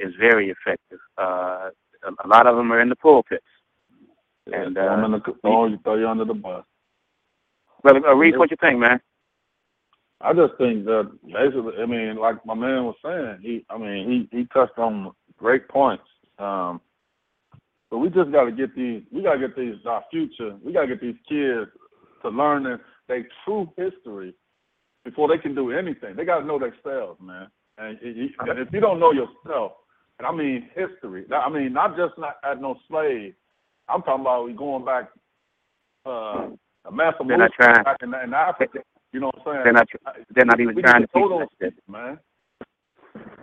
is 0.00 0.12
very 0.18 0.50
effective. 0.50 0.98
Uh, 1.16 1.70
a, 2.02 2.10
a 2.24 2.26
lot 2.26 2.48
of 2.48 2.56
them 2.56 2.72
are 2.72 2.80
in 2.80 2.88
the 2.88 2.96
pulpits. 2.96 3.44
And, 4.52 4.76
uh, 4.76 5.04
in 5.04 5.12
the, 5.12 5.20
throw, 5.42 5.66
you 5.66 5.78
throw 5.84 5.94
you 5.94 6.08
under 6.08 6.24
the 6.24 6.34
bus. 6.34 6.64
Brother 7.84 8.04
uh, 8.04 8.14
Reese, 8.14 8.36
what 8.36 8.50
you 8.50 8.56
think, 8.60 8.80
man? 8.80 9.00
I 10.22 10.32
just 10.32 10.54
think 10.56 10.84
that 10.84 11.10
basically, 11.24 11.82
I 11.82 11.86
mean, 11.86 12.16
like 12.16 12.44
my 12.46 12.54
man 12.54 12.84
was 12.84 12.94
saying, 13.04 13.38
he, 13.42 13.64
I 13.68 13.76
mean, 13.76 14.28
he 14.30 14.36
he 14.36 14.44
touched 14.46 14.78
on 14.78 15.12
great 15.42 15.68
points. 15.68 16.04
Um, 16.38 16.80
So 17.90 17.98
we 17.98 18.08
just 18.08 18.32
got 18.32 18.44
to 18.44 18.52
get 18.52 18.74
these. 18.74 19.02
We 19.12 19.22
got 19.22 19.34
to 19.34 19.40
get 19.40 19.56
these 19.56 19.74
our 19.86 20.04
future. 20.10 20.56
We 20.64 20.72
got 20.72 20.82
to 20.82 20.88
get 20.88 21.00
these 21.02 21.20
kids 21.28 21.68
to 22.22 22.28
learn 22.30 22.62
their, 22.62 22.80
their 23.08 23.26
true 23.44 23.68
history 23.76 24.34
before 25.04 25.28
they 25.28 25.36
can 25.38 25.54
do 25.54 25.72
anything. 25.72 26.16
They 26.16 26.24
got 26.24 26.40
to 26.40 26.46
know 26.46 26.58
themselves, 26.58 27.20
man. 27.20 27.48
And 27.78 27.98
if 28.02 28.72
you 28.72 28.80
don't 28.80 29.00
know 29.00 29.12
yourself, 29.12 29.72
and 30.18 30.26
I 30.26 30.32
mean 30.32 30.70
history. 30.74 31.24
I 31.32 31.48
mean 31.50 31.72
not 31.72 31.96
just 31.96 32.14
not 32.18 32.36
as 32.44 32.58
no 32.60 32.76
slave. 32.88 33.34
I'm 33.88 34.02
talking 34.02 34.22
about 34.22 34.46
we 34.46 34.52
going 34.54 34.84
back. 34.84 35.10
Uh, 36.06 36.50
a 36.84 36.90
massive 36.92 37.26
not 37.26 37.50
back 37.84 37.96
in, 38.02 38.12
in 38.14 38.34
Africa. 38.34 38.78
You 39.12 39.20
know 39.20 39.30
what 39.34 39.46
I'm 39.46 39.52
saying? 39.54 39.64
They're 39.64 39.72
not. 39.72 39.88
They're 40.34 40.44
not 40.44 40.60
even 40.60 40.74
we 40.74 40.82
trying 40.82 41.02
to 41.02 41.06
teach 41.06 41.12
throw 41.12 41.28
them 41.28 41.38
those 41.40 41.48
that 41.60 41.72
shit. 41.74 41.84
man. 41.88 42.18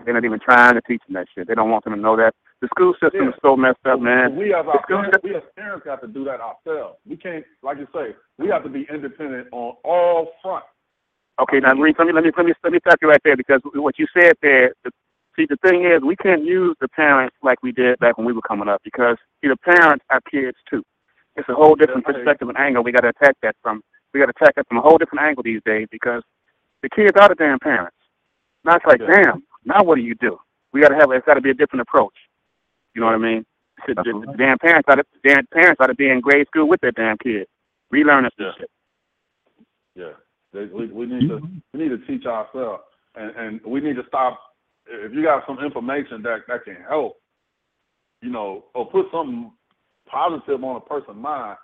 They're 0.05 0.13
not 0.13 0.25
even 0.25 0.39
trying 0.39 0.75
to 0.75 0.81
teach 0.81 1.01
them 1.07 1.15
that 1.15 1.27
shit. 1.33 1.47
They 1.47 1.55
don't 1.55 1.69
want 1.71 1.83
them 1.83 1.93
to 1.93 1.99
know 1.99 2.15
that. 2.17 2.33
The 2.61 2.67
school 2.75 2.93
system 3.01 3.23
Yeah. 3.23 3.29
is 3.29 3.35
so 3.41 3.55
messed 3.55 3.85
up, 3.85 3.99
man. 3.99 4.35
We 4.35 4.53
as 4.53 4.65
our 4.67 4.83
parents, 4.85 5.17
we 5.23 5.35
as 5.35 5.43
parents 5.55 5.85
got 5.85 6.01
to 6.01 6.07
do 6.07 6.23
that 6.25 6.41
ourselves. 6.41 6.97
We 7.05 7.15
can't, 7.17 7.45
like 7.61 7.77
you 7.77 7.87
say, 7.93 8.15
we 8.37 8.47
have 8.49 8.63
to 8.63 8.69
be 8.69 8.85
independent 8.89 9.47
on 9.51 9.75
all 9.83 10.33
fronts. 10.41 10.67
Okay, 11.39 11.59
now 11.61 11.73
Reese, 11.73 11.95
let 11.97 12.07
me 12.07 12.13
let 12.13 12.23
me 12.23 12.31
let 12.35 12.45
me 12.45 12.53
let 12.63 12.73
me 12.73 12.79
stop 12.85 12.97
you 13.01 13.09
right 13.09 13.21
there 13.23 13.37
because 13.37 13.61
what 13.73 13.97
you 13.97 14.07
said 14.13 14.33
there. 14.41 14.73
The, 14.83 14.91
see, 15.37 15.45
the 15.45 15.55
thing 15.57 15.85
is, 15.85 16.01
we 16.01 16.17
can't 16.17 16.43
use 16.43 16.75
the 16.81 16.89
parents 16.89 17.35
like 17.41 17.63
we 17.63 17.71
did 17.71 17.97
back 17.99 18.17
when 18.17 18.27
we 18.27 18.33
were 18.33 18.41
coming 18.41 18.67
up 18.67 18.81
because 18.83 19.15
see, 19.41 19.47
the 19.47 19.55
parents 19.57 20.03
are 20.09 20.19
kids 20.29 20.57
too. 20.69 20.83
It's 21.37 21.47
a 21.47 21.53
whole 21.53 21.75
different 21.75 22.05
perspective 22.05 22.49
and 22.49 22.57
angle. 22.57 22.83
We 22.83 22.91
got 22.91 23.01
to 23.01 23.09
attack 23.09 23.37
that 23.41 23.55
from. 23.61 23.81
We 24.13 24.19
got 24.19 24.25
to 24.25 24.33
attack 24.35 24.55
that 24.55 24.67
from 24.67 24.79
a 24.79 24.81
whole 24.81 24.97
different 24.97 25.23
angle 25.23 25.43
these 25.43 25.61
days 25.65 25.87
because 25.91 26.23
the 26.83 26.89
kids 26.89 27.13
are 27.17 27.29
the 27.29 27.35
damn 27.35 27.59
parents. 27.59 27.95
Now 28.65 28.75
it's 28.75 28.85
like, 28.85 28.99
Yeah. 28.99 29.23
damn. 29.23 29.43
Now 29.65 29.83
what 29.83 29.95
do 29.95 30.01
you 30.01 30.15
do? 30.15 30.39
We 30.71 30.81
got 30.81 30.89
to 30.89 30.95
have. 30.95 31.11
It's 31.11 31.25
got 31.25 31.35
to 31.35 31.41
be 31.41 31.49
a 31.49 31.53
different 31.53 31.81
approach. 31.81 32.13
You 32.93 33.01
know 33.01 33.07
what 33.07 33.15
I 33.15 33.19
mean? 33.19 33.45
The, 33.87 33.95
the, 33.95 34.25
the 34.31 34.37
damn 34.37 34.57
parents 34.59 34.87
ought 34.89 34.95
to, 34.95 35.05
damn 35.23 35.45
parents 35.47 35.79
ought 35.79 35.87
to 35.87 35.95
be 35.95 36.09
in 36.09 36.19
grade 36.19 36.47
school 36.47 36.67
with 36.67 36.81
their 36.81 36.91
damn 36.91 37.17
kids, 37.17 37.49
relearning 37.93 38.29
Yeah. 38.37 38.51
shit. 38.57 38.69
Yeah, 39.95 40.11
they, 40.53 40.65
we 40.65 40.87
we 40.87 41.05
need 41.05 41.27
to 41.27 41.39
we 41.73 41.79
need 41.79 41.89
to 41.89 41.97
teach 42.05 42.25
ourselves, 42.25 42.83
and 43.15 43.35
and 43.35 43.61
we 43.65 43.79
need 43.81 43.95
to 43.95 44.03
stop. 44.07 44.39
If 44.85 45.13
you 45.13 45.23
got 45.23 45.45
some 45.47 45.59
information 45.63 46.21
that 46.23 46.41
that 46.47 46.63
can 46.65 46.77
help, 46.87 47.17
you 48.21 48.29
know, 48.29 48.65
or 48.73 48.89
put 48.89 49.07
something 49.11 49.51
positive 50.07 50.63
on 50.63 50.77
a 50.77 50.79
person's 50.81 51.17
mind, 51.17 51.57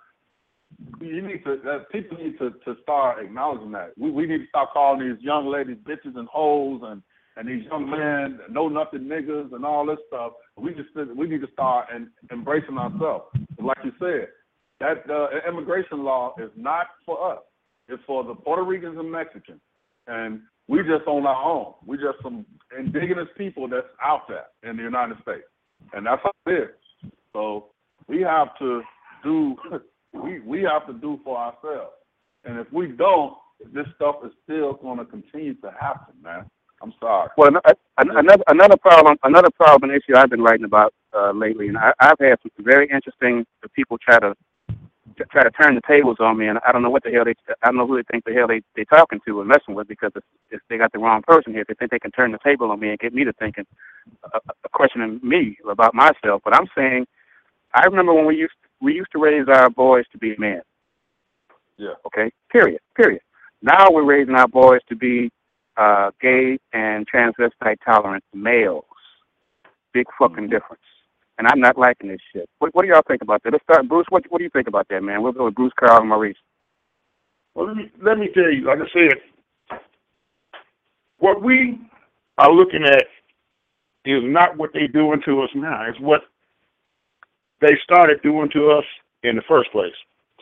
you 1.00 1.22
need 1.22 1.44
to. 1.44 1.60
That 1.64 1.90
people 1.90 2.18
need 2.18 2.38
to 2.38 2.50
to 2.64 2.76
start 2.82 3.24
acknowledging 3.24 3.72
that. 3.72 3.92
We 3.96 4.10
we 4.10 4.26
need 4.26 4.38
to 4.38 4.48
stop 4.48 4.72
calling 4.72 5.00
these 5.08 5.22
young 5.22 5.46
ladies 5.46 5.78
bitches 5.84 6.16
and 6.16 6.28
hoes 6.28 6.80
and 6.84 7.02
and 7.36 7.48
these 7.48 7.64
young 7.66 7.88
men 7.90 8.40
know 8.50 8.68
nothing 8.68 9.00
niggas 9.00 9.52
and 9.52 9.64
all 9.64 9.86
this 9.86 9.98
stuff. 10.08 10.32
We 10.56 10.74
just 10.74 10.88
we 11.16 11.28
need 11.28 11.42
to 11.42 11.52
start 11.52 11.88
and 11.92 12.08
embracing 12.32 12.78
ourselves. 12.78 13.26
Like 13.60 13.78
you 13.84 13.92
said, 13.98 14.28
that 14.80 15.08
uh, 15.10 15.28
immigration 15.48 16.04
law 16.04 16.34
is 16.38 16.50
not 16.56 16.86
for 17.04 17.32
us. 17.32 17.40
It's 17.88 18.02
for 18.06 18.24
the 18.24 18.34
Puerto 18.34 18.62
Ricans 18.62 18.98
and 18.98 19.10
Mexicans, 19.10 19.60
and 20.06 20.40
we 20.66 20.78
just 20.78 21.06
on 21.06 21.26
our 21.26 21.44
own. 21.44 21.74
We 21.86 21.96
just 21.96 22.18
some 22.22 22.44
indigenous 22.76 23.28
people 23.36 23.68
that's 23.68 23.86
out 24.02 24.22
there 24.28 24.46
in 24.68 24.76
the 24.76 24.82
United 24.82 25.18
States, 25.22 25.44
and 25.92 26.06
that's 26.06 26.22
how 26.22 26.32
it 26.46 26.52
is. 26.52 27.10
So 27.32 27.66
we 28.08 28.22
have 28.22 28.48
to 28.58 28.82
do 29.22 29.56
we 30.12 30.40
we 30.40 30.62
have 30.62 30.86
to 30.86 30.94
do 30.94 31.20
for 31.22 31.36
ourselves, 31.36 31.92
and 32.44 32.58
if 32.58 32.66
we 32.72 32.88
don't, 32.88 33.34
this 33.72 33.86
stuff 33.94 34.16
is 34.24 34.32
still 34.44 34.74
going 34.74 34.98
to 34.98 35.04
continue 35.04 35.54
to 35.54 35.70
happen, 35.80 36.14
man. 36.22 36.50
I'm 36.82 36.92
sorry. 37.00 37.30
Well, 37.36 37.50
another 37.98 38.44
another 38.48 38.76
problem, 38.76 39.16
another 39.22 39.50
problem 39.50 39.90
issue 39.90 40.16
I've 40.16 40.30
been 40.30 40.42
writing 40.42 40.64
about 40.64 40.92
uh, 41.14 41.32
lately, 41.32 41.68
and 41.68 41.78
I, 41.78 41.92
I've 41.98 42.18
had 42.18 42.38
some 42.42 42.50
very 42.64 42.88
interesting 42.92 43.46
people 43.74 43.96
try 43.98 44.18
to 44.18 44.34
try 45.30 45.42
to 45.42 45.50
turn 45.50 45.74
the 45.74 45.80
tables 45.88 46.18
on 46.20 46.36
me, 46.36 46.46
and 46.46 46.58
I 46.66 46.72
don't 46.72 46.82
know 46.82 46.90
what 46.90 47.02
the 47.02 47.10
hell 47.10 47.24
they, 47.24 47.34
I 47.62 47.66
don't 47.66 47.76
know 47.76 47.86
who 47.86 47.96
they 47.96 48.02
think 48.10 48.24
the 48.24 48.34
hell 48.34 48.46
they 48.46 48.60
they 48.74 48.84
talking 48.84 49.20
to 49.26 49.40
or 49.40 49.44
messing 49.44 49.74
with 49.74 49.88
because 49.88 50.12
it's, 50.14 50.26
it's, 50.50 50.62
they 50.68 50.76
got 50.76 50.92
the 50.92 50.98
wrong 50.98 51.22
person 51.22 51.52
here. 51.52 51.64
They 51.66 51.74
think 51.74 51.90
they 51.90 51.98
can 51.98 52.10
turn 52.10 52.32
the 52.32 52.38
table 52.44 52.70
on 52.70 52.80
me 52.80 52.90
and 52.90 52.98
get 52.98 53.14
me 53.14 53.24
to 53.24 53.32
thinking, 53.34 53.66
uh, 54.24 54.38
uh, 54.48 54.52
questioning 54.72 55.18
me 55.22 55.56
about 55.68 55.94
myself. 55.94 56.42
But 56.44 56.54
I'm 56.54 56.68
saying, 56.76 57.06
I 57.74 57.86
remember 57.86 58.12
when 58.12 58.26
we 58.26 58.36
used 58.36 58.54
we 58.80 58.94
used 58.94 59.12
to 59.12 59.18
raise 59.18 59.48
our 59.48 59.70
boys 59.70 60.04
to 60.12 60.18
be 60.18 60.34
men. 60.36 60.60
Yeah. 61.78 61.94
Okay. 62.06 62.30
Period. 62.50 62.80
Period. 62.94 63.22
Now 63.62 63.88
we're 63.90 64.04
raising 64.04 64.34
our 64.34 64.48
boys 64.48 64.80
to 64.88 64.96
be 64.96 65.30
uh, 65.76 66.10
gay 66.20 66.58
and 66.72 67.06
transvestite 67.08 67.76
tolerant 67.84 68.24
males. 68.34 68.84
Big 69.92 70.06
fucking 70.18 70.48
difference. 70.48 70.82
And 71.38 71.46
I'm 71.48 71.60
not 71.60 71.76
liking 71.76 72.08
this 72.08 72.20
shit. 72.32 72.48
What, 72.58 72.74
what 72.74 72.82
do 72.82 72.88
y'all 72.88 73.02
think 73.06 73.22
about 73.22 73.42
that? 73.42 73.52
Let's 73.52 73.64
start, 73.64 73.88
Bruce. 73.88 74.06
What 74.08 74.24
what 74.30 74.38
do 74.38 74.44
you 74.44 74.50
think 74.50 74.68
about 74.68 74.88
that, 74.88 75.02
man? 75.02 75.22
We'll 75.22 75.32
go 75.32 75.44
with 75.46 75.54
Bruce, 75.54 75.72
Carl, 75.78 76.00
and 76.00 76.08
Maurice. 76.08 76.36
Well, 77.54 77.66
let 77.66 77.76
me 77.76 77.90
let 78.02 78.18
me 78.18 78.28
tell 78.32 78.50
you. 78.50 78.66
Like 78.66 78.78
I 78.78 78.92
said, 78.92 79.78
what 81.18 81.42
we 81.42 81.78
are 82.38 82.50
looking 82.50 82.84
at 82.84 83.04
is 84.06 84.22
not 84.24 84.56
what 84.56 84.70
they're 84.72 84.88
doing 84.88 85.20
to 85.26 85.42
us 85.42 85.50
now. 85.54 85.84
It's 85.88 86.00
what 86.00 86.22
they 87.60 87.76
started 87.82 88.22
doing 88.22 88.48
to 88.52 88.70
us 88.70 88.84
in 89.22 89.36
the 89.36 89.42
first 89.48 89.70
place. 89.72 89.94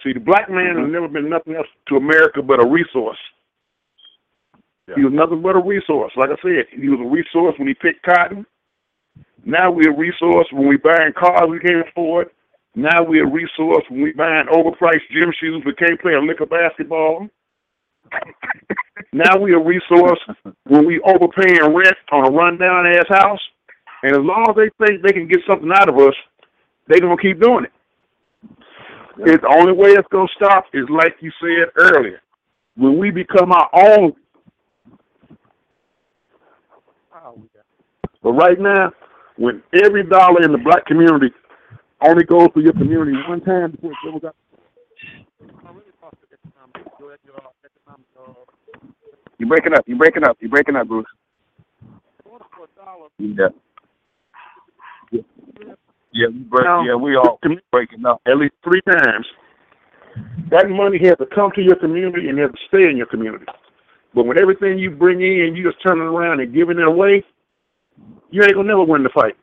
See, 0.03 0.13
the 0.13 0.21
black 0.21 0.51
man 0.51 0.77
has 0.77 0.91
never 0.91 1.09
been 1.09 1.31
nothing 1.31 1.55
else 1.55 1.67
to 1.89 1.97
America 1.97 2.43
but 2.43 2.63
a 2.63 2.67
resource. 2.67 3.19
Yeah. 4.89 4.97
He 4.97 5.05
was 5.05 5.15
nothing 5.15 5.41
but 5.41 5.57
a 5.57 5.63
resource. 5.63 6.13
Like 6.17 6.31
I 6.31 6.37
said, 6.43 6.67
he 6.71 6.89
was 6.89 7.01
a 7.01 7.09
resource 7.09 7.55
when 7.59 7.69
he 7.69 7.75
picked 7.75 8.05
cotton. 8.05 8.45
Now 9.45 9.71
we're 9.71 9.93
a 9.93 9.97
resource 9.97 10.47
when 10.53 10.69
we 10.69 10.77
buying 10.77 11.13
cars 11.19 11.49
we 11.49 11.61
can't 11.61 11.87
afford. 11.89 12.29
Now 12.75 13.03
we're 13.03 13.27
a 13.27 13.31
resource 13.31 13.85
when 13.89 14.03
we 14.03 14.13
buying 14.13 14.47
overpriced 14.47 15.09
gym 15.13 15.33
shoes 15.39 15.63
we 15.65 15.75
can't 15.75 16.01
play 16.01 16.15
a 16.15 16.21
lick 16.21 16.41
of 16.41 16.51
basketball. 16.51 17.29
now 19.13 19.39
we're 19.39 19.59
a 19.59 19.65
resource 19.65 20.19
when 20.65 20.87
we 20.87 21.01
overpaying 21.01 21.75
rent 21.75 21.97
on 22.13 22.27
a 22.27 22.31
rundown 22.31 22.87
ass 22.87 23.07
house. 23.09 23.41
And 24.03 24.13
as 24.13 24.23
long 24.23 24.47
as 24.51 24.57
they 24.57 24.87
think 24.87 25.03
they 25.03 25.13
can 25.13 25.29
get 25.29 25.41
something 25.49 25.71
out 25.73 25.89
of 25.89 25.97
us, 25.99 26.15
they're 26.89 27.01
gonna 27.01 27.21
keep 27.21 27.41
doing 27.41 27.65
it. 27.65 27.73
It's 29.19 29.43
the 29.43 29.49
only 29.49 29.73
way 29.73 29.91
it's 29.91 30.09
gonna 30.09 30.29
stop 30.35 30.67
is 30.75 30.85
like 30.91 31.17
you 31.21 31.31
said 31.41 31.69
earlier. 31.77 32.21
When 32.77 32.99
we 32.99 33.11
become 33.11 33.53
our 33.53 33.71
own 33.73 34.15
But 38.25 38.33
right 38.33 38.59
now, 38.59 38.91
when 39.37 39.63
every 39.85 40.03
dollar 40.03 40.43
in 40.43 40.51
the 40.51 40.59
black 40.59 40.87
community 40.87 41.31
only 42.01 42.25
goes 42.25 42.49
to 42.55 42.61
your 42.61 42.73
community 42.73 43.13
one 43.29 43.43
time 43.43 43.73
before 43.73 43.93
it 43.93 44.13
goes 44.13 44.25
out. 44.25 44.35
You 49.39 49.47
breaking 49.47 49.75
up? 49.75 49.85
You're 49.87 49.99
breaking 49.99 50.25
up? 50.25 50.39
You're 50.41 50.51
breaking 50.51 50.77
up, 50.77 50.89
Bruce? 50.89 51.07
Yeah. 53.19 53.49
Yeah, 56.13 56.29
we 56.29 56.39
break, 56.39 56.65
Now, 56.65 56.85
yeah, 56.85 56.95
we 56.95 57.17
all 57.17 57.39
breaking 57.73 58.07
up. 58.07 58.23
at 58.27 58.39
least 58.39 58.55
three 58.63 58.81
times. 58.83 59.27
That 60.51 60.71
money 60.71 60.99
has 61.03 61.19
to 61.19 61.27
come 61.35 61.51
to 61.57 61.63
your 61.63 61.77
community 61.77 62.29
and 62.29 62.39
has 62.39 62.53
to 62.53 62.59
stay 62.69 62.89
in 62.89 62.97
your 62.97 63.07
community. 63.07 63.47
But 64.15 64.27
when 64.27 64.41
everything 64.41 64.79
you 64.79 64.93
bring 64.93 65.21
in, 65.21 65.57
you 65.57 65.65
just 65.65 65.83
turning 65.83 66.05
around 66.05 66.41
and 66.41 66.55
giving 66.55 66.79
it 66.79 66.87
away, 66.87 67.25
you 68.31 68.43
ain't 68.43 68.55
gonna 68.55 68.69
never 68.69 68.85
win 68.85 69.03
the 69.03 69.11
fight. 69.11 69.37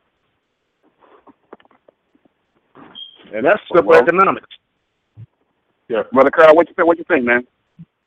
And 3.32 3.44
that's 3.46 3.60
simple 3.68 3.90
Well- 3.90 4.02
economics. 4.02 4.48
Yeah, 5.88 6.02
brother 6.12 6.30
Carl, 6.30 6.54
what 6.56 6.68
you 6.68 6.74
think? 6.74 6.86
What 6.86 6.98
you 6.98 7.04
think, 7.04 7.24
man? 7.24 7.46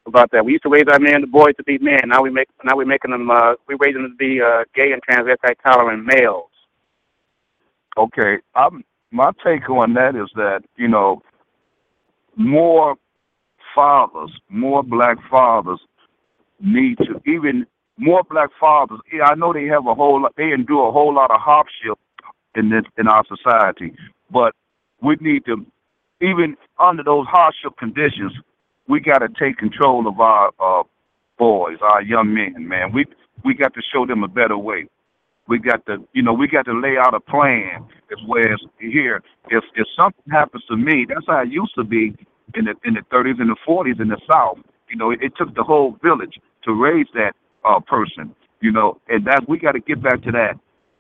About 0.08 0.32
that? 0.32 0.46
We 0.46 0.54
used 0.54 0.64
to 0.64 0.70
raise 0.70 0.86
our 0.92 1.00
men, 1.00 1.22
the 1.22 1.28
boys, 1.28 1.56
to 1.58 1.64
be 1.64 1.78
men. 1.80 2.02
Now 2.08 2.22
we 2.22 2.30
make, 2.30 2.48
now 2.64 2.76
we're 2.76 2.86
making 2.86 3.12
them, 3.12 3.30
uh, 3.30 3.56
we're 3.68 3.78
raising 3.78 4.04
them 4.04 4.12
to 4.12 4.18
be 4.18 4.42
uh, 4.42 4.64
gay 4.76 4.92
and 4.92 5.02
transvestite 5.04 5.56
tolerant 5.66 6.06
males. 6.06 6.50
Okay, 7.98 8.38
I'm 8.56 8.84
my 9.12 9.32
take 9.44 9.70
on 9.70 9.94
that 9.94 10.16
is 10.16 10.30
that 10.36 10.64
you 10.76 10.88
know 10.88 11.22
more 12.36 12.96
fathers, 13.74 14.32
more 14.50 14.84
black 14.84 15.18
fathers 15.30 15.80
need 16.60 16.98
to 17.00 17.22
even 17.26 17.66
more 17.98 18.24
black 18.30 18.50
fathers. 18.60 19.00
Yeah, 19.12 19.26
I 19.26 19.36
know 19.36 19.54
they 19.54 19.66
have 19.66 19.88
a 19.88 19.96
whole 19.96 20.22
lot, 20.22 20.34
they 20.38 20.52
endure 20.52 20.90
a 20.90 20.92
whole 20.92 21.14
lot 21.14 21.32
of 21.32 21.40
hardship 21.40 21.98
in 22.56 22.70
this 22.70 22.84
in 22.98 23.08
our 23.08 23.24
society, 23.26 23.94
but 24.32 24.54
we 25.02 25.18
need 25.20 25.46
to 25.46 25.66
even 26.22 26.56
under 26.80 27.04
those 27.04 27.26
hardship 27.28 27.78
conditions, 27.78 28.34
we 28.88 29.00
got 29.00 29.20
to 29.20 29.28
take 29.40 29.58
control 29.58 30.08
of 30.08 30.20
our 30.20 30.52
uh, 30.60 30.84
boys, 31.38 31.78
our 31.82 32.02
young 32.02 32.34
men. 32.34 32.68
Man, 32.68 32.92
we 32.94 33.06
we 33.44 33.54
got 33.54 33.74
to 33.74 33.82
show 33.94 34.06
them 34.06 34.24
a 34.24 34.28
better 34.28 34.58
way. 34.58 34.88
We 35.48 35.60
got 35.60 35.86
to, 35.86 35.98
you 36.14 36.24
know, 36.24 36.34
we 36.34 36.48
got 36.48 36.66
to 36.66 36.80
lay 36.80 36.98
out 36.98 37.14
a 37.14 37.20
plan. 37.20 37.86
As 38.12 38.18
well 38.28 38.44
as 38.44 38.60
here, 38.80 39.22
if 39.50 39.64
if 39.76 39.88
something 39.98 40.32
happens 40.32 40.64
to 40.70 40.78
me, 40.78 41.06
that's 41.08 41.26
how 41.28 41.42
it 41.42 41.50
used 41.50 41.76
to 41.76 41.84
be 41.84 42.16
in 42.56 42.66
the 42.66 42.76
in 42.86 42.94
the 42.96 43.02
30s 43.12 43.40
and 43.40 43.50
the 43.50 43.58
40s 43.68 44.00
in 44.00 44.10
the 44.10 44.20
South. 44.30 44.60
You 44.90 44.96
know, 44.96 45.12
it, 45.12 45.20
it 45.22 45.34
took 45.38 45.54
the 45.56 45.64
whole 45.64 45.98
village 46.04 46.40
to 46.64 46.74
raise 46.74 47.08
that 47.16 47.34
uh, 47.68 47.80
person. 47.82 48.36
You 48.62 48.72
know, 48.74 49.00
and 49.10 49.26
that 49.28 49.48
we 49.50 49.60
got 49.60 49.74
to 49.74 49.82
get 49.82 50.04
back 50.04 50.22
to 50.24 50.32
that. 50.34 50.56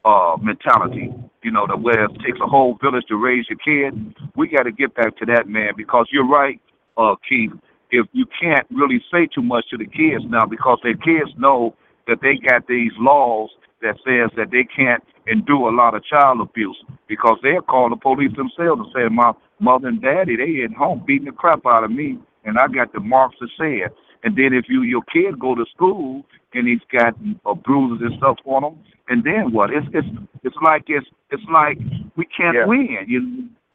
uh, 0.05 0.37
mentality. 0.41 1.11
You 1.43 1.51
know, 1.51 1.67
the 1.67 1.77
where 1.77 2.05
it 2.05 2.11
takes 2.25 2.39
a 2.43 2.47
whole 2.47 2.77
village 2.81 3.05
to 3.09 3.17
raise 3.17 3.45
your 3.49 3.59
kid. 3.59 4.15
We 4.35 4.49
got 4.49 4.63
to 4.63 4.71
get 4.71 4.95
back 4.95 5.17
to 5.17 5.25
that, 5.27 5.47
man, 5.47 5.73
because 5.77 6.07
you're 6.11 6.27
right, 6.27 6.61
uh, 6.97 7.15
Keith. 7.27 7.51
If 7.91 8.07
you 8.13 8.25
can't 8.41 8.67
really 8.71 9.03
say 9.11 9.27
too 9.33 9.43
much 9.43 9.65
to 9.71 9.77
the 9.77 9.85
kids 9.87 10.25
now, 10.27 10.45
because 10.45 10.79
their 10.83 10.97
kids 10.97 11.31
know 11.37 11.75
that 12.07 12.19
they 12.21 12.35
got 12.37 12.67
these 12.67 12.91
laws 12.99 13.49
that 13.81 13.95
says 14.05 14.31
that 14.37 14.51
they 14.51 14.65
can't 14.65 15.03
endure 15.27 15.69
a 15.71 15.75
lot 15.75 15.95
of 15.95 16.03
child 16.05 16.41
abuse 16.41 16.77
because 17.07 17.37
they'll 17.43 17.61
call 17.61 17.89
the 17.89 17.97
police 17.97 18.33
themselves 18.35 18.81
and 18.83 18.93
say, 18.95 19.09
"My 19.09 19.33
mother 19.59 19.89
and 19.89 20.01
daddy, 20.01 20.35
they 20.37 20.63
at 20.63 20.73
home 20.73 21.03
beating 21.07 21.27
the 21.27 21.33
crap 21.33 21.65
out 21.65 21.85
of 21.85 21.91
me, 21.91 22.19
and 22.45 22.59
I 22.59 22.67
got 22.67 22.93
the 22.93 23.01
marks 23.01 23.37
to 23.39 23.47
say 23.59 23.77
it." 23.85 23.95
And 24.25 24.35
then 24.35 24.53
if 24.53 24.65
you 24.67 24.81
your 24.81 25.03
kid 25.03 25.39
go 25.39 25.53
to 25.55 25.65
school 25.73 26.25
and 26.53 26.67
he's 26.67 26.81
got 26.91 27.13
uh, 27.45 27.53
bruises 27.53 28.01
and 28.05 28.17
stuff 28.17 28.37
on 28.45 28.63
him, 28.63 28.79
and 29.07 29.23
then 29.23 29.53
what? 29.53 29.69
It's 29.69 29.85
it's 29.93 30.07
it's 30.43 30.55
like 30.63 30.83
it's 30.87 31.05
it's 31.29 31.43
like 31.53 31.77
we 32.17 32.25
can't 32.25 32.57
Yeah. 32.57 32.65
win. 32.65 32.97
You 33.07 33.19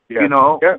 Yeah. 0.08 0.22
you 0.22 0.28
know. 0.28 0.58
Yeah. 0.60 0.76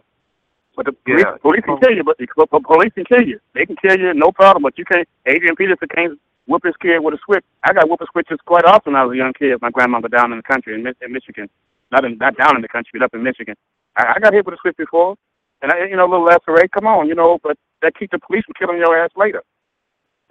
But 0.75 0.85
the 0.87 0.91
police, 0.91 1.23
Yeah. 1.25 1.37
police 1.41 1.63
can 1.63 1.77
kill 1.79 1.95
you, 1.95 2.03
but 2.03 2.17
the 2.17 2.27
but 2.35 2.63
police 2.63 2.91
can 2.93 3.05
kill 3.05 3.23
you. 3.23 3.39
They 3.53 3.65
can 3.65 3.77
kill 3.77 3.97
you, 3.97 4.13
no 4.13 4.31
problem. 4.31 4.63
But 4.63 4.77
you 4.77 4.83
can't. 4.85 5.07
Adrian 5.25 5.55
Peterson 5.55 5.87
can't 5.87 6.19
whip 6.47 6.63
his 6.65 6.75
kid 6.81 6.99
with 6.99 7.13
a 7.13 7.19
switch. 7.25 7.45
I 7.63 7.71
got 7.73 7.89
whooping 7.89 8.07
switches 8.11 8.39
quite 8.45 8.65
often 8.65 8.91
when 8.93 9.01
I 9.01 9.05
was 9.05 9.13
a 9.13 9.17
young 9.17 9.33
kid. 9.33 9.61
My 9.61 9.69
grandmother 9.71 10.09
down 10.09 10.33
in 10.33 10.37
the 10.39 10.43
country 10.43 10.75
in, 10.75 10.83
Mi- 10.83 10.99
in 11.01 11.13
Michigan, 11.13 11.49
not 11.91 12.03
in, 12.03 12.17
not 12.17 12.35
down 12.35 12.55
in 12.57 12.61
the 12.61 12.67
country, 12.67 12.99
but 12.99 13.05
up 13.05 13.13
in 13.13 13.23
Michigan. 13.23 13.55
I, 13.95 14.15
I 14.15 14.19
got 14.19 14.33
hit 14.33 14.45
with 14.45 14.55
a 14.55 14.57
switch 14.61 14.75
before, 14.75 15.15
and 15.61 15.71
I, 15.71 15.85
you 15.85 15.95
know, 15.95 16.05
a 16.07 16.11
little 16.11 16.25
lacerate. 16.25 16.71
Come 16.71 16.87
on, 16.87 17.07
you 17.07 17.15
know, 17.15 17.39
but 17.43 17.57
that 17.81 17.95
keeps 17.97 18.11
the 18.11 18.19
police 18.19 18.43
from 18.45 18.55
killing 18.59 18.77
your 18.79 18.97
ass 18.97 19.11
later. 19.15 19.43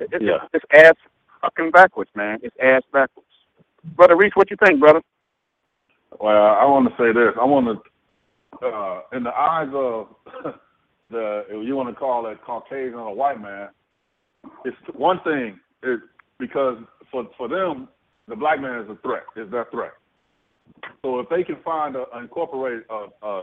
It, 0.00 0.08
it's, 0.12 0.24
Yeah. 0.24 0.38
it's 0.52 0.64
ass 0.72 0.94
fucking 1.42 1.70
backwards, 1.70 2.10
man. 2.14 2.38
It's 2.42 2.56
ass 2.62 2.82
backwards. 2.92 3.28
Brother 3.96 4.16
Reese, 4.16 4.32
what 4.34 4.50
you 4.50 4.56
think, 4.64 4.80
brother? 4.80 5.00
Well, 6.20 6.46
I 6.46 6.64
want 6.64 6.88
to 6.88 6.94
say 7.02 7.12
this. 7.12 7.34
I 7.40 7.44
want 7.44 7.66
to, 8.60 8.66
uh, 8.66 9.00
in 9.16 9.22
the 9.22 9.30
eyes 9.30 9.68
of 9.72 10.08
the, 11.10 11.44
if 11.48 11.66
you 11.66 11.76
want 11.76 11.88
to 11.88 11.94
call 11.94 12.26
it 12.26 12.38
Caucasian 12.44 12.94
or 12.94 13.14
white 13.14 13.40
man, 13.40 13.68
it's 14.64 14.76
one 14.94 15.20
thing 15.22 15.58
is 15.82 16.00
because 16.38 16.78
for 17.10 17.28
for 17.36 17.48
them, 17.48 17.88
the 18.28 18.36
black 18.36 18.60
man 18.60 18.80
is 18.80 18.88
a 18.90 18.96
threat. 19.02 19.24
Is 19.36 19.50
their 19.50 19.66
threat. 19.70 19.92
So 21.02 21.20
if 21.20 21.28
they 21.28 21.44
can 21.44 21.56
find 21.64 21.94
a 21.96 22.04
incorporate 22.18 22.82
a, 22.90 23.06
a 23.26 23.42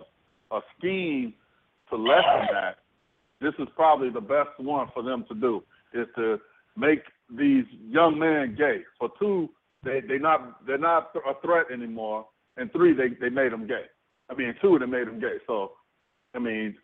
a 0.51 0.59
scheme 0.77 1.33
to 1.89 1.95
lessen 1.95 2.47
that, 2.51 2.77
this 3.41 3.53
is 3.59 3.67
probably 3.75 4.09
the 4.09 4.21
best 4.21 4.49
one 4.57 4.87
for 4.93 5.03
them 5.03 5.25
to 5.29 5.35
do. 5.35 5.63
Is 5.93 6.07
to 6.15 6.39
make 6.75 7.01
these 7.35 7.65
young 7.81 8.17
men 8.19 8.55
gay. 8.57 8.81
For 8.99 9.09
two, 9.19 9.49
they 9.83 10.01
they 10.01 10.17
not 10.17 10.65
they're 10.65 10.77
not 10.77 11.11
a 11.15 11.39
threat 11.41 11.67
anymore, 11.73 12.27
and 12.57 12.71
three, 12.71 12.93
they 12.93 13.09
they 13.19 13.29
made 13.29 13.51
them 13.51 13.67
gay. 13.67 13.85
I 14.29 14.35
mean, 14.35 14.53
two, 14.61 14.77
they 14.79 14.85
made 14.85 15.07
them 15.07 15.19
gay. 15.19 15.37
So, 15.45 15.71
I 16.35 16.39
mean, 16.39 16.75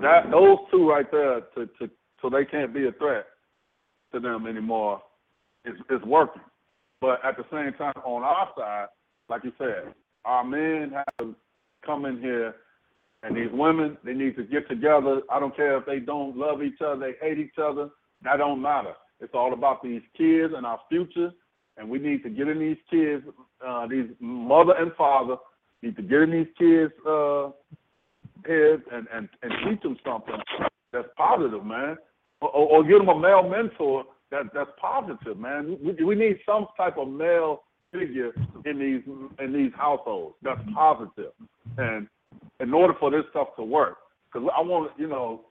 that 0.00 0.30
those 0.30 0.58
two 0.70 0.88
right 0.88 1.10
there, 1.10 1.40
to 1.54 1.66
to 1.66 1.90
so 2.22 2.30
they 2.30 2.44
can't 2.44 2.74
be 2.74 2.86
a 2.86 2.92
threat 2.92 3.26
to 4.12 4.20
them 4.20 4.46
anymore, 4.46 5.02
is 5.64 5.74
is 5.90 6.02
working. 6.06 6.42
But 7.00 7.24
at 7.24 7.36
the 7.36 7.44
same 7.52 7.72
time, 7.74 7.94
on 8.04 8.22
our 8.22 8.48
side, 8.56 8.86
like 9.28 9.44
you 9.44 9.52
said, 9.58 9.92
our 10.24 10.44
men 10.44 10.92
have 10.94 11.06
to 11.18 11.34
come 11.84 12.06
in 12.06 12.20
here, 12.20 12.54
and 13.22 13.36
these 13.36 13.52
women, 13.52 13.98
they 14.04 14.14
need 14.14 14.36
to 14.36 14.44
get 14.44 14.68
together. 14.68 15.20
I 15.30 15.38
don't 15.38 15.54
care 15.54 15.76
if 15.76 15.86
they 15.86 15.98
don't 15.98 16.36
love 16.36 16.62
each 16.62 16.80
other, 16.80 16.98
they 16.98 17.26
hate 17.26 17.38
each 17.38 17.58
other. 17.62 17.90
That 18.22 18.36
don't 18.36 18.62
matter. 18.62 18.94
It's 19.20 19.34
all 19.34 19.52
about 19.52 19.82
these 19.82 20.02
kids 20.16 20.52
and 20.56 20.66
our 20.66 20.80
future, 20.88 21.32
and 21.76 21.88
we 21.88 21.98
need 21.98 22.22
to 22.22 22.30
get 22.30 22.48
in 22.48 22.58
these 22.58 22.76
kids, 22.90 23.24
uh, 23.66 23.86
these 23.86 24.06
mother 24.20 24.74
and 24.78 24.92
father 24.94 25.36
need 25.82 25.96
to 25.96 26.02
get 26.02 26.22
in 26.22 26.30
these 26.30 26.46
kids' 26.58 26.92
uh, 27.06 27.50
heads 28.46 28.82
and, 28.92 29.06
and, 29.12 29.28
and 29.42 29.52
teach 29.68 29.82
them 29.82 29.96
something 30.04 30.36
that's 30.92 31.08
positive, 31.16 31.64
man, 31.64 31.96
or, 32.40 32.50
or, 32.50 32.84
give 32.84 32.98
them 32.98 33.08
a 33.08 33.18
male 33.18 33.48
mentor 33.48 34.04
that 34.30 34.44
that's 34.54 34.70
positive, 34.80 35.38
man. 35.38 35.78
We, 35.82 36.04
we 36.04 36.14
need 36.14 36.38
some 36.46 36.66
type 36.76 36.96
of 36.98 37.08
male 37.08 37.62
figure 37.92 38.32
in 38.64 38.78
these 38.78 39.02
in 39.38 39.52
these 39.52 39.72
households 39.76 40.36
that's 40.42 40.60
positive, 40.74 41.32
and 41.78 42.08
in 42.60 42.72
order 42.74 42.94
for 42.98 43.10
this 43.10 43.24
stuff 43.30 43.48
to 43.56 43.62
work, 43.62 43.96
because 44.32 44.48
I 44.56 44.60
want 44.60 44.92
you 44.98 45.08
know, 45.08 45.42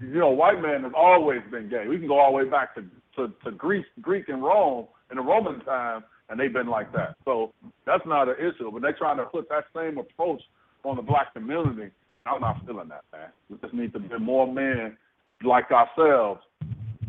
you 0.00 0.18
know, 0.18 0.30
white 0.30 0.60
man 0.60 0.82
has 0.84 0.92
always 0.96 1.40
been 1.50 1.68
gay. 1.68 1.86
We 1.88 1.98
can 1.98 2.08
go 2.08 2.18
all 2.18 2.30
the 2.32 2.44
way 2.44 2.48
back 2.48 2.74
to 2.76 2.84
to, 3.16 3.32
to 3.44 3.50
Greece, 3.50 3.86
Greek 4.00 4.28
and 4.28 4.42
Rome 4.42 4.86
in 5.10 5.16
the 5.16 5.22
Roman 5.22 5.60
time, 5.64 6.04
and 6.28 6.38
they've 6.38 6.52
been 6.52 6.68
like 6.68 6.92
that. 6.92 7.16
So 7.24 7.52
that's 7.84 8.06
not 8.06 8.28
an 8.28 8.36
issue. 8.38 8.70
But 8.70 8.82
they're 8.82 8.92
trying 8.92 9.16
to 9.16 9.24
put 9.24 9.48
that 9.48 9.64
same 9.74 9.98
approach 9.98 10.40
on 10.84 10.96
the 10.96 11.02
black 11.02 11.34
community. 11.34 11.90
I'm 12.26 12.40
not 12.40 12.64
feeling 12.64 12.88
that, 12.88 13.02
man. 13.12 13.28
We 13.50 13.56
just 13.58 13.74
need 13.74 13.92
to 13.94 13.98
be 13.98 14.18
more 14.18 14.52
men 14.52 14.96
like 15.42 15.70
ourselves 15.70 16.40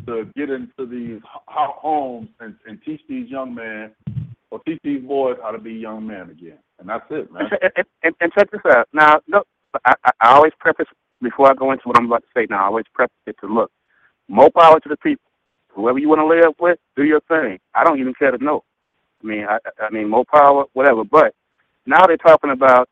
to 0.07 0.25
get 0.35 0.49
into 0.49 0.85
these 0.89 1.21
ho- 1.23 1.75
homes 1.77 2.29
and, 2.39 2.55
and 2.65 2.79
teach 2.83 3.01
these 3.07 3.29
young 3.29 3.53
men 3.53 3.91
or 4.49 4.59
teach 4.65 4.79
these 4.83 5.03
boys 5.03 5.37
how 5.43 5.51
to 5.51 5.59
be 5.59 5.73
young 5.73 6.07
men 6.07 6.29
again. 6.29 6.57
And 6.79 6.89
that's 6.89 7.05
it, 7.11 7.31
man. 7.31 7.43
and, 7.75 7.85
and, 8.03 8.15
and, 8.21 8.33
check 8.33 8.49
this 8.51 8.61
out. 8.67 8.87
Now, 8.93 9.19
I, 9.85 9.93
I, 10.03 10.11
I 10.21 10.33
always 10.33 10.53
preface 10.59 10.87
before 11.21 11.49
I 11.49 11.53
go 11.53 11.71
into 11.71 11.83
what 11.87 11.97
I'm 11.97 12.05
about 12.05 12.23
to 12.23 12.29
say. 12.35 12.47
Now, 12.49 12.63
I 12.63 12.67
always 12.67 12.85
preface 12.93 13.15
it 13.27 13.35
to 13.41 13.47
look. 13.47 13.71
More 14.27 14.49
power 14.51 14.79
to 14.79 14.89
the 14.89 14.97
people. 14.97 15.23
Whoever 15.75 15.99
you 15.99 16.09
want 16.09 16.19
to 16.21 16.27
live 16.27 16.45
up 16.45 16.55
with, 16.59 16.79
do 16.95 17.03
your 17.03 17.21
thing. 17.21 17.59
I 17.75 17.83
don't 17.83 17.99
even 17.99 18.13
care 18.13 18.31
to 18.31 18.43
know. 18.43 18.63
I 19.23 19.27
mean, 19.27 19.45
I, 19.49 19.57
I 19.81 19.89
mean, 19.91 20.09
more 20.09 20.25
power, 20.25 20.65
whatever. 20.73 21.03
But 21.03 21.33
now 21.85 22.05
they're 22.07 22.17
talking 22.17 22.51
about 22.51 22.89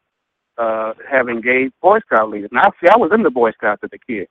uh 0.58 0.94
having 1.10 1.42
gay 1.42 1.70
Boy 1.82 2.00
Scout 2.08 2.30
leaders. 2.30 2.50
Now, 2.52 2.72
see, 2.82 2.90
I 2.90 2.98
was 2.98 3.12
in 3.14 3.24
the 3.24 3.30
Boy 3.32 3.52
Scouts 3.52 3.84
as 3.84 3.90
a 3.94 4.00
kid. 4.12 4.28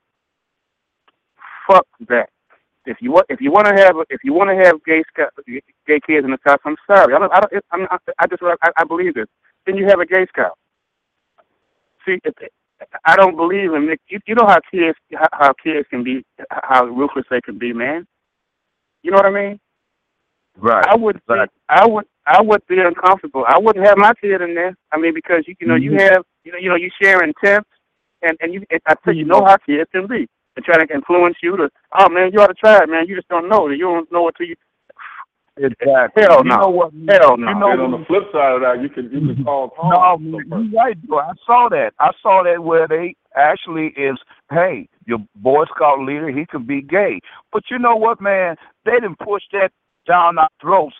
Fuck 1.69 1.87
that. 2.09 2.29
If 2.87 2.99
you 3.01 3.13
want, 3.13 3.27
if 3.29 3.41
you 3.41 3.51
want 3.53 3.67
to 3.67 3.75
have, 3.75 3.97
if 4.11 4.21
you 4.25 4.33
want 4.33 4.51
to 4.51 4.57
have 4.65 4.83
gay 4.85 5.03
scout, 5.13 5.31
gay 5.47 6.01
kids 6.07 6.25
in 6.25 6.31
the 6.31 6.39
Scouts, 6.41 6.63
I'm 6.65 6.77
sorry. 6.87 7.15
I 7.15 7.19
don't, 7.19 7.33
I 7.33 7.41
don't, 7.41 7.65
I'm, 7.73 7.89
I, 7.91 7.99
I 8.21 8.27
just, 8.29 8.43
I, 8.43 8.71
I 8.77 8.85
believe 8.85 9.15
this. 9.15 9.27
Then 9.67 9.77
you 9.77 9.87
have 9.87 10.01
a 10.01 10.07
gay 10.07 10.27
Scout. 10.29 10.59
See, 12.07 12.19
if, 12.25 12.35
I 13.05 13.17
don't 13.17 13.37
believe 13.37 13.73
in 13.73 13.89
it. 13.89 14.01
You, 14.09 14.21
you 14.27 14.35
know 14.35 14.47
how 14.47 14.59
kids, 14.71 14.99
how, 15.15 15.29
how 15.33 15.53
kids 15.63 15.87
can 15.91 16.05
be, 16.05 16.25
how 16.51 16.85
ruthless 16.87 17.25
they 17.31 17.41
can 17.41 17.59
be, 17.59 17.73
man. 17.73 18.07
You 19.03 19.11
know 19.11 19.17
what 19.17 19.27
I 19.27 19.31
mean? 19.31 19.61
Right. 20.59 20.85
I 20.87 20.97
would, 20.97 21.21
be, 21.27 21.35
I 21.69 21.87
would, 21.87 22.05
I 22.27 22.43
would 22.43 22.67
be 22.67 22.79
uncomfortable. 22.81 23.45
I 23.47 23.59
wouldn't 23.59 23.87
have 23.87 23.99
my 23.99 24.13
kid 24.21 24.41
in 24.41 24.55
there. 24.55 24.77
I 24.93 24.99
mean, 24.99 25.15
because 25.15 25.45
you, 25.47 25.55
you 25.61 25.67
know, 25.67 25.75
you 25.77 25.93
mm-hmm. 25.93 26.15
have, 26.15 26.25
you 26.45 26.53
know, 26.53 26.59
you 26.59 26.69
know, 26.69 26.77
you 26.77 26.91
sharing 27.01 27.33
temps, 27.43 27.69
and 28.23 28.37
and 28.41 28.55
you, 28.55 28.65
and 28.71 28.81
I 28.87 28.95
tell 29.05 29.15
you, 29.15 29.21
you 29.21 29.27
know 29.27 29.41
mm-hmm. 29.41 29.49
how 29.49 29.57
kids 29.59 29.91
can 29.93 30.07
be, 30.07 30.27
and 30.57 30.65
trying 30.65 30.87
to 30.87 30.95
influence 30.95 31.37
you 31.43 31.57
to, 31.57 31.69
oh 31.99 32.09
man, 32.09 32.31
you 32.33 32.41
ought 32.41 32.49
to 32.49 32.55
try 32.55 32.83
it, 32.83 32.89
man. 32.89 33.07
You 33.07 33.17
just 33.17 33.29
don't 33.29 33.49
know. 33.49 33.69
You 33.69 33.85
don't 33.85 34.11
know 34.11 34.29
until 34.29 34.47
you. 34.47 34.57
Exactly. 35.59 36.23
Hell 36.23 36.43
You 36.45 36.51
no. 36.51 36.57
know 36.57 36.69
what? 36.69 36.93
Hell 37.09 37.37
no. 37.37 37.49
You 37.49 37.55
know 37.59 37.71
and 37.73 37.81
on 37.81 37.91
the 37.93 38.05
flip 38.07 38.25
side 38.33 38.55
of 38.57 38.61
that, 38.63 38.83
you 38.83 38.89
can 38.89 39.05
you 39.11 39.35
can 39.35 39.45
call 39.45 39.73
No, 39.83 40.19
you're 40.21 40.71
right, 40.73 41.01
bro. 41.07 41.19
I 41.21 41.33
saw 41.47 41.69
that. 41.71 41.93
I 41.99 42.11
saw 42.23 42.43
that 42.45 42.63
where 42.63 42.87
they 42.89 43.17
actually 43.37 43.89
is, 43.97 44.19
hey, 44.51 44.89
your 45.07 45.19
Boy 45.37 45.65
Scout 45.75 46.01
leader, 46.01 46.29
he 46.31 46.45
could 46.47 46.67
be 46.67 46.83
gay. 46.83 47.21
But 47.53 47.65
you 47.71 47.79
know 47.79 47.97
what, 47.97 48.21
man? 48.21 48.57
They 48.85 48.93
didn't 48.93 49.19
push 49.19 49.43
that 49.53 49.71
down 50.07 50.39
our 50.39 50.49
throats 50.61 50.95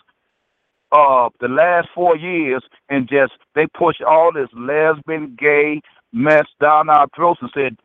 uh 0.93 1.29
the 1.41 1.49
last 1.49 1.89
four 1.93 2.15
years 2.15 2.63
and 2.89 3.09
just 3.09 3.33
they 3.55 3.67
pushed 3.77 4.01
all 4.01 4.31
this 4.33 4.49
lesbian, 4.53 5.35
gay 5.37 5.81
mess 6.13 6.45
down 6.61 6.89
our 6.89 7.07
throats 7.15 7.39
and 7.41 7.51
said, 7.53 7.77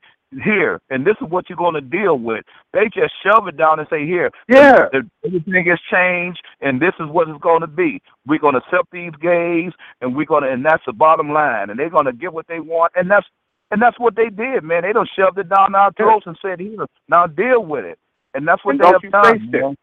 Here, 0.45 0.81
and 0.91 1.07
this 1.07 1.17
is 1.23 1.29
what 1.31 1.49
you're 1.51 1.59
gonna 1.59 1.81
deal 1.83 2.19
with. 2.19 2.45
They 2.73 2.87
just 2.95 3.15
shove 3.25 3.49
it 3.49 3.57
down 3.57 3.81
and 3.81 3.89
say, 3.91 4.07
Here, 4.07 4.31
Yeah. 4.49 4.87
the, 4.93 5.09
everything 5.27 5.67
has 5.69 5.81
changed 5.93 6.41
and 6.63 6.81
this 6.81 6.95
is 7.01 7.09
what 7.11 7.29
it's 7.29 7.41
going 7.43 7.61
to 7.63 7.67
be. 7.67 8.03
We're 8.27 8.39
going 8.41 8.55
to 8.55 8.61
accept 8.61 8.91
these 8.93 9.13
gays 9.21 9.73
and 10.01 10.17
we're 10.17 10.27
going 10.27 10.45
to, 10.45 10.51
and 10.51 10.65
that's 10.65 10.83
the 10.87 10.93
bottom 10.93 11.31
line. 11.33 11.71
And 11.71 11.79
they're 11.79 11.91
going 11.91 12.07
to 12.07 12.13
get 12.13 12.33
what 12.33 12.47
they 12.49 12.61
want. 12.61 12.93
And 12.97 13.11
that's, 13.11 13.27
and 13.71 13.83
that's 13.83 13.99
what 14.01 14.17
they 14.17 14.31
did, 14.31 14.65
man. 14.65 14.83
They 14.83 14.93
don't 14.93 15.09
shoved 15.17 15.39
it 15.39 15.49
down 15.51 15.75
our 15.75 15.93
throats 15.95 16.27
and 16.27 16.39
said, 16.43 16.61
here, 16.61 16.87
now 17.09 17.27
deal 17.27 17.65
with 17.65 17.85
it. 17.85 17.99
And 18.35 18.49
that's 18.49 18.65
what 18.65 18.73
And 18.75 18.81
they 18.81 18.87
have 18.87 19.03
you 19.03 19.11
done, 19.11 19.51
man. 19.51 19.77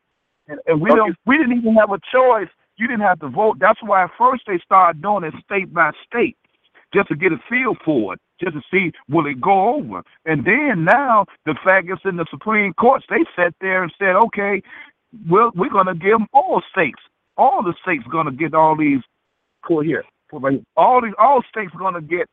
And, 0.47 0.59
and 0.67 0.81
we 0.81 0.89
Don't 0.89 0.97
don't, 0.97 1.09
you- 1.09 1.15
we 1.26 1.38
didn't 1.38 1.57
even 1.59 1.76
have 1.76 1.91
a 1.91 1.99
choice. 2.13 2.49
You 2.77 2.88
didn't 2.88 3.03
have 3.03 3.19
to 3.21 3.30
vote. 3.30 3.57
That's 3.59 3.81
why 3.84 4.05
at 4.05 4.11
first 4.17 4.43
they 4.47 4.59
started 4.65 5.01
doing 5.01 5.23
it 5.26 5.34
state 5.45 5.73
by 5.73 5.91
state, 6.07 6.38
just 6.94 7.07
to 7.10 7.16
get 7.16 7.32
a 7.32 7.38
feel 7.49 7.76
for 7.86 8.14
it, 8.14 8.20
just 8.41 8.53
to 8.56 8.61
see 8.72 8.91
will 9.10 9.26
it 9.28 9.41
go 9.41 9.76
over. 9.76 10.03
And 10.26 10.45
then 10.45 10.84
now 10.86 11.26
the 11.45 11.56
fact 11.64 11.90
is 11.90 11.99
in 12.06 12.18
the 12.18 12.26
Supreme 12.30 12.74
Courts, 12.74 13.06
they 13.10 13.26
sat 13.36 13.53
there 13.61 13.84
and 13.84 13.94
said, 13.99 14.16
okay, 14.16 14.61
well, 15.30 15.52
we're 15.56 15.70
going 15.70 15.88
to 15.88 15.95
give 15.95 16.11
them 16.11 16.28
all 16.34 16.61
states. 16.72 16.99
All 17.38 17.64
the 17.64 17.74
states 17.82 18.03
going 18.11 18.26
to 18.26 18.32
get 18.32 18.53
all 18.53 18.76
these. 18.78 19.02
Pull 19.68 19.82
here. 19.82 20.03
Pull 20.30 20.40
right 20.40 20.53
here. 20.53 20.64
All 20.78 21.02
these, 21.02 21.14
all 21.18 21.41
states 21.49 21.72
going 21.78 21.95
to 21.95 22.02
get 22.02 22.28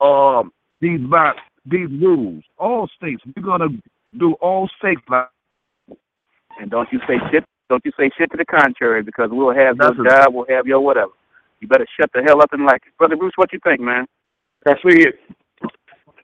um 0.00 0.52
these 0.80 1.00
by 1.00 1.32
these 1.66 1.88
rules. 1.90 2.44
All 2.58 2.88
states. 2.96 3.22
We're 3.36 3.42
going 3.42 3.60
to 3.60 4.18
do 4.18 4.34
all 4.34 4.68
states 4.78 5.02
like. 5.08 5.28
And 6.60 6.70
don't 6.70 6.88
you 6.92 7.00
say 7.08 7.18
shit. 7.30 7.44
Don't 7.68 7.84
you 7.84 7.92
say 7.98 8.10
shit 8.16 8.30
to 8.32 8.36
the 8.36 8.44
contrary 8.44 9.02
because 9.02 9.30
we'll 9.32 9.54
have 9.54 9.76
your 9.76 9.94
That's 9.94 9.96
job, 9.96 10.34
we'll 10.34 10.46
have 10.48 10.66
your 10.66 10.80
whatever. 10.80 11.12
You 11.60 11.68
better 11.68 11.86
shut 11.98 12.10
the 12.14 12.22
hell 12.22 12.42
up 12.42 12.52
and 12.52 12.64
like 12.64 12.82
it. 12.86 12.96
Brother 12.98 13.16
Bruce, 13.16 13.32
what 13.36 13.52
you 13.52 13.58
think, 13.64 13.80
man? 13.80 14.06
I 14.66 14.74
see 14.74 15.02
it. 15.02 15.16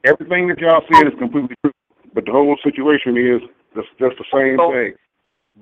Everything 0.04 0.48
that 0.48 0.58
y'all 0.58 0.82
said 0.92 1.06
is 1.06 1.18
completely 1.18 1.54
true, 1.62 1.72
but 2.14 2.24
the 2.24 2.32
whole 2.32 2.56
situation 2.64 3.16
is 3.16 3.42
just, 3.74 3.88
just 3.98 4.16
the 4.18 4.24
same 4.32 4.56
So- 4.58 4.72
thing. 4.72 4.94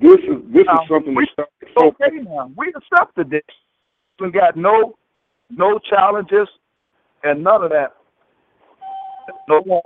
This 0.00 0.18
is 0.20 0.36
this 0.52 0.62
is 0.62 0.88
something 0.88 1.14
we- 1.14 1.26
that's 1.36 1.72
so 1.76 1.88
okay 1.88 2.18
now. 2.18 2.52
We 2.56 2.72
accepted 2.76 3.30
this. 3.30 3.42
We 4.20 4.30
got 4.30 4.54
no 4.54 4.96
no 5.50 5.78
challenges 5.78 6.46
and 7.24 7.42
none 7.42 7.64
of 7.64 7.70
that. 7.70 7.94
No 9.48 9.82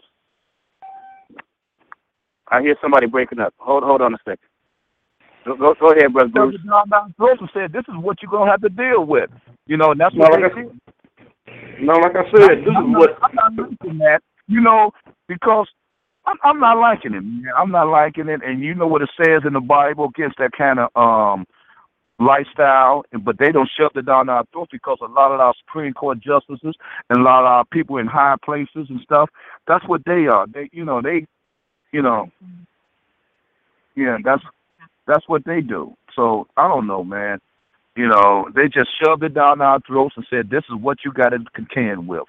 I 2.48 2.60
hear 2.60 2.76
somebody 2.82 3.06
breaking 3.06 3.38
up. 3.40 3.54
Hold 3.59 3.84
hold 3.84 4.02
on 4.02 4.12
a 4.12 4.18
second. 4.18 4.48
Go 5.46 5.56
go, 5.56 5.74
go 5.80 5.92
ahead, 5.92 6.12
brother 6.12 6.28
Bruce. 6.28 6.60
John 6.64 7.14
Joseph 7.18 7.50
said 7.54 7.72
this 7.72 7.84
is 7.88 7.94
what 7.96 8.20
you're 8.20 8.30
gonna 8.30 8.50
have 8.50 8.60
to 8.62 8.68
deal 8.68 9.04
with. 9.06 9.30
You 9.66 9.76
know, 9.76 9.93
and 9.93 10.01
that's 10.01 10.14
No, 10.14 10.26
what 10.28 10.40
like 10.40 10.52
I- 10.52 10.62
did. 10.62 10.80
no, 11.80 11.94
like 11.94 12.16
I 12.16 12.24
said, 12.30 12.64
this 12.64 12.74
I'm 12.76 12.86
is 12.86 12.93
not, 12.93 12.98
what 13.01 13.18
I'm 13.22 13.34
not 13.34 13.52
liking 13.70 13.98
that. 13.98 14.20
You 14.48 14.60
know, 14.60 14.93
because 15.28 15.68
I'm, 16.26 16.36
I'm 16.43 16.60
not 16.60 16.78
liking 16.78 17.14
it. 17.14 17.20
Man. 17.22 17.44
I'm 17.56 17.70
not 17.70 17.89
liking 17.89 18.28
it, 18.28 18.43
and 18.44 18.60
you 18.62 18.74
know 18.74 18.86
what 18.86 19.02
it 19.02 19.10
says 19.16 19.43
in 19.47 19.52
the 19.55 19.60
Bible 19.60 20.06
against 20.14 20.39
that 20.39 20.52
kind 20.56 20.78
of 20.80 20.89
um 20.97 21.47
lifestyle. 22.18 23.05
and- 23.12 23.24
But 23.24 23.39
they 23.39 23.52
don't 23.52 23.70
shove 23.78 23.93
it 23.97 24.06
down 24.06 24.28
our 24.28 24.44
throats 24.52 24.70
because 24.72 24.98
a 25.02 25.06
lot 25.06 25.32
of 25.32 25.40
our 25.40 25.55
Supreme 25.66 25.94
Court 25.94 26.18
justices 26.20 26.74
and 27.10 27.20
a 27.20 27.22
lot 27.22 27.40
of 27.40 27.47
our 27.47 27.64
people 27.66 27.98
in 27.98 28.06
high 28.06 28.36
places 28.44 28.86
and 28.90 29.01
stuff. 29.02 29.30
That's 29.66 29.86
what 29.89 30.02
they 30.05 30.26
are. 30.26 30.47
They, 30.47 30.68
you 30.72 30.84
know, 30.84 31.01
they, 31.02 31.26
you 31.93 32.02
know, 32.02 32.30
yeah, 33.97 34.18
that's 34.24 34.43
that's 35.06 35.28
what 35.28 35.44
they 35.44 35.60
do. 35.60 35.94
So 36.14 36.47
I 36.56 36.68
don't 36.68 36.86
know, 36.86 37.05
man. 37.05 37.39
You 37.97 38.09
know, 38.09 38.48
they 38.55 38.69
just 38.69 38.89
shoved 39.02 39.23
it 39.23 39.35
down 39.35 39.60
our 39.60 39.81
throats 39.81 40.14
and 40.16 40.27
said, 40.31 40.51
"This 40.51 40.64
is 40.70 40.77
what 40.81 40.98
you 41.05 41.12
got 41.12 41.31
to 41.31 41.39
contend 41.55 42.09
with." 42.09 42.24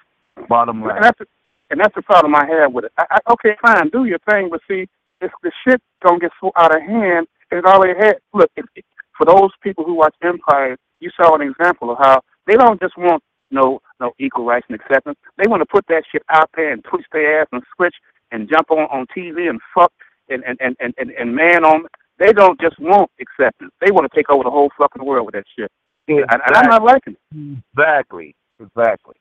Bottom 0.48 0.82
line. 0.82 0.96
And 0.96 1.04
that's 1.04 1.18
the, 1.18 1.26
and 1.70 1.80
that's 1.80 1.94
the 1.94 2.02
problem 2.02 2.34
I 2.34 2.46
have 2.46 2.72
with 2.72 2.86
it. 2.86 2.92
I, 2.98 3.04
I, 3.10 3.32
okay, 3.32 3.56
fine, 3.62 3.88
do 3.88 4.04
your 4.04 4.18
thing, 4.30 4.48
but 4.50 4.60
see, 4.68 4.88
if 5.20 5.32
the 5.42 5.50
shit 5.66 5.80
don't 6.04 6.20
get 6.20 6.32
so 6.40 6.52
out 6.56 6.74
of 6.74 6.82
hand, 6.82 7.26
it 7.50 7.64
already 7.64 7.98
had. 7.98 8.16
Look, 8.32 8.50
if, 8.56 8.66
for 9.16 9.24
those 9.24 9.50
people 9.62 9.84
who 9.84 9.94
watch 9.94 10.14
Empire, 10.22 10.76
you 11.00 11.10
saw 11.16 11.34
an 11.34 11.42
example 11.42 11.90
of 11.90 11.98
how 11.98 12.20
they 12.46 12.54
don't 12.54 12.80
just 12.80 12.96
want 12.98 13.22
no 13.50 13.80
no 14.00 14.12
equal 14.18 14.44
rights 14.44 14.66
and 14.68 14.78
acceptance. 14.78 15.18
They 15.38 15.48
want 15.48 15.62
to 15.62 15.66
put 15.66 15.86
that 15.88 16.02
shit 16.10 16.22
out 16.28 16.50
there 16.56 16.72
and 16.72 16.84
twist 16.84 17.06
their 17.12 17.40
ass 17.40 17.48
and 17.52 17.62
switch 17.74 17.94
and 18.32 18.48
jump 18.48 18.70
on 18.70 18.86
on 18.90 19.06
TV 19.16 19.48
and 19.48 19.60
fuck 19.74 19.92
and 20.28 20.42
and 20.44 20.58
and 20.60 20.76
and, 20.80 20.94
and, 20.98 21.10
and 21.10 21.34
man 21.34 21.64
on. 21.64 21.86
They 22.18 22.32
don't 22.32 22.60
just 22.60 22.78
want 22.78 23.10
acceptance. 23.20 23.72
They 23.80 23.90
want 23.90 24.10
to 24.10 24.16
take 24.16 24.30
over 24.30 24.44
the 24.44 24.50
whole 24.50 24.70
fucking 24.78 25.04
world 25.04 25.26
with 25.26 25.34
that 25.34 25.44
shit. 25.58 25.70
And, 26.08 26.20
and 26.20 26.56
I'm 26.56 26.68
not 26.70 26.84
liking 26.84 27.16
it. 27.32 27.58
Exactly. 27.76 28.34
Exactly. 28.60 29.14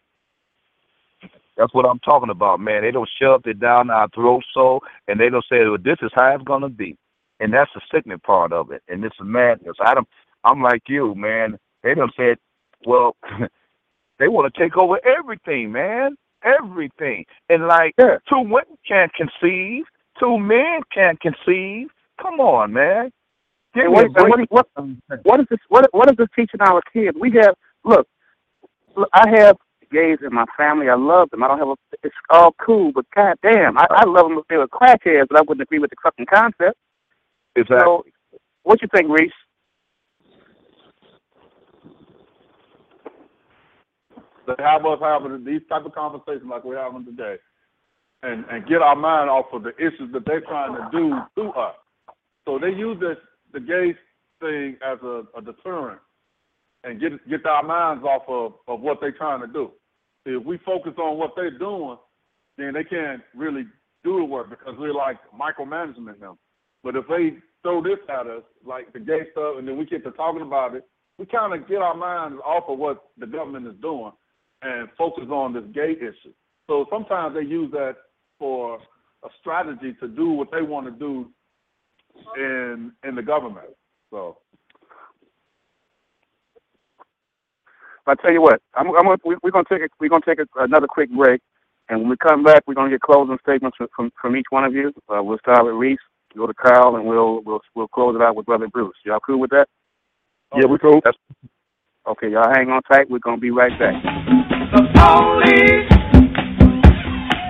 That's 1.58 1.74
what 1.74 1.86
I'm 1.86 2.00
talking 2.00 2.30
about, 2.30 2.60
man. 2.60 2.82
They 2.82 2.92
don't 2.92 3.10
shove 3.22 3.42
it 3.46 3.60
down 3.60 3.90
our 3.90 4.08
throats 4.16 4.46
so 4.54 4.80
and 5.08 5.20
they 5.20 5.30
don't 5.30 5.46
say, 5.52 5.60
Well, 5.66 5.78
this 5.84 5.98
is 6.02 6.12
how 6.16 6.34
it's 6.36 6.44
gonna 6.44 6.70
be. 6.70 6.98
And 7.40 7.54
that's 7.54 7.72
the 7.76 7.82
sickening 7.94 8.20
part 8.20 8.54
of 8.54 8.72
it. 8.72 8.82
And 8.88 9.04
it's 9.04 9.16
madness. 9.22 9.76
I 9.86 9.94
don't 9.94 10.08
I'm 10.44 10.62
like 10.62 10.84
you, 10.88 11.16
man. 11.16 11.58
They 11.84 11.94
don't 11.96 12.14
said, 12.18 12.38
Well, 12.86 13.16
they 14.20 14.28
want 14.28 14.54
to 14.54 14.60
take 14.62 14.78
over 14.78 15.00
everything, 15.06 15.72
man. 15.72 16.16
Everything. 16.44 17.26
And 17.50 17.68
like 17.68 17.94
Yeah. 18.00 18.18
two 18.30 18.40
women 18.42 18.78
can't 18.88 19.12
conceive, 19.14 19.86
two 20.20 20.38
men 20.40 20.82
can't 20.94 21.20
conceive. 21.22 21.90
Come 22.24 22.42
on, 22.42 22.74
man. 22.74 23.12
Give 23.76 23.86
And 23.86 23.94
me 23.94 23.94
what, 23.94 24.06
a 24.06 24.10
and 24.16 24.28
what, 24.30 24.42
what, 24.50 24.68
what 25.24 25.40
is 25.42 25.48
this? 25.50 25.60
What, 25.70 25.88
what 25.94 26.12
is 26.12 26.18
this 26.18 26.30
teaching 26.36 26.62
our 26.62 26.82
kids? 26.94 27.18
We 27.20 27.32
have 27.42 27.56
look, 27.86 28.08
look. 28.96 29.10
I 29.14 29.26
have 29.38 29.58
gays 29.92 30.20
in 30.26 30.34
my 30.34 30.46
family. 30.58 30.90
I 30.90 30.96
love 30.96 31.30
them. 31.32 31.44
I 31.44 31.50
don't 31.50 31.60
have 31.60 31.70
a. 31.70 31.76
It's 32.04 32.16
all 32.30 32.56
cool, 32.66 32.92
but 32.94 33.06
goddamn, 33.16 33.78
I, 33.78 33.88
I 33.92 34.06
love 34.06 34.30
them 34.30 34.40
if 34.40 34.46
they 34.50 34.58
were 34.58 34.68
crackheads, 34.68 35.28
but 35.30 35.38
I 35.40 35.42
wouldn't 35.42 35.62
agree 35.64 35.80
with 35.80 35.92
the 35.92 35.98
fucking 36.04 36.28
concept. 36.34 36.78
Exactly. 37.56 37.88
So, 37.88 38.04
what 38.64 38.82
you 38.82 38.90
think, 38.96 39.10
Reese? 39.10 39.32
to 44.48 44.56
have 44.60 44.86
us 44.86 45.00
having 45.02 45.46
these 45.46 45.62
type 45.70 45.86
of 45.86 45.94
conversations 45.96 46.50
like 46.50 46.64
we're 46.64 46.82
having 46.82 47.06
today, 47.06 47.38
and 48.24 48.46
and 48.52 48.68
get 48.68 48.82
our 48.82 48.96
mind 48.96 49.30
off 49.30 49.48
of 49.54 49.64
the 49.64 49.76
issues 49.78 50.12
that 50.14 50.26
they're 50.26 50.42
trying 50.42 50.74
to 50.76 50.90
do 50.92 51.16
to 51.38 51.50
us. 51.52 51.76
So 52.46 52.60
they 52.60 52.70
use 52.70 53.00
this 53.00 53.18
the 53.52 53.60
gay 53.60 53.94
thing 54.40 54.78
as 54.86 55.00
a, 55.04 55.24
a 55.38 55.42
deterrent, 55.42 56.00
and 56.84 57.00
get 57.00 57.12
get 57.30 57.46
our 57.46 57.64
minds 57.64 58.04
off 58.04 58.24
of 58.28 58.54
of 58.68 58.82
what 58.82 58.98
they're 59.02 59.12
trying 59.12 59.42
to 59.42 59.48
do. 59.48 59.72
If 60.26 60.46
we 60.46 60.58
focus 60.66 60.94
on 60.98 61.18
what 61.18 61.32
they're 61.36 61.58
doing, 61.58 61.98
then 62.58 62.74
they 62.74 62.84
can't 62.84 63.22
really 63.36 63.64
do 64.04 64.18
the 64.18 64.26
work 64.26 64.50
because 64.50 64.76
we're 64.78 64.94
like 64.94 65.18
micromanagement 65.38 66.20
them. 66.20 66.38
But 66.84 66.96
if 66.96 67.06
they 67.08 67.38
throw 67.62 67.82
this 67.82 68.00
at 68.10 68.28
us, 68.28 68.44
like 68.66 68.92
the 68.94 69.00
gay 69.00 69.22
stuff, 69.32 69.56
and 69.58 69.68
then 69.68 69.78
we 69.78 69.86
get 69.86 70.04
to 70.04 70.12
talking 70.12 70.42
about 70.42 70.76
it, 70.76 70.86
we 71.18 71.26
kind 71.26 71.54
of 71.54 71.68
get 71.68 71.78
our 71.78 71.96
minds 71.96 72.40
off 72.46 72.66
of 72.68 72.78
what 72.78 73.04
the 73.18 73.28
government 73.28 73.68
is 73.68 73.76
doing 73.82 74.12
and 74.62 74.90
focus 74.98 75.26
on 75.30 75.54
this 75.54 75.64
gay 75.74 75.94
issue. 75.98 76.34
So 76.68 76.86
sometimes 76.90 77.36
they 77.36 77.42
use 77.42 77.72
that 77.72 77.96
for 78.40 78.80
a 79.24 79.30
strategy 79.40 79.96
to 80.00 80.08
do 80.08 80.30
what 80.30 80.50
they 80.52 80.62
want 80.62 80.86
to 80.88 80.92
do 80.92 81.30
in 82.38 82.92
in 83.08 83.16
the 83.16 83.22
government. 83.22 83.68
So 84.12 84.38
I 88.06 88.16
tell 88.16 88.32
you 88.32 88.42
what, 88.42 88.62
I'm, 88.76 88.88
I'm 88.88 89.04
gonna, 89.04 89.18
we, 89.26 89.36
we're 89.44 89.52
gonna 89.52 89.66
take 89.70 89.82
a, 89.82 89.88
we're 90.00 90.10
gonna 90.10 90.26
take 90.28 90.40
a, 90.40 90.64
another 90.64 90.88
quick 90.88 91.10
break, 91.12 91.42
and 91.90 92.02
when 92.02 92.10
we 92.10 92.18
come 92.18 92.44
back, 92.44 92.64
we're 92.68 92.74
gonna 92.74 92.90
get 92.90 93.02
closing 93.02 93.38
statements 93.42 93.78
from 93.78 93.88
from, 93.96 94.12
from 94.22 94.36
each 94.36 94.48
one 94.50 94.66
of 94.66 94.74
you. 94.74 94.92
Uh, 95.10 95.24
we'll 95.24 95.40
start 95.40 95.66
with 95.66 95.76
Reese, 95.76 96.00
go 96.36 96.48
to 96.48 96.54
Carl, 96.54 96.96
and 96.98 97.06
we'll 97.06 97.42
we'll 97.44 97.62
we'll 97.76 97.88
close 97.88 98.16
it 98.16 98.22
out 98.22 98.36
with 98.36 98.46
Brother 98.46 98.68
Bruce. 98.68 98.96
Y'all 99.06 99.20
cool 99.26 99.40
with 99.40 99.52
that? 99.52 99.68
yeah, 100.56 100.66
we're 100.68 100.80
cool. 100.80 101.02
Okay, 102.08 102.30
y'all 102.30 102.52
hang 102.54 102.70
on 102.70 102.82
tight. 102.84 103.10
We're 103.10 103.20
gonna 103.20 103.38
be 103.38 103.52
right 103.52 103.72
back. 103.80 103.96
The 104.74 104.84
police. 104.94 105.90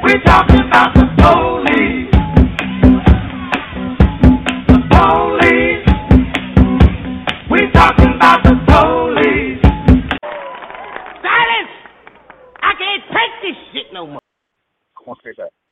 We're 0.04 0.22
talking 0.26 0.60
about 0.68 0.94
the 0.96 1.08
police. 1.18 2.03
I 15.08 15.63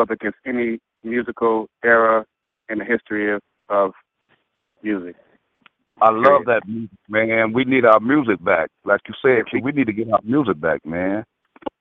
up 0.00 0.10
against 0.10 0.38
any 0.46 0.78
musical 1.04 1.68
era 1.84 2.24
in 2.68 2.78
the 2.78 2.84
history 2.84 3.32
of, 3.32 3.40
of 3.68 3.92
music. 4.82 5.16
I 6.02 6.10
love 6.10 6.46
that 6.46 6.62
music, 6.66 6.96
man. 7.08 7.52
We 7.52 7.64
need 7.64 7.84
our 7.84 8.00
music 8.00 8.42
back. 8.42 8.70
Like 8.84 9.02
you 9.06 9.14
said, 9.22 9.44
we 9.62 9.72
need 9.72 9.86
to 9.86 9.92
get 9.92 10.10
our 10.10 10.20
music 10.24 10.58
back, 10.58 10.84
man. 10.86 11.24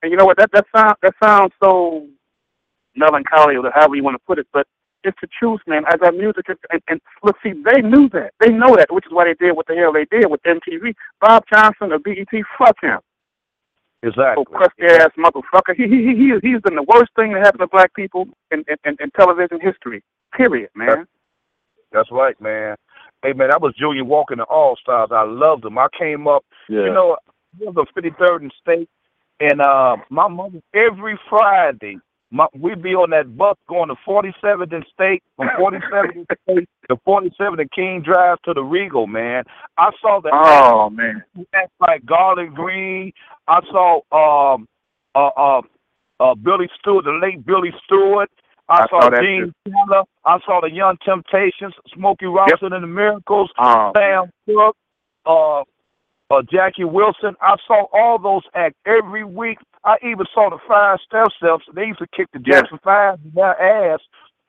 And 0.03 0.11
you 0.11 0.17
know 0.17 0.25
what? 0.25 0.37
That 0.37 0.49
that 0.51 0.65
sound 0.75 0.95
that 1.01 1.13
sounds 1.23 1.53
so 1.63 2.05
melancholy 2.95 3.55
or 3.55 3.71
however 3.73 3.95
you 3.95 4.03
want 4.03 4.15
to 4.15 4.23
put 4.27 4.39
it, 4.39 4.47
but 4.51 4.67
it's 5.03 5.17
the 5.21 5.27
truth, 5.39 5.61
man. 5.67 5.83
As 5.87 5.99
our 6.03 6.11
music 6.11 6.45
is, 6.49 6.57
and, 6.71 6.81
and 6.89 7.01
look, 7.23 7.37
see, 7.41 7.53
they 7.53 7.81
knew 7.81 8.09
that. 8.09 8.31
They 8.39 8.49
know 8.49 8.75
that, 8.75 8.91
which 8.91 9.05
is 9.05 9.13
why 9.13 9.25
they 9.25 9.33
did 9.33 9.55
what 9.55 9.67
the 9.67 9.75
hell 9.75 9.93
they 9.93 10.05
did 10.05 10.29
with 10.29 10.41
MTV. 10.43 10.93
Bob 11.21 11.43
Johnson 11.51 11.93
of 11.93 12.03
BET, 12.03 12.27
fuck 12.57 12.75
him. 12.81 12.99
Exactly. 14.01 14.45
Oh, 14.47 14.57
crusty 14.57 14.85
ass 14.85 15.11
motherfucker. 15.17 15.75
He 15.75 15.83
he 15.83 15.97
he 16.03 16.15
he 16.15 16.31
he's 16.41 16.61
been 16.61 16.75
the 16.75 16.85
worst 16.87 17.11
thing 17.15 17.33
that 17.33 17.45
happened 17.45 17.61
to 17.61 17.67
black 17.67 17.93
people 17.93 18.27
in 18.51 18.63
in, 18.69 18.77
in, 18.85 18.97
in 18.99 19.11
television 19.11 19.59
history. 19.61 20.03
Period, 20.35 20.69
man. 20.75 21.05
That's 21.91 22.09
right, 22.11 22.39
man. 22.39 22.75
Hey, 23.23 23.33
man, 23.33 23.49
that 23.49 23.61
was 23.61 23.73
Junior 23.77 24.05
Walker 24.05 24.33
and 24.33 24.39
the 24.41 24.45
All 24.45 24.77
Stars. 24.81 25.09
I 25.11 25.23
loved 25.23 25.63
them. 25.63 25.77
I 25.77 25.87
came 25.97 26.27
up, 26.27 26.45
Yeah. 26.69 26.83
you 26.85 26.93
know, 26.93 27.17
I 27.59 27.69
was 27.69 27.75
on 27.75 27.85
53rd 28.03 28.41
and 28.43 28.53
State, 28.61 28.89
and 29.41 29.59
uh, 29.59 29.97
my 30.09 30.27
mother, 30.29 30.61
every 30.73 31.19
Friday, 31.29 31.97
my, 32.31 32.45
we'd 32.53 32.81
be 32.83 32.93
on 32.95 33.09
that 33.11 33.35
bus 33.37 33.57
going 33.67 33.89
to 33.89 33.95
47th 34.07 34.73
and 34.73 34.85
State, 34.93 35.23
from 35.35 35.47
47th 35.59 36.15
and 36.15 36.27
State 36.49 36.69
to 36.89 36.95
47th 37.07 37.59
and 37.59 37.71
King 37.71 38.01
Drive 38.03 38.41
to 38.43 38.53
the 38.53 38.61
Regal, 38.61 39.07
man. 39.07 39.43
I 39.77 39.89
saw 40.01 40.21
the 40.21 40.29
Oh 40.31 40.89
man. 40.89 41.23
acts 41.53 41.71
like 41.79 42.05
Garland 42.05 42.55
Green. 42.55 43.11
I 43.47 43.59
saw 43.71 44.01
um 44.11 44.67
uh 45.15 45.29
uh 45.35 45.61
uh 46.19 46.35
Billy 46.35 46.69
Stewart, 46.79 47.05
the 47.05 47.19
late 47.21 47.45
Billy 47.45 47.73
Stewart. 47.85 48.29
I, 48.69 48.81
I 48.83 48.85
saw, 48.89 49.01
saw 49.01 49.09
that 49.09 49.21
Gene 49.21 49.51
Taylor. 49.65 50.03
I 50.25 50.37
saw 50.45 50.61
the 50.61 50.69
Young 50.71 50.97
Temptations, 51.03 51.73
Smokey 51.95 52.27
Robinson 52.27 52.73
and 52.73 52.83
the 52.83 52.87
Miracles, 52.87 53.49
Oh, 53.57 53.91
Sam 53.95 54.29
Cooke, 54.47 54.77
uh, 55.25 55.63
uh, 56.31 56.41
Jackie 56.51 56.83
Wilson. 56.83 57.35
I 57.41 57.55
saw 57.67 57.85
all 57.93 58.19
those 58.19 58.43
acts 58.55 58.77
every 58.85 59.23
week. 59.23 59.57
I 59.83 59.95
even 60.03 60.25
saw 60.33 60.49
the 60.49 60.59
Five 60.67 60.99
Step 61.05 61.27
Steps. 61.37 61.65
They 61.75 61.85
used 61.85 61.99
to 61.99 62.07
kick 62.15 62.27
the. 62.33 62.39
Jackson 62.39 62.79
Five 62.83 63.19
in 63.23 63.31
their 63.33 63.59
ass 63.93 63.99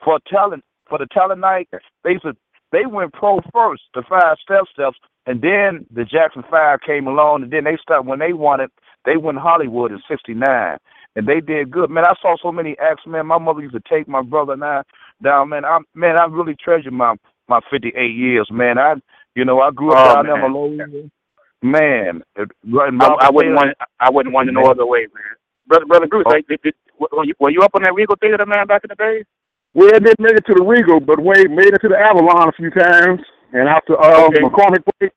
for 0.04 0.18
talent 0.28 0.64
for 0.88 0.98
the 0.98 1.06
talent 1.06 1.40
night. 1.40 1.68
They 2.04 2.12
used 2.12 2.24
to, 2.24 2.36
they 2.72 2.86
went 2.86 3.12
pro 3.12 3.40
first, 3.52 3.82
the 3.94 4.02
Five 4.08 4.36
Stairsteps, 4.48 4.94
and 5.26 5.40
then 5.42 5.86
the 5.92 6.04
Jackson 6.04 6.44
Five 6.50 6.80
came 6.86 7.06
along, 7.06 7.44
and 7.44 7.52
then 7.52 7.64
they 7.64 7.76
started 7.82 8.08
when 8.08 8.18
they 8.18 8.32
it. 8.32 8.72
They 9.04 9.16
went 9.16 9.38
Hollywood 9.38 9.92
in 9.92 10.02
'69, 10.08 10.78
and 11.16 11.26
they 11.26 11.40
did 11.40 11.70
good. 11.70 11.90
Man, 11.90 12.04
I 12.04 12.14
saw 12.20 12.36
so 12.42 12.52
many 12.52 12.76
acts. 12.78 13.06
Man, 13.06 13.26
my 13.26 13.38
mother 13.38 13.62
used 13.62 13.74
to 13.74 13.82
take 13.88 14.08
my 14.08 14.22
brother 14.22 14.52
and 14.54 14.64
I 14.64 14.82
down. 15.22 15.50
Man, 15.50 15.64
I 15.64 15.78
man, 15.94 16.18
I 16.18 16.26
really 16.26 16.56
treasure 16.56 16.90
my 16.90 17.14
my 17.48 17.60
58 17.70 18.14
years. 18.14 18.48
Man, 18.50 18.78
I 18.78 18.94
you 19.34 19.44
know 19.44 19.60
I 19.60 19.70
grew 19.70 19.92
up 19.92 19.98
Oh, 19.98 20.04
down 20.04 20.26
there, 20.26 20.36
man. 20.36 20.52
Malone. 20.52 21.10
Man, 21.62 22.22
it, 22.36 22.48
I, 22.72 23.28
I 23.28 23.30
wouldn't 23.30 23.54
want 23.54 23.76
I 24.00 24.10
wouldn't 24.10 24.34
want 24.34 24.48
it 24.48 24.52
no 24.52 24.64
other 24.70 24.86
way, 24.86 25.00
man. 25.12 25.36
Brother 25.66 25.84
Brother 25.86 26.06
Bruce, 26.06 26.24
Oh. 26.26 26.30
like, 26.30 26.46
did, 26.48 26.60
did, 26.62 26.74
were, 26.98 27.24
you, 27.24 27.34
were 27.38 27.50
you 27.50 27.60
up 27.62 27.72
on 27.74 27.82
that 27.82 27.94
Regal 27.94 28.16
Theater, 28.20 28.44
man, 28.46 28.66
back 28.66 28.82
in 28.84 28.88
the 28.88 28.94
day? 28.96 29.24
Well, 29.74 29.90
didn't 29.90 30.18
make 30.20 30.32
it 30.34 30.44
to 30.46 30.54
the 30.54 30.64
Regal, 30.64 31.00
but 31.00 31.20
Wade 31.20 31.50
made 31.50 31.68
it 31.74 31.78
to 31.82 31.88
the 31.88 31.98
Avalon 31.98 32.48
a 32.48 32.52
few 32.52 32.70
times, 32.70 33.20
and 33.52 33.68
out 33.68 33.82
to 33.86 33.94
uh, 33.96 34.26
Okay. 34.28 34.40
McCormick 34.40 34.84
Place. 34.98 35.12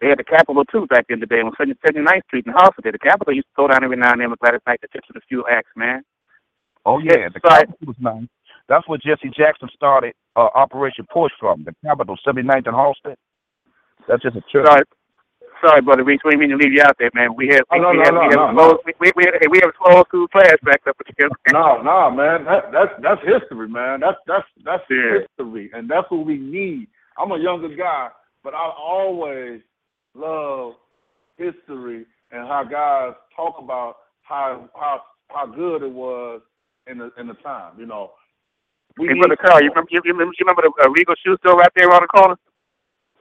They 0.00 0.08
had 0.08 0.18
the 0.18 0.24
Capitol 0.24 0.64
too 0.66 0.86
back 0.88 1.06
in 1.08 1.20
the 1.20 1.26
day 1.26 1.40
on 1.40 1.52
79th 1.58 2.24
Street 2.26 2.44
in 2.46 2.52
Halsted. 2.52 2.90
The 2.92 2.98
Capitol 2.98 3.34
used 3.34 3.46
to 3.46 3.54
go 3.56 3.68
down 3.68 3.84
every 3.84 3.96
now 3.96 4.12
and 4.12 4.20
then 4.20 4.30
with 4.30 4.40
Gladys 4.40 4.60
Knight 4.66 4.80
to 4.82 4.88
tip 4.92 5.04
to 5.06 5.12
the 5.14 5.20
few 5.28 5.44
acts, 5.48 5.70
man. 5.76 6.02
Oh 6.84 6.98
yeah, 6.98 7.28
the 7.32 7.40
Sorry. 7.46 7.66
Capitol 7.66 7.86
was 7.86 7.96
nice. 8.00 8.28
That's 8.68 8.86
where 8.88 8.98
Jesse 8.98 9.30
Jackson 9.36 9.68
started 9.74 10.14
uh, 10.36 10.48
Operation 10.54 11.06
Push 11.12 11.32
from. 11.38 11.64
The 11.64 11.74
Capitol, 11.86 12.16
79th 12.26 12.66
and 12.66 12.74
Halsted. 12.74 13.14
That's 14.08 14.22
just 14.22 14.36
a 14.36 14.42
church. 14.52 14.66
Sorry, 14.66 14.82
sorry, 15.64 15.80
brother 15.82 16.04
Reese. 16.04 16.20
We 16.24 16.32
didn't 16.32 16.40
mean 16.40 16.50
to 16.50 16.56
leave 16.56 16.72
you 16.72 16.82
out 16.82 16.96
there, 16.98 17.10
man. 17.14 17.34
We 17.36 17.48
had 17.48 17.62
Oh, 17.70 17.76
we, 17.76 17.80
no, 17.80 17.90
we 17.90 17.96
no, 17.98 18.02
had, 18.04 18.14
no, 18.14 18.20
we 18.20 18.26
had 18.26 18.36
no, 18.36 18.48
a 18.48 18.52
no. 18.52 18.58
slow, 18.58 18.78
we, 18.86 18.92
we, 19.00 19.12
we 19.16 19.24
had 19.24 19.34
we 19.50 19.58
had 19.62 19.70
a 19.70 19.72
slow 19.78 20.02
school 20.04 20.26
flashback 20.28 20.86
up 20.88 20.96
with 20.98 21.08
you. 21.18 21.30
No, 21.52 21.80
no, 21.82 22.10
man. 22.10 22.44
That 22.44 22.72
that's 22.72 22.92
that's 23.02 23.20
history, 23.24 23.68
man. 23.68 24.00
That's 24.00 24.18
that's 24.26 24.46
that's 24.64 24.82
Yeah. 24.90 25.20
history, 25.20 25.70
and 25.74 25.88
that's 25.88 26.10
what 26.10 26.26
we 26.26 26.36
need. 26.38 26.88
I'm 27.18 27.32
a 27.32 27.38
younger 27.38 27.74
guy, 27.74 28.08
but 28.42 28.54
I 28.54 28.70
always 28.78 29.60
love 30.14 30.74
history 31.36 32.06
and 32.30 32.46
how 32.48 32.64
guys 32.64 33.14
talk 33.36 33.56
about 33.58 33.96
how 34.22 34.68
how 34.74 35.02
how 35.28 35.46
good 35.46 35.82
it 35.82 35.90
was 35.92 36.40
in 36.86 36.98
the 36.98 37.10
in 37.18 37.26
the 37.28 37.34
time. 37.34 37.74
You 37.78 37.86
know, 37.86 38.12
we 38.98 39.08
Hey, 39.08 39.14
brother 39.18 39.36
Carl, 39.36 39.62
you 39.62 39.70
remember 39.70 39.88
you, 39.90 40.00
you 40.04 40.12
remember, 40.12 40.32
you 40.38 40.44
remember 40.46 40.62
the 40.62 40.84
uh, 40.84 40.90
Regal 40.90 41.14
shoe 41.24 41.36
store 41.38 41.56
right 41.56 41.70
there 41.76 41.88
around 41.88 42.02
the 42.02 42.08
corner? 42.08 42.36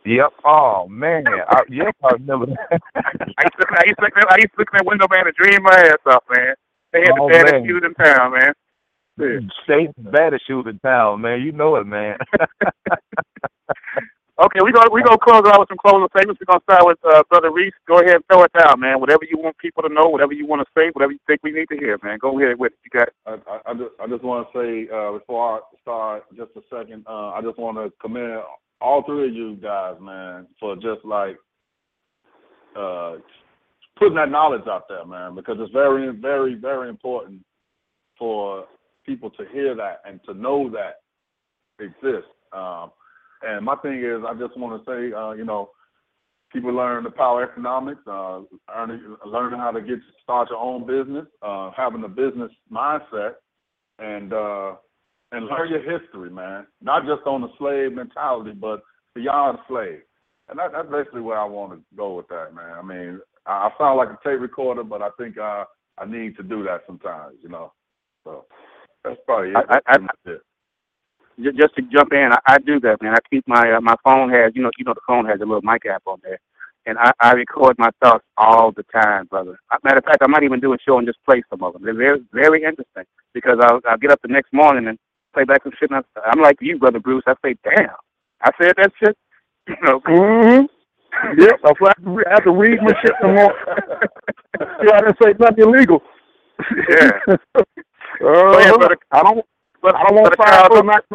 Yep. 0.06 0.30
Oh 0.46 0.88
man. 0.88 1.26
I, 1.28 1.62
yep, 1.70 1.96
I 2.04 2.14
remember 2.14 2.48
that. 2.48 2.58
I 2.96 3.44
used 3.46 3.54
to 3.54 3.60
look, 3.60 3.72
I 3.72 3.84
used 3.86 4.00
to 4.00 4.06
look, 4.06 4.14
I 4.30 4.36
used 4.38 4.54
to 4.54 4.60
look 4.60 4.70
in 4.74 4.78
that 4.78 4.86
window, 4.86 5.08
man, 5.12 5.28
and 5.28 5.36
dream 5.36 5.64
my 5.64 5.76
ass 5.76 5.98
off, 6.08 6.24
man. 6.36 6.56
They 6.94 7.00
had 7.02 7.12
Oh, 7.20 7.28
the 7.28 7.34
baddest 7.34 7.54
man. 7.54 7.66
shoes 7.68 7.84
in 7.86 7.94
town, 7.96 8.32
man. 8.34 8.54
Yeah. 9.20 9.40
State 9.64 9.92
baddest 9.98 10.48
shoes 10.48 10.66
in 10.68 10.80
town, 10.80 11.22
man. 11.22 11.42
You 11.42 11.52
know 11.52 11.76
it, 11.76 11.86
man. 11.86 12.18
Okay, 14.42 14.60
we 14.64 14.72
gonna 14.72 14.90
we 14.92 15.04
gonna 15.04 15.20
close 15.22 15.44
out 15.46 15.60
with 15.60 15.70
some 15.70 15.78
closing 15.78 16.08
statements. 16.18 16.42
We're 16.42 16.50
gonna 16.50 16.64
start 16.66 16.82
with 16.88 16.98
uh, 17.06 17.22
brother 17.30 17.52
Reese. 17.52 17.74
Go 17.88 18.00
ahead 18.00 18.16
and 18.16 18.26
throw 18.26 18.42
it 18.44 18.52
down, 18.58 18.80
man. 18.80 19.00
Whatever 19.00 19.22
you 19.30 19.38
want 19.38 19.56
people 19.60 19.84
to 19.84 19.90
know, 19.94 20.10
whatever 20.10 20.34
you 20.34 20.48
want 20.48 20.66
to 20.66 20.68
say, 20.76 20.90
whatever 20.94 21.12
you 21.12 21.20
think 21.28 21.42
we 21.44 21.52
need 21.52 21.68
to 21.70 21.78
hear, 21.78 22.00
man. 22.02 22.18
Go 22.18 22.40
ahead 22.42 22.58
with 22.58 22.72
it. 22.74 22.80
You 22.84 22.90
got 23.00 23.10
it. 23.10 23.14
I, 23.28 23.34
I, 23.46 23.60
I 23.70 23.74
just 23.76 23.92
I 24.02 24.08
just 24.08 24.24
want 24.24 24.48
to 24.52 24.58
say 24.58 24.90
uh, 24.90 25.12
before 25.12 25.58
I 25.58 25.60
start, 25.84 26.24
just 26.36 26.50
a 26.58 26.62
second. 26.74 27.06
Uh, 27.08 27.38
I 27.38 27.42
just 27.44 27.60
want 27.60 27.78
to 27.78 27.94
commend 28.02 28.42
all 28.82 29.04
three 29.04 29.30
of 29.30 29.34
you 29.36 29.56
guys, 29.56 29.96
man, 30.02 30.48
for 30.60 30.76
just 30.76 31.06
like 31.06 31.38
uh, 32.78 33.18
putting 33.98 34.16
that 34.16 34.32
knowledge 34.32 34.68
out 34.68 34.84
there, 34.90 35.06
man, 35.06 35.36
because 35.36 35.58
it's 35.60 35.72
very, 35.72 36.10
very, 36.16 36.56
very 36.56 36.90
important 36.90 37.42
for 38.18 38.66
people 39.06 39.30
to 39.32 39.46
hear 39.52 39.76
that 39.76 40.02
and 40.06 40.20
to 40.26 40.34
know 40.34 40.70
that 40.70 41.02
exists. 41.84 42.30
Um, 42.54 42.92
and 43.44 43.66
my 43.66 43.76
thing 43.78 44.04
is, 44.04 44.22
I 44.28 44.34
just 44.34 44.58
want 44.58 44.84
to 44.84 44.92
say, 44.92 45.14
uh, 45.16 45.32
you 45.32 45.46
know, 45.46 45.70
people 46.52 46.74
learn 46.74 47.04
the 47.04 47.10
PowerNomics, 47.10 48.06
uh, 48.08 48.44
learning, 48.74 49.16
learning 49.26 49.60
how 49.60 49.72
to 49.72 49.82
get 49.82 50.00
start 50.22 50.50
your 50.50 50.60
own 50.60 50.86
business, 50.86 51.26
uh, 51.42 51.72
having 51.76 52.04
a 52.04 52.10
business 52.10 52.52
mindset, 52.72 53.34
and 54.00 54.34
uh, 54.34 54.76
and 55.32 55.46
learn 55.46 55.70
your 55.70 55.82
history, 55.82 56.30
man. 56.30 56.68
Not 56.82 57.04
just 57.06 57.26
on 57.26 57.42
the 57.42 57.50
slave 57.58 57.94
mentality, 57.94 58.52
but 58.52 58.84
beyond 59.16 59.60
slave. 59.68 60.02
And 60.50 60.60
that, 60.60 60.72
that's 60.74 60.90
basically 60.92 61.22
where 61.22 61.40
I 61.40 61.46
want 61.46 61.74
to 61.74 61.80
go 61.96 62.16
with 62.16 62.28
that, 62.30 62.54
man. 62.54 62.74
I 62.78 62.82
mean, 62.82 63.22
I, 63.46 63.52
I 63.52 63.70
sound 63.78 63.98
like 63.98 64.10
a 64.10 64.20
tape 64.28 64.40
recorder, 64.42 64.84
but 64.84 65.02
I 65.02 65.10
think 65.18 65.38
uh, 65.38 65.66
I 65.98 66.06
need 66.06 66.36
to 66.38 66.44
do 66.44 66.64
that 66.64 66.82
sometimes, 66.86 67.36
you 67.42 67.50
know. 67.50 67.72
So 68.26 68.46
that's 69.04 69.20
probably 69.26 69.52
it. 69.52 69.56
I- 69.58 69.76
I- 69.76 69.82
I- 69.88 69.98
That's 69.98 70.18
it. 70.26 70.42
Ju- 71.42 71.54
Just 71.54 71.76
to 71.76 71.82
jump 71.84 72.14
in, 72.14 72.32
I, 72.34 72.40
I 72.46 72.58
do 72.60 72.80
that, 72.82 73.02
man. 73.02 73.14
I 73.14 73.20
keep 73.30 73.48
my 73.48 73.72
uh, 73.72 73.82
my 73.82 73.96
phone 74.04 74.30
has 74.32 74.52
you 74.54 74.62
know 74.62 74.70
you 74.78 74.86
know 74.86 74.94
the 74.94 75.02
phone 75.08 75.26
has 75.26 75.38
a 75.42 75.46
little 75.46 75.62
mic 75.64 75.86
app 75.86 76.04
on 76.06 76.20
there, 76.24 76.40
and 76.86 76.98
I, 77.00 77.12
I 77.22 77.32
record 77.32 77.76
my 77.80 77.90
thoughts 78.04 78.26
all 78.38 78.72
the 78.72 78.84
time, 78.94 79.26
brother. 79.28 79.58
Matter 79.84 80.00
of 80.00 80.04
fact, 80.06 80.20
I 80.22 80.28
might 80.28 80.44
even 80.44 80.60
do 80.60 80.74
a 80.74 80.78
show 80.86 80.98
and 80.98 81.08
just 81.08 81.24
play 81.26 81.42
some 81.50 81.64
of 81.64 81.74
them. 81.74 81.84
They're 81.84 81.94
very 81.96 82.22
very 82.34 82.64
interesting 82.64 83.06
because 83.34 83.58
I'll 83.62 83.80
I'll 83.88 83.98
get 83.98 84.12
up 84.12 84.22
the 84.22 84.28
next 84.28 84.52
morning 84.54 84.88
and 84.88 85.00
play 85.34 85.46
back 85.46 85.64
some 85.64 85.74
shit. 85.80 85.92
And 85.92 86.04
I, 86.18 86.22
I'm 86.32 86.42
like 86.42 86.58
you, 86.62 86.78
brother 86.80 87.00
Bruce. 87.00 87.24
I 87.28 87.34
say, 87.46 87.56
damn, 87.64 87.90
I 88.44 88.52
said 88.62 88.74
that 88.78 88.92
shit. 89.04 89.18
You 89.68 89.76
know, 89.84 90.00
Mm-hmm. 90.02 90.66
Yep. 91.42 91.60
I 91.66 91.68
have 91.70 91.78
to- 91.78 92.24
I 92.28 92.34
have 92.34 92.44
to 92.46 92.52
read 92.52 92.80
my 92.82 92.94
shit 93.02 93.12
some 93.22 93.36
more. 93.36 93.54
yeah, 94.60 94.94
I 94.96 95.02
didn't 95.02 95.18
say 95.24 95.34
nothing 95.40 95.64
illegal. 95.66 96.02
yeah. 96.90 97.12
Uh, 98.22 98.24
Go 98.52 98.60
ahead, 98.60 98.76
brother. 98.80 98.98
I 99.12 99.24
don't. 99.24 99.46
But 99.82 99.96
I 99.96 100.04
don't 100.04 100.16
want 100.16 100.36
brother 100.36 100.38
five 100.38 100.70
Carl, 100.70 100.84
not. 100.84 101.06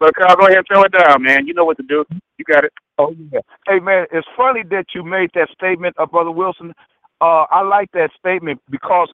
But 0.00 0.14
Carl, 0.16 0.36
go 0.36 0.46
ahead 0.46 0.58
and 0.58 0.66
throw 0.70 0.82
it 0.84 0.92
down, 0.92 1.22
man. 1.22 1.46
You 1.46 1.54
know 1.54 1.64
what 1.64 1.76
to 1.78 1.82
do. 1.84 2.04
You 2.38 2.44
got 2.44 2.64
it. 2.64 2.72
Oh 2.98 3.14
yeah. 3.32 3.40
Hey 3.68 3.80
man, 3.80 4.06
it's 4.12 4.26
funny 4.36 4.62
that 4.70 4.86
you 4.94 5.02
made 5.04 5.30
that 5.34 5.48
statement, 5.52 5.96
uh, 5.98 6.06
brother 6.06 6.30
Wilson. 6.30 6.72
Uh, 7.20 7.44
I 7.50 7.62
like 7.62 7.90
that 7.92 8.10
statement 8.18 8.60
because 8.70 9.08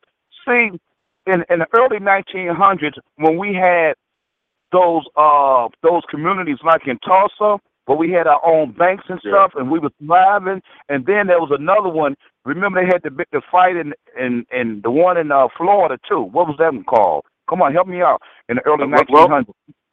see, 0.46 0.70
in 1.26 1.44
in 1.50 1.60
the 1.60 1.66
early 1.74 1.98
1900s 1.98 2.98
when 3.16 3.38
we 3.38 3.54
had 3.54 3.94
those 4.72 5.04
uh 5.16 5.68
those 5.82 6.02
communities 6.10 6.58
like 6.64 6.86
in 6.86 6.98
Tulsa, 7.00 7.60
where 7.86 7.98
we 7.98 8.10
had 8.10 8.26
our 8.26 8.44
own 8.46 8.72
banks 8.72 9.04
and 9.08 9.20
Yeah. 9.24 9.32
stuff, 9.32 9.52
and 9.56 9.70
we 9.70 9.78
were 9.78 9.90
thriving. 10.04 10.62
And 10.88 11.04
then 11.06 11.26
there 11.26 11.40
was 11.40 11.50
another 11.52 11.88
one. 11.88 12.14
Remember 12.44 12.80
they 12.80 12.86
had 12.86 13.02
the 13.02 13.10
the 13.32 13.42
fight 13.50 13.76
in 13.76 13.92
in 14.18 14.46
in 14.52 14.80
the 14.82 14.90
one 14.90 15.16
in 15.16 15.32
uh, 15.32 15.48
Florida 15.56 15.98
too. 16.08 16.20
What 16.22 16.46
was 16.48 16.56
that 16.58 16.72
one 16.72 16.84
called? 16.84 17.24
Come 17.48 17.62
on, 17.62 17.72
help 17.74 17.88
me 17.88 18.00
out. 18.02 18.22
In 18.48 18.56
the 18.56 18.62
early 18.66 18.84
Uh, 18.84 18.86
Ro- 18.86 19.04
Ro- 19.10 19.26
1900s. 19.28 19.46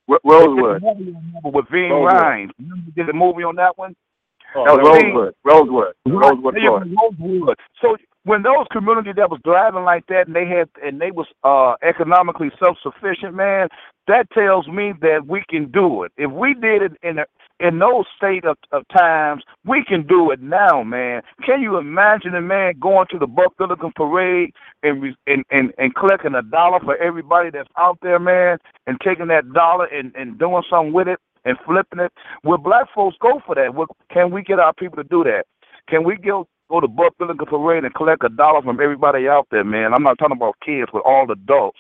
Ro- 0.08 0.20
They 0.24 0.48
did 0.56 0.68
Rosewood. 0.70 0.82
the 0.82 0.96
movie 0.96 1.14
on 1.16 1.32
that 1.34 1.44
one 1.44 1.54
with 1.54 1.70
Ving 1.70 1.92
Rosewood. 1.92 2.12
Rhames. 2.14 2.52
Remember 2.60 2.92
they 2.96 3.04
did 3.04 3.10
a 3.10 3.14
movie 3.14 3.44
on 3.44 3.56
that 3.58 3.78
one? 3.78 3.96
Oh, 4.56 4.64
That 4.66 4.78
was 4.78 4.88
Rosewood. 4.88 5.36
Rosewood. 5.44 5.94
Rosewood. 6.06 6.24
Rosewood, 6.24 6.56
There 6.56 6.64
you 6.64 6.70
Florida. 6.70 6.96
go, 6.96 7.10
Rosewood. 7.20 7.58
So 7.82 7.98
when 8.28 8.44
those 8.44 8.68
communities 8.74 9.14
that 9.16 9.32
was 9.32 9.40
thriving 9.46 9.86
like 9.86 10.06
that 10.08 10.28
and 10.28 10.36
they 10.36 10.46
had 10.46 10.68
and 10.84 11.00
they 11.00 11.12
was 11.12 11.28
uh 11.46 11.76
economically 11.88 12.52
self 12.60 12.78
sufficient, 12.84 13.34
man, 13.34 13.70
that 14.08 14.30
tells 14.32 14.68
me 14.68 14.92
that 15.00 15.26
we 15.28 15.44
can 15.50 15.72
do 15.72 16.04
it. 16.04 16.12
If 16.18 16.30
we 16.32 16.54
did 16.54 16.82
it 16.82 16.92
in 17.04 17.20
a, 17.20 17.26
in 17.62 17.80
those 17.80 18.04
state 18.18 18.44
of, 18.44 18.58
of 18.74 18.84
times, 18.90 19.44
we 19.66 19.82
can 19.88 20.06
do 20.06 20.32
it 20.32 20.42
now, 20.42 20.84
man. 20.84 21.22
Can 21.46 21.62
you 21.62 21.78
imagine 21.78 22.36
a 22.36 22.42
man 22.42 22.74
going 22.82 23.08
to 23.12 23.18
the 23.18 23.28
Bud 23.28 23.48
Billiken 23.58 23.94
parade 23.96 24.52
and, 24.84 25.16
and 25.26 25.46
and 25.50 25.74
and 25.78 25.96
collecting 25.96 26.36
a 26.36 26.42
dollar 26.42 26.82
for 26.82 26.98
everybody 26.98 27.50
that's 27.50 27.70
out 27.78 27.98
there, 28.02 28.20
man, 28.20 28.58
and 28.88 29.00
taking 29.00 29.28
that 29.28 29.54
dollar 29.54 29.86
and 29.86 30.14
and 30.18 30.38
doing 30.38 30.64
something 30.70 30.92
with 30.92 31.08
it 31.08 31.20
and 31.46 31.58
flipping 31.66 32.00
it? 32.00 32.12
Will 32.44 32.58
black 32.58 32.88
folks 32.94 33.16
go 33.22 33.42
for 33.46 33.56
that? 33.56 33.74
Will, 33.74 33.88
can 34.12 34.32
we 34.32 34.44
get 34.44 34.60
our 34.60 34.74
people 34.74 35.02
to 35.02 35.08
do 35.08 35.24
that? 35.24 35.46
Can 35.88 36.04
we 36.04 36.18
go 36.18 36.46
go 36.70 36.80
to 36.80 36.88
Bud 36.88 37.14
Billiken 37.18 37.46
parade 37.46 37.84
and 37.84 37.94
collect 37.94 38.24
a 38.24 38.30
dollar 38.30 38.62
from 38.62 38.82
everybody 38.82 39.28
out 39.28 39.48
there, 39.52 39.64
man? 39.64 39.94
I'm 39.94 40.04
not 40.04 40.18
talking 40.18 40.38
about 40.38 40.56
kids, 40.66 40.90
but 40.92 41.04
all 41.06 41.30
adults. 41.32 41.80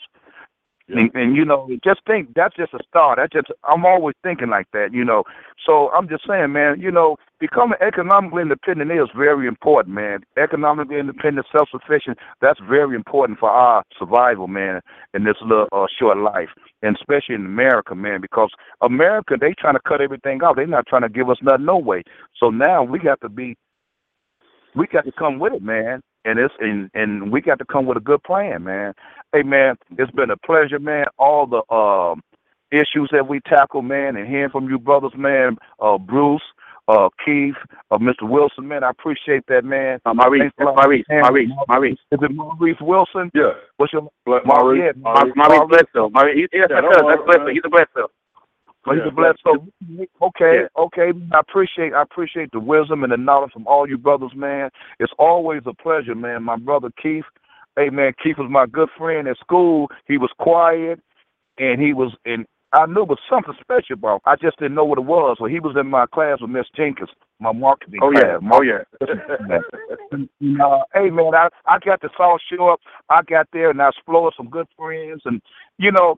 And, 0.90 1.12
and 1.16 1.36
you 1.36 1.44
know, 1.44 1.68
just 1.84 2.00
think 2.08 2.30
that's 2.34 2.56
just 2.56 2.74
a 2.74 2.80
start. 2.88 3.20
That's 3.20 3.34
just 3.34 3.48
I'm 3.66 3.86
always 3.86 4.16
thinking 4.24 4.50
like 4.50 4.68
that, 4.72 4.94
you 4.94 5.04
know. 5.04 5.24
So 5.66 5.92
I'm 5.92 6.08
just 6.08 6.26
saying, 6.26 6.54
man, 6.54 6.80
you 6.80 6.92
know, 6.92 7.18
becoming 7.42 7.78
economically 7.82 8.44
independent 8.44 8.90
is 8.92 9.10
very 9.16 9.48
important, 9.48 9.94
man. 9.94 10.20
Economically 10.38 10.98
independent, 10.98 11.46
self 11.52 11.68
sufficient, 11.72 12.18
that's 12.40 12.60
very 12.70 12.96
important 12.96 13.38
for 13.38 13.50
our 13.50 13.84
survival, 14.00 14.48
man, 14.48 14.80
in 15.14 15.26
this 15.26 15.36
little 15.42 15.68
uh, 15.74 15.88
short 16.00 16.20
life. 16.20 16.50
And 16.82 16.96
especially 16.96 17.36
in 17.36 17.46
America, 17.46 17.94
man, 17.94 18.22
because 18.22 18.52
America 18.82 19.36
they 19.38 19.54
trying 19.60 19.76
to 19.76 19.82
cut 19.86 20.00
everything 20.00 20.40
out. 20.42 20.56
They're 20.56 20.68
not 20.68 20.88
trying 20.88 21.02
to 21.02 21.10
give 21.10 21.30
us 21.30 21.38
nothing 21.42 21.66
no 21.66 21.78
way. 21.78 22.04
So 22.40 22.50
now 22.50 22.84
we 22.84 23.00
got 23.00 23.20
to 23.22 23.30
be 23.30 23.58
we 24.78 24.88
got 24.88 25.06
to 25.06 25.12
come 25.14 25.40
with 25.40 25.54
it, 25.54 25.64
man. 25.64 26.02
And 26.26 26.40
it's 26.40 26.54
and 26.60 26.90
and 26.94 27.32
we 27.32 27.42
got 27.42 27.60
to 27.60 27.66
come 27.66 27.86
with 27.86 27.98
a 27.98 28.02
good 28.02 28.24
plan, 28.24 28.64
man. 28.64 28.94
Hey 29.34 29.44
man, 29.44 29.76
it's 29.98 30.12
been 30.12 30.32
a 30.32 30.38
pleasure, 30.38 30.80
man. 30.80 31.06
All 31.18 31.48
the 31.48 31.64
um 31.74 32.22
issues 32.72 33.10
that 33.14 33.28
we 33.28 33.40
tackle, 33.48 33.82
man, 33.82 34.18
and 34.18 34.28
hearing 34.28 34.50
from 34.52 34.70
you 34.70 34.80
brothers, 34.80 35.14
man, 35.18 35.58
uh 35.82 35.98
Bruce, 35.98 36.42
uh 36.90 37.10
Keith, 37.26 37.56
uh 37.92 37.98
Mr. 37.98 38.24
Wilson, 38.30 38.68
man, 38.68 38.84
I 38.84 38.90
appreciate 38.92 39.44
that, 39.48 39.66
man. 39.66 40.00
Uh, 40.06 40.14
Maurice, 40.14 40.52
lot. 40.60 40.76
Maurice, 40.76 41.06
Maurice, 41.22 41.50
Maurice. 41.70 42.00
Is 42.12 42.20
it 42.22 42.32
Maurice 42.32 42.78
Wilson? 42.82 43.32
Yeah. 43.34 43.54
What's 43.78 43.94
your 43.94 44.10
Bla- 44.26 44.42
Maurice, 44.46 44.84
yeah, 44.86 44.92
Maurice. 45.02 45.34
Maurice 45.36 45.62
Bledsoe. 45.70 46.10
Maurice, 46.10 46.36
he, 46.36 46.48
he, 46.52 46.60
that's 46.60 46.72
Yeah, 46.72 46.82
cousin. 46.92 47.06
worry, 47.06 47.18
That's 47.18 47.26
Bledsoe. 47.26 47.52
He's 47.54 47.64
a 47.66 47.70
Bledsoe. 47.70 48.10
He's 48.96 49.00
Yeah, 49.00 49.08
a 49.08 49.12
blessed. 49.12 49.40
So, 49.44 49.68
okay, 50.22 50.64
okay. 50.78 51.12
I 51.34 51.40
appreciate, 51.40 51.94
I 51.94 52.02
appreciate 52.04 52.52
the 52.52 52.60
wisdom 52.60 53.04
and 53.04 53.12
the 53.14 53.18
knowledge 53.18 53.52
from 53.54 53.68
all 53.68 53.88
you 53.90 53.98
brothers, 53.98 54.32
man. 54.36 54.70
It's 55.00 55.14
always 55.20 55.64
a 55.68 55.74
pleasure, 55.74 56.16
man. 56.16 56.44
My 56.44 56.58
brother 56.58 56.90
Keith, 57.02 57.26
hey 57.78 57.90
man, 57.90 58.14
Keith 58.24 58.38
was 58.38 58.50
my 58.52 58.66
good 58.68 58.90
friend 58.98 59.28
at 59.28 59.38
school. 59.40 59.90
He 60.08 60.18
was 60.18 60.32
quiet, 60.40 61.00
and 61.60 61.82
he 61.82 61.94
was, 61.94 62.14
and 62.26 62.46
I 62.74 62.86
knew 62.88 63.04
it 63.04 63.10
was 63.10 63.20
something 63.30 63.54
special 63.62 63.94
about. 63.96 64.16
him. 64.16 64.22
I 64.26 64.36
just 64.38 64.60
didn't 64.60 64.76
know 64.76 64.86
what 64.86 65.00
it 65.00 65.06
was. 65.06 65.38
So 65.40 65.46
he 65.46 65.60
was 65.60 65.76
in 65.80 65.88
my 65.88 66.06
class 66.08 66.42
with 66.42 66.52
Miss 66.52 66.68
Jenkins, 66.76 67.10
my 67.40 67.52
marketing 67.54 68.02
Oh 68.04 68.12
yeah, 68.12 68.38
class. 68.38 68.42
oh 68.54 68.62
yeah. 68.64 68.84
Uh, 70.62 70.84
hey 70.94 71.10
man, 71.10 71.34
I 71.36 71.50
I 71.68 71.80
got 71.86 72.02
the 72.02 72.10
South 72.18 72.40
Shore. 72.52 72.78
I 73.10 73.22
got 73.30 73.48
there 73.54 73.72
and 73.72 73.82
I 73.82 73.90
explored 73.90 74.34
some 74.38 74.50
good 74.50 74.68
friends, 74.78 75.22
and 75.26 75.42
you 75.78 75.92
know, 75.92 76.18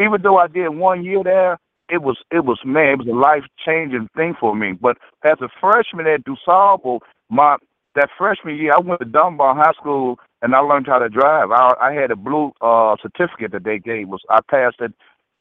even 0.00 0.22
though 0.22 0.38
I 0.38 0.48
did 0.48 0.68
one 0.70 1.04
year 1.04 1.22
there, 1.24 1.58
it 1.88 2.02
was 2.02 2.18
it 2.30 2.44
was 2.44 2.58
man, 2.64 2.94
it 2.94 2.98
was 2.98 3.08
a 3.08 3.12
life 3.12 3.44
changing 3.64 4.08
thing 4.16 4.34
for 4.38 4.54
me. 4.54 4.72
But 4.72 4.96
as 5.24 5.38
a 5.40 5.48
freshman 5.60 6.06
at 6.06 6.24
DuSable, 6.24 7.00
my 7.30 7.56
that 7.94 8.08
freshman 8.18 8.56
year, 8.56 8.72
I 8.74 8.80
went 8.80 9.00
to 9.00 9.06
Dunbar 9.06 9.54
High 9.54 9.72
School 9.78 10.18
and 10.42 10.54
I 10.54 10.58
learned 10.58 10.86
how 10.86 10.98
to 10.98 11.08
drive. 11.08 11.50
I 11.50 11.74
I 11.80 11.92
had 11.92 12.10
a 12.10 12.16
blue 12.16 12.52
uh 12.60 12.96
certificate 13.02 13.52
that 13.52 13.64
they 13.64 13.78
gave 13.78 14.12
us. 14.12 14.20
I 14.30 14.40
passed 14.50 14.80
it, 14.80 14.92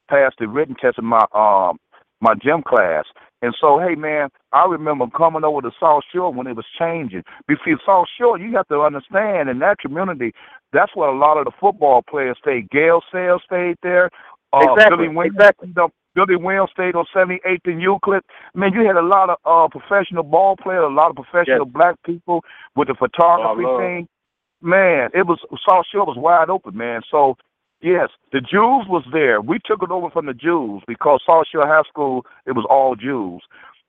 passed 0.10 0.36
the 0.40 0.48
written 0.48 0.76
test 0.76 0.98
in 0.98 1.06
my 1.06 1.26
um 1.34 1.80
my 2.22 2.34
gym 2.42 2.64
class. 2.64 3.06
And 3.42 3.54
so, 3.60 3.78
hey 3.78 3.96
man, 3.96 4.30
I 4.54 4.66
remember 4.66 5.06
coming 5.08 5.44
over 5.44 5.62
to 5.62 5.72
South 5.80 6.04
Shore 6.14 6.32
when 6.32 6.48
it 6.48 6.56
was 6.56 6.66
changing. 6.80 7.24
Because 7.48 7.80
South 7.86 8.08
Shore, 8.18 8.40
you 8.40 8.56
have 8.56 8.68
to 8.70 8.82
understand 8.82 9.50
in 9.50 9.60
that 9.60 9.80
community, 9.80 10.32
that's 10.72 10.96
where 10.96 11.10
a 11.10 11.18
lot 11.18 11.38
of 11.38 11.46
the 11.46 11.52
football 11.60 12.02
players 12.10 12.38
stayed. 12.42 12.70
Gale 12.70 13.02
Sayers 13.12 13.42
stayed 13.46 13.76
there. 13.84 14.10
Uh, 14.54 14.74
Exactly, 14.74 15.08
Billy 15.08 15.16
Wayne, 15.16 15.28
exactly. 15.34 15.68
you 15.70 15.74
know, 15.76 15.90
Billy 16.16 16.36
Williams 16.36 16.70
stayed 16.74 16.96
on 16.96 17.06
78th 17.16 17.66
and 17.66 17.82
Euclid. 17.82 18.24
Man, 18.56 18.74
you 18.74 18.86
had 18.86 18.96
a 18.98 19.02
lot 19.02 19.30
of 19.30 19.38
uh, 19.46 19.68
professional 19.70 20.24
ball 20.24 20.56
players, 20.62 20.84
a 20.86 20.94
lot 20.94 21.10
of 21.10 21.16
professional 21.16 21.66
black 21.66 21.96
people 22.06 22.44
with 22.76 22.88
the 22.88 22.96
photography 22.96 23.64
Oh, 23.68 23.78
thing. 23.80 24.08
Man, 24.62 25.10
it 25.14 25.28
was 25.28 25.40
South 25.68 25.86
Shore 25.92 26.06
was 26.06 26.18
wide 26.18 26.50
open, 26.50 26.78
man. 26.78 27.02
So 27.12 27.36
yes, 27.82 28.10
the 28.32 28.40
Jews 28.40 28.86
was 28.88 29.04
there. 29.12 29.42
We 29.42 29.60
took 29.66 29.84
it 29.84 29.92
over 29.92 30.10
from 30.10 30.26
the 30.28 30.34
Jews 30.34 30.82
because 30.88 31.22
South 31.28 31.46
Shore 31.52 31.68
High 31.68 31.84
School 31.90 32.26
it 32.46 32.54
was 32.54 32.66
all 32.70 32.96
Jews. 32.96 33.42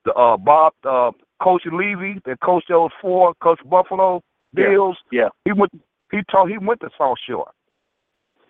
The 0.05 0.12
uh, 0.14 0.36
Bob 0.36 0.72
uh, 0.84 1.12
Coach 1.42 1.62
Levy, 1.72 2.20
that 2.26 2.40
coached 2.40 2.68
those 2.68 2.90
four, 3.01 3.34
Coach 3.42 3.60
Buffalo 3.64 4.22
Yeah, 4.56 4.66
Bills. 4.70 4.96
yeah. 5.12 5.28
He 5.44 5.52
went. 5.52 5.72
He 6.10 6.20
taught. 6.30 6.51
He 6.51 6.59
went 6.59 6.80
to 6.80 6.90
South 6.98 7.18
Shore. 7.26 7.51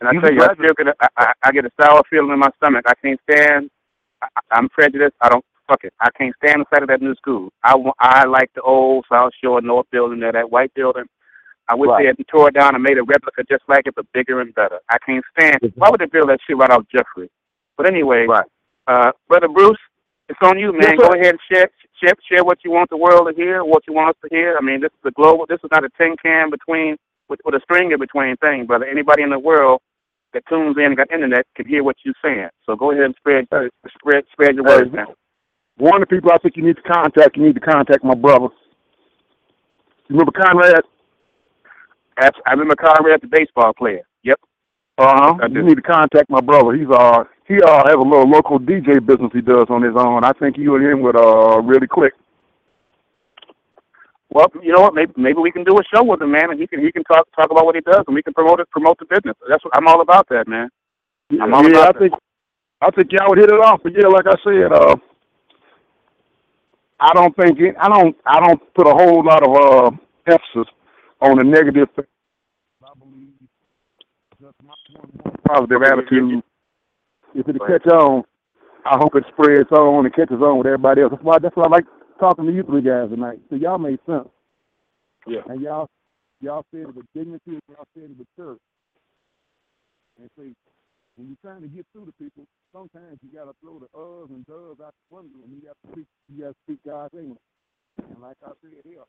And 0.00 0.08
I 0.08 0.12
tell 0.20 0.32
you, 0.32 0.42
I 0.42 0.54
still 0.54 0.74
get 0.76 0.88
a, 0.88 0.94
I, 1.16 1.32
I, 1.44 1.52
get 1.52 1.64
a 1.64 1.70
sour 1.80 2.02
feeling 2.10 2.30
in 2.32 2.38
my 2.38 2.50
stomach. 2.56 2.84
I 2.86 2.94
can't 3.02 3.20
stand. 3.30 3.70
I, 4.22 4.28
I'm 4.50 4.68
prejudiced. 4.68 5.14
I 5.20 5.28
don't 5.28 5.44
fuck 5.68 5.84
it. 5.84 5.92
I 6.00 6.10
can't 6.18 6.34
stand 6.44 6.60
the 6.60 6.66
sight 6.74 6.82
of 6.82 6.88
that 6.88 7.00
new 7.02 7.14
school. 7.16 7.50
I 7.62 7.74
wa- 7.76 7.94
I 7.98 8.24
like 8.26 8.50
the 8.54 8.62
old 8.62 9.06
South 9.10 9.32
Shore 9.42 9.60
North 9.60 9.86
building 9.90 10.20
there, 10.20 10.32
that 10.32 10.50
white 10.50 10.72
building. 10.74 11.04
I 11.68 11.74
wish 11.74 11.88
Right. 11.88 12.02
they 12.02 12.06
had 12.08 12.16
tore 12.28 12.48
it 12.48 12.54
down 12.54 12.74
and 12.74 12.82
made 12.82 12.98
a 12.98 13.02
replica 13.02 13.42
just 13.48 13.62
like 13.68 13.86
it, 13.86 13.94
but 13.94 14.06
bigger 14.12 14.40
and 14.40 14.54
better. 14.54 14.80
I 14.90 14.98
can't 14.98 15.24
stand. 15.38 15.58
Why 15.76 15.88
would 15.90 16.00
they 16.00 16.06
build 16.06 16.28
that 16.28 16.40
shit 16.46 16.56
right 16.58 16.70
off 16.70 16.84
Jeffery? 16.94 17.30
But 17.76 17.86
anyway, 17.86 18.26
Right. 18.26 18.44
uh, 18.86 19.12
brother 19.28 19.48
Bruce, 19.48 19.78
it's 20.28 20.38
on 20.42 20.58
you, 20.58 20.72
man. 20.72 20.82
Yes, 20.82 20.98
Go 20.98 21.14
ahead 21.14 21.26
and 21.34 21.40
share, 21.50 21.70
share 22.02 22.12
share 22.28 22.44
what 22.44 22.58
you 22.64 22.70
want 22.70 22.90
the 22.90 22.96
world 22.98 23.28
to 23.28 23.34
hear, 23.34 23.64
what 23.64 23.86
you 23.86 23.94
want 23.94 24.10
us 24.10 24.16
to 24.22 24.28
hear. 24.34 24.56
I 24.58 24.62
mean, 24.62 24.80
this 24.80 24.92
is 24.92 25.04
a 25.06 25.10
global. 25.12 25.46
This 25.46 25.60
is 25.64 25.70
not 25.70 25.84
a 25.84 25.88
tin 25.96 26.16
can 26.22 26.50
between 26.50 26.96
with, 27.28 27.40
with 27.44 27.54
a 27.54 27.60
string 27.62 27.92
in 27.92 27.98
between 27.98 28.36
thing, 28.36 28.66
brother. 28.66 28.86
Anybody 28.86 29.22
in 29.22 29.30
the 29.30 29.38
world 29.38 29.80
that 30.32 30.42
tunes 30.48 30.76
in 30.78 30.84
and 30.84 30.96
got 30.96 31.10
internet 31.12 31.46
can 31.56 31.66
hear 31.66 31.82
what 31.82 31.96
you're 32.04 32.14
saying. 32.22 32.48
So 32.66 32.76
go 32.76 32.92
ahead 32.92 33.04
and 33.04 33.14
spread 33.16 33.46
spread 33.98 34.24
spread 34.32 34.54
your 34.56 34.64
words, 34.64 34.92
man. 34.92 35.06
One 35.76 36.02
of 36.02 36.08
the 36.08 36.14
people 36.14 36.30
I 36.32 36.38
think 36.38 36.56
you 36.56 36.64
need 36.64 36.76
to 36.76 36.82
contact, 36.82 37.36
you 37.36 37.44
need 37.44 37.54
to 37.54 37.60
contact 37.60 38.04
my 38.04 38.14
brother. 38.14 38.48
You 40.08 40.16
remember 40.16 40.32
Conrad? 40.32 40.82
I 42.18 42.50
remember 42.52 42.76
Conrad, 42.76 43.20
the 43.22 43.26
baseball 43.28 43.72
player. 43.74 44.02
Yep. 44.22 44.40
Uh 44.98 45.14
huh. 45.16 45.34
I 45.42 45.48
do. 45.48 45.54
You 45.54 45.62
need 45.64 45.76
to 45.76 45.82
contact 45.82 46.30
my 46.30 46.40
brother. 46.40 46.74
He's 46.74 46.88
uh 46.90 47.24
he 47.46 47.60
uh 47.62 47.84
has 47.86 47.94
a 47.94 47.98
little 47.98 48.28
local 48.28 48.58
DJ 48.58 49.04
business 49.04 49.30
he 49.32 49.40
does 49.40 49.66
on 49.68 49.82
his 49.82 49.94
own. 49.96 50.24
I 50.24 50.32
think 50.32 50.56
you 50.56 50.76
and 50.76 50.84
him 50.84 51.00
would 51.02 51.16
uh 51.16 51.60
really 51.62 51.86
click. 51.88 52.12
Well, 54.34 54.48
you 54.62 54.72
know 54.72 54.82
what? 54.82 54.94
Maybe 54.94 55.12
maybe 55.16 55.38
we 55.38 55.52
can 55.52 55.64
do 55.64 55.78
a 55.78 55.84
show 55.94 56.02
with 56.04 56.20
him, 56.20 56.32
man, 56.32 56.50
and 56.50 56.60
he 56.60 56.66
can 56.66 56.80
he 56.84 56.92
can 56.92 57.04
talk 57.04 57.26
talk 57.36 57.52
about 57.52 57.66
what 57.66 57.76
he 57.76 57.82
does, 57.82 58.02
and 58.08 58.16
we 58.16 58.22
can 58.22 58.34
promote 58.34 58.60
it, 58.60 58.68
promote 58.70 58.98
the 58.98 59.06
business. 59.06 59.36
That's 59.48 59.64
what 59.64 59.76
I'm 59.76 59.86
all 59.86 60.00
about, 60.02 60.28
that 60.30 60.48
man. 60.48 60.68
I'm 61.40 61.54
all 61.54 61.64
yeah, 61.70 61.78
I 61.80 61.90
about 61.90 61.94
that. 61.94 62.00
think 62.00 62.14
I 62.82 62.90
think 62.90 63.12
y'all 63.12 63.30
would 63.30 63.38
hit 63.38 63.50
it 63.50 63.60
off. 63.60 63.80
But 63.84 63.92
yeah, 63.94 64.08
like 64.08 64.26
I 64.26 64.36
said, 64.44 64.72
uh 64.72 64.96
I 67.00 67.12
don't 67.14 67.36
think 67.36 67.60
it, 67.60 67.76
I 67.80 67.88
don't 67.88 68.16
I 68.26 68.40
don't 68.40 68.60
put 68.74 68.88
a 68.88 68.92
whole 68.92 69.24
lot 69.24 69.42
of 69.46 69.54
uh 69.54 69.90
emphasis 70.26 70.72
on 71.20 71.38
the 71.38 71.44
negative 71.44 71.88
thing. 71.94 72.06
I 72.82 72.92
believe 72.98 73.34
just 74.40 74.54
my 74.66 74.74
positive 75.48 75.82
attitude. 75.82 76.42
If 77.34 77.48
it 77.48 77.56
catch 77.66 77.86
on, 77.92 78.24
I 78.84 78.96
hope 78.98 79.14
it 79.16 79.24
spreads 79.32 79.70
on 79.72 80.06
and 80.06 80.14
catches 80.14 80.42
on 80.42 80.58
with 80.58 80.66
everybody 80.66 81.02
else. 81.02 81.12
That's 81.12 81.24
why 81.24 81.38
that's 81.38 81.56
why 81.56 81.64
I 81.64 81.68
like 81.68 81.84
talking 82.24 82.46
to 82.46 82.52
you 82.52 82.62
three 82.64 82.80
guys 82.80 83.10
tonight. 83.10 83.40
So 83.50 83.56
y'all 83.56 83.78
made 83.78 84.00
sense. 84.06 84.28
Yeah. 85.26 85.44
And 85.48 85.60
y'all 85.60 85.88
y'all 86.40 86.64
said 86.72 86.88
it 86.88 86.96
with 86.96 87.06
dignity, 87.14 87.60
y'all 87.68 87.88
said 87.94 88.10
it 88.10 88.18
with 88.18 88.28
courage. 88.36 88.60
And 90.20 90.30
see, 90.38 90.54
when 91.16 91.28
you're 91.28 91.42
trying 91.44 91.62
to 91.62 91.68
get 91.68 91.86
through 91.92 92.06
to 92.06 92.12
people, 92.20 92.44
sometimes 92.72 93.18
you 93.22 93.28
gotta 93.36 93.52
throw 93.60 93.78
the 93.78 93.88
uhs 93.96 94.30
and 94.30 94.46
does 94.46 94.80
out 94.84 94.94
the 94.96 95.16
window 95.16 95.38
and 95.44 95.52
you 95.52 95.68
to 95.68 95.92
speak 95.92 96.06
you 96.32 96.44
gotta 96.44 96.56
speak 96.64 96.78
God's 96.86 97.14
English. 97.14 97.44
And 98.08 98.20
like 98.22 98.36
I 98.44 98.50
said 98.62 98.82
here. 98.84 99.04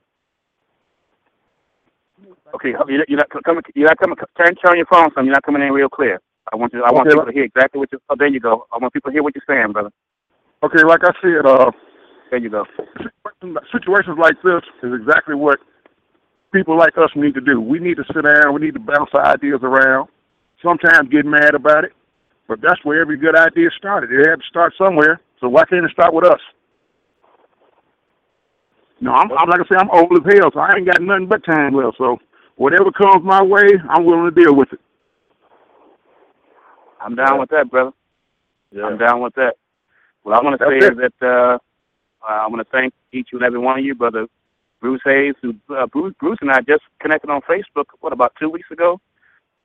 Okay, 2.55 2.71
you're 2.89 3.05
you're 3.07 3.17
not 3.19 3.29
coming. 3.45 3.63
You're 3.75 3.87
not 3.87 3.99
coming. 3.99 4.17
Turn 4.37 4.55
turn 4.65 4.77
your 4.77 4.87
phone 4.91 5.09
some. 5.15 5.25
You're 5.25 5.33
not 5.35 5.43
coming 5.43 5.61
in 5.63 5.73
real 5.73 5.89
clear. 5.89 6.19
I 6.51 6.55
want 6.57 6.73
you. 6.73 6.83
I 6.83 6.91
want 6.91 7.07
Okay, 7.07 7.15
people 7.15 7.25
to 7.25 7.33
hear 7.33 7.43
exactly 7.45 7.79
what 7.79 7.91
you. 7.91 7.99
Oh, 8.09 8.15
there 8.17 8.27
you 8.29 8.39
go. 8.39 8.67
I 8.73 8.77
want 8.79 8.93
people 8.93 9.11
to 9.11 9.15
hear 9.15 9.23
what 9.23 9.33
you're 9.35 9.47
saying, 9.47 9.73
brother. 9.73 9.91
Okay, 10.63 10.83
like 10.85 11.01
I 11.03 11.13
said, 11.21 11.45
uh 11.45 11.71
There 12.31 12.39
you 12.39 12.49
know, 12.49 12.65
situations 13.71 14.17
like 14.19 14.35
this 14.43 14.61
is 14.83 14.93
exactly 14.93 15.35
what 15.35 15.59
people 16.53 16.77
like 16.77 16.97
us 16.97 17.09
need 17.15 17.33
to 17.35 17.41
do. 17.41 17.61
We 17.61 17.79
need 17.79 17.97
to 17.97 18.03
sit 18.13 18.23
down, 18.25 18.53
we 18.53 18.61
need 18.61 18.73
to 18.73 18.79
bounce 18.79 19.09
ideas 19.15 19.59
around, 19.63 20.09
sometimes 20.63 21.09
get 21.09 21.25
mad 21.25 21.53
about 21.55 21.83
it, 21.83 21.93
but 22.47 22.59
that's 22.61 22.83
where 22.83 23.01
every 23.01 23.17
good 23.17 23.35
idea 23.37 23.69
started. 23.77 24.11
It 24.11 24.27
had 24.27 24.39
to 24.39 24.45
start 24.49 24.73
somewhere, 24.77 25.21
so 25.39 25.49
why 25.49 25.63
can't 25.65 25.85
it 25.85 25.91
start 25.91 26.13
with 26.13 26.25
us? 26.25 26.39
No, 29.01 29.11
I'm, 29.11 29.29
I'm 29.33 29.49
like 29.49 29.61
I 29.61 29.63
say, 29.69 29.77
I'm 29.77 29.91
old 29.91 30.11
as 30.13 30.33
hell, 30.33 30.49
so 30.53 30.59
I 30.59 30.75
ain't 30.77 30.85
got 30.87 31.01
nothing 31.01 31.27
but 31.27 31.43
time 31.45 31.73
left. 31.75 31.97
So 31.97 32.17
whatever 32.55 32.91
comes 32.91 33.23
my 33.23 33.43
way, 33.43 33.67
I'm 33.89 34.05
willing 34.05 34.33
to 34.33 34.41
deal 34.43 34.55
with 34.55 34.71
it. 34.73 34.79
I'm 37.01 37.15
down 37.15 37.33
Yeah. 37.35 37.39
with 37.39 37.49
that, 37.49 37.69
brother. 37.69 37.91
Yeah. 38.71 38.85
I'm 38.85 38.97
down 38.97 39.21
with 39.21 39.35
that. 39.35 39.55
What 40.23 40.35
I 40.35 40.43
want 40.43 40.59
to 40.59 40.65
say 40.65 40.77
it. 40.87 40.93
is 40.93 40.97
that 40.97 41.27
uh, 41.27 41.57
I 42.27 42.47
want 42.47 42.65
to 42.65 42.71
thank 42.71 42.93
each 43.11 43.29
and 43.33 43.43
every 43.43 43.59
one 43.59 43.79
of 43.79 43.85
you, 43.85 43.95
brother 43.95 44.27
Bruce 44.81 45.01
Hayes. 45.05 45.35
Who 45.41 45.55
uh, 45.75 45.87
Bruce, 45.87 46.13
Bruce 46.19 46.37
and 46.41 46.51
I 46.51 46.61
just 46.61 46.83
connected 46.99 47.29
on 47.29 47.41
Facebook. 47.41 47.85
What 48.01 48.13
about 48.13 48.33
two 48.39 48.49
weeks 48.49 48.69
ago? 48.71 48.99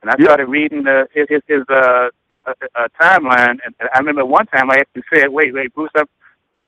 And 0.01 0.09
I 0.11 0.15
Yeah. 0.17 0.25
started 0.25 0.47
reading 0.47 0.83
the, 0.83 1.07
his 1.13 1.27
his, 1.29 1.41
his 1.47 1.63
uh, 1.69 2.09
uh, 2.45 2.53
uh, 2.75 2.87
timeline, 2.99 3.57
and 3.65 3.75
I 3.93 3.99
remember 3.99 4.25
one 4.25 4.47
time 4.47 4.71
I 4.71 4.77
actually 4.77 5.03
said, 5.13 5.29
"Wait, 5.29 5.53
wait, 5.53 5.73
Bruce, 5.73 5.91
I'm, 5.95 6.05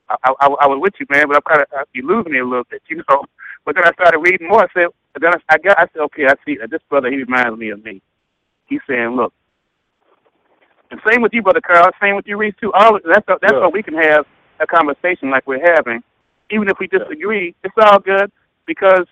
I, 0.08 0.16
I, 0.40 0.46
I 0.46 0.66
was 0.68 0.78
with 0.80 0.94
you, 1.00 1.06
man, 1.10 1.26
but 1.28 1.36
I'm 1.36 1.42
kind 1.42 1.62
of 1.62 1.88
you 1.94 2.06
losing 2.06 2.32
me 2.32 2.38
a 2.38 2.44
little 2.44 2.64
bit, 2.70 2.82
you 2.88 3.02
know." 3.08 3.24
But 3.64 3.74
then 3.76 3.84
I 3.84 3.92
started 3.92 4.18
reading 4.18 4.48
more. 4.48 4.62
I 4.64 4.68
said, 4.74 4.88
then 5.20 5.32
I, 5.34 5.54
I 5.54 5.58
got, 5.58 5.78
I 5.78 5.86
said, 5.92 6.02
"Okay, 6.02 6.26
I 6.26 6.34
see. 6.46 6.58
This 6.70 6.82
brother, 6.88 7.10
he 7.10 7.16
reminds 7.16 7.58
me 7.58 7.70
of 7.70 7.84
me." 7.84 8.02
He's 8.66 8.80
saying, 8.88 9.10
"Look." 9.16 9.32
And 10.90 11.00
same 11.10 11.22
with 11.22 11.32
you, 11.32 11.42
brother 11.42 11.60
Carl. 11.60 11.90
Same 12.00 12.14
with 12.16 12.26
you, 12.28 12.36
Reese 12.36 12.54
too. 12.60 12.72
All 12.72 12.98
that's 13.04 13.26
that's 13.26 13.52
Yeah. 13.52 13.60
why 13.60 13.68
we 13.68 13.82
can 13.82 13.94
have 13.94 14.26
a 14.60 14.66
conversation 14.66 15.30
like 15.30 15.46
we're 15.46 15.74
having, 15.74 16.02
even 16.50 16.68
if 16.68 16.78
we 16.78 16.86
disagree. 16.86 17.54
It's 17.64 17.74
all 17.80 17.98
good 17.98 18.30
because 18.66 19.06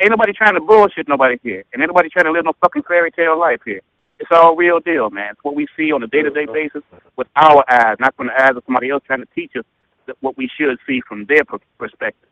ain't 0.00 0.10
nobody 0.10 0.32
trying 0.32 0.54
to 0.54 0.60
bullshit 0.60 1.08
nobody 1.08 1.38
here, 1.42 1.64
and 1.72 1.82
ain't 1.82 1.90
nobody 1.90 2.08
trying 2.08 2.26
to 2.26 2.32
live 2.32 2.44
no 2.44 2.52
fucking 2.60 2.82
fairy 2.82 3.10
tale 3.10 3.38
life 3.38 3.60
here. 3.64 3.80
It's 4.18 4.30
all 4.30 4.54
real 4.54 4.78
deal, 4.80 5.10
man. 5.10 5.32
It's 5.32 5.44
what 5.44 5.54
we 5.54 5.66
see 5.76 5.90
on 5.92 6.02
a 6.02 6.06
day 6.06 6.22
to 6.22 6.30
day 6.30 6.46
basis 6.46 6.82
with 7.16 7.26
our 7.36 7.64
eyes, 7.68 7.96
not 7.98 8.14
from 8.14 8.28
the 8.28 8.40
eyes 8.40 8.56
of 8.56 8.62
somebody 8.66 8.90
else 8.90 9.02
trying 9.06 9.20
to 9.20 9.28
teach 9.34 9.52
us 9.56 9.64
that 10.06 10.16
what 10.20 10.36
we 10.36 10.48
should 10.56 10.78
see 10.86 11.00
from 11.08 11.26
their 11.26 11.44
per- 11.44 11.58
perspective. 11.78 12.28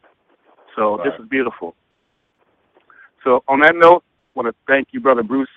So 0.76 1.00
this 1.02 1.12
is 1.18 1.28
beautiful. 1.28 1.74
So 3.24 3.42
on 3.48 3.60
that 3.60 3.74
note, 3.74 4.02
I 4.04 4.42
want 4.42 4.48
to 4.48 4.54
thank 4.66 4.88
you, 4.92 5.00
brother 5.00 5.22
Bruce 5.22 5.48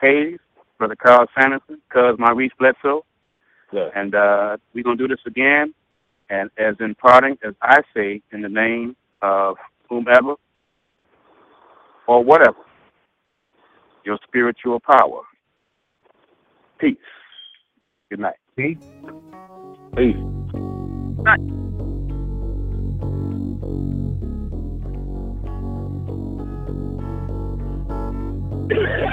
Hayes, 0.00 0.38
brother 0.78 0.96
Carl 0.96 1.26
Sanderson, 1.38 1.80
cuz 1.90 2.18
Maurice 2.18 2.52
Bledsoe. 2.58 3.04
Yeah. 3.72 3.88
And 3.94 4.14
uh, 4.14 4.56
we're 4.74 4.84
going 4.84 4.98
to 4.98 5.06
do 5.06 5.14
this 5.14 5.22
again. 5.26 5.74
And 6.30 6.50
as 6.58 6.74
in 6.80 6.94
parting, 6.94 7.38
as 7.46 7.54
I 7.62 7.80
say, 7.94 8.22
in 8.32 8.42
the 8.42 8.48
name 8.48 8.96
of 9.22 9.56
whomever 9.88 10.34
or 12.06 12.22
whatever, 12.22 12.58
your 14.04 14.18
spiritual 14.26 14.80
power. 14.80 15.22
Peace. 16.78 16.96
Good 18.10 18.20
night. 18.20 18.36
Peace. 18.56 18.78
Peace. 19.96 20.16
A 28.70 29.04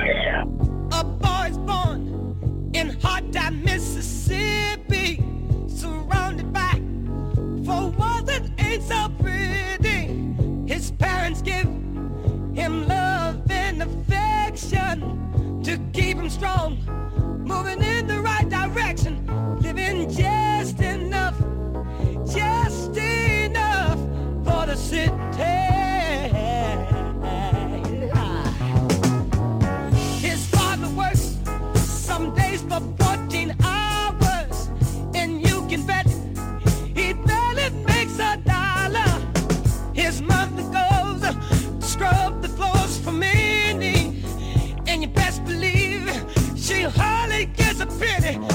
so 8.88 9.10
pretty. 9.20 10.24
His 10.68 10.92
parents 10.92 11.42
give 11.42 11.66
him 12.54 12.88
love 12.88 13.50
and 13.50 13.82
affection 13.82 15.62
to 15.64 15.78
keep 15.94 16.18
him 16.18 16.30
strong, 16.30 16.78
moving 17.44 17.82
in 17.82 18.08
the 18.08 18.20
right 18.22 18.48
direction, 18.48 19.25
penny 48.00 48.55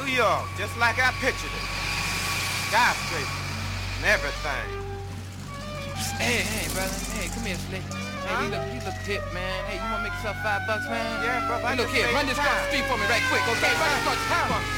New 0.00 0.16
York, 0.16 0.48
just 0.56 0.72
like 0.80 0.96
I 0.96 1.12
pictured 1.20 1.52
it. 1.52 1.66
Skyscrapers 2.72 3.28
and 4.00 4.08
everything. 4.08 4.68
Hey, 6.16 6.40
hey, 6.40 6.72
brother. 6.72 6.96
Hey, 7.20 7.28
come 7.28 7.44
here, 7.44 7.60
Slick. 7.68 7.84
Hey, 8.24 8.32
you 8.40 8.48
look, 8.48 8.64
you 8.72 8.80
look 8.80 8.96
hip, 9.04 9.20
man. 9.36 9.60
Hey, 9.68 9.76
you 9.76 9.84
wanna 9.84 10.08
make 10.08 10.16
yourself 10.16 10.40
five 10.40 10.64
bucks, 10.64 10.88
man? 10.88 11.04
Yeah, 11.20 11.44
brother, 11.44 11.68
Hey, 11.68 11.76
look 11.76 11.92
here, 11.92 12.08
run 12.16 12.24
this 12.24 12.40
across 12.40 12.64
the 12.64 12.68
street 12.72 12.88
for 12.88 12.96
me 12.96 13.04
right 13.12 13.24
quick, 13.28 13.44
okay? 13.44 13.76
Run 13.76 13.92
this 13.92 14.00
across 14.00 14.16
the 14.16 14.24
street 14.24 14.48
for 14.48 14.56
me. 14.56 14.72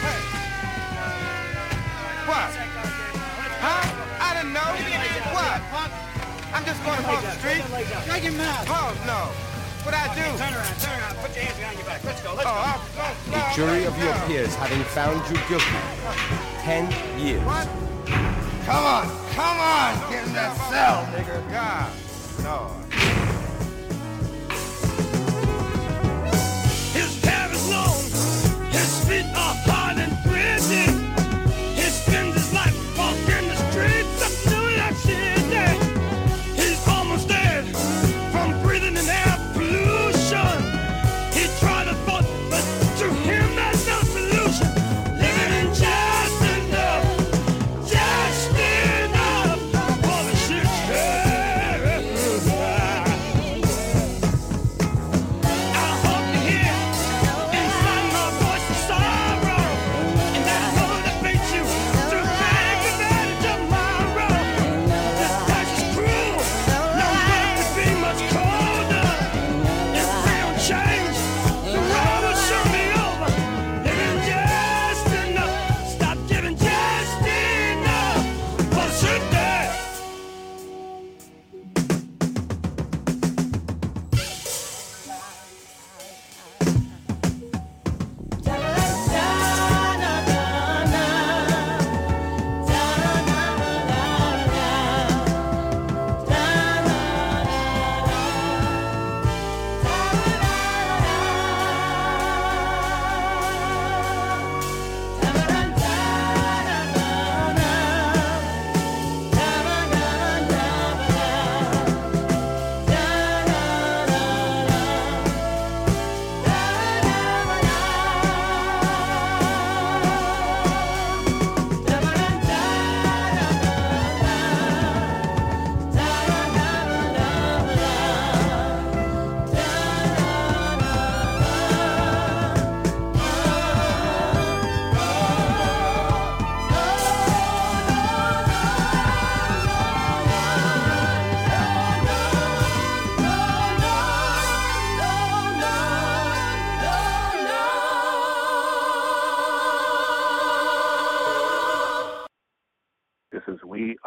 What? 2.26 2.50
Huh? 3.62 3.82
I 4.26 4.28
didn't 4.34 4.58
know. 4.58 4.74
What? 5.38 5.62
I'm 6.50 6.64
just 6.66 6.82
going 6.82 6.98
across 6.98 7.22
the 7.22 7.38
street. 7.38 7.62
Shut 8.10 8.22
your 8.26 8.34
mouth. 8.34 8.66
Oh, 8.66 8.90
no. 9.06 9.51
What 9.84 9.94
I 9.94 10.06
do? 10.14 10.22
Turn 10.38 10.54
around, 10.54 10.78
turn 10.80 11.00
around. 11.00 11.16
Put 11.18 11.34
your 11.34 11.44
hands 11.44 11.58
behind 11.58 11.76
your 11.78 11.86
back. 11.86 12.04
Let's 12.04 12.22
go, 12.22 12.34
let's 12.34 12.46
Oh, 12.46 12.54
go. 12.54 13.02
I'm, 13.02 13.30
no, 13.32 13.36
A 13.50 13.54
jury 13.54 13.84
of 13.84 13.98
your 13.98 14.14
peers 14.26 14.54
having 14.54 14.82
found 14.94 15.18
you 15.28 15.36
guilty. 15.48 15.82
Ten 16.62 16.86
years. 17.18 17.42
What? 17.42 17.66
Come 18.64 18.84
on, 18.84 19.06
come 19.34 19.58
on. 19.58 20.10
Get 20.10 20.26
in 20.26 20.32
that 20.34 20.54
cell, 20.70 21.02
nigga. 21.10 21.42
God, 21.50 21.90
no. 22.46 22.70
His 26.94 27.24
hair 27.24 27.50
is 27.50 27.68
long, 27.68 27.98
his 28.70 29.04
feet 29.08 29.26
are 29.34 29.54
hard 29.66 29.81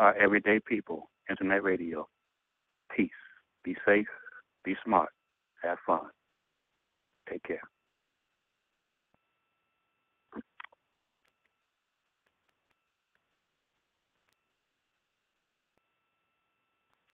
Uh, 0.06 0.12
Everyday 0.22 0.60